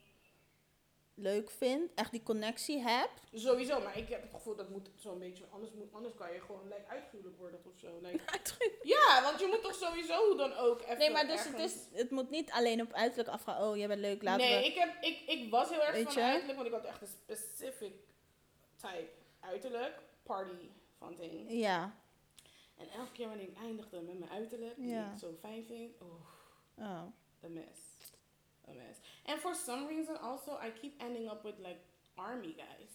leuk 1.14 1.50
vindt, 1.50 1.94
echt 1.96 2.12
die 2.12 2.24
connectie 2.24 2.80
hebt. 2.80 3.22
Sowieso, 3.34 3.82
maar 3.82 3.98
ik 3.98 4.10
heb 4.10 4.22
het 4.22 4.32
gevoel 4.32 4.56
dat 4.56 4.70
moet 4.70 4.90
zo'n 4.96 5.20
beetje, 5.20 5.44
anders, 5.52 5.72
moet, 5.72 5.94
anders 5.94 6.14
kan 6.14 6.34
je 6.34 6.40
gewoon 6.40 6.64
like, 6.64 6.88
uitgehuwelijk 6.88 7.38
worden 7.38 7.60
of 7.66 7.80
zo. 7.80 8.00
Like, 8.02 8.24
ja, 8.96 9.22
want 9.24 9.40
je 9.40 9.48
moet 9.48 9.62
toch 9.62 9.76
sowieso 9.76 10.28
hoe 10.28 10.38
dan 10.38 10.54
ook 10.54 10.82
even 10.82 10.98
Nee, 10.98 11.12
maar 11.12 11.28
dus 11.28 11.44
het, 11.44 11.60
is, 11.60 11.76
het 11.92 12.12
moet 12.12 12.30
niet 12.30 12.52
alleen 12.52 12.82
op 12.82 12.94
uiterlijk 12.94 13.30
afgaan. 13.30 13.64
Oh, 13.64 13.78
jij 13.78 13.88
bent 13.88 14.02
leuk, 14.02 14.22
laten 14.22 14.48
nee, 14.48 14.60
we... 14.60 14.66
ik, 14.66 14.76
heb, 14.76 15.04
ik, 15.04 15.22
ik 15.28 15.52
was 15.52 15.70
heel 15.70 15.84
erg 15.84 15.92
Weet 15.92 16.14
van 16.14 16.24
je? 16.24 16.30
uiterlijk, 16.30 16.58
want 16.58 16.68
ik 16.68 16.74
had 16.74 16.86
echt 16.86 17.02
een 17.02 17.08
specific 17.08 17.94
type 18.76 19.10
uiterlijk. 19.40 20.00
Party 20.24 20.70
van 20.98 21.16
ding. 21.16 21.52
Ja. 21.52 21.96
En 22.78 22.90
elke 22.90 23.12
keer 23.12 23.28
wanneer 23.28 23.48
ik 23.48 23.58
eindigde 23.58 24.02
met 24.02 24.20
mijn 24.20 24.32
uiterlijk, 24.32 24.76
die 24.76 24.90
Ja. 24.90 25.12
ik 25.12 25.20
zo 25.20 25.38
fijn 25.42 25.66
vind, 25.66 25.92
oh, 26.02 26.26
Oh. 26.78 27.04
A 27.46 27.50
mess. 27.50 27.80
A 28.68 28.74
mess. 28.74 28.98
And 29.26 29.40
for 29.40 29.54
some 29.54 29.88
reason 29.88 30.16
also, 30.22 30.58
I 30.62 30.70
keep 30.70 30.96
ending 31.02 31.28
up 31.30 31.44
with 31.46 31.56
like 31.64 31.82
army 32.18 32.56
guys. 32.58 32.92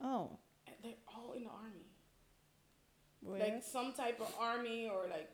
Oh. 0.00 0.30
And 0.66 0.76
they're 0.82 1.02
all 1.06 1.32
in 1.32 1.44
the 1.44 1.50
army. 1.50 1.86
Weird. 3.22 3.40
Like 3.40 3.62
some 3.62 3.92
type 3.92 4.20
of 4.20 4.32
army 4.38 4.88
or 4.88 5.06
like, 5.10 5.30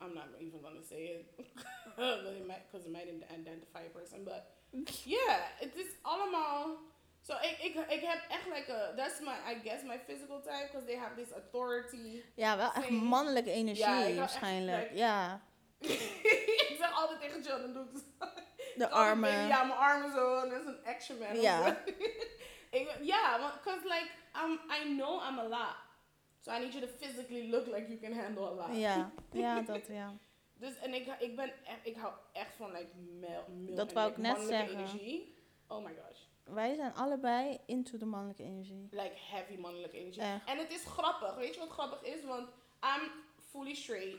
I'm 0.00 0.14
not 0.14 0.28
even 0.40 0.62
gonna 0.62 0.82
say 0.82 1.02
it, 1.20 1.34
it 1.38 1.48
because 1.98 2.86
it 2.86 2.92
might 2.92 3.08
identify 3.32 3.80
a 3.80 3.90
person, 3.90 4.24
but 4.24 4.56
yeah, 5.04 5.40
het 5.58 5.76
is 5.76 5.86
allemaal, 6.02 6.78
So 7.22 7.34
ik, 7.34 7.58
ik, 7.62 7.74
ik 7.88 8.00
heb 8.00 8.20
echt 8.30 8.46
like 8.46 8.72
a, 8.72 8.94
that's 8.96 9.20
my, 9.20 9.34
I 9.46 9.54
guess 9.62 9.82
my 9.82 9.98
physical 10.06 10.40
type, 10.40 10.68
because 10.70 10.86
they 10.86 10.96
have 10.96 11.14
this 11.16 11.32
authority. 11.32 12.22
Ja, 12.34 12.56
wel 12.56 12.72
echt 12.72 12.84
Same. 12.86 13.04
mannelijke 13.04 13.50
energie 13.50 13.84
Ja, 13.84 14.04
echt, 14.06 14.16
waarschijnlijk. 14.16 14.82
like- 14.82 14.96
ja, 14.98 15.40
ik 16.70 16.76
zeg 16.78 16.92
altijd 16.92 17.20
tegen 17.20 17.42
Jill, 17.42 17.60
dan 17.60 17.72
doe 17.72 17.84
ik 17.84 17.90
zo. 18.18 18.26
de 18.76 18.90
armen. 18.90 19.46
Ja, 19.46 19.64
mijn 19.64 19.78
armen 19.78 20.12
zo, 20.12 20.34
en 20.36 20.48
dat 20.48 20.60
is 20.60 20.66
een 20.66 20.84
action 20.84 21.18
man. 21.18 21.40
Ja. 21.40 21.76
ik, 22.78 22.96
ja, 23.00 23.40
want, 23.40 23.60
cause 23.60 23.84
like, 23.84 24.10
I'm, 24.34 24.52
I 24.52 24.96
know 24.96 25.22
I'm 25.28 25.38
a 25.38 25.48
lot. 25.48 25.76
So 26.40 26.52
I 26.52 26.58
need 26.58 26.72
you 26.72 26.86
to 26.86 26.92
physically 26.98 27.50
look 27.50 27.66
like 27.66 27.88
you 27.88 27.98
can 27.98 28.12
handle 28.12 28.46
a 28.46 28.52
lot. 28.52 28.76
Ja, 28.76 29.12
ja, 29.32 29.60
dat 29.60 29.86
ja. 29.86 30.14
Dus, 30.54 30.76
en 30.78 30.94
ik, 30.94 31.06
ik 31.18 31.36
ben 31.36 31.52
echt, 31.64 31.78
ik 31.82 31.96
hou 31.96 32.12
echt 32.32 32.54
van 32.56 32.72
like 32.72 32.96
male 33.20 33.74
Dat 33.74 33.92
wou 33.92 34.08
like, 34.08 34.20
ik 34.20 34.26
net 34.26 34.46
zeggen. 34.46 34.78
energie. 34.78 35.34
Oh 35.68 35.84
my 35.84 35.94
gosh. 35.94 36.18
Wij 36.44 36.74
zijn 36.74 36.94
allebei 36.94 37.58
into 37.66 37.98
de 37.98 38.04
mannelijke 38.04 38.42
energie. 38.42 38.88
Like 38.90 39.14
heavy 39.30 39.56
mannelijke 39.56 39.96
energie. 39.96 40.22
Echt. 40.22 40.44
En 40.46 40.58
het 40.58 40.72
is 40.72 40.84
grappig. 40.84 41.34
Weet 41.34 41.54
je 41.54 41.60
wat 41.60 41.68
grappig 41.68 42.02
is? 42.02 42.24
Want 42.24 42.48
I'm 42.82 43.10
fully 43.50 43.74
straight, 43.74 44.16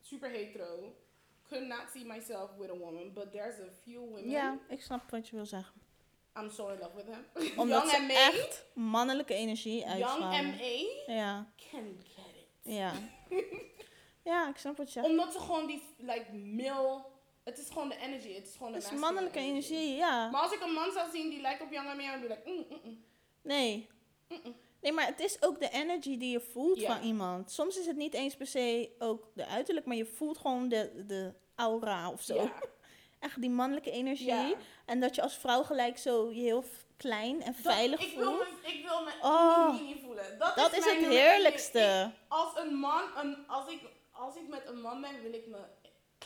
super 0.00 0.30
hetero. 0.30 0.94
Could 1.48 1.66
not 1.66 1.90
see 1.92 2.04
myself 2.04 2.50
with 2.58 2.70
a 2.70 2.76
woman, 2.76 3.12
but 3.12 3.32
there's 3.32 3.58
a 3.58 3.70
few 3.82 4.00
women. 4.00 4.30
Ja, 4.30 4.58
ik 4.68 4.82
snap 4.82 5.10
wat 5.10 5.28
je 5.28 5.36
wil 5.36 5.46
zeggen. 5.46 5.74
I'm 6.36 6.50
so 6.50 6.68
in 6.68 6.78
love 6.78 6.96
with 6.96 7.06
him. 7.06 7.24
Omdat 7.60 7.90
Young 7.90 8.08
ze 8.08 8.12
echt 8.12 8.64
mannelijke 8.74 9.34
energie 9.34 9.78
Young 9.78 10.02
uitstralen. 10.02 10.46
MA 10.46 11.12
Ja, 11.14 11.52
can 11.70 11.98
get 12.04 12.34
it. 12.34 12.74
ja. 12.74 12.92
Ja, 14.22 14.48
ik 14.48 14.56
snap 14.56 14.76
wat 14.76 14.86
je 14.86 14.92
zegt. 14.92 15.06
Omdat 15.06 15.32
ze 15.32 15.38
gewoon 15.38 15.66
die, 15.66 15.82
like, 15.98 16.32
male... 16.34 17.04
Het 17.44 17.58
is 17.58 17.68
gewoon 17.68 17.88
de 17.88 17.96
energy. 17.96 18.34
Het 18.34 18.46
is 18.46 18.52
gewoon 18.56 18.72
de 18.72 18.74
Het 18.74 18.84
is 18.84 18.90
masculine 18.90 19.00
mannelijke 19.00 19.38
energie, 19.38 19.94
ja. 19.96 20.30
Maar 20.30 20.40
als 20.40 20.52
ik 20.52 20.60
een 20.60 20.72
man 20.72 20.92
zou 20.92 21.10
zien 21.10 21.30
die 21.30 21.40
lijkt 21.40 21.62
op 21.62 21.72
Young 21.72 21.96
MA, 21.96 22.10
dan 22.10 22.20
ben 22.20 22.30
ik 22.30 22.44
like, 22.44 22.50
mm, 22.50 22.66
mm, 22.68 22.80
mm. 22.90 23.04
Nee. 23.42 23.88
Mm-mm. 24.28 24.54
Nee, 24.80 24.92
maar 24.92 25.06
het 25.06 25.20
is 25.20 25.42
ook 25.42 25.60
de 25.60 25.70
energy 25.70 26.18
die 26.18 26.30
je 26.30 26.40
voelt 26.40 26.80
Ja. 26.80 26.94
van 26.96 27.06
iemand. 27.06 27.50
Soms 27.50 27.78
is 27.78 27.86
het 27.86 27.96
niet 27.96 28.14
eens 28.14 28.36
per 28.36 28.46
se 28.46 28.90
ook 28.98 29.26
de 29.34 29.46
uiterlijk, 29.46 29.86
maar 29.86 29.96
je 29.96 30.06
voelt 30.06 30.38
gewoon 30.38 30.68
de, 30.68 31.04
de 31.06 31.32
aura 31.54 32.10
of 32.10 32.22
zo. 32.22 32.34
Ja. 32.34 32.52
Echt 33.20 33.40
die 33.40 33.50
mannelijke 33.50 33.90
energie. 33.90 34.26
Ja. 34.26 34.52
En 34.86 35.00
dat 35.00 35.14
je 35.14 35.22
als 35.22 35.34
vrouw 35.34 35.62
gelijk 35.62 35.98
zo 35.98 36.30
je 36.32 36.40
heel 36.40 36.64
klein 36.96 37.42
en 37.42 37.52
Dat- 37.52 37.72
veilig 37.72 38.00
ik 38.00 38.16
wil 38.16 38.24
voelt. 38.32 38.38
me, 38.62 38.68
ik 38.72 38.84
wil 38.86 39.02
me 39.04 39.10
Oh. 39.22 39.70
mini, 39.72 39.82
mini 39.84 40.00
voelen. 40.04 40.38
Dat, 40.38 40.56
Dat 40.56 40.72
is, 40.76 40.84
het 40.84 40.96
heerlijkste. 41.06 42.12
Ik- 42.12 42.20
als 42.28 42.56
een 42.56 42.74
man, 42.74 43.02
een, 43.16 43.36
als, 43.48 43.68
ik, 43.70 43.80
als 44.10 44.36
ik 44.36 44.48
met 44.48 44.62
een 44.66 44.80
man 44.80 45.00
ben, 45.00 45.22
wil 45.22 45.32
ik 45.32 45.46
me 45.46 45.58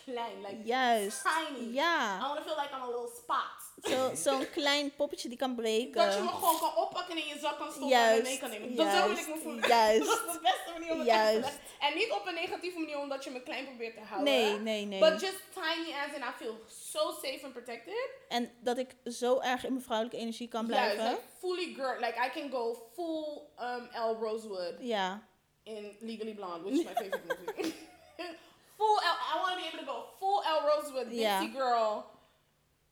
klein. 0.04 0.40
Like, 0.40 0.62
Juist. 0.64 1.22
tiny. 1.24 1.68
I 1.70 1.72
Ja. 1.72 2.18
want 2.20 2.36
to 2.36 2.42
feel 2.42 2.62
like 2.62 2.74
I'm 2.74 2.82
a 2.82 2.86
little 2.86 3.10
spot. 3.22 3.63
Zo- 3.84 4.14
Zo'n 4.14 4.50
klein 4.50 4.94
poppetje 4.94 5.28
die 5.28 5.38
kan 5.38 5.54
breken. 5.54 5.92
Dat 6.06 6.14
je 6.14 6.20
me 6.20 6.28
gewoon 6.28 6.58
kan 6.58 6.76
oppakken 6.76 7.16
en 7.16 7.22
in 7.22 7.28
je 7.28 7.38
zak 7.38 7.58
kan 7.58 7.70
stoppen 7.72 7.96
en 7.98 8.22
mee 8.22 8.38
kan 8.38 8.50
nemen. 8.50 8.74
Dat 8.76 8.86
zo 8.96 9.08
wil 9.08 9.16
ik 9.16 9.26
me 9.28 9.38
voelen. 9.42 9.68
juist. 9.68 10.06
dat 10.10 10.26
is 10.26 10.32
de 10.32 10.38
beste 10.42 10.70
manier 10.72 10.92
om 10.92 10.98
het 10.98 11.08
te 11.08 11.14
leggen. 11.40 11.60
En 11.80 11.94
niet 11.94 12.10
op 12.10 12.26
een 12.26 12.34
negatieve 12.34 12.78
manier 12.78 12.98
omdat 12.98 13.24
je 13.24 13.30
me 13.30 13.42
klein 13.42 13.64
probeert 13.64 13.94
te 13.94 14.00
houden. 14.00 14.32
Nee, 14.32 14.58
nee, 14.58 14.84
nee. 14.84 15.00
But 15.00 15.20
just 15.20 15.38
tiny 15.54 15.92
as 16.06 16.14
in 16.16 16.20
I 16.22 16.32
feel 16.36 16.54
so 16.68 17.10
safe 17.12 17.40
and 17.44 17.52
protected. 17.52 18.08
En 18.28 18.50
dat 18.60 18.78
ik 18.78 18.94
zo 19.04 19.40
erg 19.40 19.64
in 19.64 19.72
mijn 19.72 19.84
vrouwelijke 19.84 20.18
energie 20.20 20.48
kan 20.48 20.66
Juist, 20.66 20.94
blijven. 20.94 21.14
like 21.14 21.22
fully 21.38 21.74
girl. 21.74 21.98
Like 22.00 22.26
I 22.26 22.40
can 22.40 22.50
go 22.50 22.88
full 22.94 23.42
um, 23.60 23.88
L 23.92 24.16
Rosewood 24.20 24.74
Ja. 24.80 25.22
in 25.62 25.96
Legally 26.00 26.34
Blonde, 26.34 26.62
which 26.70 26.78
is 26.78 26.84
my 26.84 26.92
favorite 26.94 27.22
movie. 27.26 27.74
full 28.78 28.96
L. 28.96 29.16
I 29.34 29.38
want 29.42 29.54
to 29.54 29.56
be 29.62 29.66
able 29.68 29.78
to 29.78 29.92
go 29.92 30.04
full 30.18 30.42
L 30.42 30.60
Rosewood, 30.68 31.04
Dixie 31.08 31.20
Ja. 31.20 31.40
girl. 31.52 32.04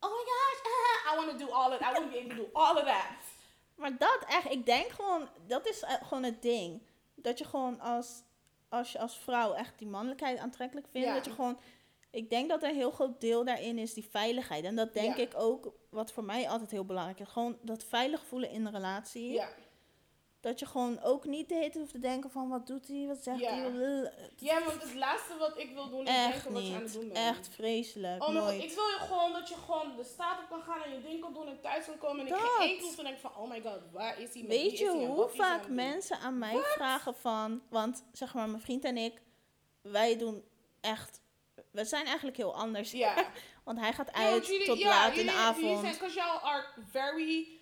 Oh 0.05 0.11
my 0.11 0.25
gosh, 0.33 0.61
I 1.13 1.17
want 1.17 1.39
to 1.39 1.47
do 1.47 1.53
all 1.53 1.73
of. 1.73 1.81
I 1.81 1.93
want 1.93 2.05
to 2.05 2.11
be 2.11 2.19
able 2.19 2.29
to 2.37 2.37
do 2.37 2.49
all 2.53 2.77
of 2.77 2.85
that. 2.85 3.07
Maar 3.75 3.99
dat 3.99 4.25
echt, 4.29 4.51
ik 4.51 4.67
denk 4.67 4.91
gewoon, 4.91 5.29
dat 5.47 5.67
is 5.67 5.83
eh, 5.83 5.95
gewoon 6.03 6.23
het 6.23 6.43
ding. 6.43 6.83
Dat 7.15 7.39
je 7.39 7.45
gewoon 7.45 7.81
als, 7.81 8.23
als 8.69 8.93
je 8.93 8.99
als 8.99 9.19
vrouw 9.19 9.53
echt 9.53 9.79
die 9.79 9.87
mannelijkheid 9.89 10.39
aantrekkelijk 10.39 10.87
vindt. 10.91 11.09
Ja. 11.09 11.15
Dat 11.15 11.25
je 11.25 11.31
gewoon, 11.31 11.59
ik 12.11 12.31
denk 12.31 12.49
dat 12.49 12.63
er 12.63 12.69
een 12.69 12.75
heel 12.75 12.91
groot 12.91 13.21
deel 13.21 13.45
daarin 13.45 13.79
is 13.79 13.95
die 13.95 14.09
veiligheid. 14.11 14.65
En 14.65 14.77
dat 14.77 14.93
denk 14.95 15.17
Ja. 15.17 15.23
ik 15.23 15.33
ook, 15.37 15.73
wat 15.91 16.13
voor 16.13 16.25
mij 16.25 16.49
altijd 16.49 16.71
heel 16.71 16.85
belangrijk 16.85 17.21
is. 17.21 17.29
Gewoon 17.29 17.59
dat 17.63 17.85
veilig 17.85 18.25
voelen 18.27 18.51
in 18.51 18.65
de 18.65 18.71
relatie. 18.71 19.31
Ja. 19.33 19.49
Dat 20.43 20.59
je 20.59 20.67
gewoon 20.67 21.01
ook 21.03 21.25
niet 21.25 21.49
de 21.49 21.55
hele 21.55 21.67
tijd 21.67 21.79
hoeft 21.79 21.93
te 21.93 21.99
denken 21.99 22.31
van, 22.31 22.49
wat 22.49 22.67
doet 22.67 22.89
hij, 22.89 23.05
wat 23.07 23.23
zegt 23.23 23.39
Ja. 23.41 23.51
hij. 23.53 23.61
blablabla. 23.71 24.11
Ja, 24.37 24.65
want 24.65 24.83
het 24.83 24.95
laatste 24.95 25.37
wat 25.39 25.59
ik 25.59 25.71
wil 25.75 25.89
doen 25.91 26.03
is 26.07 26.09
Echt 26.09 26.33
denken 26.33 26.53
wat 26.53 26.67
je 26.67 26.69
aan 26.75 26.75
het 26.75 26.85
niet. 26.85 26.93
doen 26.93 27.09
bent. 27.13 27.37
Echt 27.37 27.49
vreselijk. 27.55 28.23
Oh 28.23 28.29
Nooit. 28.29 28.63
ik 28.63 28.73
wil 28.75 28.85
je 28.87 28.97
gewoon 29.01 29.33
dat 29.33 29.49
je 29.49 29.55
gewoon 29.55 29.97
de 29.97 30.05
straat 30.05 30.39
op 30.39 30.49
kan 30.49 30.63
gaan 30.63 30.83
en 30.83 30.93
je 30.93 31.03
ding 31.03 31.21
kan 31.21 31.33
doen 31.35 31.47
en 31.49 31.61
thuis 31.61 31.85
kan 31.87 31.99
komen. 31.99 32.21
En 32.21 32.27
ik 32.27 32.41
geen 32.41 32.69
keer 32.77 32.83
hoef 32.85 32.95
te 32.95 33.03
denken 33.03 33.21
van, 33.21 33.37
oh 33.37 33.49
my 33.49 33.61
god, 33.63 33.79
waar 33.93 34.21
is 34.21 34.35
hij? 34.35 34.45
Weet 34.47 34.79
je 34.79 34.89
hoe 34.89 35.17
wat 35.17 35.31
aan 35.31 35.37
vaak 35.37 35.69
mensen 35.69 36.19
aan 36.19 36.39
mij 36.39 36.57
vragen 36.63 37.15
van... 37.15 37.63
Want 37.69 38.05
zeg 38.13 38.35
maar, 38.35 38.49
mijn 38.49 38.63
vriend 38.63 38.85
en 38.85 38.97
ik, 38.97 39.23
wij 39.83 40.17
doen 40.19 40.45
echt... 40.81 41.21
We 41.71 41.85
zijn 41.85 42.07
eigenlijk 42.07 42.37
heel 42.37 42.55
anders. 42.55 42.91
Ja. 42.91 43.15
Want 43.65 43.79
hij 43.79 43.93
gaat 43.93 44.09
Ja, 44.15 44.19
uit 44.23 44.47
jullie- 44.47 44.67
tot 44.67 44.79
ja, 44.79 44.89
laat 44.89 45.09
in 45.11 45.13
de 45.15 45.19
jullie 45.25 45.37
avond. 45.39 45.81
zijn- 45.81 45.93
Because 45.93 46.15
y'all 46.17 46.39
are 46.43 46.65
very 46.91 47.61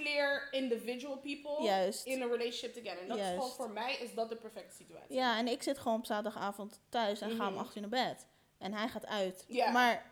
clear 0.00 0.48
individual 0.50 1.16
people 1.18 1.62
Juist. 1.64 2.06
in 2.06 2.22
a 2.22 2.26
relationship 2.26 2.72
together. 2.74 3.02
En 3.02 3.08
dat 3.08 3.18
is 3.18 3.26
gewoon 3.28 3.50
voor 3.50 3.70
mij 3.70 3.94
is 3.96 4.14
dat 4.14 4.28
de 4.28 4.36
perfecte 4.36 4.74
situatie. 4.76 5.14
Ja, 5.14 5.38
en 5.38 5.48
ik 5.48 5.62
zit 5.62 5.78
gewoon 5.78 5.98
op 5.98 6.06
zaterdagavond 6.06 6.80
thuis 6.88 7.20
en 7.20 7.30
ga 7.30 7.46
om 7.46 7.52
Mhm. 7.52 7.62
acht 7.62 7.74
uur 7.76 7.80
naar 7.88 8.06
bed. 8.06 8.26
En 8.58 8.74
hij 8.74 8.88
gaat 8.88 9.06
uit. 9.06 9.44
Ja. 9.48 9.70
Maar, 9.70 10.10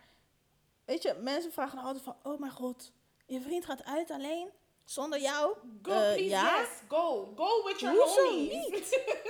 weet 0.84 1.02
je, 1.02 1.14
mensen 1.20 1.52
vragen 1.52 1.78
altijd 1.78 2.04
van... 2.04 2.16
Oh 2.22 2.38
mijn 2.40 2.52
god, 2.52 2.92
je 3.26 3.40
vriend 3.40 3.64
gaat 3.64 3.84
uit 3.84 4.10
alleen? 4.10 4.50
Zonder 4.84 5.20
jou? 5.20 5.56
Go, 5.82 5.90
Eh, 5.92 5.98
please, 6.12 6.24
ja? 6.28 6.58
yes, 6.60 6.68
go. 6.88 7.32
Go 7.36 7.64
with 7.64 7.80
your 7.80 7.96
Hoezo. 7.96 8.28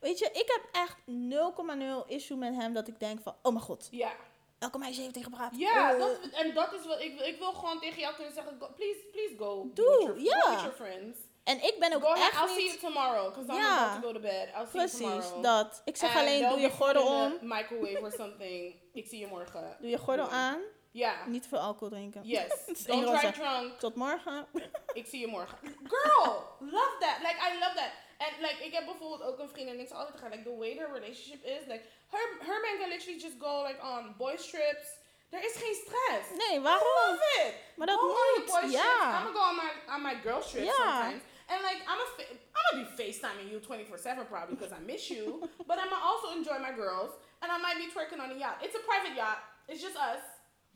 Weet 0.00 0.18
je, 0.18 0.24
ik 0.32 0.44
heb 0.46 0.68
echt 0.72 0.96
0,0 1.06 2.04
issue 2.06 2.36
met 2.36 2.54
hem 2.54 2.72
dat 2.72 2.88
ik 2.88 3.00
denk 3.00 3.20
van... 3.20 3.34
Oh 3.42 3.52
mijn 3.52 3.64
god, 3.64 3.88
ja. 3.90 4.12
Elke 4.58 4.78
meisje 4.78 5.00
heeft 5.00 5.12
tegen 5.14 5.32
gepraat. 5.32 5.52
Ja, 5.56 5.92
Eh, 5.92 5.98
dat, 5.98 6.18
en 6.32 6.54
dat 6.54 6.72
is 6.72 6.86
wat 6.86 7.00
ik 7.00 7.18
wil. 7.18 7.26
Ik 7.26 7.38
wil 7.38 7.52
gewoon 7.52 7.80
tegen 7.80 8.00
jou 8.00 8.14
kunnen 8.14 8.32
zeggen, 8.34 8.56
go, 8.60 8.68
please, 8.76 8.98
please 9.12 9.34
go. 9.38 9.70
Doe, 9.74 10.14
ja. 10.22 10.40
Go 10.40 10.50
with 10.50 10.60
your 10.60 10.72
friends. 10.74 11.18
En 11.44 11.62
ik 11.64 11.76
ben 11.78 11.94
ook 11.94 12.02
Go 12.02 12.08
ahead, 12.12 12.30
echt 12.32 12.40
I'll 12.42 12.54
see 12.54 12.64
you 12.66 12.78
tomorrow, 12.78 13.34
because 13.34 13.52
I'm 13.58 13.64
about 13.66 14.02
to 14.02 14.06
go 14.08 14.12
to 14.14 14.20
bed. 14.20 14.48
I'll 14.48 14.66
see 14.66 14.80
you 14.80 14.88
Precies, 14.88 14.98
tomorrow. 15.28 15.42
dat. 15.42 15.82
Ik 15.84 15.96
zeg 15.96 16.10
And 16.10 16.18
alleen, 16.20 16.48
doe 16.48 16.58
je 16.60 16.70
gordel 16.70 17.06
om. 17.06 17.38
microwave 17.40 18.00
or 18.00 18.12
something. 18.12 18.74
Ik 18.92 19.06
zie 19.06 19.18
je 19.18 19.26
morgen. 19.26 19.76
Doe 19.80 19.90
je 19.90 19.98
gordel 19.98 20.28
aan. 20.28 20.60
Ja. 20.90 21.26
Niet 21.26 21.42
te 21.42 21.48
veel 21.48 21.58
alcohol 21.58 21.88
drinken. 21.88 22.20
Yes. 22.24 22.52
Don't 22.86 23.04
roze. 23.04 23.30
drunk. 23.32 23.78
Tot 23.78 23.94
morgen. 23.94 24.46
Ik 24.92 25.06
zie 25.06 25.20
je 25.20 25.26
morgen. 25.26 25.58
Girl, 25.84 26.32
love 26.60 26.96
that. 26.98 27.16
Like, 27.18 27.36
I 27.50 27.58
love 27.58 27.74
that. 27.74 27.90
En 28.18 28.30
like, 28.40 28.64
ik 28.64 28.72
heb 28.72 28.84
bijvoorbeeld 28.84 29.22
ook 29.22 29.38
een 29.38 29.48
vriendin 29.48 29.74
en 29.74 29.80
ik 29.80 29.88
zeg 29.88 29.98
altijd 29.98 30.20
haar, 30.20 30.30
like, 30.30 30.42
the 30.42 30.56
way 30.56 30.74
their 30.74 30.92
relationship 30.92 31.42
is, 31.44 31.62
like, 31.72 31.84
her, 32.14 32.24
her 32.48 32.58
man 32.64 32.74
can 32.80 32.88
literally 32.88 33.20
just 33.20 33.36
go, 33.38 33.62
like, 33.68 33.80
on 33.82 34.14
boys 34.16 34.46
trips. 34.50 34.86
Er 35.30 35.44
is 35.44 35.56
geen 35.62 35.74
stress. 35.84 36.26
Nee, 36.42 36.58
I 36.58 36.62
waarom? 36.62 36.88
love 37.08 37.24
it. 37.46 37.54
Maar 37.76 37.86
dat 37.86 37.98
go 37.98 38.06
on 38.08 38.14
moet, 38.36 38.46
boys 38.46 38.72
ja. 38.72 38.82
trips. 38.82 39.04
I'm 39.04 39.12
gonna 39.12 39.38
go 39.38 39.44
on 39.50 39.56
my, 39.56 39.70
on 39.94 40.02
my 40.02 40.14
girl 40.22 40.40
trips 40.40 40.66
Ja. 40.66 40.72
sometimes. 40.84 41.22
And 41.50 41.60
like, 41.62 41.80
I'm, 41.90 42.00
a 42.04 42.06
fa- 42.16 42.32
I'm 42.56 42.64
gonna 42.66 42.84
be 42.84 43.02
FaceTiming 43.02 43.48
you 43.50 43.60
24-7 43.60 44.26
probably 44.28 44.54
because 44.56 44.72
I 44.78 44.80
miss 44.92 45.08
you. 45.08 45.24
but 45.68 45.76
I'm 45.78 45.88
gonna 45.90 46.04
also 46.10 46.28
enjoy 46.38 46.58
my 46.58 46.72
girls. 46.72 47.10
And 47.40 47.48
I 47.52 47.58
might 47.58 47.78
be 47.82 47.86
twerking 47.94 48.20
on 48.24 48.30
a 48.30 48.38
yacht. 48.44 48.56
It's 48.64 48.74
a 48.76 48.82
private 48.90 49.14
yacht. 49.16 49.38
It's 49.68 49.80
just 49.82 49.96
us. 49.96 50.22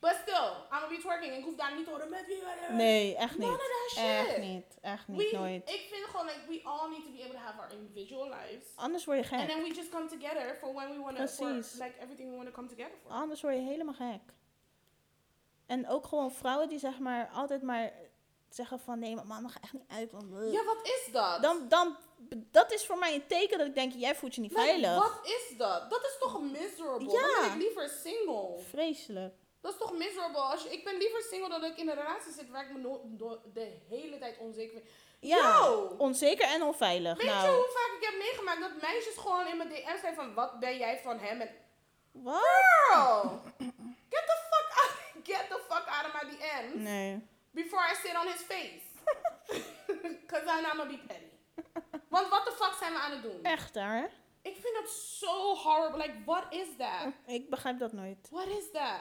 But 0.03 0.16
still, 0.22 0.48
I'm 0.72 0.80
gonna 0.80 0.88
be 0.88 0.98
twerking. 0.98 1.32
En 1.32 1.38
ik 1.38 1.44
hoef 1.44 1.55
daar 1.57 1.74
niet 1.76 1.84
te 1.84 1.90
horen 1.90 2.09
met 2.09 2.26
wie. 2.26 2.42
Nee, 2.70 3.16
echt 3.16 3.38
niet. 3.38 3.61
Echt 3.96 4.38
niet. 4.38 4.64
Echt 4.80 5.09
niet, 5.09 5.30
We, 5.30 5.36
nooit. 5.36 5.68
ik 5.70 5.86
vind 5.90 6.05
gewoon 6.05 6.26
like 6.26 6.40
we 6.48 6.61
all 6.64 6.88
need 6.90 7.05
to 7.05 7.11
be 7.11 7.22
able 7.22 7.32
to 7.34 7.38
have 7.38 7.61
our 7.61 7.72
individual 7.72 8.24
lives. 8.24 8.66
Anders 8.74 9.05
word 9.05 9.18
je 9.18 9.30
And 9.30 9.40
gek. 9.42 9.50
then 9.50 9.62
we 9.62 9.74
just 9.74 9.88
come 9.88 10.09
together 10.09 10.57
for 10.61 10.74
when 10.74 10.90
we 10.90 10.98
want 11.03 11.16
to, 11.16 11.26
for 11.26 11.46
like 11.84 11.94
everything 12.00 12.30
we 12.30 12.36
want 12.36 12.48
to 12.48 12.55
come 12.55 12.68
together 12.68 12.96
for. 13.03 13.11
Anders 13.12 13.40
word 13.42 13.55
je 13.55 13.61
helemaal 13.61 13.94
gek. 13.94 14.20
En 15.66 15.88
ook 15.88 16.07
gewoon 16.07 16.32
vrouwen 16.32 16.68
die 16.68 16.78
zeg 16.78 16.98
maar 16.98 17.28
altijd 17.32 17.62
maar 17.62 17.92
zeggen 18.48 18.80
van 18.80 18.98
nee, 18.98 19.14
maar 19.14 19.26
man 19.26 19.42
mag 19.42 19.57
echt 19.61 19.72
niet 19.72 19.88
uit. 19.88 20.11
Ja, 20.53 20.64
wat 20.64 20.80
is 20.82 21.09
dat? 21.12 21.42
dan, 21.42 21.68
dan, 21.68 21.96
dat 22.50 22.72
is 22.72 22.86
voor 22.86 22.98
mij 22.98 23.14
een 23.14 23.26
teken 23.26 23.59
dat 23.59 23.66
ik 23.66 23.74
denk, 23.74 23.92
jij 23.92 24.14
voelt 24.14 24.34
je 24.34 24.40
niet 24.40 24.50
Like, 24.50 24.62
veilig. 24.62 24.94
Wat 24.94 25.20
is 25.26 25.57
dat? 25.57 25.90
Dat 25.90 26.03
is 26.03 26.16
toch 26.18 26.40
miserable? 26.40 27.11
Ja. 27.12 27.20
Dan 27.20 27.40
ben 27.40 27.50
ik 27.50 27.57
liever 27.57 27.88
single. 27.88 28.59
Vreselijk. 28.68 29.34
Dat 29.63 29.73
is 29.73 29.79
toch 29.79 29.93
miserable? 29.93 30.41
Als 30.41 30.63
je, 30.63 30.73
ik 30.73 30.85
ben 30.85 30.97
liever 30.97 31.23
single 31.23 31.49
dan 31.49 31.61
dat 31.61 31.71
ik 31.71 31.77
in 31.79 31.89
een 31.89 31.95
relatie 31.95 32.33
zit 32.33 32.51
waar 32.51 32.65
ik 32.65 32.73
me 32.73 32.79
no- 32.79 33.41
de 33.53 33.77
hele 33.89 34.19
tijd 34.19 34.39
onzeker 34.39 34.75
ben. 34.75 34.85
Ja, 35.21 35.37
Yo! 35.65 35.95
onzeker 35.99 36.47
en 36.47 36.63
onveilig. 36.63 37.17
Weet 37.17 37.27
je 37.27 37.33
nou, 37.33 37.55
hoe 37.57 37.71
vaak 37.75 37.97
ik 38.01 38.05
heb 38.09 38.19
meegemaakt 38.19 38.61
dat 38.61 38.81
meisjes 38.83 39.17
gewoon 39.17 39.47
in 39.47 39.57
mijn 39.57 39.69
DM 39.69 40.01
zijn 40.01 40.15
van 40.15 40.35
wat 40.35 40.61
ben 40.61 40.77
jij 40.79 41.01
van 41.03 41.19
hem? 41.19 41.41
En 41.41 41.51
girl, 42.13 43.41
get 44.15 44.25
the 44.27 44.39
fuck 44.51 44.69
out, 44.83 44.97
get 45.31 45.45
the 45.49 45.61
fuck 45.69 45.87
out 45.87 46.07
of 46.07 46.13
my 46.23 46.31
DM's 46.31 46.75
Nee. 46.75 47.27
before 47.51 47.83
I 47.93 47.95
sit 47.95 48.17
on 48.17 48.27
his 48.27 48.41
face. 48.41 48.85
Cause 50.31 50.43
I'm 50.47 50.63
not 50.63 50.71
gonna 50.77 50.87
be 50.87 50.99
petty. 51.07 51.31
Want 52.09 52.29
wat 52.29 52.45
de 52.45 52.53
fuck 52.53 52.75
zijn 52.79 52.93
we 52.93 52.99
aan 52.99 53.11
het 53.11 53.23
doen? 53.23 53.43
Echt 53.43 53.75
daar? 53.75 54.11
Ik 54.43 54.57
vind 54.63 54.75
dat 54.75 54.91
zo 54.91 55.55
horrible. 55.55 55.99
Like, 55.99 56.15
what 56.25 56.45
is 56.51 56.67
that? 56.79 57.13
Ik 57.27 57.51
begrijp 57.51 57.79
dat 57.79 57.93
nooit. 57.93 58.29
What 58.31 58.47
is 58.47 58.71
that? 58.73 59.01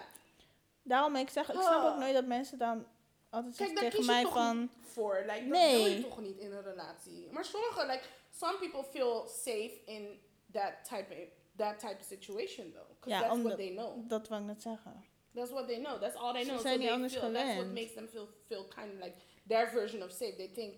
Daarom, 0.84 1.16
ik 1.16 1.30
zeg, 1.30 1.52
ik 1.54 1.62
snap 1.62 1.84
ook 1.94 1.98
nooit 2.00 2.14
dat 2.14 2.26
mensen 2.26 2.58
dan 2.58 2.86
altijd 3.30 3.56
Kijk, 3.56 3.76
daar 3.76 3.90
tegen 3.90 4.06
mij 4.06 4.26
van... 4.26 4.70
voor. 4.82 5.16
Like, 5.26 5.40
dat 5.40 5.48
Nee. 5.48 5.84
wil 5.84 5.86
je 5.94 6.02
toch 6.02 6.22
niet 6.22 6.38
in 6.38 6.52
een 6.52 6.62
relatie. 6.64 7.28
Maar 7.32 7.46
sommige, 7.46 7.86
like, 7.86 8.04
some 8.32 8.58
people 8.58 8.84
feel 8.84 9.28
safe 9.28 9.82
in 9.86 10.20
that 10.52 10.74
type 10.84 11.08
of, 11.14 11.30
that 11.56 11.80
type 11.80 11.96
of 12.00 12.06
situation, 12.06 12.72
though. 12.72 12.88
Because 12.90 13.10
Ja, 13.24 13.30
that's 13.30 13.42
what 13.42 13.58
they 13.58 13.70
know. 13.76 14.10
Dat 14.10 14.28
wou 14.28 14.42
ik 14.42 14.48
net 14.48 14.62
zeggen. 14.62 15.04
That's 15.34 15.52
what 15.52 15.68
they 15.68 15.78
know. 15.80 16.00
That's 16.02 16.16
all 16.16 16.34
they 16.34 16.44
Ze 16.44 16.50
know. 16.50 16.62
zijn 16.62 16.74
so 16.76 16.82
niet 16.82 16.90
anders 16.92 17.14
feel, 17.14 17.32
That's 17.32 17.44
what 17.44 17.56
gewend. 17.56 17.74
makes 17.74 17.94
them 17.94 18.08
feel, 18.08 18.28
feel 18.48 18.68
kind 18.68 18.94
of 18.94 19.00
like 19.04 19.16
their 19.48 19.70
version 19.70 20.04
of 20.04 20.12
safe. 20.12 20.36
They 20.36 20.48
think 20.54 20.74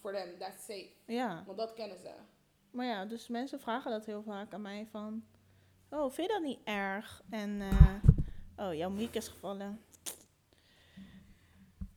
for 0.00 0.12
them 0.12 0.38
that's 0.38 0.64
safe. 0.64 0.88
Ja. 1.06 1.42
Want 1.46 1.58
dat 1.58 1.72
kennen 1.74 1.98
ze. 1.98 2.10
Maar 2.70 2.86
ja, 2.86 3.04
dus 3.04 3.28
mensen 3.28 3.60
vragen 3.60 3.90
dat 3.90 4.04
heel 4.04 4.22
vaak 4.22 4.52
aan 4.54 4.62
mij 4.62 4.86
van... 4.90 5.24
Oh, 5.90 6.10
vind 6.12 6.26
je 6.28 6.32
dat 6.32 6.42
niet 6.42 6.58
erg? 6.64 7.22
En... 7.30 7.60
eh, 7.60 7.94
oh, 8.58 8.74
jouw 8.74 8.90
mic 8.90 9.14
is 9.14 9.28
gevallen. 9.28 9.82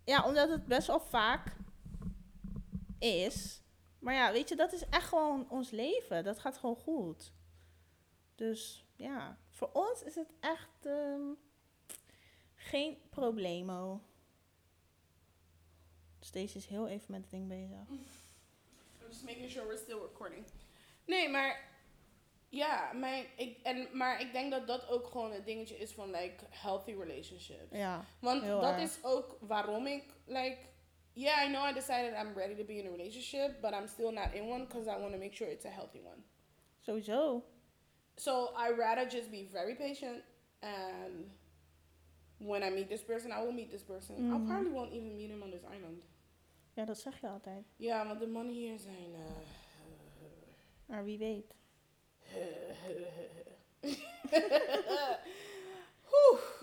Ja, 0.03 0.26
omdat 0.26 0.49
het 0.49 0.66
best 0.66 0.88
wel 0.88 0.99
vaak 0.99 1.55
is. 2.99 3.62
Maar 3.99 4.14
ja, 4.14 4.32
weet 4.32 4.49
je, 4.49 4.55
dat 4.55 4.74
is 4.74 4.86
echt 4.89 5.07
gewoon 5.07 5.49
ons 5.49 5.70
leven. 5.70 6.24
Dat 6.24 6.39
gaat 6.39 6.57
gewoon 6.57 6.76
goed. 6.76 7.32
Dus 8.36 8.86
ja, 8.95 9.38
voor 9.49 9.70
ons 9.74 10.03
is 10.03 10.16
het 10.16 10.30
echt 10.39 10.86
ehm, 10.86 11.22
geen 12.55 12.97
problemo. 13.09 14.01
Dus 16.20 16.32
deze 16.32 16.57
is 16.57 16.66
heel 16.66 16.88
even 16.88 17.12
met 17.12 17.22
het 17.22 17.30
ding 17.32 17.47
bezig. 17.47 17.89
I'm 17.89 19.07
just 19.07 19.24
making 19.24 19.49
sure 19.49 19.66
we're 19.68 19.78
still 19.78 19.99
recording. 19.99 20.45
Nee, 21.05 21.30
maar 21.30 21.70
ja, 22.52 22.91
mijn, 22.93 23.26
ik, 23.38 23.58
en, 23.64 23.88
maar 23.97 24.22
ik 24.22 24.32
denk 24.34 24.52
dat 24.52 24.68
dat 24.68 24.88
ook 24.89 25.06
gewoon 25.08 25.32
het 25.32 25.45
dingetje 25.45 25.78
is 25.78 25.91
van 25.91 26.10
like 26.12 26.45
healthy 26.49 26.91
relationships. 26.93 27.72
Ja, 27.78 28.06
Want 28.20 28.41
dat 28.45 28.64
erg. 28.64 28.82
is 28.82 28.99
ook 29.04 29.38
waarom 29.39 29.86
ik 29.88 30.04
like 30.26 30.58
yeah, 31.14 31.43
I 31.45 31.47
know 31.54 31.70
I 31.70 31.74
decided 31.74 32.14
I'm 32.14 32.34
ready 32.38 32.56
to 32.56 32.64
be 32.64 32.74
in 32.74 32.86
a 32.88 32.89
relationship, 32.89 33.62
but 33.62 33.72
I'm 33.72 33.88
still 33.88 34.12
not 34.12 34.34
in 34.34 34.49
one 34.49 34.66
because 34.66 34.88
I 34.89 34.99
want 34.99 35.12
to 35.14 35.18
make 35.20 35.36
sure 35.36 35.52
it's 35.52 35.66
a 35.66 35.70
healthy 35.70 35.99
one. 36.04 36.24
sowieso. 36.80 37.43
So 38.16 38.54
I 38.56 38.72
rather 38.78 39.10
just 39.10 39.30
be 39.32 39.47
very 39.52 39.76
patient 39.76 40.24
and 40.60 41.32
when 42.38 42.64
I 42.64 42.70
meet 42.70 42.88
this 42.89 43.04
person, 43.04 43.32
I 43.32 43.41
will 43.43 43.54
meet 43.54 43.70
this 43.70 43.84
person. 43.84 44.16
I 44.16 44.38
Mhm. 44.38 44.45
probably 44.45 44.72
won't 44.72 44.91
even 44.91 45.16
meet 45.16 45.30
him 45.30 45.41
on 45.43 45.52
this 45.52 45.64
island. 45.64 46.04
Ja, 46.74 46.86
dat 46.86 46.97
zeg 46.99 47.20
je 47.22 47.28
altijd. 47.28 47.66
Ja, 47.76 48.08
want 48.08 48.20
de 48.20 48.28
mannen 48.28 48.54
hier 48.54 48.80
zijn. 48.80 49.14
eh, 49.16 49.22
Maar 50.86 51.04
wie 51.04 51.18
weet. 51.18 51.54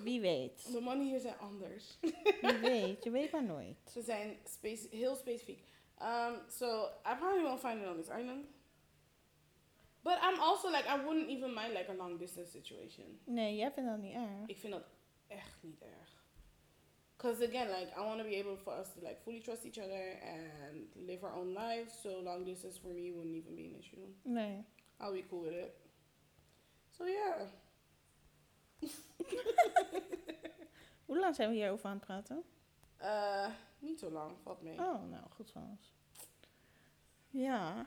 Wie 0.02 0.20
weet. 0.20 0.72
de 0.72 0.80
mannen 0.80 1.06
hier 1.06 1.20
zijn 1.20 1.38
anders. 1.38 1.98
Wie 2.40 2.58
weet. 2.60 3.04
Je 3.04 3.10
weet 3.10 3.30
maar 3.32 3.44
nooit. 3.44 3.76
Ze 3.92 4.02
zijn 4.02 4.36
speci- 4.44 4.88
heel 4.90 5.14
specifiek. 5.14 5.64
Um, 6.02 6.40
so 6.50 6.84
I 6.86 7.14
probably 7.18 7.42
won't 7.42 7.60
find 7.60 7.82
it 7.82 7.88
on 7.88 7.96
this 7.96 8.08
island. 8.08 8.46
But 10.02 10.18
I'm 10.22 10.40
also 10.40 10.68
like, 10.70 10.84
I 10.88 11.04
wouldn't 11.04 11.28
even 11.28 11.54
mind 11.54 11.72
like 11.72 11.90
a 11.90 11.94
long 11.94 12.18
distance 12.18 12.50
situation. 12.50 13.20
Nee, 13.24 13.56
jij 13.56 13.72
vindt 13.72 13.90
dat 13.90 13.98
niet 13.98 14.14
erg. 14.14 14.46
Ik 14.46 14.56
vind 14.58 14.72
dat 14.72 14.84
echt 15.26 15.58
niet 15.62 15.82
erg. 15.82 16.16
Cause 17.16 17.46
again, 17.46 17.68
like 17.68 17.92
I 18.00 18.04
want 18.04 18.18
to 18.20 18.24
be 18.28 18.36
able 18.38 18.56
for 18.56 18.78
us 18.78 18.92
to 18.92 19.00
like 19.00 19.16
fully 19.22 19.40
trust 19.40 19.64
each 19.64 19.78
other 19.78 20.20
and 20.22 20.94
live 20.94 21.24
our 21.26 21.34
own 21.34 21.52
lives. 21.52 22.00
So 22.00 22.22
long 22.22 22.44
distance 22.44 22.78
for 22.80 22.90
me 22.92 23.12
wouldn't 23.12 23.34
even 23.36 23.54
be 23.54 23.62
an 23.62 23.78
issue. 23.78 24.06
Nee. 24.22 24.64
I'll 25.00 25.12
be 25.12 25.26
cool 25.28 25.42
with 25.42 25.52
it. 25.52 25.74
So 26.90 27.04
yeah. 27.06 27.46
Hoe 31.06 31.18
lang 31.18 31.34
zijn 31.34 31.48
we 31.48 31.54
hierover 31.54 31.86
aan 31.86 31.96
het 31.96 32.04
praten? 32.04 32.44
Uh, 33.00 33.48
niet 33.78 33.98
zo 33.98 34.10
lang, 34.10 34.36
valt 34.42 34.62
mee. 34.62 34.78
Oh, 34.78 35.10
nou, 35.10 35.22
goed 35.30 35.50
van 35.50 35.62
ons. 35.70 35.92
Ja. 37.30 37.86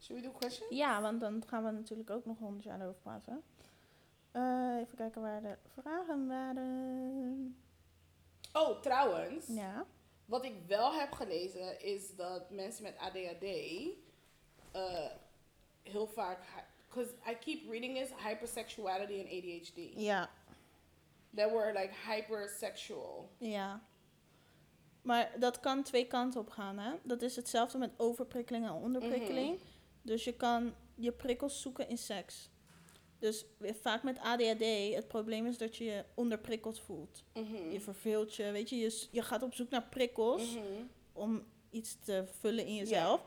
Should 0.00 0.22
we 0.22 0.28
do 0.28 0.34
questions? 0.38 0.70
Ja, 0.70 1.00
want 1.00 1.20
dan 1.20 1.42
gaan 1.46 1.64
we 1.64 1.70
natuurlijk 1.70 2.10
ook 2.10 2.24
nog 2.24 2.38
honderd 2.38 2.64
jaar 2.64 2.86
over 2.86 3.00
praten. 3.00 3.42
Eh, 4.30 4.76
even 4.80 4.96
kijken 4.96 5.22
waar 5.22 5.42
de 5.42 5.56
vragen 5.80 6.26
waren. 6.26 7.56
Oh, 8.52 8.80
trouwens. 8.80 9.46
Ja. 9.46 9.86
Wat 10.24 10.44
ik 10.44 10.54
wel 10.66 10.94
heb 10.94 11.12
gelezen 11.12 11.82
is 11.82 12.16
dat 12.16 12.50
mensen 12.50 12.82
met 12.82 12.98
ADHD 12.98 13.42
uh, 14.74 15.10
heel 15.88 16.06
vaak, 16.06 16.38
because 16.88 17.14
I 17.30 17.34
keep 17.40 17.70
reading 17.70 17.96
this 17.96 18.10
hypersexuality 18.10 19.18
and 19.20 19.28
ADHD. 19.28 19.92
Ja. 19.96 20.30
That 21.34 21.50
we're 21.50 21.72
like 21.72 21.92
hypersexual. 22.08 23.28
Ja. 23.38 23.82
Maar 25.02 25.32
dat 25.38 25.60
kan 25.60 25.82
twee 25.82 26.06
kanten 26.06 26.40
op 26.40 26.50
gaan, 26.50 26.78
hè? 26.78 26.92
Dat 27.02 27.22
is 27.22 27.36
hetzelfde 27.36 27.78
met 27.78 27.90
overprikkeling 27.96 28.64
en 28.64 28.72
onderprikkeling. 28.72 29.58
Dus 30.02 30.24
je 30.24 30.32
kan 30.32 30.74
je 30.94 31.12
prikkels 31.12 31.60
zoeken 31.60 31.88
in 31.88 31.98
seks. 31.98 32.50
Dus 33.18 33.44
vaak 33.60 34.02
met 34.02 34.18
ADHD, 34.18 34.94
het 34.94 35.08
probleem 35.08 35.46
is 35.46 35.58
dat 35.58 35.76
je 35.76 35.84
je 35.84 36.04
onderprikkeld 36.14 36.80
voelt. 36.80 37.24
Mhm. 37.34 37.70
Je 37.70 37.80
verveelt 37.80 38.34
je, 38.34 38.50
weet 38.50 38.70
je, 38.70 38.76
je, 38.76 39.06
je 39.10 39.22
gaat 39.22 39.42
op 39.42 39.54
zoek 39.54 39.70
naar 39.70 39.86
prikkels 39.88 40.54
Mhm. 40.54 40.64
om 41.12 41.44
iets 41.70 41.96
te 42.04 42.24
vullen 42.40 42.66
in 42.66 42.74
jezelf. 42.74 43.20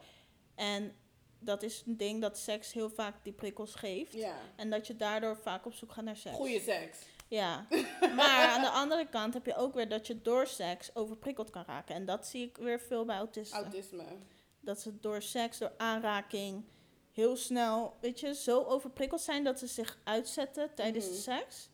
En 0.56 0.96
dat 1.40 1.64
is 1.64 1.84
een 1.86 1.98
ding 1.98 2.22
dat 2.22 2.38
seks 2.38 2.74
heel 2.74 2.90
vaak 2.90 3.24
die 3.24 3.34
prikkels 3.34 3.76
geeft. 3.76 4.14
Ja. 4.14 4.36
En 4.56 4.70
dat 4.70 4.88
je 4.88 4.96
daardoor 4.96 5.38
vaak 5.38 5.66
op 5.66 5.74
zoek 5.74 5.92
gaat 5.92 6.04
naar 6.04 6.16
seks. 6.16 6.36
Goeie 6.36 6.60
seks. 6.62 6.98
Ja, 7.28 7.66
maar 8.16 8.48
aan 8.50 8.62
de 8.62 8.70
andere 8.70 9.08
kant 9.10 9.34
heb 9.34 9.46
je 9.46 9.56
ook 9.56 9.74
weer 9.74 9.90
dat 9.90 10.08
je 10.08 10.22
door 10.22 10.48
seks 10.48 10.96
overprikkeld 10.96 11.50
kan 11.50 11.64
raken. 11.68 11.96
En 11.96 12.06
dat 12.06 12.28
zie 12.28 12.48
ik 12.48 12.58
weer 12.58 12.80
veel 12.80 13.06
bij 13.06 13.16
autisten. 13.18 13.60
Autisme. 13.60 14.04
Dat 14.60 14.80
ze 14.82 15.00
door 15.00 15.22
seks, 15.22 15.58
door 15.58 15.72
aanraking, 15.78 16.64
heel 17.12 17.36
snel, 17.36 17.98
weet 18.02 18.20
je, 18.20 18.34
zo 18.36 18.64
overprikkeld 18.64 19.22
zijn 19.22 19.44
dat 19.44 19.60
ze 19.60 19.68
zich 19.68 20.00
uitzetten 20.04 20.74
tijdens 20.76 21.06
Mhm. 21.06 21.14
de 21.14 21.20
seks. 21.20 21.70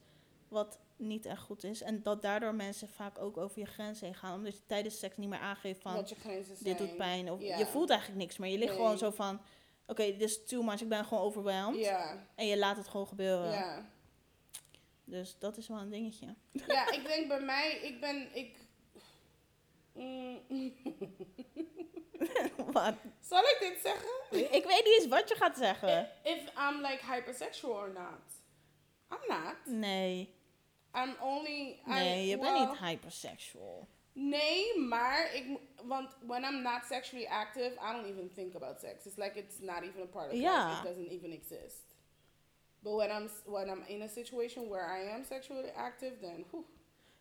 Wat 0.48 0.80
niet 0.98 1.26
echt 1.26 1.42
goed 1.42 1.64
is. 1.64 1.82
En 1.82 2.04
dat 2.04 2.22
daardoor 2.22 2.56
mensen 2.56 2.90
vaak 2.90 3.20
ook 3.20 3.38
over 3.38 3.60
je 3.60 3.66
grens 3.66 4.02
heen 4.02 4.16
gaan. 4.16 4.34
Omdat 4.34 4.56
je 4.56 4.62
tijdens 4.66 5.00
seks 5.00 5.18
niet 5.18 5.30
meer 5.30 5.40
aangeeft 5.40 5.82
van, 5.82 5.94
Wat 5.94 6.10
je 6.10 6.16
grenzen 6.16 6.58
zijn. 6.58 6.78
dit 6.78 6.88
doet 6.88 6.98
pijn. 6.98 7.32
Of 7.32 7.42
je 7.42 7.66
voelt 7.66 7.90
eigenlijk 7.90 8.20
niks 8.20 8.38
meer. 8.38 8.52
Je 8.52 8.58
ligt 8.58 8.70
Nee. 8.72 8.80
gewoon 8.80 8.98
zo 8.98 9.12
van, 9.12 9.42
oké, 9.88 10.04
dit 10.04 10.22
is 10.22 10.46
too 10.46 10.64
much. 10.64 10.82
Ik 10.82 10.90
ben 10.90 11.06
gewoon 11.06 11.24
overwhelmed. 11.24 11.80
Ja. 11.80 12.26
En 12.36 12.48
je 12.48 12.58
laat 12.58 12.78
het 12.78 12.88
gewoon 12.88 13.08
gebeuren. 13.08 13.52
Ja. 13.52 13.90
Dus 15.04 15.36
dat 15.40 15.58
is 15.58 15.68
wel 15.68 15.78
een 15.78 15.90
dingetje. 15.90 16.36
ja, 16.52 16.92
ik 16.92 17.06
denk 17.08 17.28
bij 17.28 17.42
mij, 17.42 17.72
ik 17.84 18.00
ben, 18.00 18.36
ik... 18.36 18.58
Mm. 19.94 20.40
Wat? 22.72 22.94
Zal 23.20 23.40
ik 23.40 23.58
dit 23.60 23.80
zeggen? 23.84 24.10
Ik 24.56 24.64
weet 24.66 24.84
niet 24.86 25.00
eens 25.00 25.08
wat 25.08 25.30
je 25.30 25.36
gaat 25.36 25.58
zeggen. 25.58 26.10
If 26.24 26.44
I'm 26.70 26.82
like 26.82 27.00
hypersexual 27.12 27.74
or 27.74 27.90
not. 27.92 28.22
I'm 29.12 29.28
not. 29.28 29.56
Nee. 29.66 30.35
I'm 30.96 31.16
only... 31.22 31.80
Nee, 31.86 32.24
I, 32.24 32.30
je 32.30 32.38
well, 32.38 32.54
bent 32.54 32.70
niet 32.70 32.80
hypersexual. 32.80 33.88
Nee, 34.14 34.80
maar 34.80 35.34
ik... 35.36 35.60
Want 35.84 36.16
when 36.26 36.44
I'm 36.44 36.62
not 36.62 36.86
sexually 36.86 37.28
active, 37.28 37.72
I 37.72 37.92
don't 37.94 38.06
even 38.06 38.32
think 38.34 38.56
about 38.56 38.80
sex. 38.80 39.06
It's 39.06 39.18
like 39.18 39.40
it's 39.40 39.60
not 39.60 39.84
even 39.84 40.02
a 40.02 40.06
part 40.06 40.32
of 40.32 40.38
Ja. 40.38 40.68
life. 40.68 40.78
It 40.78 40.96
doesn't 40.96 41.12
even 41.12 41.32
exist. 41.32 41.84
But 42.80 42.94
when 42.94 43.10
I'm 43.10 43.30
when 43.46 43.68
I'm 43.68 43.84
in 43.88 44.02
a 44.02 44.08
situation 44.08 44.70
where 44.70 45.00
I 45.02 45.10
am 45.10 45.24
sexually 45.24 45.72
active, 45.76 46.20
then 46.22 46.46
whew, 46.50 46.66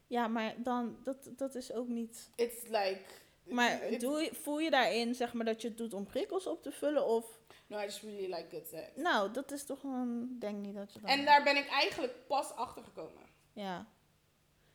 Ja, 0.06 0.28
maar 0.28 0.54
dan, 0.62 0.96
dat, 1.02 1.30
dat 1.36 1.54
is 1.54 1.72
ook 1.72 1.88
niet... 1.88 2.30
it's 2.36 2.62
like... 2.68 3.00
Maar 3.44 3.98
doe 3.98 4.22
je, 4.22 4.34
voel 4.34 4.58
je 4.58 4.70
daarin, 4.70 5.14
zeg 5.14 5.32
maar, 5.32 5.44
dat 5.44 5.62
je 5.62 5.68
het 5.68 5.76
doet 5.76 5.94
om 5.94 6.06
prikkels 6.06 6.46
op 6.46 6.62
te 6.62 6.72
vullen? 6.72 7.06
Of, 7.06 7.40
No, 7.66 7.78
I 7.78 7.82
just 7.84 8.02
really 8.02 8.34
like 8.34 8.46
good 8.50 8.66
sex. 8.66 8.96
nou, 8.96 9.32
dat 9.32 9.50
is 9.52 9.64
toch 9.66 9.82
een... 9.82 10.36
Denk 10.38 10.56
niet 10.64 10.74
dat 10.74 10.92
je 10.92 11.00
dan... 11.00 11.10
En 11.10 11.24
daar 11.24 11.42
ben 11.42 11.56
ik 11.56 11.66
eigenlijk 11.68 12.26
pas 12.26 12.52
achter 12.52 12.82
gekomen. 12.84 13.22
Ja. 13.54 13.84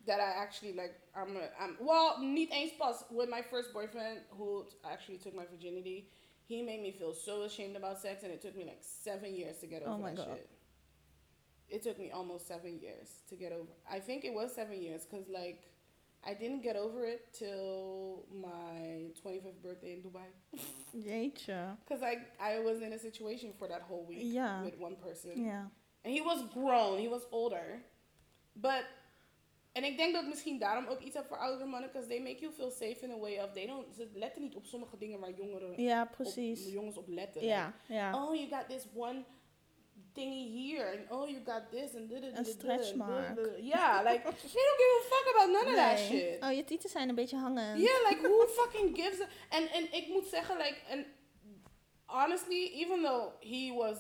That 0.05 0.19
I 0.19 0.41
actually 0.43 0.73
like, 0.73 0.95
I'm, 1.15 1.35
a, 1.35 1.49
I'm 1.61 1.77
well, 1.79 2.17
niet 2.19 2.51
eens 2.51 2.71
pas. 2.77 3.03
With 3.11 3.29
my 3.29 3.41
first 3.41 3.73
boyfriend, 3.73 4.21
who 4.37 4.65
actually 4.83 5.17
took 5.17 5.35
my 5.35 5.45
virginity, 5.45 6.09
he 6.45 6.63
made 6.63 6.81
me 6.81 6.91
feel 6.91 7.13
so 7.13 7.43
ashamed 7.43 7.75
about 7.75 7.99
sex, 7.99 8.23
and 8.23 8.31
it 8.31 8.41
took 8.41 8.55
me 8.55 8.63
like 8.65 8.79
seven 8.81 9.35
years 9.35 9.57
to 9.59 9.67
get 9.67 9.83
oh 9.85 9.91
over 9.93 9.95
Oh 9.95 10.01
my 10.01 10.09
that 10.11 10.17
God. 10.17 10.27
shit. 10.37 10.49
It 11.69 11.83
took 11.83 11.99
me 11.99 12.09
almost 12.11 12.47
seven 12.47 12.79
years 12.79 13.21
to 13.29 13.35
get 13.35 13.51
over. 13.51 13.69
I 13.91 13.99
think 13.99 14.23
it 14.25 14.33
was 14.33 14.55
seven 14.55 14.81
years, 14.81 15.05
cause 15.11 15.25
like, 15.31 15.61
I 16.25 16.33
didn't 16.33 16.63
get 16.63 16.75
over 16.75 17.05
it 17.05 17.27
till 17.31 18.25
my 18.33 19.11
25th 19.23 19.61
birthday 19.61 19.93
in 19.93 20.01
Dubai. 20.01 20.27
Jeetje. 20.97 21.77
Cause 21.87 22.01
I 22.01 22.17
I 22.41 22.59
was 22.59 22.81
in 22.81 22.93
a 22.93 22.99
situation 22.99 23.53
for 23.59 23.67
that 23.67 23.81
whole 23.83 24.05
week 24.07 24.19
Ja. 24.23 24.63
with 24.63 24.77
one 24.79 24.95
person. 24.95 25.31
Yeah. 25.35 25.65
And 26.03 26.13
he 26.13 26.21
was 26.21 26.43
grown, 26.53 26.97
he 26.99 27.07
was 27.07 27.27
older. 27.31 27.81
But, 28.53 28.85
en 29.71 29.83
ik 29.83 29.97
denk 29.97 30.13
dat 30.13 30.23
ik 30.23 30.29
misschien 30.29 30.59
daarom 30.59 30.85
ook 30.85 30.99
iets 30.99 31.15
heb 31.15 31.25
voor 31.25 31.37
oudere 31.37 31.65
mannen, 31.69 31.89
because 31.91 32.07
they 32.07 32.21
make 32.21 32.39
you 32.39 32.51
feel 32.53 32.71
safe 32.71 32.97
in 33.01 33.11
a 33.11 33.17
way 33.17 33.37
of, 33.43 33.51
they 33.51 33.65
don't, 33.65 33.95
ze 33.95 34.09
letten 34.13 34.41
niet 34.41 34.55
op 34.55 34.65
sommige 34.65 34.97
dingen 34.97 35.19
waar 35.19 35.31
jongeren 35.33 35.81
Ja, 35.81 36.01
op, 36.01 36.11
precies. 36.11 36.71
jongens 36.71 36.97
op 36.97 37.07
letten. 37.07 37.45
Ja, 37.45 37.73
ja. 37.87 38.25
Oh, 38.25 38.35
you 38.35 38.47
got 38.49 38.69
this 38.69 38.87
one 38.95 39.23
thingy 40.13 40.71
here. 40.71 40.97
And 40.97 41.11
oh, 41.11 41.29
you 41.29 41.41
got 41.45 41.71
this 41.71 41.95
and 41.95 42.09
dit, 42.09 42.23
Een 42.23 42.33
dit, 42.43 42.47
stretch 42.47 42.91
dit, 42.91 43.01
and 43.01 43.09
mark. 43.09 43.35
dit, 43.35 43.43
dit. 43.45 43.65
Yeah, 43.65 44.03
like, 44.03 44.21
they 44.53 44.63
don't 44.67 44.79
give 44.81 44.91
a 44.99 45.03
fuck 45.09 45.35
about 45.35 45.49
none 45.51 45.67
of 45.67 45.75
that 45.75 45.99
shit. 45.99 46.43
Oh, 46.43 46.51
je 46.51 46.63
tieten 46.63 46.89
zijn 46.89 47.09
een 47.09 47.15
beetje 47.15 47.37
hangend. 47.37 47.79
Yeah, 47.79 48.09
like 48.09 48.19
who 48.21 48.47
fucking 48.61 48.95
gives 48.97 49.21
a... 49.21 49.27
En, 49.49 49.67
en 49.69 49.93
ik 49.93 50.07
moet 50.07 50.25
zeggen, 50.25 50.57
like, 50.57 50.77
and 50.91 51.05
honestly, 52.05 52.71
even 52.73 53.01
though 53.01 53.31
he 53.39 53.73
was 53.75 53.97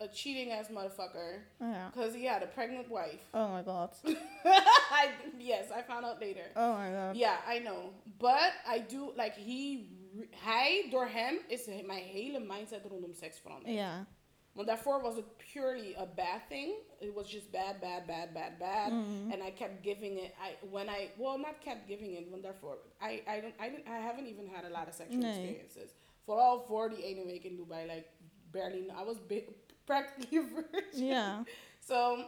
a 0.00 0.08
cheating 0.08 0.52
ass 0.52 0.68
motherfucker, 0.68 1.42
ja. 1.60 1.90
because 1.92 2.14
he 2.14 2.24
had 2.28 2.42
a 2.42 2.46
pregnant 2.46 2.88
wife. 2.88 3.22
Oh 3.32 3.48
my 3.48 3.62
god. 3.62 3.90
I, 4.04 5.08
yes, 5.38 5.70
I 5.70 5.82
found 5.82 6.04
out 6.04 6.20
later. 6.20 6.50
Oh 6.54 6.72
my 6.74 6.90
god. 6.90 7.16
Yeah, 7.16 7.36
I 7.46 7.58
know. 7.60 7.92
But 8.18 8.52
I 8.66 8.78
do, 8.88 9.12
like, 9.16 9.34
he, 9.36 9.88
hij, 10.30 10.88
door 10.90 11.06
hem, 11.08 11.38
is 11.48 11.66
mijn 11.66 12.04
hele 12.04 12.38
mindset 12.40 12.84
rondom 12.84 13.12
seks 13.14 13.38
veranderd. 13.40 13.74
Ja. 13.74 14.06
Want 14.52 14.68
daarvoor 14.68 15.02
was 15.02 15.14
het 15.16 15.36
purely 15.52 15.94
a 15.96 16.06
bad 16.06 16.40
thing. 16.48 16.72
It 17.00 17.12
was 17.14 17.30
just 17.30 17.50
bad, 17.50 17.80
bad, 17.80 18.06
bad, 18.06 18.32
bad, 18.32 18.58
bad. 18.58 18.90
Mhm. 18.92 19.30
And 19.32 19.42
I 19.42 19.50
kept 19.52 19.82
giving 19.82 20.18
it. 20.18 20.32
I 20.40 20.66
when 20.70 20.88
I 20.88 21.10
well 21.18 21.38
not 21.38 21.60
kept 21.60 21.86
giving 21.86 22.16
it. 22.16 22.30
Want 22.30 22.42
daarvoor 22.42 22.78
I 23.02 23.22
I 23.26 23.40
don't 23.40 23.54
I 23.60 23.68
didn't 23.70 23.86
I 23.86 23.98
haven't 24.00 24.26
even 24.28 24.48
had 24.48 24.64
a 24.64 24.70
lot 24.70 24.88
of 24.88 24.94
sexual 24.94 25.20
Nee. 25.20 25.28
experiences. 25.28 25.90
Vooral 26.24 26.60
voor 26.66 26.88
die 26.88 27.02
ene 27.04 27.24
week 27.24 27.44
in 27.44 27.56
Dubai, 27.56 27.86
like 27.86 28.06
barely. 28.50 28.88
I 29.00 29.04
was 29.04 29.16
bi- 29.26 29.44
practically 29.86 30.38
a 30.38 30.42
virgin. 30.54 31.06
Ja. 31.08 31.44
So 31.80 32.24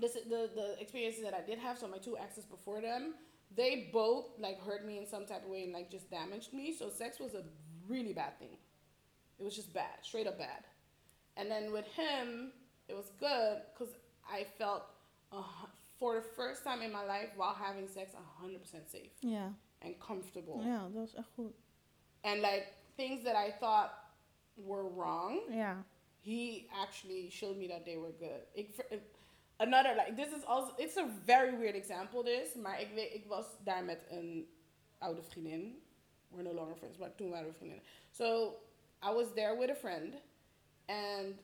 this 0.00 0.12
the 0.28 0.50
the 0.54 0.76
experiences 0.80 1.22
that 1.24 1.34
I 1.34 1.40
did 1.46 1.58
have. 1.58 1.78
So 1.78 1.86
my 1.88 1.98
two 1.98 2.16
exes 2.16 2.44
before 2.44 2.80
them, 2.80 3.14
they 3.56 3.90
both 3.92 4.24
like 4.38 4.58
hurt 4.60 4.84
me 4.84 4.98
in 4.98 5.06
some 5.06 5.26
type 5.26 5.44
of 5.44 5.50
way 5.50 5.64
and 5.64 5.72
like 5.72 5.90
just 5.90 6.10
damaged 6.10 6.52
me. 6.52 6.72
So 6.78 6.88
sex 6.90 7.18
was 7.20 7.34
a 7.34 7.42
really 7.88 8.12
bad 8.12 8.38
thing. 8.38 8.56
It 9.38 9.44
was 9.44 9.54
just 9.56 9.72
bad, 9.74 9.98
straight 10.02 10.26
up 10.26 10.38
bad. 10.38 10.64
And 11.36 11.50
then 11.50 11.72
with 11.72 11.86
him, 11.96 12.52
it 12.88 12.94
was 12.94 13.10
good 13.18 13.62
because 13.72 13.94
I 14.30 14.44
felt 14.58 14.82
uh, 15.32 15.42
for 15.98 16.14
the 16.14 16.22
first 16.36 16.62
time 16.64 16.82
in 16.82 16.92
my 16.92 17.04
life 17.04 17.30
while 17.36 17.54
having 17.54 17.88
sex, 17.88 18.14
hundred 18.40 18.60
percent 18.60 18.90
safe 18.90 19.10
Yeah. 19.22 19.48
and 19.80 19.94
comfortable. 20.00 20.60
Yeah, 20.64 20.88
dat 20.94 21.08
is 21.08 21.14
echt 21.14 21.28
goed. 21.36 21.52
And 22.24 22.40
like 22.42 22.66
things 22.96 23.24
that 23.24 23.34
I 23.36 23.50
thought 23.58 23.90
were 24.56 24.84
wrong, 24.88 25.40
Ja. 25.50 25.74
He 26.22 26.66
actually 26.70 27.30
showed 27.30 27.56
me 27.56 27.66
that 27.68 27.84
they 27.84 27.96
were 27.98 28.12
good. 28.18 28.42
Ik, 28.52 28.76
ik- 28.88 29.00
another 29.56 29.94
like 29.94 30.14
this 30.14 30.32
is 30.38 30.44
also 30.44 30.74
it's 30.76 30.96
a 30.96 31.06
very 31.24 31.56
weird 31.58 31.74
example 31.74 32.22
this, 32.22 32.54
maar 32.54 32.80
ik 32.80 32.88
weet 32.94 33.14
ik 33.14 33.26
was 33.26 33.46
daar 33.64 33.84
met 33.84 34.06
een 34.08 34.48
oude 34.98 35.22
vriendin. 35.22 35.82
We're 36.28 36.42
no 36.42 36.52
longer 36.54 36.76
friends, 36.76 36.98
maar 36.98 37.14
toen 37.14 37.30
waren 37.30 37.46
we 37.48 37.52
vriendinnen. 37.54 37.86
So 38.10 38.56
I 39.04 39.12
was 39.12 39.26
there 39.34 39.58
with 39.58 39.70
a 39.70 39.74
friend 39.74 40.14
and 40.86 41.34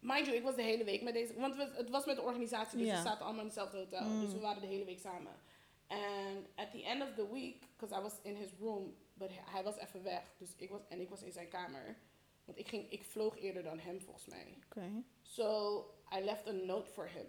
mind 0.00 0.26
you, 0.26 0.36
ik 0.36 0.42
was 0.42 0.54
de 0.54 0.62
hele 0.62 0.84
week 0.84 1.02
met 1.02 1.14
deze, 1.14 1.34
want 1.40 1.56
het 1.56 1.90
was 1.90 2.04
met 2.04 2.16
de 2.16 2.22
organisatie, 2.22 2.78
dus 2.78 2.86
we 2.90 2.96
zaten 2.96 3.24
allemaal 3.24 3.40
in 3.40 3.46
hetzelfde 3.46 3.76
hotel, 3.78 4.02
Mm. 4.08 4.20
dus 4.20 4.32
we 4.32 4.38
waren 4.40 4.60
de 4.60 4.66
hele 4.66 4.84
week 4.84 4.98
samen. 4.98 5.32
And 5.88 6.46
at 6.54 6.72
the 6.72 6.82
end 6.84 7.02
of 7.02 7.08
the 7.14 7.32
week, 7.32 7.64
because 7.76 7.98
I 7.98 8.02
was 8.02 8.12
in 8.22 8.34
his 8.36 8.50
room, 8.60 8.94
but 9.14 9.30
hij 9.32 9.62
was 9.62 9.76
even 9.76 10.02
weg, 10.02 10.22
dus 10.38 10.50
ik 10.56 10.70
was 10.70 10.80
en 10.88 11.00
ik 11.00 11.08
was 11.08 11.22
in 11.22 11.32
zijn 11.32 11.48
kamer. 11.48 11.96
Want 12.46 12.58
ik, 12.58 12.68
ging, 12.68 12.90
ik 12.90 13.04
vloog 13.04 13.38
eerder 13.38 13.62
dan 13.62 13.78
hem 13.78 14.00
volgens 14.00 14.26
mij. 14.26 14.58
Oké. 14.66 14.90
So 15.22 15.78
I 16.16 16.20
left 16.24 16.46
a 16.48 16.52
note 16.52 16.90
for 16.90 17.08
him. 17.08 17.26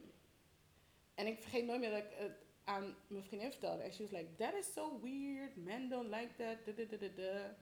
En 1.15 1.27
ik 1.27 1.39
vergeet 1.39 1.65
nooit 1.65 1.79
meer 1.79 1.89
dat 1.89 1.99
ik 1.99 2.09
het 2.17 2.31
aan 2.63 2.95
mijn 3.07 3.23
vriendin 3.23 3.51
vertelde. 3.51 3.83
En 3.83 3.93
she 3.93 4.01
was 4.01 4.11
like, 4.11 4.35
that 4.37 4.53
is 4.53 4.73
so 4.73 4.99
weird. 5.01 5.55
Men 5.55 5.89
don't 5.89 6.09
like 6.09 6.29
that. 6.37 6.65
Da, 6.65 6.71
da, 6.83 6.83
da, 6.89 6.97
da, 6.97 7.07
da. 7.15 7.55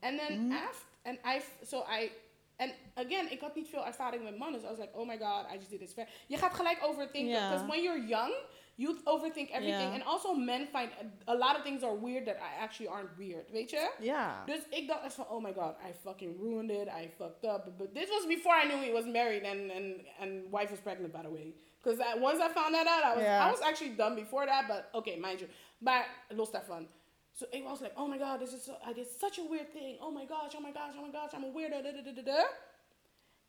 And 0.00 0.18
then 0.18 0.46
Mhm. 0.46 0.52
after, 0.56 0.86
and 1.02 1.18
I, 1.26 1.40
so 1.64 1.78
I, 2.00 2.10
and 2.56 2.74
again, 2.94 3.30
ik 3.30 3.40
had 3.40 3.54
niet 3.54 3.68
veel 3.68 3.86
ervaring 3.86 4.22
met 4.22 4.38
mannen. 4.38 4.60
So 4.60 4.66
I 4.66 4.70
was 4.70 4.78
like, 4.78 4.96
oh 4.98 5.06
my 5.06 5.18
god, 5.18 5.46
I 5.52 5.56
just 5.56 5.70
did 5.70 5.78
this. 5.80 6.06
Je 6.26 6.36
gaat 6.36 6.54
gelijk 6.54 6.82
overthinken. 6.84 7.32
Ja. 7.32 7.48
Because 7.50 7.66
when 7.66 7.82
you're 7.82 8.06
young, 8.06 8.34
you 8.78 8.96
overthink 9.04 9.50
everything. 9.50 9.88
Ja. 9.88 9.94
And 9.94 10.02
also 10.04 10.34
men 10.34 10.68
find 10.68 10.90
a, 11.02 11.32
a 11.32 11.34
lot 11.34 11.56
of 11.56 11.62
things 11.62 11.82
are 11.82 11.94
weird 11.94 12.26
that 12.26 12.36
I 12.36 12.62
actually 12.62 12.88
aren't 12.88 13.10
weird. 13.18 13.50
Weet 13.50 13.70
je? 13.70 13.90
Ja. 14.00 14.44
Dus 14.46 14.60
ik 14.70 14.86
dacht 14.88 15.02
echt 15.02 15.14
van, 15.14 15.26
oh 15.28 15.42
my 15.42 15.52
god, 15.52 15.76
I 15.88 15.92
fucking 15.92 16.40
ruined 16.40 16.70
it. 16.70 16.88
I 16.88 17.10
fucked 17.16 17.44
up. 17.44 17.76
But 17.78 17.94
this 17.94 18.08
was 18.08 18.26
before 18.26 18.54
I 18.54 18.66
knew 18.68 18.80
he 18.80 18.92
was 18.92 19.04
married 19.04 19.44
and, 19.44 19.70
and, 19.70 20.06
and 20.20 20.52
wife 20.52 20.70
was 20.70 20.80
pregnant, 20.80 21.12
by 21.12 21.22
the 21.22 21.30
way. 21.30 21.54
Because 21.82 21.98
once 22.20 22.40
I 22.40 22.48
found 22.48 22.74
that 22.74 22.86
out, 22.86 23.04
I 23.04 23.14
was, 23.14 23.22
Yeah. 23.22 23.46
I 23.46 23.50
was 23.50 23.60
actually 23.60 23.96
done 23.96 24.14
before 24.14 24.46
that. 24.46 24.68
But 24.68 24.90
okay, 24.94 25.16
mind 25.16 25.40
you. 25.40 25.48
Maar 25.78 26.06
los 26.30 26.50
daarvan. 26.50 26.86
So 27.32 27.46
it 27.52 27.64
was 27.64 27.80
like, 27.80 27.94
oh 27.96 28.06
my 28.08 28.18
god, 28.18 28.40
this 28.40 28.52
is 28.52 28.64
so, 28.64 28.72
I 28.84 28.92
did 28.92 29.06
such 29.06 29.38
a 29.38 29.42
weird 29.42 29.72
thing. 29.72 29.98
Oh 30.00 30.10
my 30.10 30.24
gosh, 30.24 30.54
oh 30.56 30.60
my 30.60 30.72
gosh, 30.72 30.94
oh 30.98 31.02
my 31.02 31.12
gosh, 31.12 31.34
I'm 31.34 31.44
a 31.44 31.52
weirdo. 31.52 31.82
Da, 31.82 31.92
da, 31.92 32.02
da, 32.02 32.12
da, 32.12 32.22
da. 32.22 32.42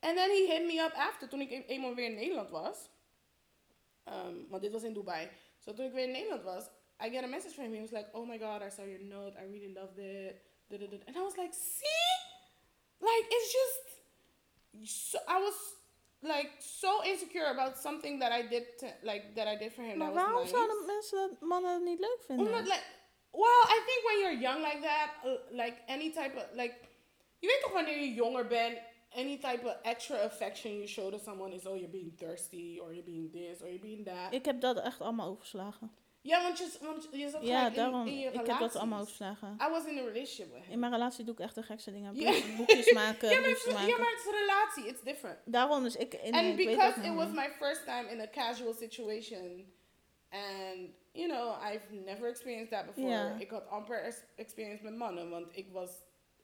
And 0.01 0.17
then 0.17 0.29
he 0.31 0.47
hit 0.47 0.65
me 0.65 0.79
up 0.79 0.93
after, 0.95 1.27
toen 1.27 1.41
ik 1.41 1.63
eenmaal 1.67 1.95
weer 1.95 2.05
in 2.05 2.15
Nederland 2.15 2.49
was. 2.49 2.89
Um, 4.09 4.45
want 4.49 4.61
dit 4.61 4.71
was 4.71 4.83
in 4.83 4.93
Dubai. 4.93 5.29
So 5.57 5.73
toen 5.73 5.85
ik 5.85 5.93
weer 5.93 6.03
in 6.03 6.11
Nederland 6.11 6.43
was, 6.43 6.65
I 7.05 7.09
get 7.09 7.23
a 7.23 7.27
message 7.27 7.53
from 7.53 7.63
him. 7.63 7.73
He 7.73 7.81
was 7.81 7.91
like, 7.91 8.09
oh 8.13 8.25
my 8.25 8.37
god, 8.37 8.61
I 8.61 8.69
saw 8.69 8.83
your 8.83 9.03
note. 9.03 9.37
I 9.37 9.45
really 9.51 9.73
loved 9.73 9.97
it. 9.97 10.41
And 10.71 11.15
I 11.15 11.21
was 11.21 11.35
like, 11.35 11.53
see? 11.53 12.09
Like, 12.99 13.25
it's 13.29 13.51
just... 13.51 13.97
So, 14.83 15.17
I 15.27 15.39
was 15.39 15.55
like 16.21 16.51
so 16.59 17.03
insecure 17.03 17.49
about 17.51 17.77
something 17.77 18.19
that 18.19 18.31
I 18.31 18.47
did, 18.47 18.77
to, 18.79 18.85
like, 19.01 19.33
that 19.35 19.47
I 19.47 19.57
did 19.57 19.73
for 19.73 19.83
him. 19.83 19.97
Maar 19.97 20.13
that 20.13 20.15
was 20.15 20.23
waarom 20.23 20.41
nice. 20.41 20.55
zouden 20.55 20.85
mensen 20.85 21.17
dat, 21.17 21.41
mannen 21.41 21.73
het 21.73 21.83
niet 21.83 21.99
leuk 21.99 22.23
vinden? 22.25 22.45
Omdat, 22.45 22.63
like, 22.63 22.83
well, 23.31 23.63
I 23.65 23.81
think 23.85 24.03
when 24.03 24.19
you're 24.19 24.39
young 24.39 24.61
like 24.61 24.81
that, 24.81 25.09
uh, 25.25 25.31
like 25.51 25.81
any 25.87 26.11
type 26.11 26.35
of, 26.35 26.43
like, 26.53 26.75
je 27.39 27.47
weet 27.47 27.61
toch 27.61 27.71
wanneer 27.71 27.99
je 27.99 28.13
jonger 28.13 28.47
bent, 28.47 28.77
any 29.15 29.37
type 29.37 29.65
of 29.65 29.75
extra 29.83 30.17
affection 30.23 30.71
you 30.73 30.87
show 30.87 31.09
to 31.11 31.17
someone 31.17 31.53
is, 31.55 31.65
oh, 31.65 31.75
you're 31.75 31.91
being 31.91 32.13
thirsty, 32.17 32.79
or 32.81 32.93
you're 32.93 33.05
being 33.05 33.31
this, 33.31 33.61
or 33.61 33.67
you're 33.67 33.81
being 33.81 34.05
that. 34.05 34.33
Ik 34.33 34.45
heb 34.45 34.61
dat 34.61 34.79
echt 34.79 35.01
allemaal 35.01 35.27
overslagen. 35.29 35.91
ja, 36.21 36.41
want 36.43 36.57
je, 36.57 36.77
want 36.81 37.07
je 37.11 37.29
zat 37.29 37.43
Ja, 37.45 37.69
daarom. 37.69 38.01
in, 38.07 38.13
in 38.13 38.19
je 38.19 38.27
Ik 38.31 38.45
heb 38.47 38.59
dat 38.59 38.75
allemaal 38.75 39.01
overslagen. 39.01 39.57
I 39.67 39.69
was 39.69 39.85
in 39.85 39.97
a 39.97 40.01
relationship 40.03 40.53
with 40.53 40.63
him. 40.63 40.71
In 40.71 40.79
mijn 40.79 40.91
relatie 40.91 41.25
doe 41.25 41.33
ik 41.33 41.39
echt 41.39 41.55
de 41.55 41.63
gekste 41.63 41.91
dingen. 41.91 42.13
Boekjes 42.57 42.91
maken, 43.03 43.29
ja, 43.29 43.39
maar, 43.39 43.49
het 43.49 43.57
is- 43.57 43.65
ja, 43.65 43.71
maken. 43.73 43.97
maar 43.97 44.09
het 44.11 44.19
is 44.19 44.25
een 44.25 44.39
relatie. 44.39 44.85
It's 44.87 45.01
different. 45.03 45.37
Daarom 45.45 45.83
dus 45.83 45.95
ik... 45.95 46.11
nee, 46.21 46.31
and 46.33 46.59
ik 46.59 46.65
because 46.65 47.01
it 47.07 47.13
was 47.15 47.29
my 47.31 47.49
first 47.59 47.85
time 47.85 48.09
in 48.11 48.19
a 48.19 48.27
casual 48.29 48.73
situation, 48.73 49.71
and 50.29 50.89
you 51.13 51.27
know, 51.27 51.55
I've 51.73 51.83
never 52.05 52.27
experienced 52.29 52.71
that 52.71 52.85
before. 52.95 53.35
Ik 53.39 53.49
had 53.49 53.67
amper 53.69 54.03
ex- 54.03 54.23
experience 54.35 54.83
met 54.83 54.95
mannen, 54.95 55.29
want 55.29 55.47
ik 55.57 55.67
was, 55.71 55.89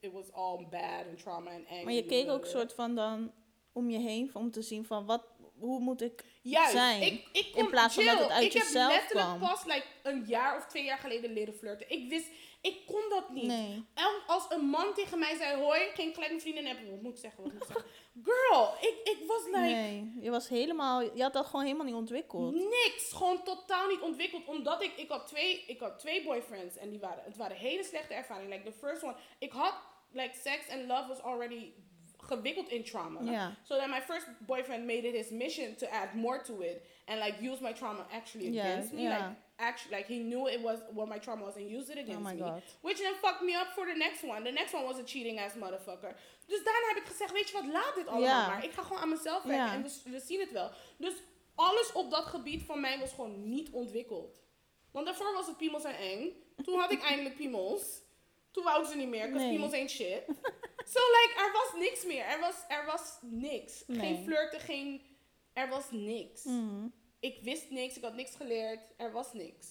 it 0.00 0.12
was 0.12 0.32
all 0.32 0.66
bad 0.70 1.06
and 1.08 1.18
trauma 1.18 1.50
and 1.50 1.66
anger. 1.68 1.84
Maar 1.84 1.92
je 1.92 2.04
keek 2.06 2.28
ook 2.30 2.46
soort 2.46 2.72
van 2.72 2.94
dan 2.94 3.32
om 3.72 3.90
je 3.90 3.98
heen 3.98 4.30
om 4.34 4.50
te 4.50 4.62
zien 4.62 4.84
van 4.84 5.06
wat, 5.06 5.22
hoe 5.58 5.80
moet 5.80 6.02
ik 6.02 6.24
Juist, 6.42 6.72
zijn. 6.72 7.02
Ik, 7.02 7.26
ik 7.32 7.46
In 7.46 7.52
kon, 7.52 7.70
plaats 7.70 7.94
van 7.94 8.04
dat 8.04 8.18
het 8.18 8.28
uit 8.30 8.44
ik 8.44 8.52
heb 8.52 8.62
jezelf 8.62 8.92
letterlijk 8.92 9.26
kwam. 9.26 9.38
pas 9.38 9.64
like, 9.64 9.84
een 10.02 10.24
jaar 10.26 10.56
of 10.56 10.66
twee 10.66 10.84
jaar 10.84 10.98
geleden 10.98 11.32
leren 11.32 11.54
flirten. 11.54 11.90
Ik 11.90 12.08
wist, 12.08 12.28
ik 12.60 12.86
kon 12.86 13.02
dat 13.08 13.30
niet. 13.30 13.46
Nee. 13.46 13.84
El- 13.94 14.22
Als 14.26 14.46
een 14.48 14.64
man 14.64 14.94
tegen 14.94 15.18
mij 15.18 15.36
zei 15.36 15.62
hoi, 15.62 15.80
ging 15.94 16.08
ik 16.08 16.14
gelijk 16.14 16.30
mijn 16.30 16.40
vrienden 16.42 16.66
hebben. 16.66 16.90
Wat 16.90 17.02
moet 17.02 17.12
ik 17.12 17.18
zeggen? 17.18 17.42
Wat 17.42 17.52
moet 17.52 17.62
ik 17.62 17.68
zeggen? 17.72 17.90
Girl, 18.22 18.74
ik, 18.80 19.00
ik 19.04 19.24
was 19.26 19.44
like, 19.44 19.58
Nee, 19.58 20.12
je 20.20 20.30
was 20.30 20.48
helemaal, 20.48 21.00
je 21.00 21.22
had 21.22 21.32
dat 21.32 21.46
gewoon 21.46 21.64
helemaal 21.64 21.86
niet 21.86 21.94
ontwikkeld. 21.94 22.54
Niks, 22.54 23.12
gewoon 23.12 23.42
totaal 23.42 23.88
niet 23.88 24.00
ontwikkeld. 24.00 24.46
Omdat 24.46 24.82
ik, 24.82 24.92
ik 24.96 25.08
had 25.08 25.26
twee, 25.26 25.64
ik 25.66 25.80
had 25.80 25.98
twee 25.98 26.24
boyfriends 26.24 26.76
en 26.76 26.90
die 26.90 27.00
waren, 27.00 27.22
het 27.24 27.36
waren 27.36 27.56
hele 27.56 27.84
slechte 27.84 28.14
ervaringen. 28.14 28.50
Like 28.50 28.70
the 28.70 28.86
first 28.86 29.02
one, 29.02 29.14
ik 29.38 29.52
had, 29.52 29.74
like 30.12 30.34
sex 30.34 30.68
and 30.68 30.86
love 30.86 31.08
was 31.08 31.22
already 31.22 31.72
gewikkeld 32.16 32.68
in 32.68 32.84
trauma. 32.84 33.30
Ja. 33.30 33.56
So 33.62 33.76
then 33.76 33.90
my 33.90 34.00
first 34.00 34.26
boyfriend 34.46 34.86
made 34.86 35.08
it 35.08 35.14
his 35.14 35.30
mission 35.30 35.76
to 35.76 35.86
add 35.86 36.14
more 36.14 36.42
to 36.42 36.60
it 36.60 36.82
and 37.04 37.18
like 37.18 37.50
use 37.50 37.62
my 37.62 37.72
trauma 37.72 38.06
actually 38.12 38.58
against 38.58 38.92
me. 38.92 39.08
Like 39.08 39.36
actually, 39.58 39.96
like 39.96 40.06
he 40.14 40.18
knew 40.18 40.48
it 40.48 40.60
was 40.62 40.78
what 40.92 41.08
my 41.08 41.18
trauma 41.18 41.44
was 41.44 41.56
and 41.56 41.70
used 41.70 41.88
it 41.90 41.98
against 41.98 42.26
Oh 42.28 42.34
me. 42.34 42.38
God. 42.38 42.62
Which 42.82 42.98
then 42.98 43.14
fucked 43.14 43.42
me 43.42 43.54
up 43.54 43.68
for 43.74 43.86
the 43.86 43.94
next 43.96 44.22
one. 44.24 44.44
The 44.44 44.50
next 44.52 44.72
one 44.74 44.84
was 44.84 44.98
a 44.98 45.04
cheating 45.04 45.38
ass 45.40 45.54
motherfucker. 45.54 46.16
Dus 46.46 46.64
daarna 46.64 46.88
heb 46.88 46.96
ik 46.96 47.06
gezegd, 47.06 47.32
weet 47.32 47.48
je 47.48 47.52
wat, 47.52 47.66
laat 47.66 47.94
dit 47.94 48.06
allemaal 48.06 48.46
maar. 48.48 48.64
Ik 48.64 48.72
ga 48.72 48.82
gewoon 48.82 48.98
aan 49.02 49.08
mezelf 49.08 49.42
werken 49.42 49.66
Ja. 49.66 49.72
en 49.72 49.82
we, 49.82 50.10
we 50.10 50.20
zien 50.20 50.40
het 50.40 50.52
wel. 50.52 50.70
Dus 50.98 51.14
alles 51.54 51.92
op 51.92 52.10
dat 52.10 52.24
gebied 52.24 52.62
van 52.62 52.80
mij 52.80 52.98
was 52.98 53.12
gewoon 53.12 53.48
niet 53.48 53.70
ontwikkeld. 53.70 54.40
Want 54.90 55.06
daarvoor 55.06 55.32
was 55.32 55.46
het 55.46 55.56
piemels 55.56 55.84
en 55.84 55.96
eng. 55.96 56.32
Toen 56.64 56.78
had 56.78 56.90
ik 56.92 57.02
eindelijk 57.10 57.36
piemels. 57.36 58.02
Toen 58.50 58.64
wou 58.64 58.82
ik 58.82 58.88
ze 58.88 58.96
niet 58.96 59.08
meer, 59.08 59.22
because 59.26 59.44
Nee. 59.44 59.50
piemels 59.54 59.72
ain't 59.72 59.90
shit. 59.90 60.22
So 60.88 60.98
like, 61.00 61.34
er 61.38 61.52
was 61.52 61.80
niks 61.80 62.04
meer. 62.04 62.24
Er 62.24 62.40
was, 62.40 62.54
er 62.68 62.84
was 62.86 63.18
niks. 63.22 63.84
Geen 63.88 64.24
flirten, 64.24 64.60
geen... 64.60 65.02
Er 65.52 65.68
was 65.68 65.84
niks. 65.90 66.44
Mhm. 66.44 66.86
Ik 67.20 67.38
wist 67.42 67.70
niks, 67.70 67.96
ik 67.96 68.02
had 68.02 68.14
niks 68.14 68.34
geleerd. 68.36 68.80
Er 68.96 69.12
was 69.12 69.32
niks. 69.32 69.66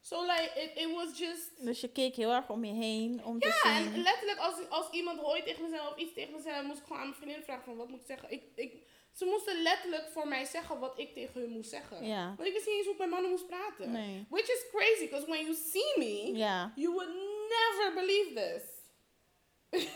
So 0.00 0.20
like, 0.22 0.50
it, 0.60 0.78
it 0.78 0.90
was 0.94 1.18
just... 1.18 1.64
Dus 1.64 1.80
je 1.80 1.88
keek 1.92 2.14
heel 2.16 2.30
erg 2.32 2.48
om 2.50 2.64
je 2.64 2.72
heen 2.72 3.24
om 3.24 3.40
te 3.40 3.46
Ja, 3.46 3.76
zien. 3.76 3.92
en 3.94 4.02
letterlijk 4.02 4.38
als, 4.38 4.54
als 4.68 4.90
iemand 4.90 5.18
hooi 5.20 5.42
tegen 5.42 5.62
me 5.62 5.68
zei 5.68 5.88
of 5.88 5.96
iets 5.96 6.12
tegen 6.14 6.32
me 6.32 6.40
zei, 6.40 6.66
moest 6.66 6.78
ik 6.78 6.84
gewoon 6.84 6.98
aan 6.98 7.08
mijn 7.08 7.20
vriendin 7.20 7.42
vragen 7.42 7.64
van 7.64 7.76
wat 7.76 7.88
moet 7.88 8.00
ik 8.00 8.06
zeggen. 8.06 8.30
Ik, 8.30 8.42
ik, 8.54 8.82
ze 9.12 9.24
moesten 9.24 9.62
letterlijk 9.62 10.08
voor 10.08 10.28
mij 10.28 10.44
zeggen 10.44 10.78
wat 10.78 10.98
ik 10.98 11.14
tegen 11.14 11.40
hun 11.40 11.50
moest 11.50 11.70
zeggen. 11.70 12.06
Ja. 12.06 12.34
Want 12.36 12.48
ik 12.48 12.54
wist 12.54 12.66
niet 12.66 12.74
eens 12.76 12.84
hoe 12.84 12.94
ik 12.94 13.00
met 13.00 13.10
mannen 13.10 13.30
moest 13.30 13.46
praten. 13.46 13.90
Nee. 13.90 14.26
Which 14.28 14.48
is 14.48 14.64
crazy, 14.70 15.04
because 15.08 15.26
when 15.26 15.40
you 15.40 15.54
see 15.54 15.98
me, 15.98 16.36
Ja. 16.38 16.72
you 16.76 16.92
would 16.94 17.14
never 17.48 17.94
believe 17.94 18.32
this. 18.34 18.62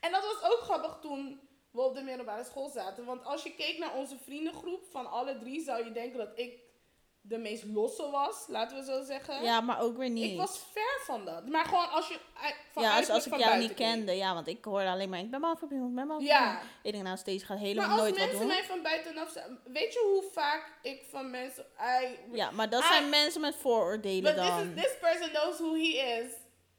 en 0.00 0.10
dat 0.12 0.22
was 0.24 0.50
ook 0.52 0.60
grappig 0.60 0.98
toen 1.00 1.40
we 1.78 1.84
op 1.90 1.94
de 1.94 2.02
middelbare 2.02 2.44
school 2.44 2.68
zaten. 2.68 3.04
Want 3.04 3.24
als 3.24 3.42
je 3.42 3.54
keek 3.54 3.78
naar 3.78 3.94
onze 3.94 4.16
vriendengroep 4.24 4.84
van 4.90 5.10
alle 5.10 5.38
drie, 5.38 5.60
zou 5.64 5.84
je 5.84 5.92
denken 5.92 6.18
dat 6.18 6.30
ik 6.34 6.52
de 7.20 7.38
meest 7.38 7.64
losse 7.64 8.10
was, 8.10 8.44
laten 8.48 8.76
we 8.76 8.84
zo 8.84 9.02
zeggen. 9.02 9.42
Ja, 9.42 9.60
maar 9.60 9.80
ook 9.80 9.96
weer 9.96 10.10
niet. 10.10 10.30
Ik 10.30 10.36
was 10.38 10.58
ver 10.72 11.00
van 11.04 11.24
dat. 11.24 11.46
Maar 11.46 11.64
gewoon 11.64 11.90
als 11.90 12.08
je 12.08 12.18
van 12.72 12.82
ja, 12.82 12.96
als, 12.96 13.08
als 13.10 13.26
ik 13.26 13.36
jou 13.36 13.58
niet 13.58 13.66
keek. 13.68 13.76
kende. 13.76 14.12
Ja, 14.12 14.34
want 14.34 14.46
ik 14.48 14.64
hoorde 14.64 14.88
alleen 14.88 15.08
maar, 15.08 15.18
ik 15.18 15.30
ben 15.30 15.40
mal 15.40 15.56
verblind, 15.56 15.88
ik 15.88 15.94
ben 15.94 16.06
mal 16.06 16.20
Ja. 16.20 16.60
Ik 16.82 16.92
denk, 16.92 17.04
nou, 17.04 17.16
steeds 17.16 17.42
gaat 17.44 17.56
Maar 17.58 17.66
helemaal 17.66 17.90
als 17.90 17.98
nooit 18.00 18.10
wat 18.10 18.18
mensen 18.20 18.38
doen. 18.38 18.48
mij 18.48 18.64
van 18.64 18.82
buitenaf 18.82 19.30
zijn, 19.30 19.58
weet 19.64 19.92
je 19.92 20.00
hoe 20.12 20.30
vaak 20.32 20.72
ik 20.82 21.04
van 21.10 21.30
mensen, 21.30 21.66
I, 22.02 22.18
Ja, 22.32 22.50
maar 22.50 22.70
dat 22.70 22.82
I- 22.82 22.86
zijn 22.86 23.08
mensen 23.08 23.40
met 23.40 23.56
vooroordelen 23.56 24.34
but 24.34 24.42
this 24.42 24.50
dan. 24.50 24.72
is 24.76 24.82
this 24.82 24.98
person 25.00 25.28
knows 25.30 25.58
who 25.58 25.72
he 25.74 26.20
is. 26.22 26.32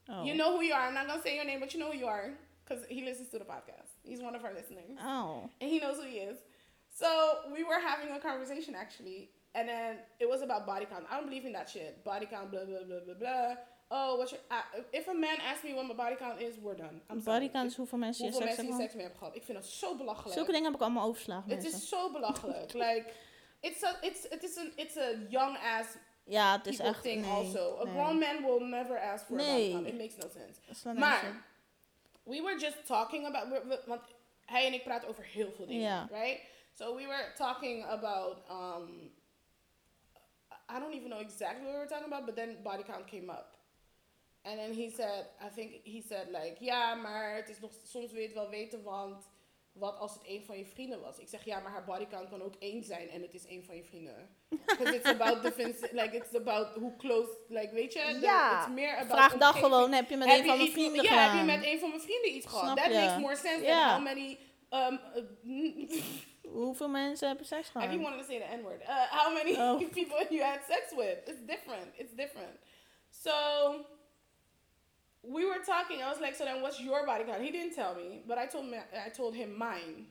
Oh. 0.07 0.25
You 0.25 0.33
know 0.37 0.53
who 0.53 0.61
you 0.63 0.73
are. 0.73 0.87
I'm 0.87 0.93
not 0.93 1.05
gonna 1.05 1.21
say 1.21 1.33
your 1.33 1.45
name, 1.47 1.59
but 1.59 1.71
you 1.71 1.83
know 1.83 1.93
who 1.93 2.05
you 2.05 2.17
are, 2.19 2.37
because 2.63 2.85
he 2.93 3.03
listens 3.03 3.29
to 3.29 3.37
the 3.37 3.45
podcast. 3.45 3.88
He's 4.09 4.21
one 4.21 4.35
of 4.35 4.43
our 4.43 4.53
listeners. 4.53 4.97
Oh. 5.01 5.49
and 5.61 5.69
he 5.69 5.77
knows 5.79 5.97
who 5.97 6.07
he 6.15 6.19
is. 6.31 6.37
So 7.01 7.09
we 7.55 7.63
were 7.63 7.79
having 7.89 8.09
a 8.15 8.19
conversation 8.19 8.73
actually, 8.75 9.29
and 9.55 9.67
then 9.69 9.91
it 10.19 10.27
was 10.33 10.41
about 10.41 10.65
body 10.65 10.85
count. 10.91 11.05
I 11.09 11.13
don't 11.17 11.27
believe 11.29 11.45
in 11.45 11.53
that 11.53 11.69
shit. 11.69 12.03
Body 12.03 12.25
count, 12.25 12.51
blah 12.51 12.65
blah 12.65 12.83
blah 12.87 13.01
blah 13.05 13.19
blah. 13.23 13.55
Oh, 13.91 14.17
what's 14.17 14.31
your? 14.33 14.41
Uh, 14.51 14.81
if 14.93 15.07
a 15.07 15.13
man 15.13 15.37
asks 15.49 15.63
me 15.63 15.73
what 15.73 15.85
my 15.87 15.95
body 15.95 16.15
count 16.15 16.41
is, 16.41 16.53
we're 16.63 16.75
done. 16.75 17.01
I'm 17.09 17.21
sorry. 17.21 17.39
Body 17.39 17.49
count 17.49 17.71
is 17.71 17.77
hoeveel 17.77 17.97
mensen 17.97 18.25
je 18.25 18.31
Hoeveel 18.31 18.47
seks 18.47 18.57
mensen 18.57 18.77
hebben 18.77 18.77
die 18.77 18.77
gehad. 18.77 18.81
seks 18.81 18.93
mee 18.93 19.03
hebben 19.03 19.19
gehad? 19.19 19.35
Ik 19.35 19.43
vind 19.43 19.57
dat 19.57 19.67
zo 19.67 19.95
belachelijk. 19.95 20.33
Zulke 20.33 20.51
dingen 20.51 20.65
heb 20.65 20.75
ik 20.75 20.81
allemaal 20.81 21.03
overgeslagen, 21.03 21.51
Het 21.51 21.65
is 21.65 21.89
zo 21.89 22.11
belachelijk. 22.11 22.73
like, 22.85 23.05
it's 23.59 23.83
a, 23.83 23.97
it's, 24.01 24.25
it 24.25 24.43
is 24.43 24.57
a, 24.57 24.63
it's 24.75 24.97
a 24.97 25.09
young 25.29 25.57
ass 25.57 25.87
Ja, 26.29 26.57
het 26.57 26.67
is 26.67 26.79
echt... 26.79 27.01
thing 27.01 27.21
nee, 27.21 27.31
also. 27.31 27.79
A 27.79 27.83
nee. 27.83 27.93
grown 27.93 28.19
man 28.19 28.41
will 28.41 28.67
never 28.67 28.99
ask 28.99 29.25
for 29.25 29.39
a 29.39 29.43
body 29.43 29.71
count. 29.71 29.87
It 29.87 29.97
makes 29.97 30.15
no 30.15 30.27
sense. 30.29 30.59
Dat 30.67 30.77
slaat 30.77 30.95
nergens. 30.95 31.21
Maar, 31.21 31.45
we 32.29 32.41
were 32.41 32.57
just 32.59 32.85
talking 32.85 33.25
about, 33.25 33.47
want 33.85 34.01
hij 34.45 34.65
en 34.65 34.73
ik 34.73 34.83
praten 34.83 35.09
over 35.09 35.23
heel 35.23 35.51
veel 35.51 35.65
dingen, 35.65 35.81
Ja. 35.81 36.07
right? 36.11 36.39
So 36.73 36.95
we 36.95 37.05
were 37.07 37.33
talking 37.35 37.85
about, 37.85 38.37
um, 38.49 39.11
I 40.75 40.79
don't 40.79 40.93
even 40.93 41.09
know 41.09 41.19
exactly 41.21 41.61
what 41.63 41.71
we 41.73 41.77
were 41.79 41.87
talking 41.87 42.05
about, 42.13 42.25
but 42.25 42.35
then 42.35 42.61
body 42.63 42.83
count 42.83 43.05
came 43.05 43.29
up. 43.31 43.57
And 44.43 44.57
then 44.57 44.73
he 44.73 44.89
said, 44.89 45.25
I 45.41 45.49
think 45.49 45.83
he 45.83 46.01
said 46.01 46.27
like, 46.31 46.57
ja, 46.59 46.95
maar 46.95 47.35
het 47.35 47.49
is 47.49 47.59
nog, 47.59 47.71
soms 47.83 48.11
wil 48.11 48.21
je 48.21 48.25
het 48.27 48.35
wel 48.35 48.49
weten, 48.49 48.83
want 48.83 49.29
wat 49.79 49.97
als 49.99 50.13
het 50.13 50.21
een 50.27 50.43
van 50.45 50.57
je 50.57 50.65
vrienden 50.65 51.01
was? 51.01 51.17
Ik 51.17 51.27
zeg, 51.27 51.45
ja, 51.45 51.59
maar 51.59 51.71
haar 51.71 51.83
body 51.83 52.05
count 52.07 52.29
kan 52.29 52.41
ook 52.41 52.55
één 52.59 52.83
zijn 52.83 53.09
en 53.09 53.21
het 53.21 53.33
is 53.33 53.45
één 53.47 53.63
van 53.63 53.75
je 53.75 53.83
vrienden. 53.83 54.29
Because 54.65 54.95
it's 54.95 55.05
about 55.09 55.41
defense, 55.43 55.89
like 55.91 56.15
it's 56.15 56.35
about 56.35 56.67
who 56.75 56.95
close, 56.97 57.29
like 57.47 57.73
weet 57.73 57.93
je? 57.93 57.99
The- 57.99 58.19
Ja, 58.21 58.59
it's 58.59 58.69
meer 58.73 58.93
about 58.95 59.11
Vraag 59.11 59.37
dan 59.37 59.53
gewoon, 59.53 59.91
heb 59.91 60.09
je 60.09 60.17
met 60.17 60.27
Heb 60.27 60.37
een 60.37 60.43
je 60.43 60.49
van 60.49 60.57
mijn 60.57 60.71
vrienden 60.71 61.03
ja, 61.03 61.09
gedaan? 61.09 61.37
heb 61.37 61.47
je 61.49 61.57
met 61.57 61.65
een 61.73 61.79
van 61.79 61.89
mijn 61.89 62.01
vrienden 62.01 62.35
iets 62.35 62.45
gehad? 62.47 62.77
That 62.77 62.89
makes 62.93 63.17
more 63.17 63.35
sense 63.35 63.65
Ja. 63.65 63.87
than 63.87 63.95
how 63.95 64.03
many... 64.03 64.37
Um, 64.69 64.99
uh, 65.43 65.91
Hoeveel 66.51 66.89
mensen 66.89 67.27
hebben 67.27 67.45
seks 67.45 67.67
I 67.67 67.71
gehad? 67.71 67.89
didn't 67.89 68.05
want 68.05 68.19
to 68.21 68.25
say 68.25 68.39
the 68.39 68.55
N-word. 68.57 68.81
Uh, 68.81 68.87
how 69.09 69.33
many 69.33 69.51
Oh. 69.55 69.77
people 69.97 70.25
you 70.29 70.41
had 70.43 70.59
sex 70.67 70.95
with? 70.95 71.17
It's 71.25 71.45
different. 71.45 71.87
It's 71.97 72.13
different. 72.15 72.57
So 73.09 73.31
we 75.23 75.45
were 75.45 75.59
talking. 75.65 76.01
I 76.01 76.09
was 76.09 76.19
like, 76.19 76.35
so 76.35 76.45
then 76.45 76.61
what's 76.61 76.79
your 76.79 77.05
body 77.05 77.23
count? 77.23 77.41
He 77.41 77.51
didn't 77.51 77.75
tell 77.75 77.95
me, 77.95 78.23
but 78.27 78.37
I 78.37 78.45
told 78.45 78.65
me 78.65 78.77
I 79.05 79.09
told 79.09 79.35
him 79.35 79.57
mine. 79.57 80.07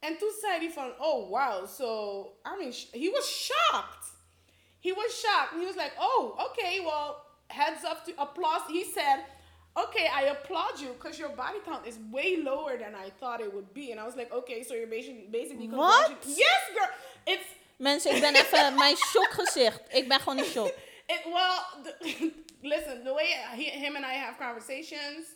And 0.00 0.18
toen 0.18 0.30
zei 0.40 0.58
hij 0.58 0.70
van, 0.70 0.92
oh 1.00 1.28
wow, 1.28 1.66
so 1.66 2.36
I 2.44 2.56
mean, 2.58 2.72
he 2.92 3.08
was 3.10 3.26
shocked. 3.26 4.06
He 4.80 4.92
was 4.92 5.12
shocked. 5.20 5.54
He 5.58 5.66
was 5.66 5.76
like, 5.76 5.92
oh, 5.98 6.36
okay, 6.50 6.80
well, 6.80 7.16
heads 7.48 7.84
up 7.84 8.04
to 8.04 8.12
applause. 8.16 8.62
He 8.68 8.84
said, 8.84 9.24
okay, 9.76 10.06
I 10.06 10.28
applaud 10.30 10.78
you 10.80 10.88
because 10.92 11.18
your 11.18 11.30
body 11.30 11.58
count 11.64 11.86
is 11.86 11.98
way 12.12 12.36
lower 12.36 12.78
than 12.78 12.94
I 12.94 13.10
thought 13.18 13.40
it 13.40 13.52
would 13.52 13.74
be. 13.74 13.90
And 13.90 14.00
I 14.00 14.04
was 14.04 14.16
like, 14.16 14.32
okay, 14.32 14.62
so 14.62 14.74
you're 14.74 14.86
basically 14.86 15.26
basically 15.30 15.68
What? 15.68 16.16
Yes, 16.26 16.62
girl. 16.74 16.90
It's 17.26 17.44
Mensen, 17.78 18.14
ik 18.14 18.20
ben 18.20 18.34
even 18.34 18.74
mijn 18.74 18.96
shockgezicht. 18.96 19.80
Ik 19.88 20.08
ben 20.08 20.20
gewoon 20.20 20.38
in 20.38 20.44
shock. 20.44 20.74
It. 21.08 21.20
Well, 21.26 21.64
the, 21.84 22.32
listen, 22.68 23.04
the 23.04 23.14
way 23.14 23.30
he, 23.54 23.64
him 23.64 23.96
and 23.96 24.04
I 24.04 24.12
have 24.14 24.38
conversations, 24.38 25.26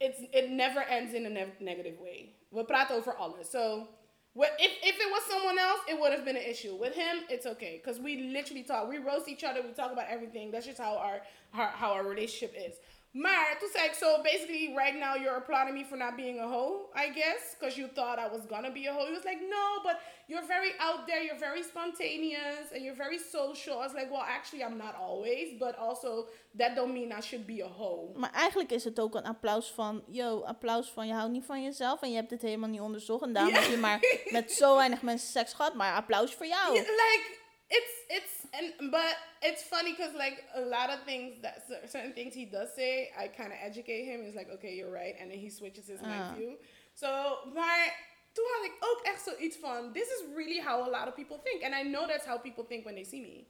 it's 0.00 0.20
it 0.32 0.50
never 0.50 0.80
ends 0.80 1.14
in 1.14 1.26
a 1.26 1.30
ne- 1.30 1.54
negative 1.60 1.98
way. 2.00 2.34
We 2.50 2.62
praten 2.64 2.92
over 2.92 3.16
alles. 3.18 3.50
So. 3.50 3.88
What, 4.34 4.50
if, 4.58 4.70
if 4.82 4.96
it 5.00 5.10
was 5.10 5.22
someone 5.30 5.58
else, 5.58 5.80
it 5.88 5.98
would 5.98 6.12
have 6.12 6.26
been 6.26 6.36
an 6.36 6.42
issue. 6.42 6.76
With 6.76 6.94
him, 6.94 7.20
it's 7.30 7.46
okay 7.46 7.80
because 7.82 7.98
we 7.98 8.30
literally 8.34 8.64
talk. 8.64 8.86
We 8.86 8.98
roast 8.98 9.28
each 9.28 9.44
other. 9.44 9.62
We 9.62 9.72
talk 9.72 9.92
about 9.92 10.08
everything. 10.10 10.50
That's 10.50 10.66
just 10.66 10.76
how 10.76 10.98
our 10.98 11.22
how, 11.52 11.68
how 11.68 11.92
our 11.92 12.06
relationship 12.06 12.54
is. 12.54 12.74
Maar 13.16 13.56
toen 13.58 13.68
zei 13.72 13.84
ik, 13.84 13.94
so 13.94 14.22
basically 14.22 14.74
right 14.82 14.96
now 15.06 15.14
you're 15.22 15.36
applauding 15.36 15.74
me 15.78 15.84
for 15.84 15.98
not 15.98 16.16
being 16.16 16.38
a 16.40 16.48
hoe, 16.54 16.74
I 16.94 17.12
guess, 17.20 17.42
because 17.58 17.80
you 17.80 17.88
thought 17.94 18.18
I 18.18 18.28
was 18.36 18.44
gonna 18.48 18.70
be 18.70 18.88
a 18.88 18.92
hoe. 18.92 19.06
He 19.06 19.12
was 19.12 19.24
like, 19.24 19.40
no, 19.40 19.66
but 19.82 19.96
you're 20.26 20.46
very 20.46 20.72
out 20.78 21.06
there, 21.06 21.22
you're 21.22 21.38
very 21.38 21.62
spontaneous, 21.62 22.72
and 22.74 22.82
you're 22.84 22.96
very 22.96 23.18
social. 23.18 23.74
I 23.80 23.84
was 23.88 23.94
like, 23.94 24.10
well, 24.10 24.26
actually 24.36 24.62
I'm 24.64 24.76
not 24.76 24.94
always, 25.06 25.58
but 25.58 25.74
also 25.78 26.26
that 26.58 26.74
don't 26.74 26.92
mean 26.92 27.12
I 27.18 27.20
should 27.20 27.46
be 27.46 27.62
a 27.62 27.68
hoe. 27.68 28.18
Maar 28.18 28.32
eigenlijk 28.32 28.72
is 28.72 28.84
het 28.84 29.00
ook 29.00 29.14
een 29.14 29.26
applaus 29.26 29.70
van... 29.70 30.02
Yo, 30.06 30.40
applaus 30.40 30.90
van 30.90 31.06
je 31.06 31.12
houdt 31.12 31.32
niet 31.32 31.44
van 31.44 31.62
jezelf 31.62 32.02
en 32.02 32.10
je 32.10 32.16
hebt 32.16 32.30
het 32.30 32.42
helemaal 32.42 32.68
niet 32.68 32.80
onderzocht. 32.80 33.22
En 33.22 33.32
daarom 33.32 33.54
heb 33.54 33.70
je 33.70 33.76
maar 33.76 34.00
met 34.30 34.52
zo 34.52 34.76
weinig 34.76 35.02
mensen 35.02 35.28
seks 35.28 35.52
gehad. 35.52 35.74
Maar 35.74 35.94
applaus 35.94 36.34
voor 36.34 36.46
jou. 36.46 36.74
Yeah, 36.74 36.86
like 36.86 37.44
it's 37.68 38.04
it's 38.08 38.35
and 38.52 38.90
but 38.90 39.16
it's 39.42 39.62
funny 39.62 39.92
because 39.92 40.14
like 40.14 40.44
a 40.54 40.60
lot 40.60 40.90
of 40.90 40.98
things 41.04 41.40
that 41.42 41.66
certain 41.88 42.12
things 42.12 42.34
he 42.34 42.44
does 42.44 42.68
say, 42.74 43.10
I 43.18 43.28
kind 43.28 43.52
of 43.52 43.58
educate 43.62 44.04
him. 44.04 44.24
He's 44.24 44.34
like, 44.34 44.50
okay, 44.54 44.74
you're 44.74 44.90
right, 44.92 45.14
and 45.20 45.30
then 45.30 45.38
he 45.38 45.50
switches 45.50 45.86
his 45.86 46.00
mind 46.02 46.36
view. 46.36 46.50
Uh. 46.52 46.64
So, 46.94 47.06
maar 47.54 47.94
toen 48.32 48.44
had 48.56 48.64
ik 48.64 48.76
ook 48.80 49.00
echt 49.04 49.22
zoiets 49.24 49.56
van, 49.56 49.92
this 49.92 50.08
is 50.08 50.22
really 50.34 50.60
how 50.60 50.82
a 50.82 50.90
lot 50.90 51.08
of 51.08 51.14
people 51.14 51.38
think, 51.42 51.62
and 51.64 51.74
I 51.74 51.82
know 51.90 52.06
that's 52.06 52.26
how 52.26 52.38
people 52.38 52.64
think 52.64 52.84
when 52.84 52.94
they 52.94 53.04
see 53.04 53.20
me. 53.20 53.44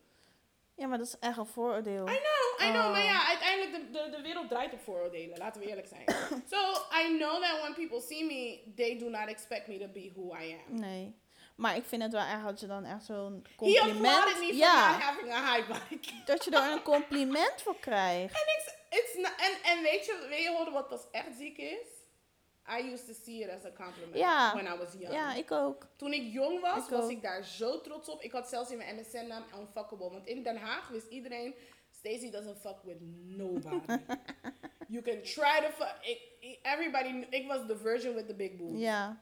Ja, 0.74 0.86
maar 0.86 0.98
dat 0.98 1.06
is 1.06 1.18
echt 1.18 1.36
een 1.38 1.46
vooroordeel. 1.46 2.08
I 2.08 2.18
know, 2.18 2.68
I 2.68 2.72
know, 2.72 2.90
maar 2.92 3.00
Oh. 3.00 3.04
ja, 3.04 3.26
uiteindelijk 3.28 3.72
de, 3.72 3.98
de, 4.10 4.16
de 4.16 4.22
wereld 4.22 4.48
draait 4.48 4.72
op 4.72 4.80
vooroordelen, 4.80 5.38
laten 5.38 5.60
we 5.60 5.68
eerlijk 5.68 5.86
zijn. 5.86 6.04
so 6.52 6.56
I 7.02 7.16
know 7.18 7.42
that 7.42 7.60
when 7.62 7.74
people 7.74 8.00
see 8.00 8.24
me, 8.24 8.72
they 8.76 8.98
do 8.98 9.08
not 9.08 9.28
expect 9.28 9.68
me 9.68 9.78
to 9.78 9.88
be 9.88 10.10
who 10.14 10.34
I 10.36 10.52
am. 10.68 10.80
Nee. 10.80 11.14
Maar 11.56 11.76
ik 11.76 11.84
vind 11.84 12.02
het 12.02 12.12
wel 12.12 12.24
erg 12.24 12.44
dat 12.44 12.60
je 12.60 12.66
dan 12.66 12.84
echt 12.84 13.04
zo'n 13.04 13.44
He 13.48 13.54
compliment... 13.56 13.96
applauded 13.96 14.38
me 14.38 14.46
for 14.46 14.54
ja, 14.54 14.90
not 14.90 15.00
having 15.00 15.32
a 15.32 15.54
high 15.54 15.66
count. 15.70 16.26
dat 16.26 16.44
je 16.44 16.50
er 16.50 16.72
een 16.72 16.82
compliment 16.82 17.62
voor 17.62 17.76
krijgt. 17.80 18.34
En 18.34 18.40
ik, 18.40 18.78
it's 19.00 19.14
not, 19.16 19.32
en, 19.36 19.70
en 19.70 19.82
weet 19.82 20.06
je, 20.06 20.26
weet 20.28 20.42
je 20.42 20.50
horen 20.50 20.72
wat 20.72 20.90
dat 20.90 21.08
echt 21.10 21.36
ziek 21.38 21.58
is? 21.58 21.86
I 22.80 22.92
used 22.92 23.06
to 23.06 23.12
see 23.24 23.40
it 23.42 23.50
as 23.50 23.64
a 23.64 23.72
compliment 23.84 24.16
Ja. 24.18 24.52
when 24.54 24.66
I 24.74 24.76
was 24.78 24.88
young. 24.98 25.14
Ja, 25.14 25.34
ik 25.34 25.50
ook. 25.52 25.86
Toen 25.96 26.12
ik 26.12 26.32
jong 26.32 26.60
was, 26.60 26.84
Ik 26.84 26.90
was 26.90 27.04
ook. 27.04 27.10
ik 27.10 27.22
daar 27.22 27.44
zo 27.44 27.80
trots 27.80 28.08
op. 28.08 28.22
Ik 28.22 28.32
had 28.32 28.48
zelfs 28.48 28.70
in 28.70 28.76
mijn 28.76 28.96
MSN-naam 28.96 29.44
Unfuckable. 29.58 30.10
Want 30.10 30.26
in 30.26 30.42
Den 30.42 30.56
Haag 30.56 30.88
wist 30.88 31.06
iedereen, 31.08 31.54
Stacey 31.98 32.30
doesn't 32.30 32.58
fuck 32.60 32.76
with 32.82 32.96
nobody. 33.24 33.80
you 34.88 35.02
can 35.02 35.22
try 35.22 35.60
to 35.60 35.70
fuck. 35.76 35.94
Ik, 36.02 36.58
everybody, 36.62 37.26
ik 37.30 37.46
was 37.46 37.60
the 37.66 37.76
version 37.76 38.14
with 38.14 38.26
the 38.26 38.34
big 38.34 38.56
boobs. 38.56 38.80
Ja, 38.80 39.20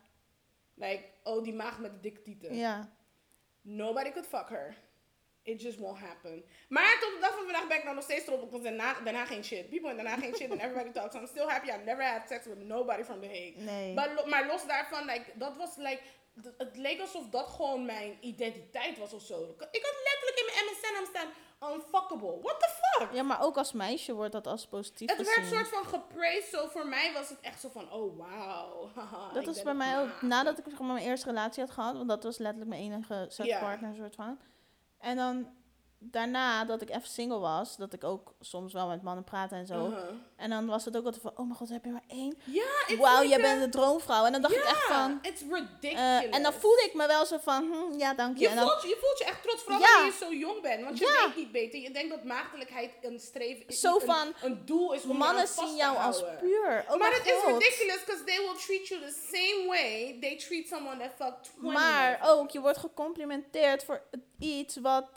Like, 0.74 1.04
oh, 1.22 1.42
die 1.44 1.54
maag 1.54 1.78
met 1.78 1.92
de 1.92 2.00
dikke 2.00 2.22
tieten. 2.22 2.54
ja. 2.54 2.92
Nobody 3.66 4.10
could 4.10 4.26
fuck 4.26 4.48
her. 4.48 4.74
It 5.42 5.60
just 5.62 5.78
won't 5.78 5.98
happen. 5.98 6.44
Maar 6.68 6.96
tot 7.00 7.12
de 7.14 7.18
dag 7.20 7.34
van 7.34 7.44
vandaag 7.44 7.66
ben 7.66 7.76
ik 7.76 7.82
nou 7.84 7.94
nog 7.94 8.04
steeds 8.04 8.24
trots 8.24 8.42
op, 8.42 8.50
want 8.50 8.62
daarna, 8.62 9.00
daarna 9.00 9.24
geen 9.26 9.44
shit. 9.44 9.68
People 9.70 9.90
in 9.90 9.96
daarna 9.96 10.16
geen 10.16 10.34
shit 10.36 10.50
and 10.50 10.60
everybody 10.60 10.90
talks. 10.90 11.14
I'm 11.14 11.26
still 11.26 11.46
happy 11.48 11.68
I 11.70 11.76
never 11.84 12.04
had 12.04 12.28
sex 12.28 12.46
with 12.46 12.58
nobody 12.58 13.02
from 13.02 13.20
The 13.20 13.26
Hague. 13.26 13.54
Nee. 13.56 13.94
Maar, 13.94 14.14
lo- 14.14 14.26
maar 14.26 14.46
los 14.46 14.66
daarvan, 14.66 15.04
like, 15.04 15.24
dat 15.34 15.56
was 15.56 15.76
like, 15.76 16.00
het 16.58 16.76
leek 16.76 17.00
alsof 17.00 17.28
dat 17.28 17.48
gewoon 17.48 17.84
mijn 17.84 18.16
identiteit 18.20 18.98
was 18.98 19.12
of 19.12 19.22
zo. 19.22 19.42
Ik 19.70 19.82
had 19.84 19.96
letterlijk 20.04 20.38
in 20.38 20.44
mijn 20.46 20.64
MSN 20.64 20.96
aan 21.00 21.06
staan, 21.06 21.28
unfuckable. 21.60 22.40
What 22.42 22.60
the 22.60 22.68
fuck? 22.82 23.12
Ja, 23.12 23.22
maar 23.22 23.42
ook 23.42 23.56
als 23.56 23.72
meisje 23.72 24.12
wordt 24.14 24.32
dat 24.32 24.46
als 24.46 24.66
positief 24.66 25.08
Het 25.08 25.16
werd 25.16 25.30
gezien. 25.30 25.54
soort 25.54 25.68
van 25.68 25.84
gepraised, 25.84 26.50
zo 26.50 26.66
voor 26.66 26.86
mij 26.86 27.12
was 27.12 27.28
het 27.28 27.40
echt 27.40 27.60
zo 27.60 27.68
van, 27.72 27.92
oh 27.92 28.16
wow. 28.16 28.88
Dat 29.34 29.44
ben 29.44 29.64
bij 29.64 29.74
mij 29.74 30.00
ook 30.00 30.22
nadat 30.22 30.58
ik 30.58 30.64
zeg 30.68 30.78
maar, 30.78 30.92
mijn 30.92 31.06
eerste 31.06 31.28
relatie 31.28 31.62
had 31.62 31.72
gehad, 31.72 31.96
want 31.96 32.08
dat 32.08 32.22
was 32.22 32.38
letterlijk 32.38 32.70
mijn 32.70 32.82
enige 32.82 33.26
sekspartner, 33.28 33.94
soort 33.94 34.14
van. 34.14 34.38
En 34.98 35.16
dan 35.16 35.48
daarna 35.98 36.64
dat 36.64 36.82
ik 36.82 36.88
even 36.90 37.08
single 37.08 37.38
was, 37.38 37.76
dat 37.76 37.92
ik 37.92 38.04
ook 38.04 38.34
soms 38.40 38.72
wel 38.72 38.88
met 38.88 39.02
mannen 39.02 39.24
praatte 39.24 39.54
en 39.54 39.66
zo. 39.66 39.86
Uh-huh. 39.88 40.02
En 40.36 40.50
dan 40.50 40.66
was 40.66 40.84
het 40.84 40.96
ook 40.96 41.04
altijd 41.04 41.22
van, 41.22 41.30
oh 41.36 41.44
mijn 41.46 41.54
god, 41.54 41.68
heb 41.68 41.84
je 41.84 41.90
maar 41.90 42.04
één? 42.08 42.36
Ja, 42.44 42.96
Wauw, 42.98 43.16
like 43.22 43.28
jij 43.28 43.38
a- 43.38 43.42
bent 43.42 43.62
de 43.72 43.78
droomvrouw. 43.78 44.24
En 44.24 44.32
dan 44.32 44.42
dacht 44.42 44.54
ik 44.54 44.62
echt 44.64 44.82
van, 44.86 45.18
it's 45.22 45.40
ridiculous. 45.50 45.94
eh, 46.24 46.34
en 46.34 46.42
dan 46.42 46.52
voelde 46.52 46.82
ik 46.84 46.94
me 46.94 47.06
wel 47.06 47.26
zo 47.26 47.38
van, 47.38 47.62
hm, 47.72 47.98
ja, 47.98 48.14
dank 48.14 48.36
je. 48.36 48.42
Je 48.42 48.48
En 48.48 48.56
dan, 48.56 48.68
voelt, 48.68 48.82
je 48.82 48.96
voelt 49.00 49.18
je 49.18 49.24
echt 49.24 49.42
trots, 49.42 49.62
vooral 49.62 49.80
Ja. 49.80 49.92
wanneer 49.92 50.12
je 50.12 50.24
zo 50.24 50.32
jong 50.32 50.62
bent. 50.62 50.84
Want 50.84 50.98
je 50.98 51.04
Ja. 51.04 51.26
weet 51.26 51.36
niet 51.36 51.52
beter. 51.52 51.80
Je 51.80 51.90
denkt 51.90 52.10
dat 52.10 52.24
maagdelijkheid 52.24 52.90
een 53.02 53.20
streven 53.20 53.66
is. 53.66 53.80
Zo 53.80 53.92
niet 53.92 54.02
van, 54.04 54.26
een, 54.26 54.34
een 54.42 54.64
doel 54.64 54.92
is 54.92 55.04
om 55.04 55.16
mannen 55.16 55.48
zien 55.48 55.74
jou 55.76 55.96
als 55.96 56.24
puur. 56.40 56.84
Oh 56.88 56.98
maar 56.98 57.12
het 57.12 57.26
is 57.26 57.44
ridiculous, 57.46 58.04
because 58.04 58.24
they 58.24 58.38
will 58.38 58.56
treat 58.66 58.88
you 58.88 59.00
the 59.00 59.18
same 59.32 59.64
way 59.66 60.18
they 60.20 60.36
treat 60.36 60.66
someone 60.66 60.96
that 60.98 61.10
fucked 61.28 61.44
20 61.44 61.72
Maar 61.72 62.20
ook, 62.24 62.50
je 62.50 62.60
wordt 62.60 62.78
gecomplimenteerd 62.78 63.84
voor 63.84 64.02
iets 64.38 64.76
wat... 64.76 65.08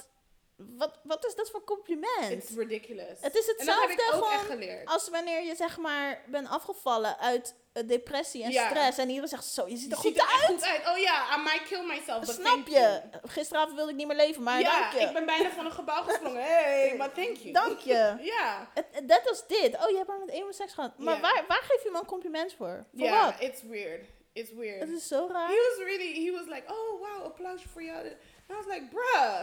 Wat, 0.58 1.00
wat 1.04 1.26
is 1.26 1.36
dat 1.36 1.50
voor 1.50 1.64
compliment? 1.64 2.30
It's 2.32 2.50
ridiculous. 2.56 3.18
Het 3.22 3.36
is 3.36 3.56
En 3.56 3.66
dat 3.66 3.80
heb 3.80 3.90
ik 3.90 4.00
hetzelfde 4.00 4.26
gewoon 4.26 4.46
geleerd. 4.46 4.88
als 4.88 5.10
wanneer 5.10 5.44
je 5.44 5.56
zeg 5.56 5.78
maar 5.78 6.22
bent 6.28 6.50
afgevallen 6.50 7.18
uit 7.20 7.56
eh, 7.74 7.88
depressie 7.88 8.44
en 8.44 8.52
Ja. 8.52 8.70
stress. 8.70 8.98
En 8.98 9.08
iedereen 9.08 9.30
zegt 9.30 9.46
zo, 9.46 9.68
je 9.68 9.78
ziet 9.78 9.90
Je 9.90 9.96
er 9.96 10.02
ziet 10.02 10.22
goed 10.22 10.30
er 10.30 10.36
uit. 10.38 10.46
goed 10.46 10.64
uit. 10.64 10.88
Oh 10.88 10.98
ja, 10.98 11.36
I 11.38 11.42
might 11.42 11.64
kill 11.68 11.86
myself, 11.86 12.20
but 12.26 12.36
Snap 12.36 12.68
je? 12.68 12.74
you. 12.74 13.02
Gisteravond 13.24 13.76
wilde 13.76 13.92
ik 13.92 13.98
niet 13.98 14.08
meer 14.08 14.16
leven, 14.16 14.44
maar 14.44 14.60
ja, 14.60 14.80
dank 14.80 14.92
je. 14.94 15.00
ik 15.08 15.14
ben 15.14 15.26
bijna 15.26 15.50
van 15.50 15.66
een 15.66 15.72
gebouw 15.72 16.04
gesprongen. 16.04 16.44
Hey, 16.44 16.94
maar 16.98 17.12
thank 17.14 17.36
you. 17.36 17.52
Dank 17.52 17.80
je. 17.80 18.16
Ja. 18.34 18.72
Dat 19.04 19.22
was 19.24 19.48
dit. 19.48 19.76
Oh, 19.76 19.90
je 19.90 19.96
hebt 19.96 20.08
maar 20.08 20.20
met 20.20 20.30
één 20.30 20.54
seks 20.54 20.74
gehad. 20.74 20.98
Maar 20.98 21.20
waar, 21.22 21.44
waar 21.48 21.62
geef 21.64 21.84
je 21.84 21.90
me 21.92 22.00
een 22.00 22.06
compliment 22.06 22.54
voor? 22.54 22.86
Voor 22.96 23.06
Ja, 23.08 23.26
wat? 23.26 23.42
it's 23.42 23.62
weird. 23.62 24.06
It's 24.34 24.52
weird. 24.52 24.80
Het 24.80 24.90
is 24.90 25.08
zo 25.08 25.28
raar. 25.32 25.48
He 25.48 25.56
was 25.56 25.86
really, 25.86 26.26
he 26.26 26.32
was 26.32 26.46
like, 26.46 26.64
oh 26.74 27.00
wow, 27.00 27.24
applaus 27.26 27.62
for 27.72 27.82
you. 27.84 27.98
And 27.98 28.08
I 28.50 28.54
was 28.54 28.66
like, 28.66 28.86
bruh, 28.90 29.42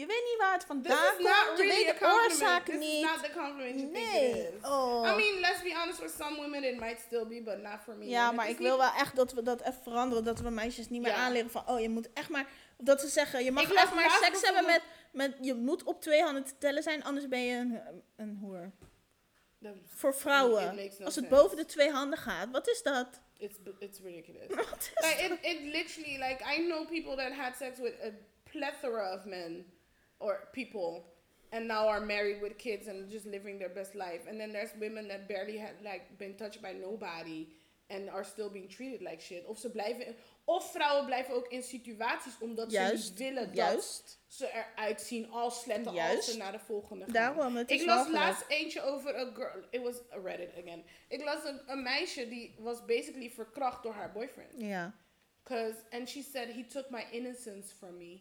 Je 0.00 0.06
weet 0.06 0.24
niet 0.30 0.38
waar 0.38 0.52
het 0.52 0.64
vandaan 0.64 1.16
is 1.18 1.26
komt. 1.26 1.58
Je 1.58 1.64
weet 1.66 1.98
de 1.98 2.06
oorzaken 2.06 2.78
This 2.80 2.88
is 2.88 2.92
niet. 2.92 3.02
not 3.04 3.24
the 3.24 3.30
compliment 3.30 3.80
you 3.80 3.92
think 3.92 3.92
Nee. 3.92 4.30
it 4.30 4.54
is. 4.54 4.68
Oh. 4.68 5.06
I 5.06 5.14
mean, 5.16 5.40
let's 5.40 5.62
be 5.62 5.72
honest, 5.74 5.98
for 5.98 6.08
some 6.08 6.36
women 6.36 6.64
it 6.64 6.78
might 6.80 7.00
still 7.06 7.26
be, 7.26 7.42
but 7.42 7.62
not 7.62 7.78
for 7.84 7.94
me. 7.96 8.06
Ja, 8.08 8.32
maar 8.32 8.48
ik 8.48 8.58
wil 8.58 8.76
niet- 8.76 8.80
wel 8.86 8.94
echt 8.94 9.16
dat 9.16 9.32
we 9.32 9.42
dat 9.42 9.60
even 9.60 9.82
veranderen. 9.82 10.24
Dat 10.24 10.40
we 10.40 10.50
meisjes 10.50 10.88
niet 10.88 11.02
meer 11.02 11.10
Ja. 11.10 11.16
aanleren 11.16 11.50
van... 11.50 11.68
Oh, 11.68 11.80
je 11.80 11.88
moet 11.88 12.12
echt 12.12 12.28
maar... 12.28 12.46
Of 12.78 12.84
dat 12.86 13.00
ze 13.00 13.08
zeggen, 13.08 13.44
je 13.44 13.52
mag 13.52 13.62
Ik 13.62 13.72
echt 13.72 13.94
maar 13.94 14.10
seks 14.22 14.42
hebben 14.42 14.64
met, 14.66 14.82
met... 15.12 15.36
Je 15.40 15.54
moet 15.54 15.82
op 15.84 16.00
twee 16.00 16.22
handen 16.22 16.44
te 16.44 16.58
tellen 16.58 16.82
zijn, 16.82 17.04
anders 17.04 17.28
ben 17.28 17.40
je 17.44 17.56
een, 17.56 17.80
een 18.16 18.36
hoer. 18.40 18.70
Voor 19.86 20.14
vrouwen. 20.14 20.74
no 20.74 20.82
Als 20.82 20.94
het 20.96 21.12
sense. 21.14 21.28
boven 21.28 21.56
de 21.56 21.64
twee 21.64 21.90
handen 21.90 22.18
gaat. 22.18 22.48
Wat 22.50 22.68
is 22.68 22.82
dat? 22.82 23.20
It's, 23.38 23.56
it's 23.78 24.00
ridiculous. 24.00 24.46
Like, 24.94 25.22
it, 25.22 25.38
it 25.42 25.60
literally, 25.62 26.18
like, 26.18 26.44
I 26.56 26.66
know 26.66 26.86
people 26.88 27.16
that 27.16 27.32
had 27.32 27.56
sex 27.56 27.78
with 27.78 27.94
a 28.04 28.10
plethora 28.50 29.14
of 29.14 29.24
men 29.24 29.72
or 30.20 30.48
people 30.52 31.04
and 31.52 31.66
now 31.66 31.88
are 31.88 32.00
married 32.00 32.40
with 32.40 32.56
kids 32.58 32.86
and 32.86 33.10
just 33.10 33.26
living 33.26 33.58
their 33.58 33.72
best 33.74 33.94
life. 33.94 34.28
And 34.28 34.38
then 34.38 34.52
there's 34.52 34.72
women 34.78 35.08
that 35.08 35.26
barely 35.26 35.58
had, 35.58 35.74
like, 35.82 36.16
been 36.18 36.34
touched 36.34 36.62
by 36.62 36.72
nobody 36.72 37.48
and 37.90 38.08
are 38.08 38.24
still 38.24 38.48
being 38.48 38.68
treated 38.68 39.02
like 39.02 39.20
shit. 39.20 39.44
Of 39.46 39.58
ze 39.58 39.70
blijven, 39.70 40.14
of 40.44 40.70
vrouwen 40.72 41.06
blijven 41.06 41.34
ook 41.34 41.48
in 41.48 41.62
situaties 41.62 42.32
omdat 42.40 42.72
ze 42.72 42.90
niet 42.92 43.18
willen 43.18 43.46
dat 43.46 43.56
Juist. 43.56 44.18
ze 44.26 44.50
eruit 44.52 45.00
zien 45.00 45.30
als 45.30 45.60
sletten 45.60 45.98
als 45.98 46.30
ze 46.30 46.36
naar 46.36 46.52
de 46.52 46.58
volgende 46.58 47.04
gaan. 47.04 47.12
Daarom, 47.12 47.56
het 47.56 47.70
is 47.70 47.80
Ik 47.80 47.86
las 47.86 48.08
laatst 48.08 48.44
eentje 48.48 48.82
over 48.82 49.18
een 49.18 49.34
girl. 49.34 49.64
It 49.70 49.82
was 49.82 49.96
a 50.12 50.20
Reddit 50.24 50.50
again. 50.58 50.84
Ik 51.08 51.24
las 51.24 51.44
een, 51.44 51.60
een 51.66 51.82
meisje 51.82 52.28
die 52.28 52.54
was 52.58 52.84
basically 52.84 53.30
verkracht 53.30 53.82
door 53.82 53.92
haar 53.92 54.12
boyfriend. 54.12 54.52
Ja. 54.56 54.94
Cause 55.42 55.74
and 55.90 56.08
she 56.08 56.22
said 56.22 56.48
he 56.48 56.66
took 56.66 56.90
my 56.90 57.06
innocence 57.10 57.74
from 57.74 57.96
me. 57.96 58.20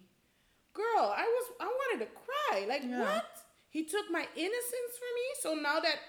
Girl, 0.83 1.05
I 1.23 1.25
was 1.35 1.45
I 1.59 1.67
wanted 1.79 1.99
to 2.07 2.11
cry. 2.25 2.65
Like 2.67 2.83
what? 2.97 3.25
He 3.69 3.83
took 3.85 4.09
my 4.09 4.25
innocence 4.35 4.93
from 4.99 5.11
me. 5.19 5.27
So 5.43 5.53
now 5.55 5.79
that 5.81 5.99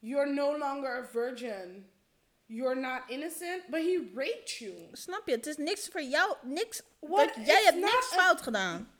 you're 0.00 0.32
no 0.32 0.56
longer 0.56 0.90
a 1.02 1.12
virgin, 1.12 1.86
you're 2.46 2.80
not 2.80 3.02
innocent, 3.08 3.62
but 3.70 3.80
he 3.80 4.10
raped 4.14 4.60
you. 4.60 4.74
Snap 4.92 5.22
je? 5.28 5.32
Het 5.34 5.46
is 5.46 5.56
niks 5.56 5.88
voor 5.88 6.02
jou. 6.02 6.36
Niks. 6.42 6.82
What? 7.00 7.34
dat- 7.34 7.46
jij 7.46 7.62
hebt 7.64 7.76
niks 7.78 8.12
a- 8.12 8.16
fout 8.16 8.42
gedaan. 8.42 8.90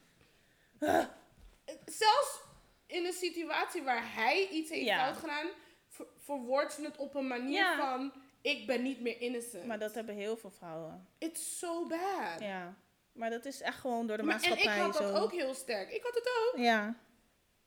Zelfs 1.87 2.41
in 2.87 3.05
een 3.07 3.13
situatie 3.13 3.83
waar 3.83 4.15
hij 4.15 4.49
iets 4.49 4.71
heeft 4.71 4.85
Ja. 4.87 5.05
fout 5.05 5.17
gedaan, 5.17 5.47
ver- 5.89 6.07
verwoordt 6.19 6.73
ze 6.73 6.83
het 6.85 6.97
op 6.97 7.15
een 7.15 7.27
manier 7.27 7.59
Ja. 7.65 7.77
van 7.77 8.13
ik 8.41 8.67
ben 8.67 8.83
niet 8.83 9.01
meer 9.01 9.21
innocent. 9.21 9.67
Maar 9.67 9.79
dat 9.79 9.95
hebben 9.95 10.15
heel 10.15 10.37
veel 10.37 10.51
vrouwen. 10.51 11.07
It's 11.19 11.59
so 11.59 11.87
bad. 11.87 12.41
Ja. 12.41 12.75
Maar 13.13 13.31
dat 13.31 13.45
is 13.45 13.61
echt 13.61 13.79
gewoon 13.81 14.07
door 14.07 14.17
de 14.17 14.23
Maar, 14.23 14.35
en 14.35 14.43
ik 14.43 14.49
maatschappij 14.49 14.83
had 14.83 14.93
dat 14.93 15.03
zo. 15.03 15.15
ook 15.23 15.33
heel 15.33 15.55
sterk. 15.55 15.91
Ik 15.91 16.03
had 16.03 16.15
het 16.15 16.29
ook. 16.29 16.61
Ja. 16.61 16.97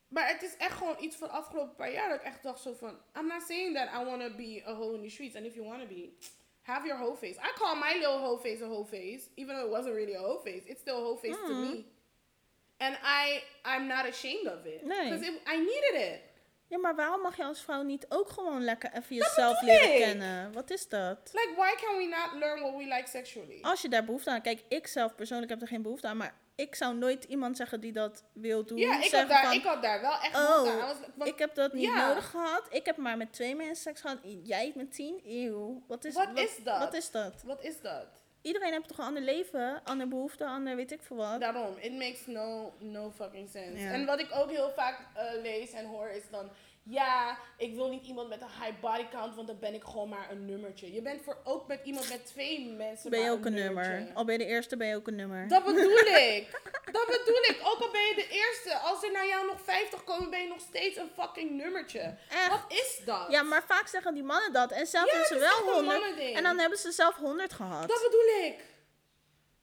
Maar 0.07 0.27
het 0.27 0.41
is 0.41 0.57
echt 0.57 0.77
gewoon 0.77 0.95
iets 0.99 1.15
van 1.15 1.27
de 1.27 1.33
afgelopen 1.33 1.75
paar 1.75 1.91
jaar 1.91 2.09
dat 2.09 2.19
ik 2.19 2.25
echt 2.25 2.43
dacht 2.43 2.61
zo 2.61 2.73
van... 2.73 2.97
I'm 3.17 3.27
not 3.27 3.41
saying 3.47 3.75
that 3.75 4.01
I 4.01 4.05
want 4.05 4.21
to 4.21 4.35
be 4.35 4.63
a 4.67 4.73
hoe 4.75 4.93
in 4.95 5.01
the 5.01 5.09
streets. 5.09 5.35
And 5.35 5.45
if 5.45 5.55
you 5.55 5.67
want 5.67 5.81
to 5.81 5.87
be, 5.87 6.09
have 6.61 6.87
your 6.87 7.01
hoe 7.01 7.15
face. 7.15 7.35
I 7.39 7.51
call 7.55 7.75
my 7.75 7.93
little 7.93 8.17
hoe 8.17 8.39
face 8.39 8.63
a 8.63 8.67
hoe 8.67 8.85
face. 8.85 9.29
Even 9.35 9.55
though 9.55 9.65
it 9.67 9.71
wasn't 9.71 9.95
really 9.95 10.15
a 10.15 10.19
hoe 10.19 10.39
face. 10.43 10.63
It's 10.65 10.81
still 10.81 10.97
a 10.97 11.01
hoe 11.01 11.17
face 11.17 11.35
to 11.37 11.53
Mm. 11.53 11.61
me. 11.71 11.85
And 12.77 12.97
I, 13.03 13.43
I'm 13.65 13.87
not 13.87 14.05
ashamed 14.05 14.47
of 14.47 14.65
it. 14.65 14.83
Nee. 14.83 15.03
Because 15.09 15.27
I 15.45 15.57
needed 15.57 15.95
it. 16.11 16.21
Ja, 16.67 16.77
maar 16.77 16.95
waarom 16.95 17.21
mag 17.21 17.37
je 17.37 17.43
als 17.43 17.61
vrouw 17.61 17.81
niet 17.81 18.05
ook 18.09 18.29
gewoon 18.29 18.63
lekker 18.63 18.91
even 18.93 19.15
jezelf 19.15 19.61
leren 19.61 19.97
kennen? 19.97 20.53
Wat 20.53 20.69
is 20.69 20.87
dat? 20.87 21.19
Like, 21.33 21.53
why 21.55 21.75
can 21.75 21.97
we 21.97 22.05
not 22.05 22.39
learn 22.39 22.59
what 22.61 22.75
we 22.75 22.83
like 22.83 23.07
sexually? 23.09 23.61
Als 23.61 23.81
je 23.81 23.89
daar 23.89 24.05
behoefte 24.05 24.29
aan... 24.29 24.41
Kijk, 24.41 24.63
ik 24.67 24.87
zelf 24.87 25.15
persoonlijk 25.15 25.49
heb 25.51 25.61
er 25.61 25.67
geen 25.67 25.81
behoefte 25.81 26.07
aan. 26.07 26.17
Maar 26.17 26.33
ik 26.55 26.75
zou 26.75 26.95
nooit 26.95 27.23
iemand 27.23 27.57
zeggen 27.57 27.79
die 27.79 27.91
dat 27.91 28.23
wil 28.33 28.65
doen. 28.65 28.77
ja, 28.77 29.03
ik 29.03 29.11
had, 29.11 29.29
daar, 29.29 29.43
van, 29.43 29.53
ik 29.53 29.63
had 29.63 29.81
daar 29.81 30.01
wel 30.01 30.11
echt 30.19 30.35
Oh, 30.35 30.47
behoefte 30.63 30.71
aan. 30.81 30.87
Was 30.87 30.97
wat- 31.15 31.27
ik 31.27 31.39
heb 31.39 31.55
dat 31.55 31.73
niet 31.73 31.93
nodig 31.95 32.29
gehad. 32.29 32.63
Ik 32.69 32.85
heb 32.85 32.97
maar 32.97 33.17
met 33.17 33.33
twee 33.33 33.55
mensen 33.55 33.75
seks 33.83 34.01
gehad. 34.01 34.17
Jij 34.43 34.71
met 34.75 34.93
tien? 34.93 35.21
Eeuw. 35.25 35.83
Wat 35.87 36.05
is, 36.05 36.13
Wat 36.13 36.39
is 36.39 36.63
dat? 36.63 36.79
Wat 36.79 36.93
is 36.93 37.11
dat? 37.11 37.43
Wat 37.43 37.63
is 37.63 37.81
dat? 37.81 38.07
Iedereen 38.45 38.71
heeft 38.71 38.87
toch 38.87 38.97
een 38.97 39.05
ander 39.05 39.23
leven, 39.23 39.81
ander 39.83 40.07
behoefte, 40.07 40.45
ander 40.45 40.75
weet 40.75 40.91
ik 40.91 41.01
veel 41.01 41.17
wat. 41.17 41.39
Daarom, 41.39 41.77
it 41.79 41.91
makes 41.91 42.25
no, 42.25 42.73
no 42.79 43.11
fucking 43.11 43.49
sense. 43.49 43.81
Ja. 43.81 43.91
En 43.91 44.05
wat 44.05 44.19
ik 44.19 44.27
ook 44.33 44.49
heel 44.49 44.69
vaak 44.69 44.99
eh, 45.13 45.41
lees 45.41 45.71
en 45.71 45.85
hoor 45.85 46.07
is 46.07 46.29
dan... 46.31 46.49
Ja, 46.89 47.37
ik 47.57 47.75
wil 47.75 47.89
niet 47.89 48.05
iemand 48.07 48.29
met 48.29 48.41
een 48.41 48.47
high 48.61 48.79
body 48.81 49.07
count, 49.11 49.35
want 49.35 49.47
dan 49.47 49.59
ben 49.59 49.73
ik 49.73 49.83
gewoon 49.83 50.09
maar 50.09 50.31
een 50.31 50.45
nummertje. 50.45 50.93
Je 50.93 51.01
bent 51.01 51.21
voor 51.21 51.37
ook 51.43 51.67
met 51.67 51.79
iemand 51.83 52.09
met 52.09 52.25
twee 52.25 52.65
mensen 52.65 53.09
ben 53.09 53.19
je 53.19 53.29
ook 53.31 53.45
een 53.45 53.53
nummer. 53.53 53.87
nummertje. 53.87 54.13
Al 54.15 54.25
ben 54.25 54.33
je 54.37 54.45
de 54.45 54.49
eerste, 54.49 54.77
ben 54.77 54.87
je 54.87 54.95
ook 54.95 55.07
een 55.07 55.15
nummer. 55.15 55.47
Dat 55.47 55.63
bedoel 55.63 55.97
ik. 56.35 56.61
Dat 56.91 57.05
bedoel 57.05 57.37
ik. 57.41 57.59
Ook 57.63 57.79
al 57.79 57.91
ben 57.91 58.01
je 58.01 58.13
de 58.15 58.27
eerste. 58.29 58.77
Als 58.77 59.03
er 59.03 59.11
naar 59.11 59.27
jou 59.27 59.45
nog 59.45 59.61
50 59.61 60.03
komen, 60.03 60.29
ben 60.29 60.41
je 60.41 60.47
nog 60.47 60.59
steeds 60.59 60.97
een 60.97 61.09
fucking 61.19 61.51
nummertje. 61.51 62.17
Echt. 62.29 62.49
Wat 62.49 62.65
is 62.67 63.01
dat? 63.05 63.25
Ja, 63.29 63.41
maar 63.43 63.63
vaak 63.67 63.87
zeggen 63.87 64.13
die 64.13 64.23
mannen 64.23 64.53
dat. 64.53 64.71
En 64.71 64.87
zelf 64.87 65.05
Ja, 65.11 65.17
hebben 65.17 65.37
ze 65.37 65.39
wel 65.39 65.57
een 65.67 65.73
100. 65.73 65.85
mannending. 65.99 66.35
En 66.37 66.43
dan 66.43 66.57
hebben 66.59 66.77
ze 66.79 66.91
zelf 66.91 67.15
100 67.15 67.53
gehad. 67.53 67.87
Dat 67.89 68.01
bedoel 68.03 68.45
ik. 68.45 68.57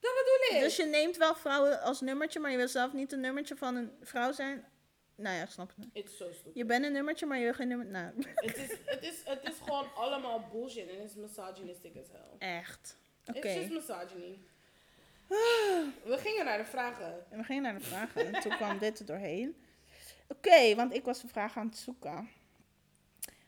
Dat 0.01 0.12
bedoel 0.15 0.57
ik. 0.59 0.65
Dus 0.65 0.77
je 0.77 0.85
neemt 0.85 1.16
wel 1.16 1.35
vrouwen 1.35 1.81
als 1.81 2.01
nummertje, 2.01 2.40
maar 2.40 2.51
je 2.51 2.57
wil 2.57 2.69
zelf 2.69 2.93
niet 2.93 3.12
een 3.12 3.20
nummertje 3.20 3.57
van 3.57 3.77
een 3.77 3.93
vrouw 4.03 4.32
zijn. 4.32 4.65
Nou 5.23 5.36
ja, 5.36 5.43
ik 5.43 5.49
snap 5.51 5.73
het. 5.77 5.86
It's 5.93 6.16
so 6.16 6.32
stupid. 6.32 6.55
Je 6.55 6.65
bent 6.65 6.85
een 6.85 6.93
nummertje, 6.93 7.27
maar 7.27 7.39
je 7.39 7.44
wil 7.44 7.55
geen 7.55 7.69
nummer. 7.69 7.86
Nou, 7.86 8.12
Het 8.35 8.57
is, 8.57 8.70
het, 8.85 9.03
is, 9.03 9.23
het 9.24 9.43
is 9.49 9.55
gewoon 9.65 9.94
allemaal 9.94 10.49
bullshit 10.53 10.89
en 10.89 11.01
het 11.01 11.11
is 11.11 11.15
misogynistic 11.16 11.97
as 11.97 12.07
hell. 12.12 12.49
echt. 12.59 12.97
Oké. 13.27 13.39
It's 13.39 13.55
just 13.55 13.70
misogyny. 13.70 14.39
We 16.05 16.16
gingen 16.19 16.44
naar 16.44 16.59
de 16.59 16.65
vragen. 16.65 17.24
En 17.31 17.39
we 17.39 17.44
gingen 17.44 17.62
naar 17.62 17.74
de 17.78 17.85
vragen. 17.85 18.35
En 18.35 18.40
toen 18.40 18.57
kwam 18.57 18.78
dit 18.78 18.99
er 18.99 19.07
doorheen. 19.07 19.57
Oké, 20.27 20.74
want 20.74 20.94
ik 20.94 21.05
was 21.05 21.20
de 21.20 21.28
vraag 21.28 21.57
aan 21.57 21.66
het 21.66 21.77
zoeken. 21.77 22.28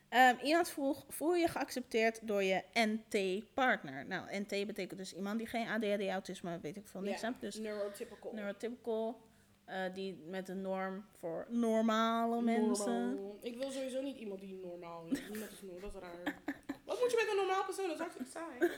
Ehm, 0.09 0.35
iemand 0.43 0.69
vroeg, 0.71 1.05
voel 1.09 1.35
je 1.35 1.41
je 1.41 1.49
geaccepteerd 1.49 2.27
door 2.27 2.43
je 2.43 2.63
NT-partner? 2.73 4.07
Nou, 4.07 4.37
NT 4.39 4.49
betekent 4.67 4.99
dus 4.99 5.15
iemand 5.15 5.39
die 5.39 5.47
geen 5.47 5.69
ADHD, 5.69 6.09
autisme, 6.09 6.59
weet 6.61 6.77
ik 6.77 6.87
veel, 6.87 7.01
niks 7.01 7.23
heeft. 7.23 7.41
Dus 7.41 7.55
neurotypical. 7.57 8.33
neurotypical, 8.33 9.21
eh, 9.65 9.95
die 9.95 10.16
met 10.27 10.49
een 10.49 10.61
norm 10.61 11.05
voor 11.19 11.47
normale 11.49 12.43
mensen. 12.43 13.15
Normaal. 13.15 13.39
Ik 13.43 13.57
wil 13.57 13.70
sowieso 13.70 14.01
niet 14.03 14.16
iemand 14.16 14.41
die 14.41 14.55
normaal 14.62 15.07
is. 15.11 15.20
Niemand 15.28 15.51
is 15.53 15.62
normaal, 15.62 15.81
dat 15.81 15.95
is 15.95 16.01
raar. 16.01 16.39
Wat 16.85 17.01
moet 17.01 17.11
je 17.11 17.16
met 17.16 17.28
een 17.31 17.36
normaal 17.47 17.65
persoon? 17.65 17.86
Dat 17.89 17.95
is 17.95 18.01
hartstikke 18.01 18.31
saai. 18.31 18.70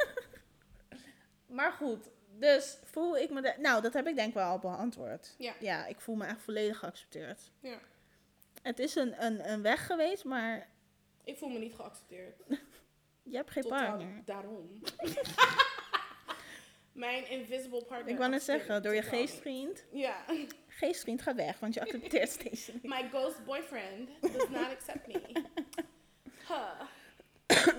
Maar 1.47 1.73
goed, 1.73 2.09
dus 2.39 2.79
voel 2.85 3.17
ik 3.17 3.31
me... 3.31 3.43
De, 3.43 3.55
nou, 3.59 3.83
dat 3.83 3.93
heb 3.93 4.07
ik 4.07 4.15
denk 4.15 4.29
ik 4.29 4.35
wel 4.35 4.49
al 4.51 4.59
beantwoord. 4.59 5.35
Ja. 5.39 5.55
Ja, 5.61 5.87
ik 5.87 6.01
voel 6.01 6.15
me 6.15 6.25
echt 6.27 6.41
volledig 6.43 6.79
geaccepteerd. 6.79 7.41
Ja. 7.61 7.79
Het 8.63 8.79
is 8.79 8.95
een, 8.95 9.25
een, 9.25 9.51
een 9.51 9.63
weg 9.63 9.87
geweest, 9.87 10.25
maar 10.25 10.69
Ik 11.25 11.37
voel 11.37 11.49
me 11.49 11.59
niet 11.59 11.75
geaccepteerd. 11.75 12.43
je 13.23 13.37
hebt 13.37 13.51
geen 13.51 13.63
Totaal 13.63 13.89
partner. 13.89 14.23
daarom. 14.25 14.71
Mijn 16.93 17.31
invisible 17.31 17.85
partner. 17.85 18.09
Ik 18.13 18.19
wou 18.19 18.31
net 18.31 18.43
zeggen, 18.43 18.83
door 18.83 18.95
je 18.95 19.03
geestvriend. 19.03 19.85
Ja. 19.93 20.25
Geestvriend 20.79 21.23
gaat 21.23 21.37
weg, 21.37 21.59
want 21.59 21.75
je 21.75 21.81
accepteert 21.81 22.31
steeds 22.41 22.69
niet. 22.73 22.83
My 22.83 23.09
ghost 23.13 23.45
boyfriend 23.45 24.09
does 24.21 24.49
not 24.49 24.71
accept 24.71 25.07
me. 25.07 25.21
Huh. 26.49 26.81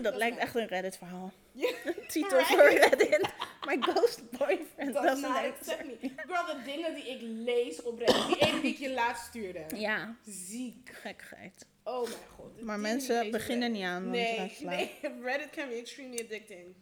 Dat 0.01 0.15
lijkt 0.15 0.37
echt 0.37 0.55
een 0.55 0.67
Reddit-verhaal. 0.67 1.31
Ja. 1.51 1.69
Titel 2.07 2.43
voor 2.43 2.69
Reddit. 2.69 3.21
My 3.65 3.77
ghost 3.81 4.31
boyfriend 4.31 4.93
Does 4.93 5.21
not 5.21 5.35
accept 5.35 5.85
me. 5.85 5.97
Girl, 6.27 6.45
de 6.45 6.61
dingen 6.65 6.93
die 6.95 7.03
ik 7.09 7.21
lees 7.21 7.81
op 7.81 7.97
Reddit. 7.99 8.27
Die 8.27 8.37
ene 8.37 8.61
die 8.61 8.71
ik 8.71 8.77
je 8.77 8.93
laatst 9.01 9.25
stuurde. 9.25 9.65
Ja, 9.75 10.15
Ziek. 10.25 10.89
gekkigheid. 10.93 11.65
Oh 11.83 12.03
mijn 12.03 12.15
god. 12.35 12.61
Maar 12.61 12.79
mensen 12.79 13.31
beginnen 13.31 13.61
Reddit. 13.73 13.81
niet 13.81 13.89
aan, 13.89 14.09
Nee, 14.09 14.57
nee. 14.59 14.91
Reddit 15.23 15.49
can 15.49 15.69
be 15.69 15.75
extremely 15.75 16.19
addicting. 16.23 16.73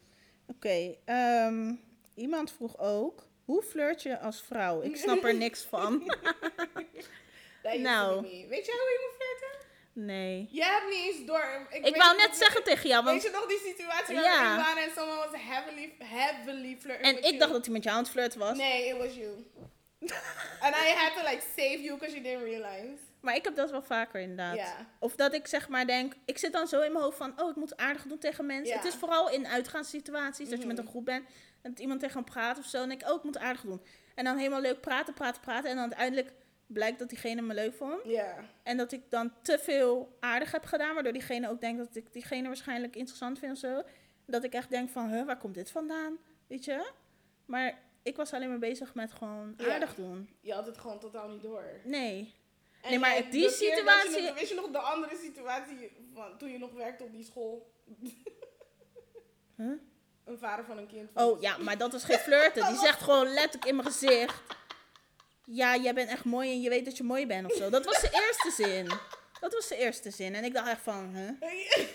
Oké, 0.48 0.96
ehm, 1.06 1.74
iemand 2.16 2.52
vroeg 2.52 2.78
ook... 2.80 3.28
Hoe 3.46 3.62
flirt 3.64 4.02
je 4.04 4.20
als 4.20 4.42
vrouw? 4.42 4.82
Ik 4.82 4.96
snap 4.98 5.24
er 5.24 5.36
niks 5.36 5.62
van. 5.64 6.02
Nou. 7.78 8.22
Weet 8.22 8.66
jij 8.66 8.76
hoe 8.76 8.90
je 8.96 9.00
moet 9.10 9.16
flirten? 9.26 9.68
Nee. 9.94 10.48
Jij 10.52 10.68
hebt 10.68 10.90
niet 10.90 11.16
eens 11.16 11.26
door. 11.26 11.68
Ik 11.70 11.82
weet 11.84 11.98
wou 11.98 12.18
net 12.18 12.36
zeggen 12.36 12.64
tegen 12.64 12.90
jou, 12.90 13.04
Weet 13.04 13.12
want... 13.12 13.24
je 13.24 13.30
nog 13.40 13.46
die 13.48 13.60
situatie 13.76 14.16
waar 14.16 14.24
Ja. 14.24 14.56
we 14.56 14.62
waren 14.62 14.84
en 14.84 14.90
someone 14.96 15.30
was 15.30 15.42
heavily, 15.42 15.94
heavily 16.00 16.78
flirting 16.80 17.08
En 17.08 17.18
ik 17.18 17.24
you? 17.24 17.38
dacht 17.38 17.52
dat 17.52 17.66
hij 17.66 17.74
met 17.74 17.84
jou 17.84 17.96
aan 17.98 18.04
het 18.04 18.12
flirten 18.12 18.40
was. 18.40 18.58
Nee, 18.58 18.88
it 18.88 18.98
was 18.98 19.16
you. 19.16 19.30
And 20.60 20.76
I 20.76 20.94
had 20.96 21.14
to 21.16 21.30
like 21.30 21.42
save 21.56 21.82
you 21.82 21.98
because 21.98 22.14
you 22.16 22.24
didn't 22.24 22.44
realize. 22.44 22.98
Maar 23.20 23.36
ik 23.36 23.44
heb 23.44 23.56
dat 23.56 23.72
wel 23.72 23.84
vaker 23.84 24.20
inderdaad. 24.22 24.56
Ja. 24.56 24.88
Of 25.00 25.16
dat 25.16 25.34
ik 25.34 25.48
zeg 25.48 25.68
maar 25.70 25.88
denk, 25.88 26.14
ik 26.26 26.38
zit 26.38 26.52
dan 26.54 26.68
zo 26.68 26.82
in 26.82 26.92
mijn 26.92 27.04
hoofd 27.04 27.18
van, 27.18 27.42
oh, 27.42 27.50
ik 27.50 27.56
moet 27.56 27.78
aardig 27.78 28.04
doen 28.04 28.18
tegen 28.18 28.46
mensen. 28.46 28.76
Het 28.76 28.86
is 28.86 28.96
vooral 28.96 29.30
in 29.30 29.48
uitgaanssituaties, 29.48 30.50
dat 30.50 30.60
je 30.62 30.66
met 30.68 30.76
Mhm. 30.76 30.86
een 30.86 30.92
groep 30.92 31.06
bent 31.06 31.28
dat 31.72 31.80
iemand 31.80 32.00
tegen 32.00 32.16
hem 32.16 32.24
praat 32.26 32.58
of 32.58 32.66
zo. 32.66 32.84
En 32.84 32.92
ik, 32.92 33.08
oh, 33.10 33.16
ik 33.16 33.24
moet 33.24 33.38
aardig 33.38 33.62
doen. 33.62 33.82
En 34.16 34.24
dan 34.24 34.38
helemaal 34.38 34.62
leuk 34.62 34.82
praten, 34.82 35.14
praten, 35.14 35.42
praten. 35.42 35.70
En 35.70 35.76
dan 35.76 35.84
uiteindelijk 35.86 36.34
blijkt 36.68 37.00
dat 37.00 37.10
diegene 37.10 37.42
me 37.42 37.54
leuk 37.54 37.74
vond. 37.74 38.02
Ja. 38.04 38.36
En 38.64 38.78
dat 38.78 38.92
ik 38.92 39.02
dan 39.10 39.34
te 39.42 39.60
veel 39.60 40.18
aardig 40.20 40.52
heb 40.52 40.66
gedaan, 40.66 40.94
waardoor 40.94 41.14
diegene 41.14 41.50
ook 41.50 41.62
denkt 41.62 41.78
dat 41.86 41.96
ik 41.96 42.14
diegene 42.14 42.48
waarschijnlijk 42.48 42.96
interessant 42.96 43.40
vind 43.40 43.52
of 43.52 43.58
zo. 43.58 43.82
Dat 44.26 44.44
ik 44.44 44.54
echt 44.54 44.70
denk 44.70 44.90
van, 44.90 45.10
huh, 45.10 45.26
waar 45.26 45.38
komt 45.38 45.56
dit 45.56 45.72
vandaan? 45.72 46.18
Weet 46.48 46.66
je? 46.66 46.92
Maar 47.46 47.80
ik 48.04 48.16
was 48.16 48.34
alleen 48.34 48.50
maar 48.50 48.60
bezig 48.60 48.94
met 48.94 49.12
gewoon 49.12 49.54
aardig 49.70 49.96
doen. 49.96 50.30
Je 50.42 50.54
had 50.54 50.66
het 50.66 50.78
gewoon 50.78 51.00
totaal 51.00 51.30
niet 51.30 51.42
door. 51.42 51.64
Nee. 51.84 52.34
En 52.82 52.90
Nee, 52.90 53.00
maar 53.00 53.30
die 53.30 53.42
je 53.42 53.50
situatie- 53.50 54.22
nog- 54.22 54.34
weet 54.40 54.50
je 54.50 54.56
nog 54.56 54.72
de 54.72 54.78
andere 54.78 55.16
situatie 55.16 55.92
van 56.14 56.38
toen 56.38 56.50
je 56.50 56.58
nog 56.58 56.74
werkte 56.74 57.04
op 57.04 57.12
die 57.12 57.24
school? 57.24 57.74
Huh? 59.56 59.72
Een 60.26 60.38
vader 60.38 60.66
van 60.66 60.78
een 60.78 60.88
kind. 60.88 61.10
Oh 61.14 61.42
ja, 61.42 61.58
maar 61.58 61.78
dat 61.78 61.94
is 61.94 62.04
geen 62.04 62.18
flirten. 62.18 62.68
Die 62.68 62.78
zegt 62.78 63.02
gewoon 63.02 63.28
letterlijk 63.28 63.66
in 63.66 63.76
mijn 63.76 63.88
gezicht. 63.88 64.42
Ja, 65.46 65.76
jij 65.76 65.94
bent 65.94 66.10
echt 66.10 66.24
mooi 66.24 66.52
en 66.52 66.62
je 66.62 66.70
weet 66.70 66.86
dat 66.86 66.98
je 66.98 67.04
mooi 67.04 67.28
bent 67.28 67.52
of 67.52 67.58
zo. 67.58 67.70
Dat 67.70 67.86
was 67.86 68.02
de 68.02 68.10
eerste 68.12 68.64
zin. 68.64 68.92
Dat 69.40 69.54
was 69.54 69.68
de 69.68 69.76
eerste 69.76 70.12
zin. 70.12 70.36
En 70.36 70.44
ik 70.44 70.54
dacht 70.54 70.68
echt 70.68 70.82
van, 70.82 71.16
huh? 71.16 71.50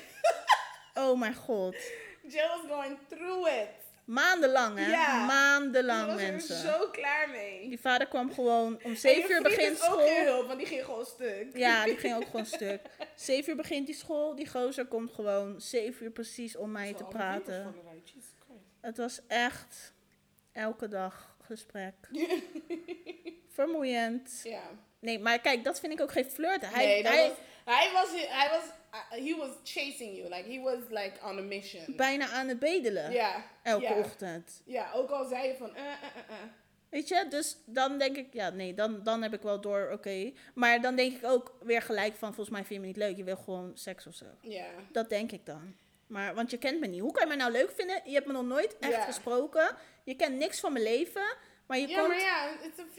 Oh 0.94 1.18
mijn 1.18 1.34
god. 1.34 1.74
Jill 2.22 2.48
was 2.48 2.60
going 2.68 2.98
through 3.08 3.48
it. 3.48 3.68
Maandenlang, 4.10 4.78
hè? 4.78 4.90
Ja. 4.90 5.24
Maandenlang, 5.26 6.06
was 6.06 6.22
er 6.22 6.30
mensen. 6.30 6.56
zo 6.56 6.88
klaar 6.92 7.28
mee. 7.30 7.68
Die 7.68 7.80
vader 7.80 8.06
kwam 8.06 8.32
gewoon 8.32 8.74
om 8.74 8.78
En 8.82 8.90
je 8.90 8.96
7 8.96 9.30
uur 9.30 9.42
begint 9.42 9.78
is 9.78 9.88
ook 9.88 10.00
geen 10.00 10.16
school. 10.16 10.24
hulp, 10.24 10.46
want 10.46 10.58
die 10.58 10.68
ging 10.68 10.84
gewoon 10.84 11.06
stuk. 11.06 11.46
Ja, 11.56 11.84
die 11.84 11.96
ging 11.96 12.14
ook 12.16 12.24
gewoon 12.24 12.46
stuk. 12.46 12.80
7 13.14 13.50
uur 13.50 13.56
begint 13.56 13.86
die 13.86 13.94
school. 13.94 14.34
Die 14.34 14.48
gozer 14.48 14.86
komt 14.86 15.12
gewoon 15.12 15.60
7 15.60 16.04
uur 16.04 16.10
precies 16.10 16.56
om 16.56 16.72
mij 16.72 16.94
te 16.94 17.04
praten. 17.04 17.74
Het 18.80 18.96
was 18.96 19.20
echt 19.26 19.92
elke 20.52 20.88
dag 20.88 21.36
gesprek. 21.42 21.94
Vermoeiend. 23.56 24.40
Ja. 24.44 24.62
Nee, 24.98 25.18
maar 25.18 25.38
kijk, 25.38 25.64
dat 25.64 25.80
vind 25.80 25.92
ik 25.92 26.00
ook 26.00 26.12
geen 26.12 26.30
flirten. 26.30 26.68
Hij, 26.68 26.86
nee, 26.86 27.02
dat 27.02 27.12
hij 27.12 27.28
was, 27.28 27.36
hij 27.64 27.90
was, 27.92 28.08
hij 28.28 28.48
was, 28.50 28.64
uh, 28.94 29.26
he 29.26 29.36
was 29.36 29.50
chasing 29.64 30.16
you. 30.16 30.28
Like, 30.28 30.50
he 30.52 30.60
was 30.60 30.78
like 30.88 31.12
on 31.24 31.38
a 31.38 31.42
mission. 31.42 31.96
bijna 31.96 32.28
aan 32.28 32.48
het 32.48 32.58
bedelen. 32.58 33.12
Ja. 33.12 33.44
Elke 33.62 33.84
ja. 33.84 33.98
ochtend. 33.98 34.62
Ja, 34.64 34.90
ook 34.94 35.10
al 35.10 35.28
zei 35.28 35.48
je 35.48 35.56
van, 35.56 35.74
eh, 35.74 35.82
eh, 35.84 35.92
eh. 36.28 36.34
Weet 36.88 37.08
je, 37.08 37.26
dus 37.28 37.56
dan 37.64 37.98
denk 37.98 38.16
ik, 38.16 38.32
ja, 38.32 38.50
nee, 38.50 38.74
dan, 38.74 39.02
dan 39.02 39.22
heb 39.22 39.32
ik 39.34 39.42
wel 39.42 39.60
door, 39.60 39.90
oké. 39.92 40.32
Maar 40.54 40.80
dan 40.80 40.96
denk 40.96 41.16
ik 41.16 41.24
ook 41.24 41.56
weer 41.62 41.82
gelijk 41.82 42.14
van, 42.14 42.34
volgens 42.34 42.50
mij 42.56 42.64
vind 42.64 42.74
je 42.74 42.80
me 42.80 42.86
niet 42.86 42.96
leuk. 42.96 43.16
Je 43.16 43.24
wil 43.24 43.36
gewoon 43.36 43.70
seks 43.74 44.06
of 44.06 44.14
zo. 44.14 44.24
Ja. 44.40 44.66
Dat 44.92 45.08
denk 45.08 45.32
ik 45.32 45.46
dan. 45.46 45.74
Maar, 46.06 46.34
want 46.34 46.50
je 46.50 46.58
kent 46.58 46.80
me 46.80 46.86
niet. 46.86 47.00
Hoe 47.00 47.12
kan 47.12 47.22
je 47.22 47.28
mij 47.28 47.36
nou 47.36 47.52
leuk 47.52 47.72
vinden? 47.76 48.00
Je 48.04 48.14
hebt 48.14 48.26
me 48.26 48.32
nog 48.32 48.44
nooit 48.44 48.78
echt 48.78 48.92
Ja. 48.92 49.04
gesproken. 49.04 49.76
Je 50.04 50.14
kent 50.14 50.36
niks 50.36 50.60
van 50.60 50.72
mijn 50.72 50.84
leven. 50.84 51.36
Maar 51.66 51.78
je 51.78 51.88
Ja, 51.88 51.96
komt... 51.98 52.08
maar 52.08 52.20
ja, 52.20 52.48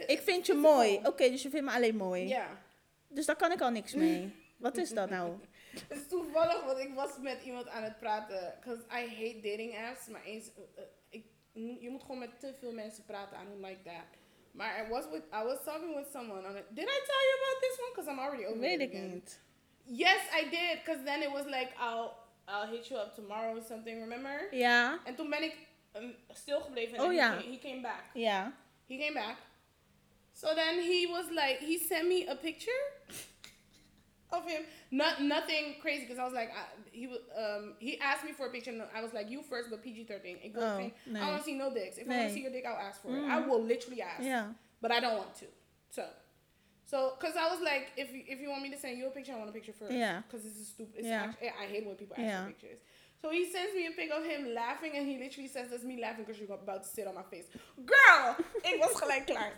Ik 0.08 0.22
vind 0.22 0.46
je 0.46 0.54
mooi. 0.54 1.00
Oké, 1.04 1.30
dus 1.30 1.42
je 1.42 1.50
vindt 1.50 1.66
me 1.66 1.72
alleen 1.72 1.96
mooi. 1.96 2.28
Ja. 2.28 2.58
Dus 3.08 3.26
daar 3.26 3.36
kan 3.36 3.52
ik 3.52 3.62
al 3.62 3.70
niks 3.70 3.94
mee. 3.94 4.36
Wat 4.62 4.78
is 4.78 4.90
dat 4.90 5.10
nou? 5.10 5.38
Het 5.88 5.98
is 5.98 6.08
toevallig, 6.08 6.64
want 6.66 6.78
ik 6.80 6.94
was 6.94 7.18
met 7.20 7.42
iemand 7.44 7.68
aan 7.68 7.84
het 7.84 7.98
praten. 8.00 8.54
Because 8.60 8.82
I 8.84 9.08
hate 9.10 9.40
dating 9.42 9.78
apps. 9.88 10.08
Maar 10.08 10.24
eens, 10.24 10.52
ik, 11.10 11.26
je 11.54 11.90
moet 11.90 12.02
gewoon 12.02 12.18
met 12.20 12.40
te 12.40 12.54
veel 12.60 12.72
mensen 12.72 13.06
praten. 13.06 13.38
I 13.42 13.46
don't 13.46 13.66
like 13.66 13.82
that. 13.84 14.04
Maar 14.52 14.86
I 14.86 14.90
was, 14.90 15.06
with, 15.10 15.24
I 15.34 15.44
was 15.44 15.64
talking 15.64 15.96
with 15.96 16.08
someone 16.12 16.48
on 16.48 16.56
it. 16.56 16.64
Did 16.70 16.88
I 16.88 17.00
tell 17.06 17.24
you 17.30 17.36
about 17.42 17.62
this 17.62 17.80
one? 17.80 17.90
Because 17.94 18.12
I'm 18.12 18.20
already 18.20 18.46
over 18.46 18.60
Weet 18.60 18.80
it 18.80 18.82
ik 18.82 18.90
again. 18.90 19.10
niet. 19.14 19.40
Yes, 19.84 20.22
I 20.42 20.50
did. 20.50 20.84
Because 20.84 21.04
then 21.04 21.22
it 21.22 21.32
was 21.32 21.46
like, 21.46 21.72
I'll, 21.80 22.12
I'll 22.46 22.68
hit 22.76 22.88
you 22.88 23.00
up 23.02 23.14
tomorrow 23.16 23.56
or 23.58 23.64
something, 23.64 24.00
remember? 24.00 24.48
Ja, 24.56 25.00
En 25.06 25.16
toen 25.16 25.30
ben 25.30 25.44
ik 25.44 25.56
um, 25.96 26.16
stilgebleven. 26.30 26.98
En 26.98 27.04
Oh, 27.04 27.14
ja. 27.14 27.38
he 27.38 27.58
came 27.62 27.82
back. 27.82 28.04
ja. 28.14 28.54
He 28.88 28.98
came 28.98 29.14
back. 29.14 29.36
So 30.34 30.54
then 30.54 30.80
he 30.80 31.08
was 31.12 31.26
like, 31.30 31.58
he 31.60 31.78
sent 31.88 32.08
me 32.08 32.26
a 32.30 32.36
picture 32.36 32.92
of 34.34 34.48
him. 34.48 34.64
Not 34.92 35.22
nothing 35.22 35.76
crazy 35.82 36.02
because 36.06 36.20
I 36.20 36.24
was 36.26 36.34
like, 36.34 36.50
I, 36.52 36.64
he 36.92 37.06
um, 37.38 37.74
he 37.80 38.00
asked 38.00 38.24
me 38.26 38.32
for 38.32 38.48
a 38.48 38.50
picture 38.50 38.72
and 38.72 38.82
I 38.96 39.02
was 39.02 39.14
like, 39.14 39.30
you 39.30 39.42
first, 39.44 39.70
but 39.70 39.82
PG 39.84 40.06
thirteen. 40.06 40.38
Ik 40.44 40.54
wil 40.56 40.64
Oh, 40.64 40.78
nee. 40.78 41.20
I 41.20 41.28
want 41.30 41.40
to 41.40 41.44
see 41.44 41.56
no 41.58 41.74
dicks. 41.74 41.98
If 41.98 42.10
I 42.10 42.16
want 42.18 42.28
to 42.30 42.34
see 42.34 42.42
your 42.42 42.52
dick, 42.52 42.66
I'll 42.66 42.78
ask 42.88 43.02
for 43.02 43.10
it. 43.10 43.22
Mhm. 43.24 43.30
I 43.30 43.40
will 43.48 43.64
literally 43.64 44.02
ask, 44.02 44.24
Ja. 44.24 44.44
but 44.82 44.92
I 44.92 45.00
don't 45.00 45.18
want 45.18 45.36
to. 45.40 45.46
So. 45.90 46.04
So, 46.86 46.98
cause 47.20 47.36
I 47.40 47.48
was 47.50 47.62
like, 47.62 47.92
if 47.96 48.12
you, 48.14 48.22
if 48.28 48.42
you 48.42 48.50
want 48.50 48.64
me 48.64 48.70
to 48.72 48.78
send 48.78 48.98
you 48.98 49.08
a 49.08 49.12
picture, 49.12 49.32
I 49.32 49.38
want 49.38 49.50
a 49.50 49.54
picture 49.54 49.72
first. 49.72 49.94
Yeah. 49.94 50.24
Cause 50.30 50.44
this 50.44 50.58
is 50.58 50.68
stupid. 50.68 50.96
It's 51.00 51.08
Yeah. 51.08 51.24
actually, 51.30 51.48
I 51.64 51.66
hate 51.74 51.86
when 51.88 51.96
people 51.96 52.16
ask 52.18 52.26
Yeah. 52.26 52.44
for 52.44 52.52
pictures. 52.52 52.80
So 53.22 53.30
he 53.30 53.46
sends 53.46 53.74
me 53.76 53.86
a 53.88 53.92
pic 53.92 54.10
of 54.12 54.26
him 54.26 54.54
laughing, 54.54 54.94
and 54.98 55.08
he 55.08 55.16
literally 55.20 55.48
says, 55.48 55.70
"That's 55.70 55.84
me 55.84 56.02
laughing 56.02 56.26
because 56.26 56.42
you're 56.42 56.52
about 56.54 56.82
to 56.84 56.90
sit 56.90 57.06
on 57.08 57.14
my 57.16 57.22
face." 57.34 57.46
Girl, 57.86 58.36
it 58.66 58.80
was 58.80 59.00
like, 59.08 59.28
klaar. 59.28 59.52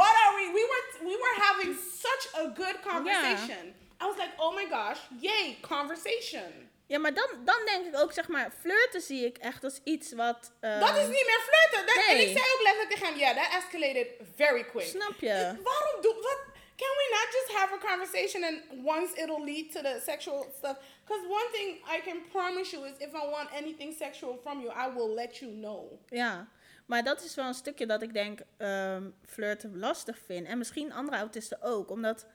What 0.00 0.14
are 0.22 0.32
we? 0.38 0.44
We 0.58 0.62
were 0.72 0.84
we 1.10 1.14
were 1.24 1.36
having 1.46 1.72
such 2.06 2.24
a 2.42 2.48
good 2.60 2.76
conversation. 2.82 3.72
I 4.02 4.04
was 4.06 4.16
like, 4.16 4.32
"Oh 4.36 4.54
my 4.54 4.66
gosh, 4.70 4.98
yay, 5.20 5.58
conversation." 5.60 6.62
Ja, 6.86 6.98
maar 6.98 7.14
dan, 7.14 7.28
dan 7.44 7.56
denk 7.64 7.86
ik 7.86 7.96
ook, 8.00 8.12
zeg 8.12 8.28
maar, 8.28 8.50
flirten 8.60 9.00
zie 9.00 9.24
ik 9.24 9.38
echt 9.38 9.64
als 9.64 9.80
iets 9.84 10.12
wat... 10.12 10.52
eh, 10.60 10.80
Dat 10.80 10.96
is 10.96 11.02
niet 11.06 11.26
meer 11.30 11.40
flirten. 11.48 11.86
Dat, 11.86 12.04
En 12.08 12.20
ik 12.20 12.26
zei 12.38 12.44
ook 12.54 12.62
letterlijk 12.62 12.90
tegen 12.90 13.06
hem, 13.06 13.16
yeah, 13.18 13.36
that 13.36 13.62
escalated 13.62 14.06
very 14.36 14.64
quick. 14.64 14.86
Snap 14.86 15.14
je? 15.20 15.34
Waarom 15.62 16.00
doe 16.00 16.14
wat? 16.14 16.38
Can 16.76 16.88
we 16.96 17.06
not 17.10 17.32
just 17.32 17.58
have 17.60 17.74
a 17.74 17.78
conversation 17.90 18.44
and 18.44 18.62
once 18.86 19.22
it'll 19.22 19.44
lead 19.44 19.72
to 19.72 19.80
the 19.80 20.00
sexual 20.04 20.52
stuff? 20.56 20.76
Because 21.04 21.26
one 21.28 21.48
thing 21.52 21.68
I 21.96 22.00
can 22.04 22.22
promise 22.32 22.76
you 22.76 22.86
is 22.86 22.92
if 22.98 23.08
I 23.14 23.26
want 23.30 23.50
anything 23.50 23.94
sexual 23.98 24.38
from 24.42 24.60
you, 24.60 24.70
I 24.88 24.94
will 24.94 25.14
let 25.14 25.36
you 25.36 25.52
know. 25.52 25.92
Ja, 26.08 26.48
maar 26.86 27.04
dat 27.04 27.22
is 27.24 27.34
wel 27.34 27.46
een 27.46 27.54
stukje 27.54 27.86
dat 27.86 28.02
ik 28.02 28.12
denk 28.12 28.40
ehm, 28.56 29.10
flirten 29.26 29.78
lastig 29.78 30.18
vind. 30.26 30.46
En 30.46 30.58
misschien 30.58 30.92
andere 30.92 31.16
autisten 31.16 31.62
ook. 31.62 31.90
Omdat 31.90 32.26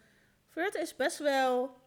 flirten 0.50 0.82
is 0.82 0.96
best 0.96 1.18
wel... 1.18 1.78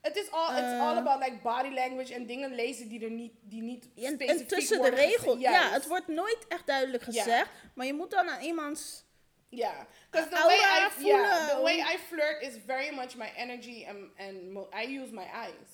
Het 0.00 0.16
is 0.16 0.30
all, 0.30 0.50
it's 0.58 0.72
Eh. 0.72 0.80
all 0.88 0.96
about 0.96 1.18
like 1.24 1.36
body 1.42 1.68
language 1.68 2.14
en 2.14 2.26
dingen 2.26 2.54
lezen 2.54 2.88
die 2.88 3.04
er 3.04 3.10
niet, 3.10 3.32
die 3.40 3.62
niet 3.62 3.84
En, 3.84 3.90
specifiek 4.14 4.28
en 4.40 4.46
tussen 4.46 4.82
de 4.82 4.88
regels. 4.90 5.38
Ja, 5.40 5.70
het 5.70 5.86
wordt 5.86 6.06
nooit 6.08 6.38
echt 6.48 6.66
duidelijk 6.66 7.04
Ja. 7.06 7.22
gezegd. 7.22 7.50
Maar 7.74 7.86
je 7.86 7.94
moet 7.94 8.10
dan 8.10 8.28
aan 8.30 8.40
iemands... 8.42 9.04
Yeah, 9.48 9.80
because 10.10 10.28
the 10.30 10.42
way 10.46 10.56
I 10.56 11.04
yeah, 11.04 11.48
the 11.48 11.60
way 11.62 11.78
I 11.78 11.98
flirt 12.08 12.42
is 12.42 12.52
very 12.66 12.94
much 12.94 13.16
my 13.16 13.32
energy 13.36 13.86
and 13.88 13.98
and 14.18 14.66
I 14.74 14.98
use 14.98 15.12
my 15.12 15.24
eyes. 15.32 15.68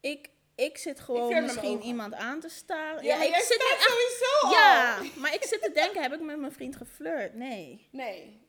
Ik, 0.00 0.28
ik 0.54 0.78
zit 0.78 1.00
gewoon 1.00 1.30
flirt 1.30 1.42
misschien 1.44 1.82
iemand 1.82 2.14
aan 2.14 2.40
te 2.40 2.48
staren. 2.48 3.04
Ja, 3.04 3.16
Ja, 3.16 3.22
ik 3.22 3.30
jij 3.30 3.40
zit 3.42 3.56
echt... 3.62 3.82
sowieso 3.82 4.46
al. 4.46 4.52
Ja, 4.52 4.98
maar 5.16 5.34
ik 5.34 5.44
zit 5.44 5.62
te 5.62 5.70
denken, 5.72 6.02
heb 6.02 6.12
ik 6.12 6.20
met 6.20 6.38
mijn 6.38 6.52
vriend 6.52 6.76
geflirt? 6.76 7.34
Nee. 7.34 7.88
Nee. 7.92 8.39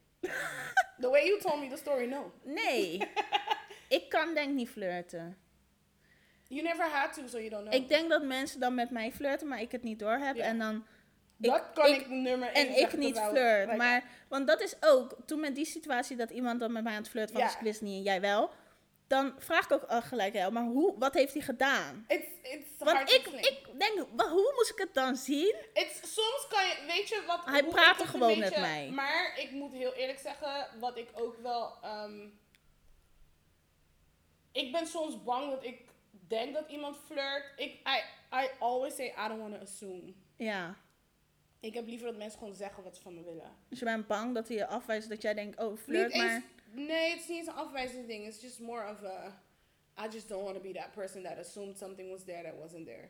The 1.00 1.10
way 1.10 1.26
you 1.28 1.40
told 1.40 1.60
me 1.60 1.68
the 1.68 1.78
story, 1.78 2.06
no. 2.06 2.32
Nee. 2.44 3.02
ik 3.98 4.10
kan 4.10 4.34
denk 4.34 4.54
niet 4.54 4.70
flirten. 4.70 5.38
You 6.48 6.64
never 6.64 6.86
had 6.86 7.14
to, 7.14 7.28
so 7.28 7.38
you 7.38 7.50
don't 7.50 7.62
know. 7.68 7.74
Ik 7.82 7.88
denk 7.90 8.10
dat 8.10 8.24
mensen 8.24 8.60
dan 8.60 8.76
met 8.76 8.90
mij 8.90 9.12
flirten, 9.12 9.48
maar 9.48 9.62
ik 9.62 9.72
het 9.72 9.84
niet 9.84 10.00
doorheb. 10.00 10.36
Ja. 10.36 10.44
En 10.44 10.58
dan... 10.60 10.86
dat 11.38 11.64
kan 11.74 11.86
ik- 11.86 12.02
ik, 12.02 12.08
nummer 12.10 12.52
één 12.52 12.68
En 12.68 12.78
ik 12.80 12.98
niet 12.98 13.14
terwijl- 13.16 13.30
flirt. 13.36 13.66
like, 13.66 13.78
Maar, 13.78 14.04
want 14.28 14.48
dat 14.48 14.62
is 14.62 14.76
ook, 14.80 15.16
toen 15.26 15.40
met 15.40 15.56
die 15.56 15.66
situatie 15.66 16.16
dat 16.18 16.30
iemand 16.30 16.60
dan 16.60 16.72
met 16.72 16.84
mij 16.84 16.92
aan 16.94 16.98
het 17.02 17.10
flirten 17.10 17.36
was, 17.36 17.44
dus 17.44 17.54
ik 17.56 17.60
wist 17.62 17.82
niet 17.82 17.96
en 17.98 18.02
jij 18.04 18.22
wel. 18.22 18.52
Dan 19.12 19.34
vraag 19.38 19.66
ik 19.66 19.72
ook 19.72 19.84
al 19.84 20.02
gelijk, 20.02 20.34
ja, 20.34 20.50
maar 20.50 20.64
hoe, 20.64 20.98
wat 20.98 21.14
heeft 21.14 21.34
hij 21.34 21.42
gedaan? 21.42 22.06
It's, 22.08 22.28
it's 22.42 22.68
Want 22.78 23.12
ik, 23.12 23.26
ik 23.28 23.80
denk, 23.80 24.08
hoe 24.18 24.54
moest 24.56 24.72
ik 24.72 24.78
het 24.78 24.94
dan 24.94 25.16
zien? 25.16 25.56
It's, 25.74 26.14
soms 26.14 26.48
kan 26.50 26.66
je, 26.66 26.84
weet 26.88 27.10
je 27.10 27.24
wat... 27.28 27.46
Hij 27.46 27.64
praatte 27.64 28.08
gewoon 28.08 28.40
met 28.40 28.60
mij. 28.60 28.90
Maar 28.90 29.40
ik 29.40 29.52
moet 29.52 29.74
heel 29.74 29.94
eerlijk 29.94 30.20
zeggen, 30.20 30.68
wat 30.80 30.98
ik 30.98 31.08
ook 31.14 31.38
wel... 31.42 31.78
ehm, 31.82 32.28
ik 34.52 34.72
ben 34.72 34.88
soms 34.88 35.24
bang 35.24 35.50
dat 35.50 35.64
ik 35.64 35.82
denk 36.28 36.54
dat 36.54 36.70
iemand 36.70 36.98
flirt. 37.06 37.54
Ik, 37.56 37.72
I, 37.74 38.02
I 38.36 38.50
always 38.60 38.96
say, 38.96 39.08
I 39.08 39.28
don't 39.28 39.40
want 39.40 39.54
to 39.54 39.60
assume. 39.60 40.14
Ja. 40.38 40.76
Ik 41.60 41.74
heb 41.74 41.88
liever 41.88 42.08
dat 42.08 42.18
mensen 42.18 42.40
gewoon 42.40 42.56
zeggen 42.56 42.84
wat 42.84 42.96
ze 42.96 43.02
van 43.02 43.14
me 43.14 43.24
willen. 43.24 43.52
Dus 43.70 43.80
je 43.80 43.86
bent 43.86 44.08
bang 44.08 44.34
dat 44.34 44.48
hij 44.48 44.58
je 44.58 44.68
afwijst, 44.68 45.10
dat 45.10 45.22
jij 45.22 45.34
denkt, 45.34 45.60
oh, 45.60 45.78
flirt 45.78 46.14
Niet 46.14 46.22
maar. 46.22 46.36
eens, 46.36 46.44
nee, 46.74 47.10
het 47.10 47.20
is 47.20 47.28
niet 47.28 47.38
eens 47.38 47.48
een 47.48 47.54
afwijzing 47.54 48.08
ding. 48.08 48.28
It's 48.28 48.42
just 48.42 48.60
more 48.60 48.92
of 48.92 49.04
a... 49.04 49.42
I 50.06 50.08
just 50.10 50.28
don't 50.28 50.44
want 50.44 50.56
to 50.56 50.62
be 50.62 50.74
that 50.74 50.92
person 50.92 51.24
that 51.24 51.38
assumed 51.38 51.78
something 51.78 52.10
was 52.10 52.24
there 52.24 52.44
that 52.44 52.56
wasn't 52.60 52.86
there. 52.86 53.10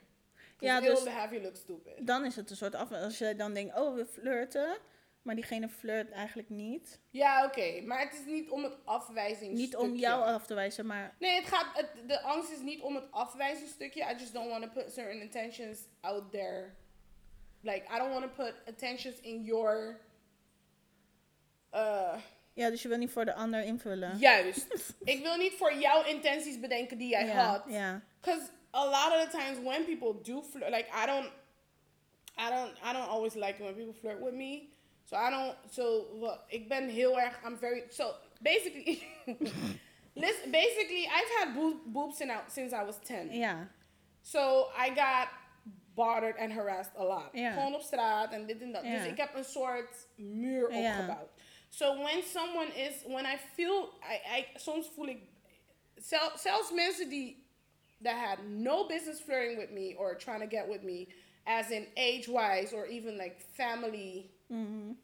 Ja, 0.60 0.80
dus- 0.80 1.06
have 1.06 1.34
you 1.34 1.44
look 1.44 1.56
stupid. 1.56 2.08
Dan 2.08 2.26
is 2.26 2.36
het 2.36 2.50
een 2.50 2.56
soort 2.56 2.76
afwijzing. 2.76 3.10
Als 3.10 3.18
je 3.18 3.36
dan 3.36 3.54
denkt, 3.54 3.78
oh, 3.78 3.96
we 3.96 4.06
flirten. 4.06 4.78
Maar 5.22 5.36
diegene 5.36 5.70
flirt 5.70 6.12
eigenlijk 6.12 6.50
niet. 6.50 7.00
Ja, 7.10 7.46
oké. 7.46 7.82
Maar 7.82 8.00
het 8.00 8.14
is 8.14 8.26
niet 8.26 8.50
om 8.50 8.64
het 8.64 8.76
afwijzing 8.84 9.54
Niet 9.54 9.76
om 9.76 9.96
jou 9.96 10.24
af 10.24 10.46
te 10.46 10.54
wijzen, 10.54 10.86
maar 10.86 11.16
Nee, 11.20 11.36
het 11.36 11.48
gaat, 11.48 11.78
het, 11.78 12.10
de 12.10 12.22
angst 12.22 12.52
is 12.52 12.60
niet 12.60 12.82
om 12.82 12.96
het 12.96 13.12
afwijzingsstukje. 13.12 14.02
I 14.02 14.16
just 14.18 14.34
don't 14.34 14.50
want 14.50 14.64
to 14.64 14.70
put 14.70 14.92
certain 14.92 15.22
intentions 15.22 15.80
out 16.00 16.32
there. 16.32 16.74
Like, 17.62 17.86
I 17.96 17.98
don't 17.98 18.12
want 18.12 18.24
to 18.24 18.44
put 18.44 18.54
attentions 18.68 19.20
in 19.20 19.44
your 19.44 20.00
eh, 21.70 22.18
Ja, 22.54 22.70
dus 22.70 22.82
je 22.82 22.88
wil 22.88 22.98
niet 22.98 23.12
voor 23.12 23.26
de 23.26 23.34
ander 23.34 23.64
invullen. 23.64 24.18
juist. 24.18 24.68
ik 25.04 25.24
wil 25.24 25.36
niet 25.38 25.54
voor 25.54 25.74
jouw 25.74 26.04
intenties 26.04 26.60
bedenken 26.60 26.98
die 26.98 27.10
jij 27.10 27.28
had. 27.28 27.64
Ja. 27.68 28.02
Because 28.22 28.50
a 28.74 28.86
lot 28.86 29.14
of 29.14 29.30
the 29.30 29.38
times 29.38 29.58
when 29.64 29.86
people 29.86 30.34
do 30.34 30.42
flirt, 30.42 30.70
like 30.70 30.88
I 31.04 31.06
don't, 31.06 31.30
I 32.38 32.50
don't, 32.50 32.72
I 32.84 32.94
don't 32.94 33.08
always 33.10 33.34
like 33.34 33.54
it 33.54 33.60
when 33.60 33.76
people 33.76 33.94
flirt 33.94 34.20
with 34.22 34.34
me. 34.34 34.70
So 35.06 35.18
I 35.18 35.30
don't. 35.30 35.56
So 35.70 36.06
well, 36.20 36.40
ik 36.48 36.68
ben 36.68 36.90
heel 36.90 37.20
erg. 37.20 37.40
I'm 37.46 37.58
very. 37.58 37.84
So 37.90 38.14
basically, 38.42 39.04
listen. 40.14 40.52
Basically, 40.52 41.06
I've 41.06 41.32
had 41.40 41.54
boob, 41.54 41.78
boobs 41.86 42.18
since 42.18 42.32
I, 42.32 42.40
since 42.48 42.76
I 42.76 42.84
was 42.86 42.96
ten. 43.04 43.34
Ja. 43.34 43.68
So 44.22 44.70
I 44.78 44.90
got 44.90 45.28
bothered 45.96 46.38
and 46.38 46.54
harassed 46.54 46.96
a 46.98 47.04
lot. 47.04 47.30
Ja. 47.34 47.52
Gewoon 47.52 47.76
op 47.76 47.82
straat 47.82 48.32
en 48.32 48.46
dit 48.46 48.62
en 48.62 48.72
dat. 48.72 48.84
Dus 48.84 49.06
ik 49.06 49.18
heb 49.18 49.36
een 49.36 49.44
soort 49.46 50.08
muur 50.16 50.68
opgebouwd. 50.68 51.30
So 51.72 52.00
when 52.02 52.22
someone 52.24 52.68
is, 52.78 52.94
when 53.08 53.26
I 53.26 53.38
feel, 53.56 53.90
I, 54.04 54.20
I, 54.36 54.46
soms 54.60 54.88
voel 54.96 55.08
ik, 55.10 55.22
zel- 56.02 56.38
zelfs 56.38 56.72
mensen 56.72 57.10
die, 57.10 57.36
that 58.04 58.16
had 58.16 58.40
no 58.46 58.88
business 58.88 59.22
flirting 59.22 59.58
with 59.58 59.72
me 59.72 59.96
or 59.98 60.16
trying 60.16 60.42
to 60.42 60.48
get 60.48 60.68
with 60.68 60.84
me, 60.84 61.08
as 61.48 61.72
in 61.72 61.88
age-wise 61.96 62.74
or 62.74 62.86
even 62.88 63.18
like 63.18 63.40
family, 63.58 64.30
Mhm. 64.50 64.96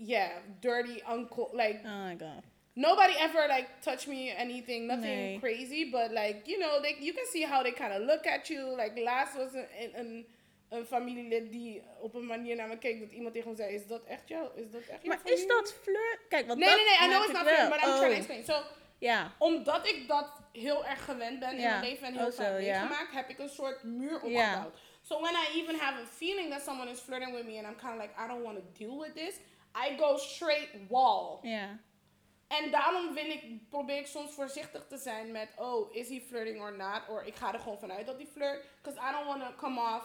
yeah, 0.00 0.38
dirty 0.62 1.02
uncle, 1.02 1.50
like 1.52 1.80
Oh 1.84 2.04
my 2.04 2.14
god. 2.14 2.42
nobody 2.74 3.12
ever 3.18 3.46
like 3.48 3.68
touched 3.82 4.06
me 4.08 4.30
anything 4.30 4.86
nothing 4.86 5.32
Nee. 5.34 5.38
crazy 5.40 5.90
but 5.90 6.12
like 6.12 6.46
you 6.46 6.58
know 6.58 6.80
they 6.80 6.94
you 7.00 7.12
can 7.12 7.26
see 7.32 7.42
how 7.42 7.60
they 7.62 7.72
kind 7.72 7.92
of 7.92 8.02
look 8.02 8.24
at 8.26 8.48
you 8.48 8.76
like 8.76 8.96
last 9.04 9.36
was 9.36 9.52
een, 9.54 9.66
een, 9.98 10.26
een, 10.68 10.86
familielid 10.86 11.50
die 11.52 11.82
op 12.00 12.14
een 12.14 12.26
manier 12.26 12.56
naar 12.56 12.68
me 12.68 12.78
keek 12.78 13.00
dat 13.00 13.10
iemand 13.10 13.34
tegen 13.34 13.50
me 13.50 13.56
zei 13.56 13.74
is 13.74 13.86
dat 13.86 14.04
echt 14.04 14.28
jou 14.28 14.48
is 14.54 14.70
dat 14.70 14.80
echt 14.80 15.02
jouw 15.02 15.14
Maar 15.16 15.16
is 15.16 15.22
familie?" 15.30 15.46
dat 15.48 15.72
flirt? 15.82 16.20
Kijk, 16.28 16.46
want 16.46 16.58
nee 16.58 16.68
dat 16.68 16.76
nee 16.78 16.86
nee 16.86 17.08
I 17.08 17.10
know 17.10 17.22
it's 17.24 17.32
not 17.32 17.42
fair 17.46 17.68
but 17.68 17.76
I'm 17.76 17.82
trying 17.82 18.00
to 18.00 18.06
Oh, 18.06 18.16
explain 18.16 18.44
so 18.44 18.62
Ja. 18.98 19.32
omdat 19.38 19.86
ik 19.86 20.08
dat 20.08 20.30
heel 20.52 20.86
erg 20.86 21.04
gewend 21.04 21.38
ben 21.40 21.50
in 21.52 21.58
Ja. 21.60 21.78
mijn 21.78 21.90
leven 21.90 22.06
en 22.06 22.12
heel 22.16 22.26
Oh, 22.26 22.32
zo, 22.32 22.42
vaak 22.42 22.60
ja. 22.60 22.80
meegemaakt 22.80 23.12
heb 23.12 23.28
ik 23.28 23.38
een 23.38 23.48
soort 23.48 23.82
muur 23.82 24.14
opgebouwd 24.14 24.78
so 25.02 25.20
when 25.20 25.34
I 25.34 25.58
even 25.60 25.74
have 25.78 26.00
a 26.02 26.06
feeling 26.06 26.50
that 26.50 26.62
someone 26.62 26.90
is 26.90 27.00
flirting 27.00 27.34
with 27.34 27.44
me 27.44 27.58
and 27.58 27.66
I'm 27.66 27.76
kind 27.76 27.94
of 27.94 28.00
like 28.00 28.14
I 28.24 28.26
don't 28.28 28.42
want 28.42 28.56
to 28.58 28.64
deal 28.84 28.98
with 28.98 29.14
this 29.14 29.34
I 29.86 29.96
go 29.98 30.16
straight 30.16 30.68
wall 30.88 31.38
Ja. 31.42 31.78
En 32.48 32.70
daarom 32.70 33.14
wil 33.14 33.24
ik, 33.24 33.68
probeer 33.68 33.96
ik 33.98 34.06
soms 34.06 34.32
voorzichtig 34.32 34.86
te 34.86 34.96
zijn 34.96 35.32
met, 35.32 35.48
oh, 35.56 35.94
is 35.94 36.08
he 36.08 36.20
flirting 36.28 36.60
or 36.60 36.72
not? 36.76 37.00
Of 37.08 37.22
ik 37.22 37.34
ga 37.34 37.52
er 37.52 37.58
gewoon 37.60 37.78
vanuit 37.78 38.06
dat 38.06 38.16
hij 38.16 38.26
flirt. 38.26 38.64
Because 38.82 39.00
I 39.08 39.12
don't 39.12 39.26
want 39.26 39.42
to 39.42 39.54
come 39.66 39.80
off 39.80 40.04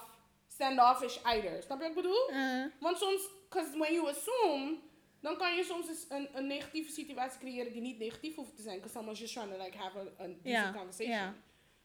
standoffish 0.53 1.17
either. 1.23 1.63
Snap 1.63 1.77
je 1.81 1.87
wat 1.87 1.97
ik 1.97 2.01
bedoel? 2.03 2.29
Eh, 2.29 2.65
Want 2.79 2.97
soms, 2.97 3.29
because 3.49 3.77
when 3.77 3.93
you 3.93 4.09
assume, 4.09 4.77
dan 5.21 5.37
kan 5.37 5.55
je 5.55 5.63
soms 5.63 5.87
eens 5.87 6.05
een, 6.09 6.29
een 6.37 6.47
negatieve 6.47 6.91
situatie 6.91 7.39
creëren 7.39 7.71
die 7.71 7.81
niet 7.81 7.97
negatief 7.99 8.35
hoeft 8.35 8.55
te 8.55 8.61
zijn. 8.61 8.75
Because 8.75 8.93
someone's 8.93 9.19
just 9.19 9.33
trying 9.33 9.51
to 9.53 9.63
like 9.63 9.77
have 9.77 9.97
a, 9.99 10.01
a 10.23 10.27
decent 10.27 10.41
Ja, 10.43 10.71
conversation. 10.73 11.15
ja. 11.15 11.33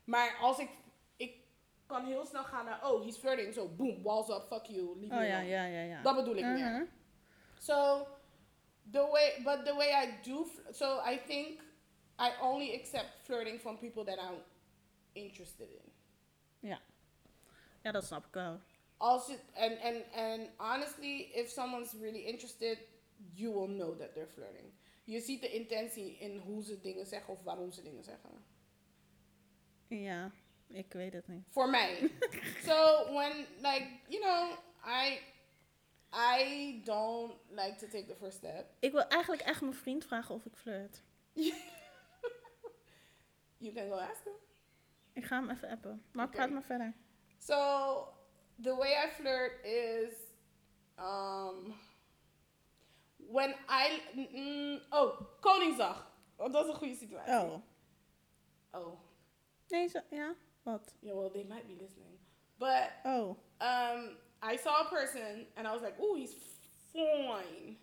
Maar 0.04 0.36
als 0.40 0.58
ik, 0.58 0.68
ik 1.16 1.34
kan 1.86 2.04
heel 2.06 2.26
snel 2.26 2.44
gaan 2.44 2.64
naar, 2.64 2.90
oh, 2.90 3.04
he's 3.04 3.16
flirting. 3.16 3.54
So 3.54 3.68
boom, 3.68 4.02
walls 4.02 4.28
up, 4.28 4.46
fuck 4.48 4.64
you, 4.66 4.98
leave 5.00 5.14
me 5.14 5.20
oh 5.20 5.26
ja, 5.28 5.34
alone. 5.36 5.48
ja, 5.48 5.64
ja, 5.64 5.80
ja. 5.82 6.02
Dat 6.02 6.16
bedoel 6.16 6.36
ik 6.36 6.44
meer. 6.44 6.70
Mhm. 6.72 6.84
So 7.58 8.06
the 8.92 9.08
way, 9.10 9.40
but 9.42 9.64
the 9.64 9.74
way 9.74 10.04
I 10.04 10.18
do, 10.22 10.46
so 10.72 11.00
I 11.10 11.18
think 11.26 11.60
I 12.20 12.30
only 12.42 12.74
accept 12.74 13.08
flirting 13.22 13.60
from 13.60 13.78
people 13.78 14.04
that 14.04 14.18
I'm 14.30 14.42
interested 15.12 15.68
in. 15.70 15.92
Ja, 16.68 16.80
dat 17.82 18.04
snap 18.04 18.26
ik 18.26 18.32
wel. 18.34 18.60
Also, 18.96 19.32
and 19.54 19.80
and 19.80 20.04
and 20.14 20.48
honestly, 20.56 21.30
if 21.34 21.48
someone's 21.50 21.92
really 21.92 22.24
interested, 22.24 22.78
you 23.34 23.52
will 23.54 23.68
know 23.76 23.98
that 23.98 24.14
they're 24.14 24.32
flirting. 24.32 24.72
Je 25.04 25.20
ziet 25.20 25.40
de 25.40 25.52
intentie 25.52 26.18
in 26.18 26.38
hoe 26.38 26.62
ze 26.62 26.80
dingen 26.80 27.06
zeggen 27.06 27.34
of 27.34 27.42
waarom 27.42 27.72
ze 27.72 27.82
dingen 27.82 28.04
zeggen. 28.04 28.30
Ja, 29.86 30.30
ik 30.66 30.92
weet 30.92 31.12
het 31.12 31.28
niet. 31.28 31.44
For 31.50 31.68
mij. 31.70 32.10
so 32.68 33.06
when 33.12 33.36
like 33.56 33.86
you 34.08 34.22
know, 34.22 34.58
I 34.84 35.20
I 36.12 36.80
don't 36.84 37.34
like 37.50 37.74
to 37.78 37.86
take 37.86 38.06
the 38.06 38.16
first 38.16 38.36
step. 38.36 38.66
Ik 38.78 38.92
wil 38.92 39.08
eigenlijk 39.08 39.42
echt 39.42 39.60
mijn 39.60 39.74
vriend 39.74 40.04
vragen 40.04 40.34
of 40.34 40.44
ik 40.44 40.56
flirt. 40.56 41.02
You 43.60 43.74
can 43.74 43.88
go 43.88 43.94
ask 43.94 44.24
him. 44.24 44.32
Ik 45.12 45.24
ga 45.24 45.40
hem 45.40 45.50
even 45.50 45.68
appen. 45.68 46.02
Maar 46.12 46.26
Oké. 46.26 46.36
praat 46.36 46.50
maar 46.50 46.62
verder. 46.62 46.94
So 47.48 48.08
the 48.58 48.74
way 48.74 48.92
I 49.02 49.08
flirt 49.08 49.52
is 49.64 50.12
um 50.98 51.72
when 53.30 53.54
I 53.68 54.00
mm, 54.14 54.80
oh 54.92 55.26
Koningsdag. 55.40 55.96
Oh, 56.38 56.52
dat 56.52 56.64
is 56.64 56.70
een 56.70 56.76
goede 56.76 56.94
situatie. 56.94 57.32
Oh. 57.34 57.62
Oh. 58.72 59.00
Nee, 59.68 59.88
zo, 59.88 60.00
ja? 60.10 60.34
Wat? 60.62 60.94
Yeah, 61.00 61.16
well 61.16 61.30
they 61.30 61.44
might 61.44 61.66
be 61.66 61.76
listening. 61.80 62.18
But 62.58 62.90
Oh. 63.04 63.36
um 63.60 64.16
I 64.42 64.56
saw 64.56 64.82
a 64.82 64.88
person 64.90 65.46
and 65.56 65.66
I 65.66 65.72
was 65.72 65.82
like, 65.82 65.98
"Ooh, 66.00 66.16
he's 66.16 66.34
fine." 66.92 67.76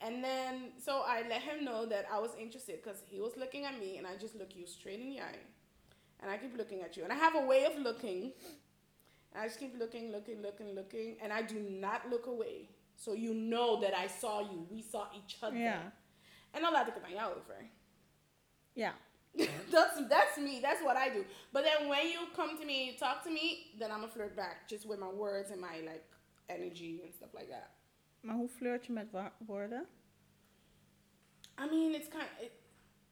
And 0.00 0.22
then 0.24 0.72
so 0.78 0.92
I 0.92 1.26
let 1.28 1.42
him 1.42 1.64
know 1.64 1.86
that 1.86 2.04
I 2.12 2.20
was 2.20 2.30
interested 2.38 2.80
because 2.82 3.02
he 3.10 3.20
was 3.20 3.36
looking 3.36 3.64
at 3.64 3.76
me 3.78 3.98
and 3.98 4.06
I 4.06 4.16
just 4.20 4.34
look 4.36 4.54
you 4.54 4.66
straight 4.66 5.00
in 5.00 5.08
the 5.08 5.20
eye. 5.20 5.40
And 6.20 6.30
I 6.30 6.36
keep 6.38 6.56
looking 6.56 6.82
at 6.82 6.96
you. 6.96 7.04
And 7.04 7.12
I 7.12 7.16
have 7.16 7.34
a 7.36 7.46
way 7.46 7.64
of 7.64 7.76
looking. 7.78 8.32
And 9.32 9.42
I 9.42 9.46
just 9.46 9.58
keep 9.58 9.78
looking, 9.78 10.10
looking, 10.10 10.42
looking, 10.42 10.74
looking. 10.74 11.16
And 11.22 11.32
I 11.32 11.42
do 11.42 11.58
not 11.60 12.08
look 12.10 12.26
away. 12.26 12.68
So 12.96 13.12
you 13.12 13.34
know 13.34 13.80
that 13.80 13.94
I 13.94 14.08
saw 14.08 14.40
you. 14.40 14.66
We 14.70 14.82
saw 14.82 15.06
each 15.14 15.36
other. 15.42 15.92
Dan 16.50 16.72
laat 16.72 16.88
ik 16.88 16.94
het 16.94 17.02
aan 17.02 17.12
jou 17.12 17.34
over. 17.36 17.70
Ja. 18.72 18.94
that's 19.70 20.08
that's 20.08 20.36
me. 20.36 20.60
That's 20.60 20.82
what 20.82 20.96
I 20.96 21.10
do. 21.10 21.24
But 21.52 21.64
then 21.64 21.88
when 21.88 22.08
you 22.08 22.20
come 22.34 22.56
to 22.58 22.64
me 22.64 22.76
and 22.82 22.92
you 22.92 22.98
talk 22.98 23.22
to 23.24 23.30
me, 23.30 23.72
then 23.78 23.90
I'm 23.90 24.04
a 24.04 24.08
flirt 24.08 24.34
back 24.36 24.68
just 24.68 24.86
with 24.86 24.98
my 24.98 25.12
words 25.12 25.50
and 25.50 25.60
my 25.60 25.80
like 25.84 26.04
energy 26.48 27.00
and 27.04 27.14
stuff 27.14 27.32
like 27.34 27.48
that. 27.48 27.70
Maar 28.20 28.36
hoe 28.36 28.48
flirt 28.48 28.86
je 28.86 28.92
met 28.92 29.06
woorden? 29.46 29.86
I 31.58 31.68
mean, 31.70 31.94
it's 31.94 32.08
kind. 32.08 32.28
It, 32.40 32.52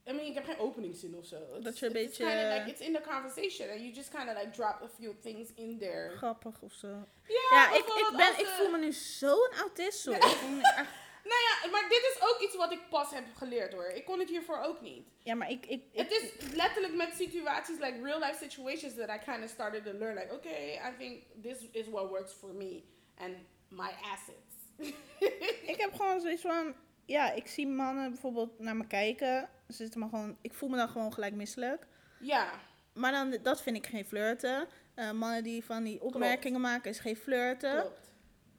I 0.09 0.13
mean, 0.13 0.27
ik 0.27 0.35
heb 0.35 0.45
geen 0.45 0.59
openingszin 0.59 1.17
of 1.17 1.25
zo. 1.27 1.37
It's- 1.37 1.65
Dat 1.65 1.79
je 1.79 1.87
een 1.87 1.97
it's 1.97 2.03
beetje- 2.19 2.25
kind 2.33 2.47
of 2.53 2.59
like 2.59 2.71
it's 2.71 2.81
in 2.81 2.93
the 2.93 3.01
conversation 3.01 3.71
and 3.71 3.81
you 3.81 3.93
just 3.93 4.09
kind 4.11 4.29
of 4.31 4.35
like 4.39 4.51
drop 4.51 4.81
a 4.83 4.89
few 4.99 5.13
things 5.21 5.49
in 5.55 5.79
there. 5.79 6.17
Grappig 6.17 6.61
of 6.63 6.73
zo. 6.73 6.89
Ja, 6.89 7.49
Ja, 7.51 7.69
ik, 7.75 7.85
ik, 7.85 8.13
ben, 8.17 8.33
ik 8.39 8.47
eh, 8.47 8.57
voel 8.57 8.71
me 8.71 8.79
nu 8.79 8.93
zo'n 8.93 9.53
autist. 9.61 9.99
Sorry. 10.01 10.19
Ik 10.19 10.25
voel 10.25 10.49
me 10.51 10.63
echt- 10.63 11.05
Nou 11.33 11.39
ja, 11.41 11.71
maar 11.71 11.89
dit 11.89 11.99
is 12.15 12.17
ook 12.21 12.41
iets 12.41 12.57
wat 12.57 12.73
ik 12.73 12.81
pas 12.91 13.11
heb 13.11 13.25
geleerd 13.37 13.73
hoor. 13.73 13.85
Ik 13.87 14.05
kon 14.05 14.19
het 14.19 14.29
hiervoor 14.29 14.61
ook 14.61 14.81
niet. 14.81 15.09
Ja, 15.23 15.35
maar 15.35 15.51
ik, 15.51 15.67
ik 15.67 15.83
Het 15.93 16.11
is 16.11 16.53
letterlijk 16.55 16.95
met 16.95 17.13
situaties, 17.15 17.79
like 17.79 17.99
real 18.03 18.19
life 18.19 18.37
situations, 18.49 18.95
that 18.95 19.09
I 19.09 19.19
kind 19.31 19.45
of 19.45 19.51
started 19.51 19.85
to 19.85 19.93
learn. 19.93 20.15
Like, 20.15 20.33
okay, 20.33 20.73
I 20.75 20.95
think 20.99 21.23
this 21.43 21.59
is 21.73 21.89
what 21.89 22.09
works 22.09 22.33
for 22.33 22.55
me 22.55 22.83
and 23.19 23.35
my 23.69 23.91
assets. 24.13 24.55
Ik 25.73 25.77
heb 25.81 25.95
gewoon 25.95 26.21
zoiets 26.21 26.43
van, 26.43 26.75
ja, 27.07 27.33
ik 27.33 27.47
zie 27.47 27.67
mannen 27.67 28.11
bijvoorbeeld 28.11 28.59
naar 28.59 28.77
me 28.77 28.87
kijken. 28.87 29.49
Ze 29.69 29.75
zitten 29.75 30.01
me 30.01 30.09
gewoon, 30.09 30.37
ik 30.41 30.55
voel 30.55 30.69
me 30.69 30.77
dan 30.77 30.89
gewoon 30.89 31.13
gelijk 31.13 31.35
misselijk. 31.35 31.87
ja, 32.21 32.51
Maar 32.93 33.13
dan, 33.13 33.37
dat 33.43 33.63
vind 33.63 33.77
ik 33.77 33.87
geen 33.87 34.05
flirten. 34.05 34.67
Eh, 34.95 35.11
mannen 35.11 35.43
die 35.43 35.65
van 35.65 35.83
die 35.85 36.03
opmerkingen 36.03 36.61
maken 36.61 36.91
is 36.91 36.99
geen 36.99 37.17
flirten. 37.17 37.81
klopt. 37.81 38.05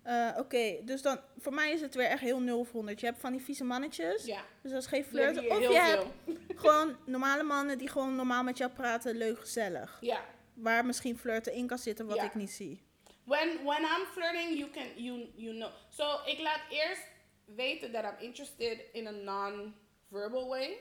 Eh, 0.04 0.30
Oké, 0.38 0.76
dus 0.86 1.02
dan, 1.02 1.20
voor 1.38 1.54
mij 1.54 1.72
is 1.72 1.82
het 1.82 1.96
weer 1.96 2.06
echt 2.08 2.22
heel 2.22 2.40
0 2.40 2.60
of 2.60 2.72
100. 2.72 3.00
Je 3.00 3.06
hebt 3.06 3.20
van 3.20 3.32
die 3.32 3.42
vieze 3.42 3.64
mannetjes, 3.64 4.26
Ja, 4.26 4.42
dus 4.62 4.72
dat 4.72 4.82
is 4.82 4.88
geen 4.88 5.04
flirten. 5.04 5.52
Of 5.52 5.60
je 5.60 5.74
hebt 5.80 6.06
gewoon 6.62 6.96
normale 7.06 7.44
mannen 7.44 7.78
die 7.78 7.88
gewoon 7.90 8.16
normaal 8.16 8.44
met 8.44 8.58
jou 8.58 8.72
praten, 8.72 9.16
leuk, 9.18 9.40
gezellig. 9.40 9.98
Ja. 10.02 10.22
Waar 10.54 10.86
misschien 10.86 11.18
flirten 11.18 11.54
in 11.54 11.68
kan 11.68 11.78
zitten 11.78 12.06
wat 12.08 12.16
Ja. 12.18 12.24
ik 12.24 12.36
niet 12.36 12.52
zie. 12.52 12.82
When 13.24 13.64
when 13.64 13.82
I'm 13.82 14.06
flirting, 14.12 14.58
you 14.58 14.70
can 14.72 15.04
you 15.04 15.30
you 15.36 15.54
know. 15.56 15.72
So 15.90 16.20
ik 16.26 16.40
laat 16.40 16.62
eerst 16.70 17.02
that 17.56 18.06
I'm 18.06 18.18
interested 18.22 18.80
in 18.94 19.08
a 19.08 19.12
non-verbal 19.12 20.48
way, 20.50 20.78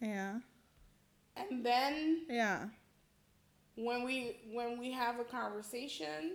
Yeah. 0.00 0.40
and 1.36 1.64
then 1.64 2.24
yeah. 2.28 2.68
when 3.76 4.04
we 4.04 4.36
when 4.52 4.78
we 4.78 4.92
have 4.92 5.20
a 5.20 5.24
conversation, 5.24 6.32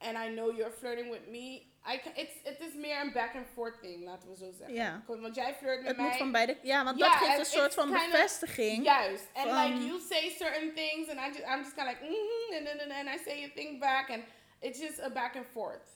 and 0.00 0.16
I 0.16 0.28
know 0.28 0.50
you're 0.50 0.70
flirting 0.70 1.10
with 1.10 1.28
me, 1.28 1.66
I 1.86 2.00
it's 2.16 2.34
it 2.44 2.60
is 2.60 2.74
meer 2.74 3.00
een 3.00 3.12
back 3.12 3.34
and 3.34 3.46
forth 3.54 3.80
thing, 3.80 4.04
laten 4.04 4.28
we 4.30 4.36
zo 4.36 4.50
zeggen. 4.52 4.74
Ja. 4.74 5.02
'Cause 5.06 5.20
Want 5.20 5.34
jij 5.34 5.54
flirt 5.54 5.78
met 5.80 5.88
Het 5.88 5.96
mij. 5.96 6.06
moet 6.08 6.16
van 6.16 6.32
beide... 6.32 6.56
Ja, 6.62 6.84
want 6.84 6.98
Ja, 6.98 7.08
dat 7.08 7.28
geeft 7.28 7.38
een 7.38 7.44
soort 7.58 7.74
van 7.74 7.90
bevestiging. 7.90 8.84
Juist. 8.84 9.26
And 9.34 9.50
van- 9.50 9.64
like 9.70 9.84
you 9.86 10.00
say 10.00 10.30
certain 10.30 10.74
things, 10.74 11.08
and 11.08 11.18
I 11.20 11.26
just 11.28 11.44
I'm 11.46 11.62
just 11.62 11.74
kind 11.74 11.88
of 11.88 11.94
like 11.94 12.02
mm-hmm, 12.04 12.54
and 12.56 12.66
then 12.66 12.80
and 12.80 12.90
then 12.90 13.08
I 13.08 13.18
say 13.24 13.44
a 13.44 13.48
thing 13.54 13.78
back, 13.80 14.10
and 14.10 14.22
it's 14.60 14.78
just 14.80 14.98
a 15.00 15.10
back 15.10 15.36
and 15.36 15.46
forth. 15.52 15.93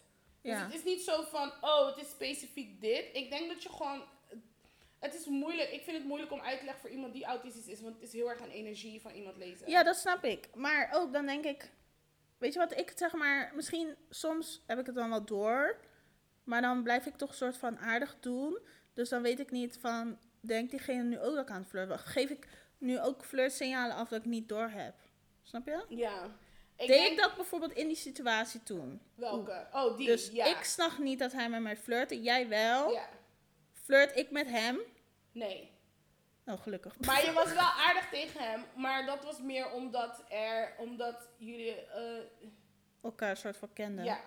Dus 0.55 0.61
het 0.61 0.75
is 0.75 0.85
niet 0.85 1.03
zo 1.03 1.23
van, 1.23 1.53
oh, 1.61 1.87
het 1.87 2.05
is 2.05 2.11
specifiek 2.11 2.81
dit. 2.81 3.05
Ik 3.13 3.31
denk 3.31 3.49
dat 3.49 3.63
je 3.63 3.69
gewoon. 3.69 4.03
Het 4.99 5.15
is 5.15 5.27
moeilijk. 5.27 5.71
Ik 5.71 5.83
vind 5.83 5.97
het 5.97 6.07
moeilijk 6.07 6.33
om 6.33 6.41
uit 6.41 6.59
te 6.59 6.65
leggen 6.65 6.81
voor 6.81 6.91
iemand 6.91 7.13
die 7.13 7.25
autistisch 7.25 7.67
is. 7.67 7.81
Want 7.81 7.95
het 7.95 8.03
is 8.03 8.13
heel 8.13 8.31
erg 8.31 8.41
aan 8.41 8.49
energie 8.49 9.01
van 9.01 9.13
iemand 9.13 9.37
lezen. 9.37 9.71
Ja, 9.71 9.83
dat 9.83 9.97
snap 9.97 10.25
ik. 10.25 10.49
Maar 10.55 10.91
ook 10.93 11.13
dan 11.13 11.27
denk 11.27 11.45
ik, 11.45 11.71
weet 12.39 12.53
je 12.53 12.59
wat 12.59 12.79
ik 12.79 12.93
zeg 12.97 13.13
maar, 13.13 13.53
misschien 13.55 13.97
soms 14.11 14.63
heb 14.67 14.79
ik 14.79 14.87
het 14.87 14.95
dan 14.95 15.11
wel 15.11 15.25
door, 15.25 15.81
maar 16.45 16.61
dan 16.61 16.83
blijf 16.83 17.07
ik 17.07 17.17
toch 17.17 17.35
soort 17.35 17.57
van 17.57 17.79
aardig 17.79 18.17
doen. 18.21 18.59
Dus 18.95 19.09
dan 19.09 19.23
weet 19.23 19.41
ik 19.41 19.51
niet 19.51 19.79
van, 19.81 20.19
denkt 20.41 20.71
diegene 20.71 21.03
nu 21.03 21.19
ook 21.19 21.35
dat 21.35 21.43
ik 21.43 21.51
aan 21.51 21.61
het 21.61 21.69
flirten? 21.69 21.99
Geef 21.99 22.31
ik 22.31 22.49
nu 22.79 23.01
ook 23.01 23.25
flirtsignalen 23.25 23.97
af 23.97 24.09
dat 24.09 24.19
ik 24.19 24.25
niet 24.25 24.49
door 24.49 24.69
heb? 24.69 24.95
Snap 25.43 25.67
je? 25.67 25.85
Ja. 25.89 26.37
Ik 26.79 26.87
Deed 26.87 26.97
denk 26.97 27.11
ik 27.13 27.19
dat 27.19 27.35
bijvoorbeeld 27.37 27.73
in 27.73 27.87
die 27.87 27.97
situatie 27.97 28.63
toen? 28.63 29.01
Welke? 29.15 29.67
Oh, 29.73 29.97
die. 29.97 30.07
Dus 30.07 30.31
ja. 30.31 30.45
ik 30.59 30.65
snap 30.65 30.99
niet 30.99 31.19
dat 31.19 31.33
hij 31.33 31.49
met 31.49 31.61
mij 31.61 31.77
flirte, 31.77 32.23
jij 32.23 32.49
wel. 32.49 32.93
Ja. 32.93 33.09
Flirt 33.73 34.17
ik 34.17 34.31
met 34.31 34.47
hem? 34.47 34.79
Nee. 35.33 35.71
Oh, 36.47 36.61
gelukkig. 36.63 37.01
Maar 37.01 37.25
je 37.25 37.33
was 37.33 37.53
wel 37.63 37.71
aardig 37.87 38.09
tegen 38.11 38.41
hem. 38.41 38.65
Maar 38.77 39.07
dat 39.07 39.25
was 39.25 39.41
meer 39.41 39.71
omdat 39.71 40.25
er... 40.29 40.75
Omdat 40.79 41.29
jullie... 41.37 41.75
eh, 41.75 42.19
Elkaar 43.03 43.37
soort 43.37 43.57
van 43.57 43.73
kenden. 43.73 44.05
ja. 44.05 44.21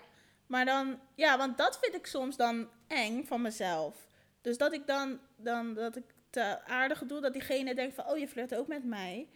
Maar 0.46 0.66
dan, 0.66 1.00
ja, 1.16 1.38
want 1.38 1.58
dat 1.58 1.80
vind 1.80 1.96
ik 1.96 2.06
soms 2.06 2.36
dan 2.38 2.70
eng 2.88 3.24
van 3.26 3.42
mezelf. 3.42 4.08
Dus 4.42 4.58
dat 4.58 4.74
ik 4.74 4.88
dan, 4.88 5.20
dan 5.36 5.74
dat 5.74 5.96
ik 5.96 6.04
te 6.30 6.66
aardig 6.66 7.06
doe, 7.06 7.22
dat 7.22 7.34
diegene 7.34 7.76
denkt 7.76 7.96
van, 7.96 8.08
oh, 8.08 8.18
je 8.18 8.28
flirt 8.28 8.56
ook 8.56 8.68
met 8.68 8.84
mij. 8.84 9.28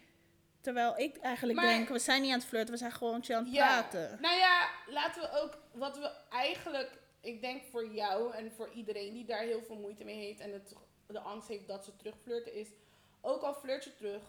Terwijl 0.65 0.97
ik 0.97 1.17
eigenlijk 1.17 1.59
Maar- 1.59 1.67
denk, 1.67 1.89
we 1.89 1.99
zijn 1.99 2.21
niet 2.21 2.31
aan 2.31 2.37
het 2.39 2.47
flirten, 2.47 2.71
we 2.73 2.79
zijn 2.79 2.91
gewoon 2.91 3.23
chill 3.23 3.35
aan 3.35 3.43
het 3.43 3.53
Ja. 3.53 3.67
praten. 3.67 4.17
Nou 4.21 4.37
ja, 4.37 4.69
laten 4.87 5.21
we 5.21 5.41
ook... 5.41 5.57
Wat 5.71 5.97
we 5.97 6.11
eigenlijk... 6.29 6.89
Ik 7.21 7.41
denk 7.41 7.63
voor 7.71 7.93
jou 7.93 8.33
en 8.33 8.51
voor 8.55 8.69
iedereen 8.73 9.13
die 9.13 9.25
daar 9.25 9.39
heel 9.41 9.61
veel 9.63 9.75
moeite 9.75 10.03
mee 10.03 10.15
heeft... 10.15 10.39
En 10.39 10.51
het, 10.53 10.73
de 11.07 11.19
angst 11.19 11.47
heeft 11.47 11.67
dat 11.67 11.85
ze 11.85 11.95
terugflirten 11.95 12.53
is... 12.53 12.67
Ook 13.21 13.41
al 13.41 13.53
flirt 13.53 13.83
je 13.83 13.95
terug... 13.95 14.21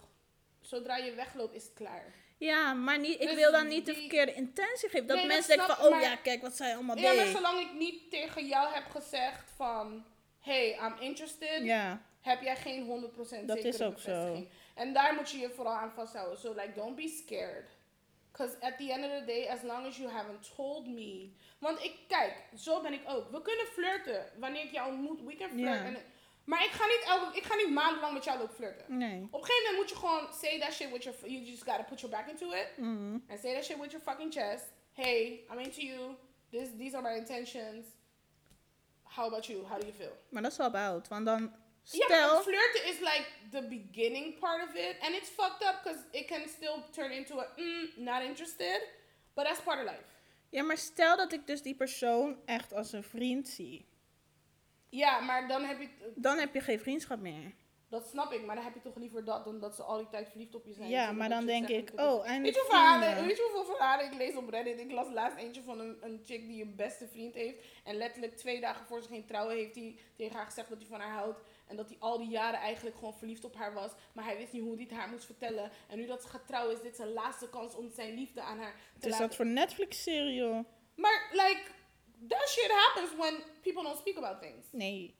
Zodra 0.60 0.96
je 0.96 1.14
wegloopt 1.14 1.54
is 1.54 1.64
het 1.64 1.72
klaar. 1.74 2.14
Ja, 2.38 2.72
maar 2.72 2.98
niet, 2.98 3.20
ik 3.20 3.26
Dus 3.26 3.34
wil 3.34 3.52
dan 3.52 3.68
niet 3.68 3.86
de 3.86 3.94
verkeerde 3.94 4.34
intentie 4.34 4.88
geven. 4.88 5.06
Dat 5.06 5.16
Nee, 5.16 5.26
mensen 5.26 5.56
denken 5.56 5.76
van, 5.76 5.84
oh 5.84 5.90
maar- 5.90 6.02
ja, 6.02 6.16
kijk 6.16 6.42
wat 6.42 6.56
zij 6.56 6.74
allemaal 6.74 6.96
Ja, 6.96 7.12
maar 7.12 7.26
zolang 7.26 7.60
ik 7.60 7.72
niet 7.72 8.10
tegen 8.10 8.46
jou 8.46 8.74
heb 8.74 8.84
gezegd 8.90 9.50
van... 9.56 10.04
Hey, 10.40 10.78
I'm 10.82 10.94
interested... 11.00 11.62
Ja, 11.62 12.02
heb 12.20 12.42
jij 12.42 12.56
geen 12.56 12.84
100% 12.86 13.16
Dat 13.16 13.28
zekere 13.28 13.68
is 13.68 13.82
ook 13.82 13.98
zo. 13.98 14.46
En 14.76 14.92
daar 14.92 15.14
moet 15.14 15.30
je 15.30 15.38
je 15.38 15.50
vooral 15.50 15.74
aan 15.74 15.90
vasthouden. 15.92 16.38
So 16.38 16.50
like, 16.52 16.72
don't 16.74 16.96
be 16.96 17.08
scared. 17.24 17.64
Because 18.32 18.56
at 18.60 18.76
the 18.78 18.92
end 18.92 19.04
of 19.04 19.10
the 19.18 19.24
day, 19.24 19.48
as 19.48 19.62
long 19.62 19.86
as 19.86 19.96
you 19.96 20.10
haven't 20.10 20.54
told 20.56 20.86
me. 20.86 21.30
Want 21.58 21.84
ik, 21.84 21.94
kijk, 22.08 22.32
zo 22.56 22.80
ben 22.80 22.92
ik 22.92 23.00
ook. 23.06 23.30
We 23.30 23.42
kunnen 23.42 23.66
flirten. 23.66 24.26
Wanneer 24.38 24.64
ik 24.64 24.72
jou 24.72 24.92
ontmoet, 24.92 25.22
we 25.24 25.34
can 25.36 25.48
flirt. 25.50 25.78
Ja. 25.78 25.84
En- 25.84 25.96
maar 26.44 26.64
ik 26.64 26.70
ga, 26.70 26.86
niet 26.86 27.02
elke, 27.06 27.36
ik 27.36 27.42
ga 27.44 27.54
niet 27.54 27.70
maandenlang 27.70 28.12
met 28.12 28.24
jou 28.24 28.38
lopen 28.38 28.54
flirten. 28.54 28.96
nee. 28.98 29.28
Op 29.30 29.40
een 29.40 29.46
gegeven 29.46 29.62
moment 29.72 29.76
moet 29.76 29.88
je 29.88 29.96
gewoon 30.06 30.32
say 30.32 30.58
that 30.60 30.72
shit 30.72 30.90
with 30.92 31.02
your... 31.04 31.18
You 31.30 31.44
just 31.44 31.62
gotta 31.62 31.82
put 31.82 32.00
your 32.00 32.16
back 32.16 32.28
into 32.28 32.50
it. 32.52 32.68
Mhm. 32.76 33.18
And 33.28 33.40
say 33.40 33.54
that 33.54 33.64
shit 33.64 33.78
with 33.78 33.90
your 33.90 34.04
fucking 34.06 34.32
chest. 34.32 34.64
Hey, 34.92 35.44
I'm 35.50 35.58
into 35.58 35.80
you. 35.80 36.14
This, 36.50 36.68
these 36.78 36.96
are 36.96 37.02
my 37.10 37.16
intentions. 37.18 37.86
How 39.02 39.26
about 39.26 39.46
you? 39.46 39.64
How 39.66 39.78
do 39.80 39.86
you 39.86 39.92
feel? 39.98 40.16
Maar 40.28 40.42
dat 40.42 40.50
is 40.50 40.56
wel 40.58 40.70
oud, 40.76 41.08
want 41.08 41.26
dan, 41.26 41.52
stel... 41.88 42.34
maar 42.34 42.42
flirten 42.42 42.84
is 42.84 42.98
like 42.98 43.26
the 43.50 43.62
beginning 43.68 44.38
part 44.38 44.68
of 44.68 44.74
it. 44.74 44.96
And 45.00 45.14
it's 45.14 45.28
fucked 45.28 45.62
up 45.62 45.82
because 45.82 46.00
it 46.10 46.26
can 46.26 46.48
still 46.48 46.82
turn 46.90 47.10
into 47.12 47.38
a 47.40 47.46
mm, 47.56 47.96
not 47.96 48.22
interested. 48.22 48.88
But 49.34 49.44
that's 49.44 49.60
part 49.60 49.78
of 49.78 49.84
life. 49.84 50.04
Ja, 50.50 50.62
maar 50.62 50.78
stel 50.78 51.16
dat 51.16 51.32
ik 51.32 51.46
dus 51.46 51.62
die 51.62 51.74
persoon 51.74 52.38
echt 52.44 52.72
als 52.72 52.92
een 52.92 53.04
vriend 53.04 53.48
zie. 53.48 53.86
Ja, 54.88 55.20
maar 55.20 55.48
dan 55.48 55.64
heb 55.64 55.80
je... 55.80 55.88
Dan 56.14 56.38
heb 56.38 56.54
je 56.54 56.60
geen 56.60 56.80
vriendschap 56.80 57.20
meer. 57.20 57.54
Dat 57.88 58.08
snap 58.08 58.32
ik, 58.32 58.44
maar 58.44 58.54
dan 58.54 58.64
heb 58.64 58.74
je 58.74 58.80
toch 58.80 58.96
liever 58.96 59.24
dat 59.24 59.44
dan 59.44 59.60
dat 59.60 59.74
ze 59.74 59.82
al 59.82 59.96
die 59.98 60.08
tijd 60.08 60.28
verliefd 60.28 60.54
op 60.54 60.66
je 60.66 60.72
zijn. 60.72 60.88
Ja, 60.88 61.12
maar 61.12 61.28
dan 61.28 61.46
denk 61.46 61.68
ik, 61.68 61.92
oh, 61.96 62.12
Weet 62.12 62.22
eindelijk 62.22 62.54
je, 62.56 62.60
hoeveel 62.60 62.78
verhalen, 62.78 63.02
vrienden. 63.02 63.26
weet 63.26 63.36
je 63.36 63.42
hoeveel 63.42 63.74
verhalen 63.74 64.06
ik 64.06 64.14
lees 64.14 64.36
op 64.36 64.48
Reddit? 64.48 64.80
Ik 64.80 64.92
las 64.92 65.10
laatst 65.12 65.38
eentje 65.38 65.62
van 65.62 65.80
een, 65.80 65.96
een 66.00 66.20
chick 66.24 66.46
die 66.46 66.62
een 66.62 66.76
beste 66.76 67.08
vriend 67.08 67.34
heeft. 67.34 67.64
En 67.84 67.96
letterlijk 67.96 68.36
twee 68.36 68.60
dagen 68.60 68.86
voor 68.86 69.02
ze 69.02 69.08
ging 69.08 69.26
trouwen 69.26 69.56
heeft 69.56 69.74
hij 69.74 69.98
tegen 70.16 70.36
haar 70.36 70.44
gezegd 70.44 70.68
dat 70.68 70.78
hij 70.78 70.86
van 70.86 71.00
haar 71.00 71.12
houdt. 71.12 71.40
En 71.66 71.76
dat 71.76 71.88
hij 71.88 71.96
al 72.00 72.18
die 72.18 72.28
jaren 72.28 72.60
eigenlijk 72.60 72.96
gewoon 72.96 73.14
verliefd 73.18 73.44
op 73.44 73.56
haar 73.56 73.74
was. 73.74 73.90
Maar 74.12 74.24
hij 74.24 74.36
wist 74.36 74.52
niet 74.52 74.62
hoe 74.62 74.74
hij 74.74 74.82
het 74.82 74.92
haar 74.92 75.08
moest 75.08 75.24
vertellen. 75.24 75.70
En 75.88 75.98
nu 75.98 76.06
dat 76.06 76.22
ze 76.22 76.28
gaat 76.28 76.46
trouwen 76.46 76.74
is 76.74 76.82
dit 76.82 76.96
zijn 76.96 77.12
laatste 77.12 77.48
kans 77.48 77.74
om 77.74 77.90
zijn 77.90 78.14
liefde 78.14 78.40
aan 78.40 78.58
haar 78.58 78.72
te 78.72 78.78
Het 78.94 79.04
is 79.04 79.10
laten. 79.10 79.26
dat 79.26 79.36
voor 79.36 79.46
Netflix-serie, 79.46 80.34
joh. 80.34 80.64
Maar 80.94 81.28
like, 81.32 81.62
that 82.28 82.48
shit 82.48 82.70
happens 82.70 83.16
when 83.16 83.42
people 83.62 83.82
don't 83.82 83.98
speak 83.98 84.16
about 84.16 84.40
things. 84.42 84.66
Nee. 84.72 85.14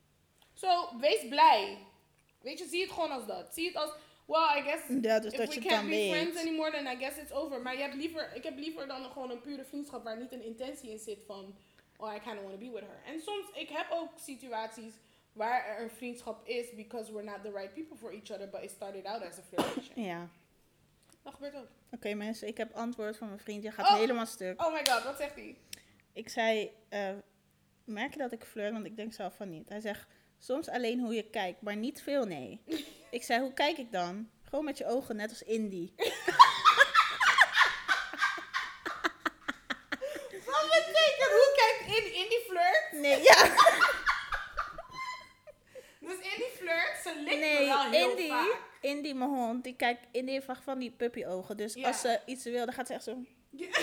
So, 0.54 0.98
wees 1.00 1.28
blij. 1.28 1.78
Weet 2.40 2.58
je, 2.58 2.66
zie 2.68 2.80
het 2.82 2.90
gewoon 2.90 3.10
als 3.10 3.26
dat. 3.26 3.54
Zie 3.54 3.66
het 3.66 3.76
als, 3.76 3.90
well, 4.26 4.58
I 4.58 4.62
guess 4.62 4.82
Ja, 5.00 5.20
dus 5.20 5.32
If 5.32 5.38
dat 5.38 5.54
we 5.54 5.62
je 5.62 5.68
can't 5.68 5.88
be 5.88 6.08
friends 6.10 6.40
anymore, 6.40 6.70
then 6.70 6.86
I 6.86 6.96
guess 6.96 7.18
it's 7.18 7.32
over. 7.32 7.62
Maar 7.62 7.76
je 7.76 7.82
hebt 7.82 7.94
liever, 7.94 8.32
ik 8.34 8.42
heb 8.42 8.56
liever 8.58 8.86
dan 8.86 9.04
gewoon 9.04 9.30
een 9.30 9.40
pure 9.40 9.64
vriendschap 9.64 10.04
waar 10.04 10.18
niet 10.18 10.32
een 10.32 10.44
intentie 10.44 10.90
in 10.90 10.98
zit 10.98 11.18
van, 11.26 11.56
oh, 11.96 12.14
I 12.14 12.18
kind 12.18 12.36
of 12.36 12.42
want 12.42 12.50
to 12.50 12.58
be 12.58 12.70
with 12.70 12.82
her. 12.82 13.02
En 13.04 13.20
soms, 13.20 13.46
ik 13.54 13.68
heb 13.68 13.86
ook 13.90 14.08
situaties 14.16 14.92
waar 15.36 15.66
er 15.66 15.82
een 15.82 15.90
vriendschap 15.90 16.48
is 16.48 16.74
because 16.74 17.12
we're 17.12 17.24
not 17.30 17.42
the 17.42 17.50
right 17.52 17.74
people 17.74 17.96
for 17.96 18.10
each 18.12 18.30
other, 18.30 18.48
but 18.50 18.62
it 18.62 18.70
started 18.70 19.04
out 19.06 19.22
as 19.22 19.38
a 19.38 19.42
flirtation. 19.42 20.04
Ja. 20.04 20.28
Dat 21.22 21.34
gebeurt 21.34 21.54
ook. 21.54 21.66
Oké 21.90 22.14
mensen, 22.14 22.48
ik 22.48 22.56
heb 22.56 22.74
antwoord 22.74 23.16
van 23.16 23.26
mijn 23.28 23.40
vriend. 23.40 23.62
Je 23.62 23.70
gaat 23.70 23.88
Oh. 23.90 23.96
helemaal 23.96 24.26
stuk. 24.26 24.62
Oh 24.62 24.72
my 24.72 24.86
god, 24.86 25.04
wat 25.04 25.16
zegt 25.16 25.34
hij? 25.34 25.56
Ik 26.12 26.28
zei, 26.28 26.70
eh, 26.88 27.10
merk 27.84 28.12
je 28.12 28.18
dat 28.18 28.32
ik 28.32 28.44
flirt? 28.44 28.72
Want 28.72 28.84
ik 28.86 28.96
denk 28.96 29.12
zelf 29.12 29.34
van 29.36 29.48
niet. 29.50 29.68
Hij 29.68 29.80
zegt, 29.80 30.06
soms 30.38 30.68
alleen 30.68 31.00
hoe 31.00 31.14
je 31.14 31.30
kijkt, 31.30 31.60
maar 31.62 31.76
niet 31.76 32.02
veel, 32.02 32.24
nee. 32.24 32.60
ik 33.10 33.22
zei, 33.22 33.40
hoe 33.40 33.52
kijk 33.52 33.78
ik 33.78 33.92
dan? 33.92 34.30
Gewoon 34.42 34.64
met 34.64 34.78
je 34.78 34.86
ogen, 34.86 35.16
net 35.16 35.30
als 35.30 35.42
Indie. 35.42 35.92
Wat 40.44 40.66
betekent, 40.68 41.30
hoe 41.30 41.52
kijkt 41.56 41.96
in, 41.98 42.14
in 42.14 42.28
die 42.28 42.44
flirt? 42.48 42.88
Nee, 42.92 43.22
ja. 43.22 43.54
Dus 46.00 46.14
in 46.14 46.36
die 46.36 46.50
flirt, 46.56 46.96
ze 47.02 47.12
likt 47.16 47.30
me 47.30 47.36
Nee, 47.36 47.66
wel 47.66 47.90
heel 47.90 48.10
Indie, 48.10 48.32
Indie, 49.06 49.14
mijn 49.28 49.30
hond, 49.30 49.64
die 49.64 49.76
kijkt, 49.76 50.06
Indie 50.12 50.34
heeft 50.34 50.46
vaak 50.46 50.62
van 50.62 50.78
die 50.78 50.90
puppyogen. 50.90 51.56
Dus 51.56 51.74
Ja. 51.74 51.86
als 51.86 52.00
ze 52.00 52.20
iets 52.26 52.44
wil, 52.44 52.64
dan 52.64 52.74
gaat 52.74 52.86
ze 52.86 52.92
echt 52.94 53.04
zo... 53.04 53.16
Ja. 53.50 53.68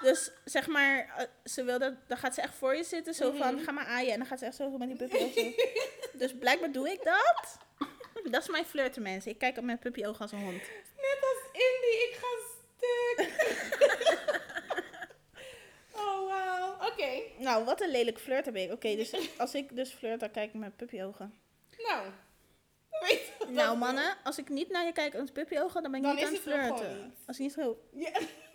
Dus 0.00 0.30
zeg 0.44 0.66
maar, 0.66 1.14
eh, 1.16 1.24
ze 1.44 1.64
wil 1.64 1.78
dat, 1.78 1.94
dan 2.08 2.16
gaat 2.16 2.34
ze 2.34 2.40
echt 2.40 2.54
voor 2.54 2.76
je 2.76 2.84
zitten, 2.84 3.14
zo 3.14 3.32
van, 3.32 3.54
Mhm. 3.54 3.64
ga 3.64 3.72
maar 3.72 3.86
aaien. 3.86 4.12
En 4.12 4.18
dan 4.18 4.26
gaat 4.26 4.38
ze 4.38 4.44
echt 4.44 4.54
zo 4.56 4.70
met 4.70 4.88
die 4.88 4.96
puppyogen. 4.96 5.54
dus 6.20 6.34
blijkbaar 6.38 6.72
doe 6.72 6.90
ik 6.90 7.04
dat. 7.04 7.58
dat 8.32 8.42
is 8.42 8.48
mijn 8.48 8.64
flirten, 8.64 9.02
mensen. 9.02 9.30
Ik 9.30 9.38
kijk 9.38 9.56
op 9.56 9.64
mijn 9.64 9.78
puppyogen 9.78 10.20
als 10.20 10.32
een 10.32 10.38
hond. 10.42 10.62
Net 10.96 11.18
als 11.20 11.42
Indie, 11.52 12.08
ik 12.08 12.18
ga 12.20 12.26
stuk. 12.76 13.30
oh, 15.94 16.18
wow. 16.18 16.86
Oké. 16.88 17.22
Nou, 17.38 17.64
wat 17.64 17.80
een 17.80 17.90
lelijk 17.90 18.18
flirt 18.18 18.44
heb 18.44 18.56
ik. 18.56 18.72
Oké, 18.72 18.96
dus 18.96 19.12
als 19.38 19.54
ik 19.54 19.76
dus 19.76 19.92
flirt, 19.92 20.20
dan 20.20 20.30
kijk 20.30 20.48
ik 20.54 20.60
met 20.60 20.76
puppyogen. 20.76 21.34
Nou. 21.78 22.06
Weet 23.00 23.32
Nou, 23.60 23.78
mannen, 23.78 24.16
als 24.24 24.38
ik 24.38 24.48
niet 24.48 24.70
naar 24.70 24.84
je 24.84 24.92
kijk 24.92 25.14
met 25.14 25.32
puppyogen, 25.32 25.82
dan 25.82 25.90
ben 25.90 26.00
ik 26.00 26.06
Dan 26.06 26.16
niet 26.16 26.24
aan 26.24 26.32
is 26.32 26.38
het 26.38 26.54
het 26.54 26.54
flirten. 26.54 27.04
niet. 27.04 27.14
Als 27.26 27.36
ik 27.36 27.42
niet 27.42 27.52
zo... 27.52 27.78
Ja. 27.92 28.10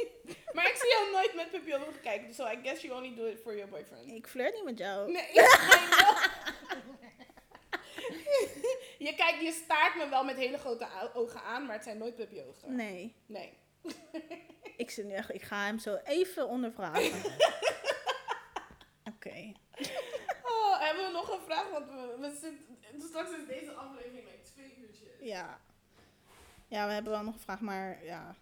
maar 0.56 0.68
ik 0.68 0.76
zie 0.76 0.90
jou 0.90 1.12
nooit 1.12 1.34
met 1.36 1.52
pupillen 1.52 1.88
kijken, 2.02 2.34
so 2.34 2.46
I 2.48 2.60
guess 2.64 2.82
you 2.82 2.96
only 2.98 3.16
do 3.16 3.26
it 3.26 3.40
for 3.44 3.56
your 3.56 3.70
boyfriend. 3.72 4.12
Ik 4.12 4.28
flirt 4.28 4.54
niet 4.54 4.64
met 4.64 4.78
jou. 4.78 5.12
Nee, 5.12 5.32
je 9.08 9.16
kijkt, 9.16 9.42
je 9.42 9.52
staart 9.64 9.96
me 9.96 10.10
wel 10.10 10.24
met 10.24 10.36
hele 10.36 10.58
grote 10.58 10.88
ogen 11.14 11.42
aan, 11.44 11.66
maar 11.66 11.76
het 11.76 11.84
zijn 11.84 11.98
nooit 11.98 12.16
puppyogen. 12.16 12.76
Nee. 12.76 13.16
Nee. 13.26 13.58
Ik, 14.78 14.90
zit 14.90 15.06
nu 15.06 15.14
echt, 15.14 15.34
ik 15.34 15.42
ga 15.42 15.66
hem 15.66 15.80
zo 15.80 15.96
even 16.04 16.48
ondervragen. 16.48 17.22
Oké. 19.16 19.54
Hebben 20.96 21.12
we 21.12 21.18
nog 21.18 21.32
een 21.32 21.46
vraag? 21.46 21.70
Want 21.70 21.86
we, 21.86 22.16
we 22.20 22.38
zitten, 22.42 23.10
straks 23.10 23.30
is 23.30 23.48
deze 23.48 23.72
aflevering 23.72 24.26
like 24.26 24.52
twee 24.54 24.78
uurtjes. 24.78 25.20
Ja. 25.20 25.60
Ja, 26.68 26.88
we 26.88 26.94
hebben 26.94 27.12
wel 27.12 27.24
nog 27.24 27.34
een 27.34 27.40
vraag, 27.40 27.60
maar 27.60 28.06
ja. 28.06 28.36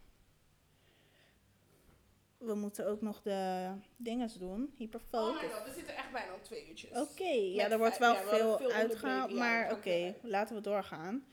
We 2.38 2.56
moeten 2.56 2.88
ook 2.88 3.02
nog 3.02 3.22
de 3.22 3.72
dinges 3.98 4.34
doen. 4.34 4.64
Oh 4.64 4.78
Hyperfocus. 4.78 5.42
my 5.42 5.50
god, 5.50 5.64
we 5.64 5.74
zitten 5.74 5.96
echt 5.96 6.12
bijna 6.12 6.34
op 6.34 6.44
twee 6.44 6.68
uurtjes. 6.68 6.98
Oké, 6.98 7.30
ja, 7.30 7.70
er 7.70 7.78
wordt 7.78 7.98
wel 7.98 8.14
ja, 8.14 8.22
veel, 8.22 8.58
veel 8.58 8.72
uitgehaald, 8.72 9.32
ja, 9.32 9.38
maar 9.38 9.72
oké, 9.72 10.16
laten 10.22 10.56
we 10.56 10.62
doorgaan 10.62 11.26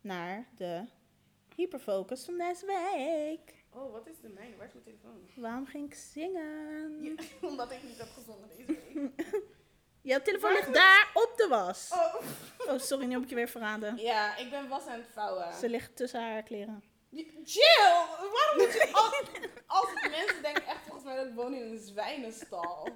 naar 0.00 0.48
de 0.56 0.84
hyperfocus 1.54 2.24
van 2.24 2.38
deze 2.38 2.66
week. 2.66 3.64
Oh, 3.72 3.92
wat 3.92 4.06
is 4.06 4.20
de 4.20 4.28
mijne? 4.28 4.56
Waar 4.56 4.66
is 4.66 4.72
mijn 4.72 4.84
telefoon? 4.84 5.28
Waarom 5.34 5.66
ging 5.66 5.86
ik 5.86 5.94
zingen? 5.94 7.02
Ja, 7.02 7.14
omdat 7.48 7.70
ik 7.70 7.82
niet 7.82 7.98
heb 7.98 8.08
gezongen 8.08 8.48
deze 8.48 8.66
week. 8.66 9.10
Jouw 10.02 10.20
telefoon 10.22 10.52
ligt 10.52 10.74
daar 10.74 11.10
op 11.14 11.32
de 11.36 11.46
was. 11.48 11.90
Oh. 11.92 12.14
Oh, 12.72 12.78
sorry, 12.78 13.04
nu 13.06 13.12
heb 13.14 13.22
ik 13.22 13.28
je 13.28 13.34
weer 13.34 13.48
verraden. 13.48 13.96
Ja, 13.96 14.36
ik 14.36 14.50
ben 14.50 14.68
was 14.68 14.86
aan 14.86 14.98
het 14.98 15.08
vouwen. 15.14 15.52
Ze 15.54 15.68
ligt 15.68 15.96
tussen 15.96 16.20
haar 16.20 16.42
kleren. 16.42 16.82
Jill, 17.44 17.92
waarom 18.18 18.56
moet 18.56 18.72
je... 18.72 18.88
Als, 18.92 19.20
als 19.66 19.92
mensen 20.10 20.42
denken 20.42 20.66
echt 20.66 20.80
volgens 20.84 21.04
mij 21.04 21.16
dat 21.16 21.26
ik 21.26 21.34
woon 21.34 21.54
in 21.54 21.62
een 21.62 21.78
zwijnenstal. 21.78 22.88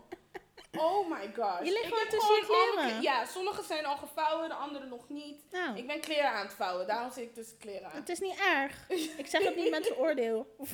Oh 0.79 1.11
my 1.11 1.33
gosh. 1.37 1.59
Je 1.65 1.73
ligt 1.73 1.85
gewoon 1.87 2.09
tussen 2.09 2.35
je 2.35 2.45
kleren. 2.47 2.91
kle- 2.93 3.03
Ja, 3.03 3.25
sommige 3.25 3.63
zijn 3.63 3.85
al 3.87 3.97
gevouwen, 3.97 4.49
de 4.49 4.55
andere 4.55 4.87
nog 4.87 5.09
niet. 5.09 5.43
Nou, 5.51 5.77
Ik 5.77 5.87
ben 5.87 6.01
kleren 6.01 6.31
aan 6.31 6.45
het 6.47 6.55
vouwen, 6.55 6.87
daarom 6.87 7.11
zit 7.13 7.23
ik 7.25 7.35
tussen 7.35 7.59
kleren 7.59 7.91
aan. 7.91 7.97
het 7.97 8.09
is 8.09 8.19
niet 8.21 8.39
erg. 8.41 8.89
Ik 9.17 9.27
zeg 9.27 9.43
het 9.45 9.57
niet 9.57 9.71
met 9.71 9.87
veroordeel. 9.87 10.47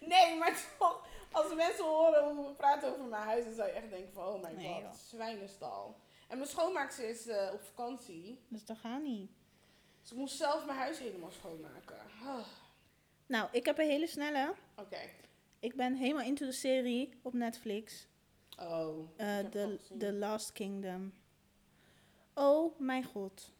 Nee, 0.00 0.36
maar 0.36 0.52
toch, 0.78 1.06
als 1.32 1.54
mensen 1.54 1.84
horen 1.84 2.34
hoe 2.34 2.46
we 2.46 2.52
praten 2.52 2.88
over 2.92 3.04
mijn 3.04 3.22
huis, 3.22 3.44
dan 3.44 3.54
zou 3.54 3.68
je 3.68 3.74
echt 3.74 3.90
denken 3.90 4.12
van, 4.12 4.24
oh 4.26 4.42
my 4.42 4.50
Nee, 4.52 4.72
god, 4.72 4.82
joh. 4.82 4.92
zwijnenstal. 4.92 5.96
En 6.28 6.36
mijn 6.38 6.50
schoonmaakster 6.50 7.08
is 7.08 7.26
eh, 7.26 7.50
op 7.52 7.62
vakantie. 7.62 8.38
Dus 8.48 8.64
dat 8.64 8.76
gaat 8.78 9.02
niet. 9.02 9.30
Dus 10.02 10.10
ik 10.10 10.16
moest 10.16 10.36
zelf 10.36 10.64
mijn 10.66 10.78
huis 10.78 10.98
helemaal 10.98 11.30
schoonmaken. 11.30 11.96
Ah, 12.24 12.38
Nou, 13.26 13.48
ik 13.52 13.64
heb 13.66 13.78
een 13.78 13.86
hele 13.88 14.06
snelle. 14.06 14.54
Oké. 14.76 15.00
Ik 15.58 15.74
ben 15.74 15.94
helemaal 15.94 16.24
into 16.24 16.46
de 16.46 16.52
serie 16.52 17.18
op 17.22 17.32
Netflix. 17.32 18.06
Oh. 18.60 19.08
Eh, 19.16 19.38
The. 19.38 19.78
The 19.98 20.12
Last 20.12 20.52
Kingdom. 20.52 21.12
Oh 22.34 22.78
mijn 22.78 23.04
god. 23.04 23.52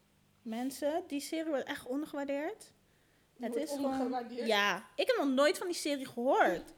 Mensen, 0.42 1.04
die 1.06 1.20
serie 1.20 1.44
wordt 1.50 1.64
echt 1.68 1.86
ondergewaardeerd. 1.86 2.72
Die 3.36 3.46
Het 3.46 3.56
is 3.56 3.70
gewoon... 3.70 4.26
Ja, 4.30 4.88
ik 4.94 5.06
heb 5.06 5.16
nog 5.16 5.28
nooit 5.28 5.58
van 5.58 5.66
die 5.66 5.76
serie 5.76 6.06
gehoord. 6.06 6.72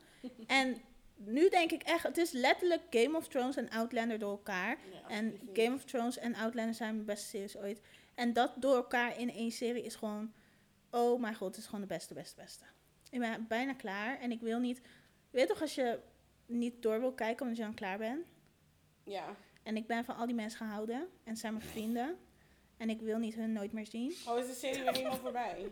En 0.46 0.76
nu 1.14 1.48
denk 1.48 1.70
ik 1.70 1.82
echt, 1.82 2.02
het 2.02 2.16
is 2.16 2.32
letterlijk 2.32 2.82
Game 2.90 3.16
of 3.16 3.28
Thrones 3.28 3.56
en 3.56 3.70
Outlander 3.70 4.18
door 4.18 4.30
elkaar. 4.30 4.78
Ja, 4.92 5.08
En 5.08 5.40
Game 5.52 5.74
of 5.74 5.84
Thrones 5.84 6.18
en 6.18 6.34
Outlander 6.34 6.74
zijn 6.74 6.94
mijn 6.94 7.06
beste 7.06 7.28
series 7.28 7.56
ooit. 7.56 7.80
En 8.14 8.32
dat 8.32 8.52
door 8.56 8.74
elkaar 8.74 9.18
in 9.18 9.30
één 9.30 9.50
serie 9.50 9.82
is 9.82 9.94
gewoon... 9.94 10.32
Oh 10.90 11.20
mijn 11.20 11.34
god, 11.34 11.48
het 11.48 11.56
is 11.56 11.64
gewoon 11.64 11.80
de 11.80 11.86
beste, 11.86 12.14
beste, 12.14 12.36
beste. 12.36 12.64
Ik 13.10 13.18
ben 13.18 13.46
bijna 13.48 13.74
klaar 13.74 14.18
en 14.18 14.30
ik 14.30 14.40
wil 14.40 14.58
niet... 14.58 14.76
Je 15.30 15.36
weet 15.36 15.48
toch 15.48 15.60
als 15.60 15.74
je 15.74 15.98
niet 16.46 16.82
door 16.82 17.00
wil 17.00 17.12
kijken 17.12 17.42
omdat 17.42 17.56
je 17.56 17.64
dan 17.64 17.74
klaar 17.74 17.98
bent? 17.98 18.26
Ja. 19.04 19.36
En 19.62 19.76
ik 19.76 19.86
ben 19.86 20.04
van 20.04 20.16
al 20.16 20.26
die 20.26 20.34
mensen 20.34 20.58
gehouden. 20.58 21.08
En 21.24 21.36
zijn 21.36 21.54
mijn 21.54 21.66
vrienden. 21.66 22.18
En 22.76 22.90
ik 22.90 23.00
wil 23.00 23.18
niet 23.18 23.34
hun 23.34 23.52
nooit 23.52 23.72
meer 23.72 23.86
zien. 23.86 24.14
Oh, 24.26 24.38
is 24.38 24.46
de 24.46 24.54
serie 24.54 24.82
weer 24.82 24.92
helemaal 24.92 25.16
voorbij? 25.16 25.70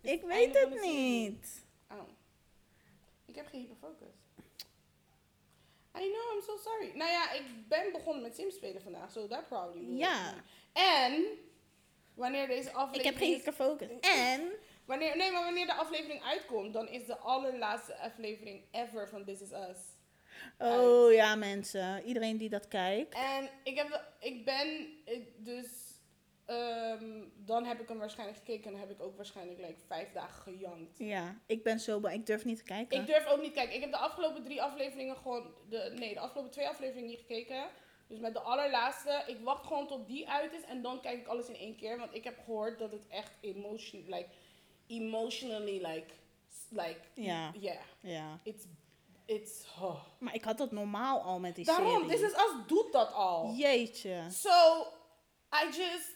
Ik 0.00 0.22
weet 0.22 0.58
het 0.58 0.80
niet. 0.82 1.64
Oh. 1.90 2.08
Ik 3.36 3.42
heb 3.42 3.50
geen 3.50 3.60
hyperfocus. 3.60 4.14
I 5.98 6.10
know, 6.10 6.34
I'm 6.34 6.42
so 6.42 6.56
sorry. 6.56 6.90
Nou 6.94 7.10
ja, 7.10 7.32
ik 7.32 7.42
ben 7.68 7.92
begonnen 7.92 8.22
met 8.22 8.34
Sims 8.34 8.54
spelen 8.54 8.82
vandaag, 8.82 9.10
so 9.10 9.26
that 9.26 9.48
probably 9.48 9.86
will 9.86 9.96
Ja. 9.96 10.34
En, 10.72 11.24
wanneer 12.14 12.46
deze 12.46 12.68
Ik 12.68 12.74
aflevering... 12.74 13.04
heb 13.04 13.16
geen 13.16 13.34
hyperfocus. 13.34 13.88
En... 14.00 14.52
Wanneer, 14.84 15.16
nee, 15.16 15.32
maar 15.32 15.44
wanneer 15.44 15.66
de 15.66 15.74
aflevering 15.74 16.22
uitkomt, 16.22 16.72
dan 16.72 16.88
is 16.88 17.06
de 17.06 17.18
allerlaatste 17.18 17.96
aflevering 17.96 18.64
ever 18.70 19.08
van 19.08 19.24
This 19.24 19.40
Is 19.40 19.52
Us. 19.52 19.78
Oh 20.58 21.12
ja, 21.12 21.34
mensen. 21.34 22.02
Iedereen 22.04 22.36
die 22.36 22.48
dat 22.48 22.68
kijkt. 22.68 23.14
En 23.14 23.50
ik, 23.62 23.76
heb, 23.76 24.12
ik 24.20 24.44
ben 24.44 24.88
ik, 25.04 25.28
dus, 25.36 25.85
ehm, 26.46 27.22
dan 27.36 27.64
heb 27.64 27.80
ik 27.80 27.88
hem 27.88 27.98
waarschijnlijk 27.98 28.38
gekeken 28.38 28.64
en 28.64 28.70
dan 28.70 28.80
heb 28.80 28.90
ik 28.90 29.02
ook 29.02 29.16
waarschijnlijk 29.16 29.58
like, 29.58 29.80
vijf 29.86 30.12
dagen 30.12 30.42
gejankt. 30.42 30.98
Ja, 30.98 31.38
ik 31.46 31.62
ben 31.62 31.80
zo 31.80 32.00
bang. 32.00 32.14
Ik 32.14 32.26
durf 32.26 32.44
niet 32.44 32.56
te 32.58 32.64
kijken. 32.64 33.00
Ik 33.00 33.06
durf 33.06 33.26
ook 33.26 33.40
niet 33.42 33.52
kijken. 33.52 33.74
Ik 33.74 33.80
heb 33.80 33.90
de 33.90 33.96
afgelopen 33.96 34.42
drie 34.44 34.62
afleveringen 34.62 35.16
gewoon, 35.16 35.54
de, 35.68 35.92
nee, 35.98 36.14
de 36.14 36.20
afgelopen 36.20 36.50
twee 36.52 36.68
afleveringen 36.68 37.08
niet 37.10 37.18
gekeken. 37.18 37.66
Dus 38.08 38.18
met 38.18 38.32
de 38.32 38.40
allerlaatste, 38.40 39.22
ik 39.26 39.40
wacht 39.40 39.66
gewoon 39.66 39.86
tot 39.86 40.06
die 40.06 40.28
uit 40.28 40.52
is 40.52 40.62
en 40.64 40.82
dan 40.82 41.00
kijk 41.00 41.18
ik 41.20 41.26
alles 41.26 41.48
in 41.48 41.56
één 41.56 41.76
keer. 41.76 41.98
Want 41.98 42.14
ik 42.14 42.24
heb 42.24 42.38
gehoord 42.44 42.78
dat 42.78 42.92
het 42.92 43.06
echt 43.08 43.32
emotion, 43.40 44.04
like, 44.06 44.28
emotionally, 44.86 45.86
like, 45.86 46.06
like, 46.68 47.00
Ja. 47.14 47.52
yeah, 47.60 47.76
Ja. 48.00 48.40
it's, 48.42 48.64
it's, 49.24 49.66
oh. 49.80 50.00
Maar 50.18 50.34
ik 50.34 50.44
had 50.44 50.58
dat 50.58 50.72
normaal 50.72 51.20
al 51.20 51.38
met 51.40 51.54
die 51.54 51.64
Daarom, 51.64 51.86
serie. 52.02 52.08
This 52.08 52.20
Is 52.20 52.32
Us 52.32 52.52
doet 52.66 52.92
dat 52.92 53.12
al. 53.12 53.52
Jeetje. 53.54 54.24
So, 54.30 54.86
I 55.54 55.66
just, 55.66 56.15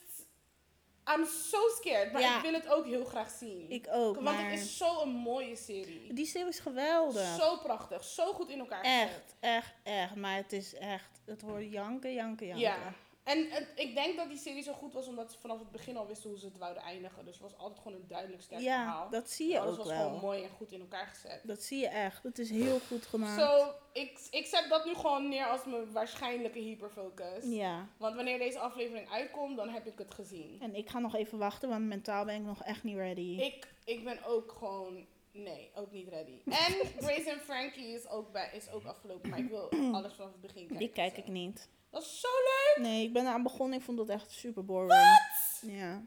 I'm 1.08 1.24
so 1.26 1.58
scared. 1.68 2.12
Maar 2.12 2.22
Ja. 2.22 2.36
ik 2.36 2.42
wil 2.42 2.52
het 2.52 2.68
ook 2.68 2.86
heel 2.86 3.04
graag 3.04 3.30
zien. 3.30 3.70
Ik 3.70 3.86
ook, 3.90 4.14
Want 4.14 4.26
maar... 4.36 4.50
het 4.50 4.60
is 4.60 4.76
zo'n 4.76 5.08
mooie 5.08 5.56
serie. 5.56 6.12
Die 6.12 6.26
serie 6.26 6.48
is 6.48 6.58
geweldig. 6.58 7.36
Zo 7.38 7.56
prachtig, 7.56 8.04
zo 8.04 8.32
goed 8.32 8.50
in 8.50 8.58
elkaar 8.58 8.84
gezet. 8.84 9.08
Echt, 9.08 9.34
echt, 9.40 9.74
echt. 9.82 10.14
Maar 10.14 10.36
het 10.36 10.52
is 10.52 10.74
echt... 10.74 11.20
Het 11.26 11.42
wordt 11.42 11.70
janken, 11.72 12.12
janken, 12.14 12.46
janken. 12.46 12.62
Ja. 12.64 12.92
En 13.24 13.50
het- 13.50 13.68
ik 13.74 13.94
denk 13.94 14.16
dat 14.16 14.28
die 14.28 14.38
serie 14.38 14.62
zo 14.62 14.72
goed 14.72 14.92
was 14.92 15.06
omdat 15.08 15.32
ze 15.32 15.38
vanaf 15.38 15.58
het 15.58 15.70
begin 15.70 15.96
al 15.96 16.06
wisten 16.06 16.30
hoe 16.30 16.38
ze 16.38 16.44
het 16.46 16.58
wouden 16.58 16.82
eindigen. 16.82 17.24
Dus 17.24 17.34
het 17.34 17.42
was 17.42 17.56
altijd 17.58 17.80
gewoon 17.82 17.98
een 18.00 18.06
duidelijk 18.08 18.42
sterk 18.42 18.60
Ja, 18.60 18.82
verhaal. 18.84 19.10
dat 19.10 19.30
zie 19.30 19.48
je 19.50 19.58
Alles 19.60 19.70
ook 19.72 19.78
was 19.78 19.88
wel. 19.88 20.02
gewoon 20.06 20.20
mooi 20.20 20.42
en 20.42 20.50
goed 20.50 20.72
in 20.72 20.80
elkaar 20.80 21.06
gezet. 21.06 21.40
Dat 21.44 21.62
zie 21.62 21.78
je 21.78 21.88
echt. 21.88 22.22
Het 22.22 22.38
is 22.38 22.50
heel 22.50 22.78
goed 22.88 23.06
gemaakt. 23.06 23.40
Zo, 23.40 23.72
ik, 23.92 24.18
ik 24.30 24.46
zet 24.46 24.66
dat 24.68 24.84
nu 24.84 24.94
gewoon 24.94 25.28
neer 25.28 25.46
als 25.46 25.64
mijn 25.64 25.92
waarschijnlijke 25.92 26.58
hyperfocus. 26.58 27.44
Ja. 27.44 27.86
Want 27.96 28.14
wanneer 28.14 28.38
deze 28.38 28.58
aflevering 28.58 29.10
uitkomt, 29.10 29.56
dan 29.56 29.68
heb 29.68 29.86
ik 29.86 29.98
het 29.98 30.14
gezien. 30.14 30.58
En 30.60 30.74
ik 30.74 30.88
ga 30.88 30.98
nog 30.98 31.14
even 31.14 31.38
wachten, 31.38 31.68
want 31.68 31.84
mentaal 31.86 32.24
ben 32.24 32.34
ik 32.34 32.42
nog 32.44 32.62
echt 32.64 32.82
niet 32.84 32.96
ready. 32.96 33.36
Ik, 33.40 33.72
ik 33.84 34.04
ben 34.04 34.24
ook 34.24 34.52
gewoon, 34.58 35.06
nee, 35.32 35.70
ook 35.74 35.90
niet 35.90 36.08
ready. 36.08 36.40
En 36.44 36.72
Grace 36.98 37.32
and 37.32 37.40
Frankie 37.42 37.88
is 37.94 38.08
ook, 38.08 38.32
bij, 38.32 38.50
is 38.52 38.70
ook 38.70 38.84
afgelopen, 38.84 39.30
maar 39.30 39.38
ik 39.38 39.48
wil 39.48 39.70
alles 39.96 40.14
vanaf 40.14 40.32
het 40.32 40.40
begin 40.40 40.60
kijken. 40.60 40.76
Die 40.76 40.92
kijk 40.92 41.16
ik 41.16 41.26
niet. 41.26 41.68
Dat 41.90 42.02
is 42.02 42.20
zo 42.20 42.28
leuk! 42.28 42.84
Nee, 42.86 43.04
ik 43.04 43.12
ben 43.12 43.22
eraan 43.22 43.42
begonnen. 43.42 43.78
Ik 43.78 43.84
vond 43.84 43.98
dat 43.98 44.08
echt 44.08 44.30
super 44.30 44.64
boring. 44.64 44.90
Wat? 44.92 45.70
Ja. 45.70 46.02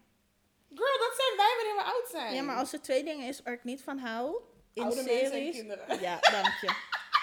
Girl, 0.76 0.98
dat 0.98 1.14
zijn 1.18 1.38
wij 1.38 1.54
wanneer 1.58 1.76
we 1.76 1.92
oud 1.94 2.10
zijn. 2.12 2.34
ja, 2.34 2.42
maar 2.42 2.56
als 2.58 2.74
er 2.74 2.82
twee 2.82 3.04
dingen 3.04 3.28
is 3.28 3.42
waar 3.42 3.54
ik 3.54 3.64
niet 3.64 3.82
van 3.84 3.98
hou, 3.98 4.42
in 4.74 4.84
Oude 4.84 4.96
mensen 4.96 5.22
en 5.22 5.28
series... 5.28 5.56
kinderen. 5.56 6.02
Ja, 6.02 6.20
dank 6.20 6.46
je. 6.62 6.76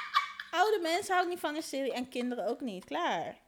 Oude 0.60 0.78
mensen 0.82 1.12
hou 1.12 1.24
ik 1.26 1.32
niet 1.32 1.40
van 1.40 1.56
in 1.56 1.62
serie 1.62 1.92
en 1.92 2.08
kinderen 2.08 2.46
ook 2.46 2.60
niet. 2.60 2.84
Klaar. 2.84 3.38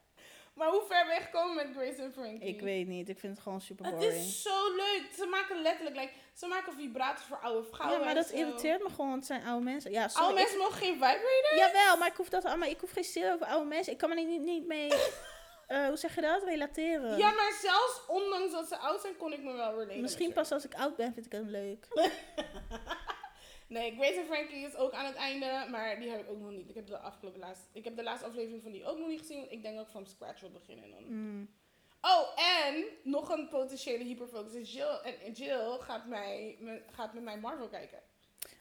Maar 0.54 0.68
hoe 0.68 0.82
ver 0.88 1.06
ben 1.06 1.14
je 1.14 1.20
gekomen 1.20 1.54
met 1.54 1.68
Grace 1.76 2.02
and 2.02 2.12
Frankie? 2.12 2.48
Ik 2.48 2.60
weet 2.60 2.86
niet. 2.86 3.08
Ik 3.08 3.18
vind 3.18 3.32
het 3.32 3.42
gewoon 3.42 3.60
super 3.60 3.84
Het 3.84 3.94
boring. 3.94 4.12
is 4.14 4.42
zo 4.42 4.74
leuk. 4.76 5.08
Ze 5.16 5.26
maken 5.26 5.62
letterlijk, 5.62 5.96
like, 5.96 6.12
ze 6.32 6.46
maken 6.46 6.72
vibrators 6.72 7.26
voor 7.26 7.36
oude 7.38 7.68
vrouwen. 7.68 7.98
Ja, 7.98 8.04
maar 8.04 8.14
dat 8.14 8.30
irriteert 8.30 8.82
me 8.82 8.88
gewoon. 8.88 9.08
want 9.10 9.14
Het 9.14 9.26
zijn 9.26 9.44
oude 9.46 9.64
mensen. 9.64 9.90
Ja, 9.90 10.08
sorry. 10.08 10.26
Oude 10.26 10.40
ik- 10.40 10.44
mensen 10.44 10.62
mogen 10.64 10.78
geen 10.78 10.92
vibrator? 10.92 11.56
Jawel, 11.56 11.96
maar 11.96 12.08
ik 12.08 12.16
hoef 12.16 12.28
dat 12.28 12.44
allemaal. 12.44 12.68
Ik 12.68 12.80
hoef 12.80 12.90
geen 12.90 13.04
serie 13.04 13.32
over 13.32 13.46
oude 13.46 13.68
mensen. 13.68 13.92
Ik 13.92 13.98
kan 13.98 14.08
me 14.08 14.16
er 14.16 14.24
niet, 14.26 14.40
niet 14.40 14.66
mee. 14.66 14.90
eh, 15.66 15.86
hoe 15.86 15.96
zeg 15.96 16.14
je 16.14 16.20
dat? 16.20 16.42
Relateren. 16.42 17.18
Ja, 17.18 17.30
maar 17.30 17.52
zelfs 17.60 18.00
ondanks 18.06 18.52
dat 18.52 18.68
ze 18.68 18.76
oud 18.76 19.00
zijn, 19.00 19.16
kon 19.16 19.32
ik 19.32 19.42
me 19.42 19.52
wel 19.52 19.78
relaten. 19.78 20.00
Misschien 20.00 20.32
pas 20.32 20.52
als 20.52 20.64
ik 20.64 20.74
oud 20.74 20.96
ben, 20.96 21.12
vind 21.14 21.26
ik 21.26 21.32
hem 21.32 21.48
leuk. 21.48 21.86
Nee, 23.66 23.94
Grace 23.94 24.18
and 24.18 24.26
Frankie 24.26 24.66
is 24.66 24.76
ook 24.76 24.92
aan 24.92 25.04
het 25.04 25.14
einde, 25.14 25.66
maar 25.70 26.00
die 26.00 26.10
heb 26.10 26.20
ik 26.20 26.30
ook 26.30 26.40
nog 26.40 26.50
niet. 26.50 26.68
Ik 26.68 26.74
heb 26.74 26.86
de 26.86 26.98
afgelopen 26.98 27.40
laatste, 27.40 27.64
ik 27.72 27.84
heb 27.84 27.96
de 27.96 28.02
laatste 28.02 28.26
aflevering 28.26 28.62
van 28.62 28.72
die 28.72 28.86
ook 28.86 28.98
nog 28.98 29.08
niet 29.08 29.18
gezien. 29.18 29.50
Ik 29.52 29.62
denk 29.62 29.76
dat 29.76 29.84
ik 29.86 29.90
van 29.92 30.06
scratch 30.06 30.40
wil 30.40 30.50
beginnen 30.50 30.90
dan. 30.90 31.04
Mm. 31.08 31.50
Oh, 32.02 32.28
en 32.64 32.84
nog 33.02 33.28
een 33.28 33.48
potentiële 33.48 34.04
hyperfocus 34.04 34.52
is 34.52 34.72
Jill. 34.72 34.98
En 35.24 35.32
Jill 35.32 35.78
gaat, 35.80 36.06
mij, 36.06 36.56
me- 36.60 36.82
gaat 36.90 37.12
met 37.14 37.22
mij 37.22 37.38
Marvel 37.38 37.68
kijken. 37.68 37.98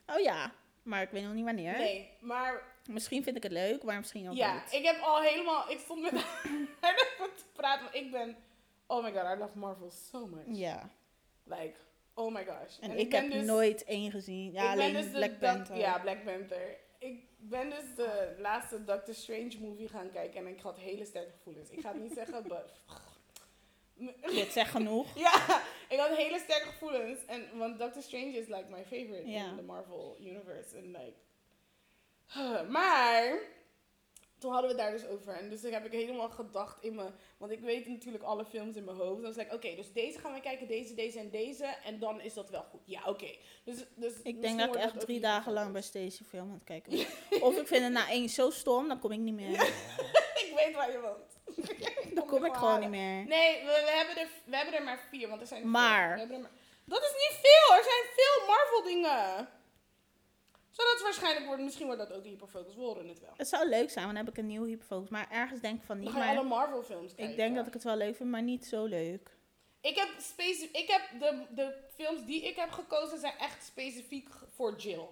Oh 0.08 0.20
ja, 0.20 0.52
maar 0.84 1.02
ik 1.02 1.10
weet 1.10 1.24
nog 1.24 1.34
niet 1.34 1.46
wanneer. 1.46 1.78
Nee, 1.78 2.10
maar 2.20 2.64
Misschien 2.86 3.24
vind 3.24 3.36
ik 3.38 3.44
het 3.44 3.52
leuk, 3.52 3.84
maar 3.84 3.98
misschien 3.98 4.30
ook 4.30 4.36
ja, 4.36 4.54
niet. 4.54 4.74
ik 4.74 4.86
heb 4.86 5.00
al 5.02 5.22
helemaal... 5.22 5.70
Ik 5.70 5.80
stond 5.80 6.02
met 6.02 6.12
haar 6.82 6.96
te 7.36 7.44
praten, 7.54 7.84
want 7.84 7.96
ik 7.96 8.12
ben... 8.12 8.36
Oh 8.88 9.04
my 9.04 9.12
god, 9.12 9.36
I 9.36 9.40
love 9.40 9.58
Marvel 9.58 9.90
so 9.92 10.26
much. 10.26 10.44
Ja, 10.48 10.90
Like, 11.44 11.74
oh 12.14 12.34
my 12.34 12.46
gosh. 12.46 12.80
en, 12.80 12.98
ik, 12.98 13.12
heb 13.12 13.32
dus- 13.32 13.46
nooit 13.46 13.84
één 13.84 14.12
gezien. 14.12 14.52
Ja, 14.52 14.72
ik 14.72 14.78
ben 14.78 14.86
alleen 14.86 14.94
dus 14.94 15.06
de 15.06 15.12
Black 15.12 15.40
Panther. 15.40 15.78
Ja, 15.78 16.00
Black 16.00 16.24
Panther. 16.24 16.78
Ik 17.00 17.24
ben 17.38 17.70
dus 17.70 17.96
de 17.96 18.36
laatste 18.40 18.84
Doctor 18.84 19.14
Strange 19.14 19.58
movie 19.60 19.88
gaan 19.88 20.12
kijken 20.12 20.40
en 20.40 20.48
ik 20.48 20.60
had 20.62 20.78
hele 20.78 21.06
sterke 21.06 21.32
gevoelens. 21.32 21.70
Ik 21.70 21.80
ga 21.82 21.92
het 21.92 22.02
niet 22.02 22.14
zeggen, 22.14 22.44
but... 22.48 22.72
Dit 24.34 24.52
zegt 24.52 24.72
genoeg. 24.72 25.18
Ja, 25.18 25.62
ik 25.90 26.00
had 26.00 26.16
hele 26.16 26.40
sterke 26.40 26.68
gevoelens. 26.68 27.26
En, 27.26 27.58
want 27.58 27.80
Doctor 27.80 28.02
Strange 28.02 28.32
is 28.32 28.48
like 28.48 28.66
my 28.70 28.84
favorite 28.84 29.24
in 29.24 29.56
the 29.56 29.64
Marvel 29.64 30.18
universe. 30.20 30.78
En 30.78 30.92
like... 30.92 31.14
Maar... 32.70 33.40
Toen 34.38 34.52
hadden 34.52 34.76
we 34.76 34.82
het 34.82 34.92
daar 34.92 35.00
dus 35.00 35.08
over. 35.08 35.34
En 35.34 35.50
dus 35.50 35.62
heb 35.62 35.86
ik 35.86 35.92
helemaal 35.92 36.30
gedacht 36.30 36.84
in 36.84 36.96
me... 36.96 37.10
Want 37.38 37.52
ik 37.52 37.60
weet 37.60 37.88
natuurlijk 37.88 38.24
alle 38.24 38.46
films 38.46 38.76
in 38.76 38.84
mijn 38.84 38.98
hoofd. 38.98 39.16
En 39.16 39.22
dan 39.22 39.34
was 39.34 39.46
ik, 39.46 39.54
oké, 39.54 39.76
dus 39.76 39.94
deze 39.94 40.20
gaan 40.20 40.34
we 40.34 40.40
kijken. 40.40 40.68
Deze, 40.68 40.94
deze 40.94 41.20
en 41.20 41.30
deze. 41.30 41.66
En 41.66 42.00
dan 42.00 42.22
is 42.22 42.34
dat 42.34 42.50
wel 42.50 42.64
goed. 42.64 42.82
Ja, 42.86 43.02
oké. 43.06 43.36
Dus, 43.64 43.86
dus 43.96 44.14
Ik 44.24 44.42
denk 44.42 44.60
dat 44.60 44.76
ik 44.76 44.82
echt 44.82 45.00
drie 45.00 45.20
dagen 45.20 45.54
lang 45.54 45.72
bij. 45.72 45.82
Stacey 45.82 46.26
film 46.26 46.48
aan 46.48 46.54
het 46.54 46.64
kijken. 46.64 46.92
Of 47.48 47.58
ik 47.58 47.68
vind 47.68 47.84
het 47.84 47.92
na 47.92 48.10
één 48.10 48.30
zo 48.30 48.50
stom, 48.50 48.88
dan 48.88 49.00
kom 49.00 49.12
ik 49.12 49.20
niet 49.20 49.34
meer. 49.34 49.62
ik 50.44 50.52
weet 50.56 50.76
waar 50.76 50.92
je 50.92 51.00
woont. 51.00 51.40
Dan 52.18 52.26
kom 52.28 52.46
ik 52.46 52.54
gewoon 52.54 52.80
niet 52.80 52.90
meer. 52.90 53.26
Nee, 53.26 53.60
we, 53.60 53.82
we, 53.86 53.92
hebben 53.96 54.18
er, 54.24 54.28
we 54.46 54.56
hebben 54.56 54.74
er 54.76 54.84
maar 54.84 55.00
vier. 55.10 55.28
Want 55.30 55.42
er 55.42 55.48
zijn 55.48 55.62
er 55.62 55.68
Maar. 55.68 56.16
We 56.28 56.34
er 56.34 56.40
maar... 56.40 56.52
Dat 56.86 57.02
is 57.02 57.12
niet 57.14 57.40
veel. 57.42 57.78
Er 57.78 57.84
zijn 57.84 58.04
veel 58.16 58.48
Marvel 58.48 58.84
dingen. 58.84 59.48
Zodat 60.70 60.92
het 60.94 61.02
waarschijnlijk 61.02 61.46
wordt... 61.46 61.62
Misschien 61.62 61.86
wordt 61.86 62.02
dat 62.02 62.14
ook 62.14 62.24
hyperfocus. 62.24 62.76
We 62.76 62.82
horen 62.82 63.08
het 63.08 63.20
wel. 63.20 63.34
Het 63.38 63.48
zou 63.48 63.70
leuk 63.70 63.90
zijn, 63.90 64.06
want 64.06 64.18
dan 64.18 64.26
heb 64.26 64.34
ik 64.36 64.40
een 64.40 64.48
nieuw 64.48 64.66
hyperfocus. 64.66 65.10
Maar 65.10 65.28
ergens 65.32 65.60
denk 65.62 65.80
ik 65.80 65.86
van 65.86 65.96
Dan 65.96 66.06
niet. 66.06 66.14
ga 66.14 66.20
je 66.20 66.26
Maar 66.26 66.38
alle 66.38 66.48
Marvel 66.48 66.84
films 66.84 67.08
kijken. 67.16 67.30
ik 67.32 67.36
denk 67.36 67.56
dat 67.56 67.68
ik 67.68 67.74
het 67.74 67.84
wel 67.84 67.96
leuk 67.96 68.16
vind, 68.16 68.30
maar 68.30 68.42
niet 68.42 68.66
zo 68.66 68.86
leuk. 68.86 69.30
Ik 69.82 69.96
heb, 69.96 70.10
speci- 70.18 70.70
ik 70.72 70.88
heb 70.88 71.02
de, 71.20 71.46
de 71.56 71.74
films 71.96 72.26
die 72.26 72.42
ik 72.48 72.56
heb 72.56 72.72
gekozen 72.72 73.20
zijn 73.20 73.34
echt 73.40 73.64
specifiek 73.66 74.30
voor 74.56 74.76
Jill. 74.76 75.08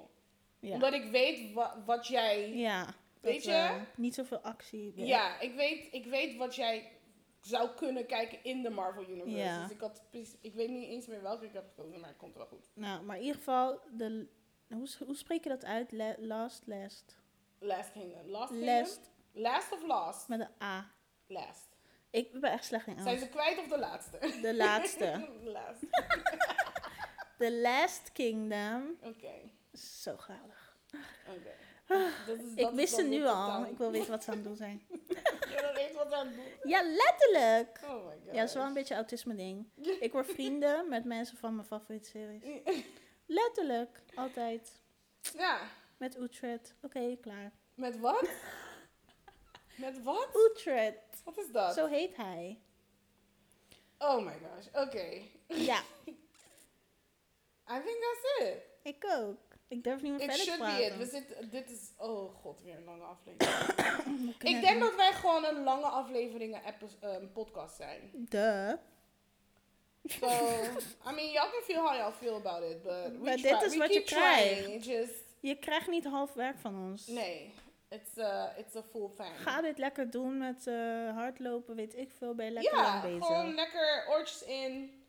Ja, 0.59 0.73
Omdat 0.73 0.93
ik 0.93 1.11
weet 1.11 1.53
wa- 1.53 1.83
wat 1.85 2.07
jij... 2.07 2.49
ja 2.55 2.93
dat 3.21 3.31
Weet 3.31 3.43
je? 3.43 3.51
wel. 3.51 3.79
Niet 3.95 4.13
zoveel 4.15 4.39
actie. 4.39 5.05
Ja, 5.05 5.39
ik 5.39 5.55
weet, 5.55 5.87
ik 5.93 6.05
weet 6.05 6.35
wat 6.37 6.55
jij 6.55 6.91
zou 7.41 7.69
kunnen 7.69 8.05
kijken 8.05 8.43
in 8.43 8.61
de 8.61 8.69
Marvel 8.69 9.03
Universe. 9.09 9.37
Ja. 9.37 9.61
Dus 9.61 9.71
ik, 9.71 9.79
had, 9.79 10.01
ik 10.41 10.53
weet 10.53 10.69
niet 10.69 10.89
eens 10.89 11.07
meer 11.07 11.21
welke 11.21 11.45
ik 11.45 11.53
heb 11.53 11.67
gekozen, 11.75 11.99
maar 11.99 12.09
het 12.09 12.17
komt 12.17 12.35
wel 12.35 12.45
goed. 12.45 12.69
Nou, 12.73 13.03
maar 13.03 13.15
in 13.15 13.21
ieder 13.21 13.37
geval, 13.37 13.79
de, 13.91 14.27
hoe, 14.69 14.87
hoe 15.05 15.15
spreek 15.15 15.43
je 15.43 15.49
dat 15.49 15.65
uit? 15.65 15.91
La- 15.91 16.15
last, 16.17 16.63
last. 16.67 17.15
Last 17.59 17.91
Kingdom. 17.91 18.27
Last 18.29 18.49
Kingdom? 18.49 18.69
Last, 18.75 18.99
Last 19.31 19.71
of 19.71 19.83
Last? 19.83 20.27
met 20.27 20.39
een 20.39 20.63
A. 20.67 20.91
Last. 21.27 21.67
Ik 22.09 22.31
ben 22.39 22.51
echt 22.51 22.65
slecht 22.65 22.87
in 22.87 22.93
Zijn 22.93 23.07
Engels. 23.07 23.21
ze 23.21 23.29
kwijt 23.29 23.57
of 23.59 23.67
de 23.67 23.79
laatste? 23.79 24.17
De 24.41 24.55
laatste. 24.55 25.27
de 25.43 25.49
laatste. 25.49 25.87
The 27.37 27.51
Last 27.51 28.11
Kingdom. 28.11 28.97
Oké. 29.01 29.33
Zo 29.73 30.17
geweldig. 30.17 30.77
Oké. 31.27 31.51
Dat 32.27 32.37
is- 32.37 32.51
Ik 32.51 32.57
dat 32.57 32.71
is 32.71 32.75
wist 32.75 32.95
ze 32.95 33.01
nu 33.03 33.25
al. 33.25 33.65
Ik 33.65 33.77
wil 33.77 33.91
weten 33.91 34.09
wat 34.09 34.23
ze 34.23 34.29
aan 34.29 34.35
het 34.35 34.45
doen 34.45 34.55
zijn. 34.55 34.81
Ja, 35.49 35.61
dat 35.61 35.75
weet 35.75 35.93
wat 35.93 36.13
aan 36.13 36.27
het 36.27 36.35
doen. 36.35 36.45
Ja, 36.71 36.81
letterlijk. 36.83 37.79
Oh 37.83 38.05
my 38.05 38.11
god. 38.13 38.25
Ja, 38.25 38.31
dat 38.39 38.47
is 38.49 38.53
wel 38.53 38.65
een 38.65 38.73
beetje 38.73 38.95
autisme 38.95 39.35
ding. 39.35 39.65
Ik 40.05 40.11
word 40.11 40.27
vrienden 40.31 40.89
met 40.89 41.05
mensen 41.05 41.37
van 41.37 41.55
mijn 41.55 41.67
favoriete 41.67 42.09
series. 42.09 42.43
Letterlijk. 43.25 44.01
Altijd. 44.15 44.71
Ja. 45.37 45.59
Met 45.97 46.17
Utrecht. 46.17 46.73
Oké, 46.81 47.17
klaar. 47.21 47.51
Met 47.75 47.99
wat? 47.99 48.29
Met 49.75 50.03
wat? 50.03 50.27
Utrecht. 50.49 51.21
Wat 51.23 51.37
is 51.37 51.51
dat? 51.51 51.73
Zo 51.73 51.85
heet 51.87 52.15
hij. 52.15 52.59
Oh 53.97 54.25
my 54.25 54.33
gosh. 54.33 54.85
Oké. 54.85 55.21
Ja, 55.47 55.81
I 57.71 57.81
think 57.85 57.97
that's 58.01 58.39
it. 58.49 58.57
ik 58.83 59.05
ook. 59.17 59.48
Ik 59.69 59.83
durf 59.83 60.01
niet 60.01 60.11
meer 60.11 60.21
It 60.21 60.35
verder 60.35 60.45
te 60.45 60.51
should 60.51 60.77
be 60.77 60.83
it. 60.83 60.87
praten. 60.87 60.97
We 60.97 61.05
zitten, 61.05 61.49
dit 61.49 61.69
is, 61.71 61.91
oh 61.97 62.35
god, 62.35 62.61
weer 62.61 62.75
een 62.77 62.83
lange 62.83 63.03
aflevering. 63.03 64.35
Ik 64.55 64.61
denk 64.61 64.79
dat 64.79 64.95
wij 64.95 65.11
gewoon 65.13 65.45
een 65.45 65.63
lange 65.63 65.85
afleveringen 65.85 66.61
ehm, 66.99 67.27
podcast 67.33 67.75
zijn. 67.75 68.11
Duh. 68.13 68.73
So, 70.05 70.27
I 71.07 71.11
mean, 71.13 71.31
y'all 71.31 71.49
can 71.51 71.61
feel 71.63 71.81
how 71.81 71.95
y'all 71.95 72.11
feel 72.11 72.35
about 72.35 72.63
it, 72.63 72.81
but 72.83 73.11
we 73.11 73.17
Maar 73.23 73.37
try, 73.37 73.51
dit 73.51 73.61
is 73.61 73.71
we 73.73 73.77
wat 73.79 73.93
je 73.93 74.01
keep 74.03 74.05
trying. 74.05 74.55
krijgt. 74.57 74.67
It 74.67 74.85
Just, 74.85 75.23
Je 75.39 75.55
krijgt 75.55 75.87
niet 75.87 76.05
half 76.05 76.33
werk 76.33 76.57
van 76.57 76.75
ons. 76.91 77.07
nee, 77.07 77.53
it's 77.89 78.17
a, 78.17 78.53
it's 78.57 78.75
a 78.75 78.83
full 78.83 79.09
thing. 79.17 79.39
Ga 79.41 79.61
dit 79.61 79.77
lekker 79.77 80.09
doen 80.11 80.37
met 80.37 80.67
eh, 80.67 80.75
hardlopen, 81.15 81.75
weet 81.75 81.95
ik 81.97 82.11
veel. 82.17 82.35
Ben 82.35 82.45
je 82.45 82.51
lekker 82.51 82.75
ja, 82.77 82.83
lang 82.83 83.01
bezig. 83.01 83.25
gewoon 83.25 83.53
lekker 83.55 84.05
oortjes 84.09 84.43
in, 84.43 85.03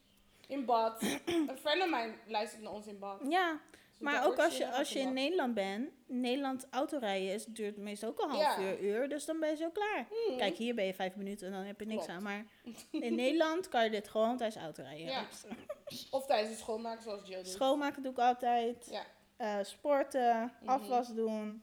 in 0.47 0.65
bad. 0.65 1.03
een 1.27 1.59
friend 1.61 1.78
van 1.78 1.91
mij 1.91 2.15
luistert 2.27 2.62
naar 2.62 2.73
ons 2.73 2.87
in 2.87 2.99
bad. 2.99 3.20
Ja, 3.28 3.61
maar 4.01 4.27
ook 4.27 4.39
als 4.39 4.56
je, 4.56 4.70
als 4.72 4.93
je 4.93 4.98
in. 4.98 5.12
Nederland 5.12 5.55
bent, 5.55 5.90
Nederland 6.06 6.66
autorijden 6.70 7.35
is, 7.35 7.44
duurt 7.44 7.77
meestal 7.77 8.09
ook 8.09 8.20
een 8.22 8.28
half 8.31 8.40
Ja. 8.43 8.60
uur, 8.62 8.81
uur, 8.81 9.09
dus 9.09 9.24
dan 9.24 9.40
ben 9.40 9.51
je 9.51 9.56
zo 9.56 9.70
klaar. 9.70 10.06
Hmm. 10.27 10.36
Kijk, 10.36 10.56
hier 10.56 10.74
ben 10.74 10.85
je 10.85 10.94
vijf 10.94 11.16
minuten 11.16 11.47
en 11.47 11.52
dan 11.52 11.62
heb 11.62 11.81
je 11.81 11.86
niks 11.86 12.05
Klopt. 12.05 12.16
aan. 12.18 12.22
Maar 12.22 12.44
in 12.90 13.14
Nederland 13.14 13.68
kan 13.68 13.85
je 13.85 13.90
dit 13.90 14.09
gewoon 14.09 14.36
tijdens 14.36 14.62
autorijden. 14.62 15.06
Ja. 15.06 15.24
Of 16.10 16.27
tijdens 16.27 16.51
het 16.51 16.59
schoonmaken 16.59 17.02
zoals 17.02 17.28
Jill 17.28 17.43
doet. 17.43 17.52
Schoonmaken 17.52 18.02
doe 18.02 18.12
ik 18.12 18.18
altijd. 18.18 18.89
Ja. 18.90 19.02
Eh, 19.36 19.64
sporten, 19.64 20.52
Mhm. 20.60 20.70
afwas 20.70 21.09
doen. 21.14 21.62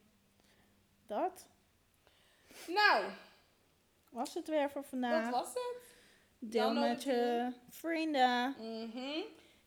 Dat 1.08 1.48
Nou, 2.68 3.06
was 4.10 4.34
het 4.34 4.48
weer 4.48 4.70
voor 4.70 4.82
dat 4.82 4.90
vandaag. 4.90 5.30
was 5.30 5.48
het. 5.54 5.76
Deel 6.40 6.74
met 6.74 7.04
je 7.04 7.52
vrienden. 7.70 8.56
Mhm. 8.60 9.20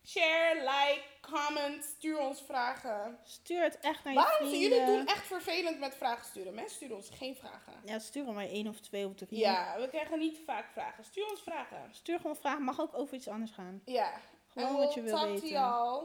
Share, 0.05 0.55
like, 0.55 1.03
comment, 1.21 1.85
stuur 1.85 2.19
ons 2.19 2.43
vragen. 2.47 3.19
Stuur 3.25 3.63
het 3.63 3.79
echt 3.81 4.05
naar 4.05 4.13
je 4.13 4.19
Waarom 4.19 4.49
vrienden. 4.49 4.79
jullie 4.79 4.87
doen 4.97 5.07
echt 5.07 5.27
vervelend 5.27 5.79
met 5.79 5.95
vragen 5.95 6.27
sturen? 6.27 6.55
Mensen 6.55 6.77
sturen 6.77 6.97
ons 6.97 7.11
geen 7.11 7.35
vragen. 7.37 7.73
Ja, 7.85 7.99
stuur 7.99 8.25
maar 8.33 8.47
één 8.49 8.69
of 8.69 8.81
twee 8.81 9.07
of 9.07 9.15
drie. 9.15 9.39
Ja, 9.39 9.77
we 9.79 9.89
krijgen 9.89 10.19
niet 10.19 10.39
vaak 10.47 10.67
vragen. 10.73 11.05
Stuur 11.05 11.31
ons 11.31 11.43
vragen. 11.43 11.89
Stuur 11.91 12.21
gewoon 12.21 12.37
vragen. 12.37 12.63
Mag 12.63 12.81
ook 12.81 12.99
over 12.99 13.15
iets 13.15 13.29
anders 13.29 13.51
gaan. 13.51 13.83
Ja. 13.85 14.13
Gewoon 14.53 14.77
wat 14.77 14.95
je 14.95 15.03
wil 15.03 15.17
talk 15.17 15.27
weten. 15.27 15.41
to 15.41 15.47
y'all 15.47 16.03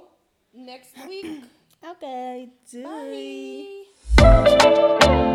next 0.50 1.06
week. 1.08 1.44
Oké, 1.92 2.50
doei. 2.70 3.88
Bye. 4.16 5.35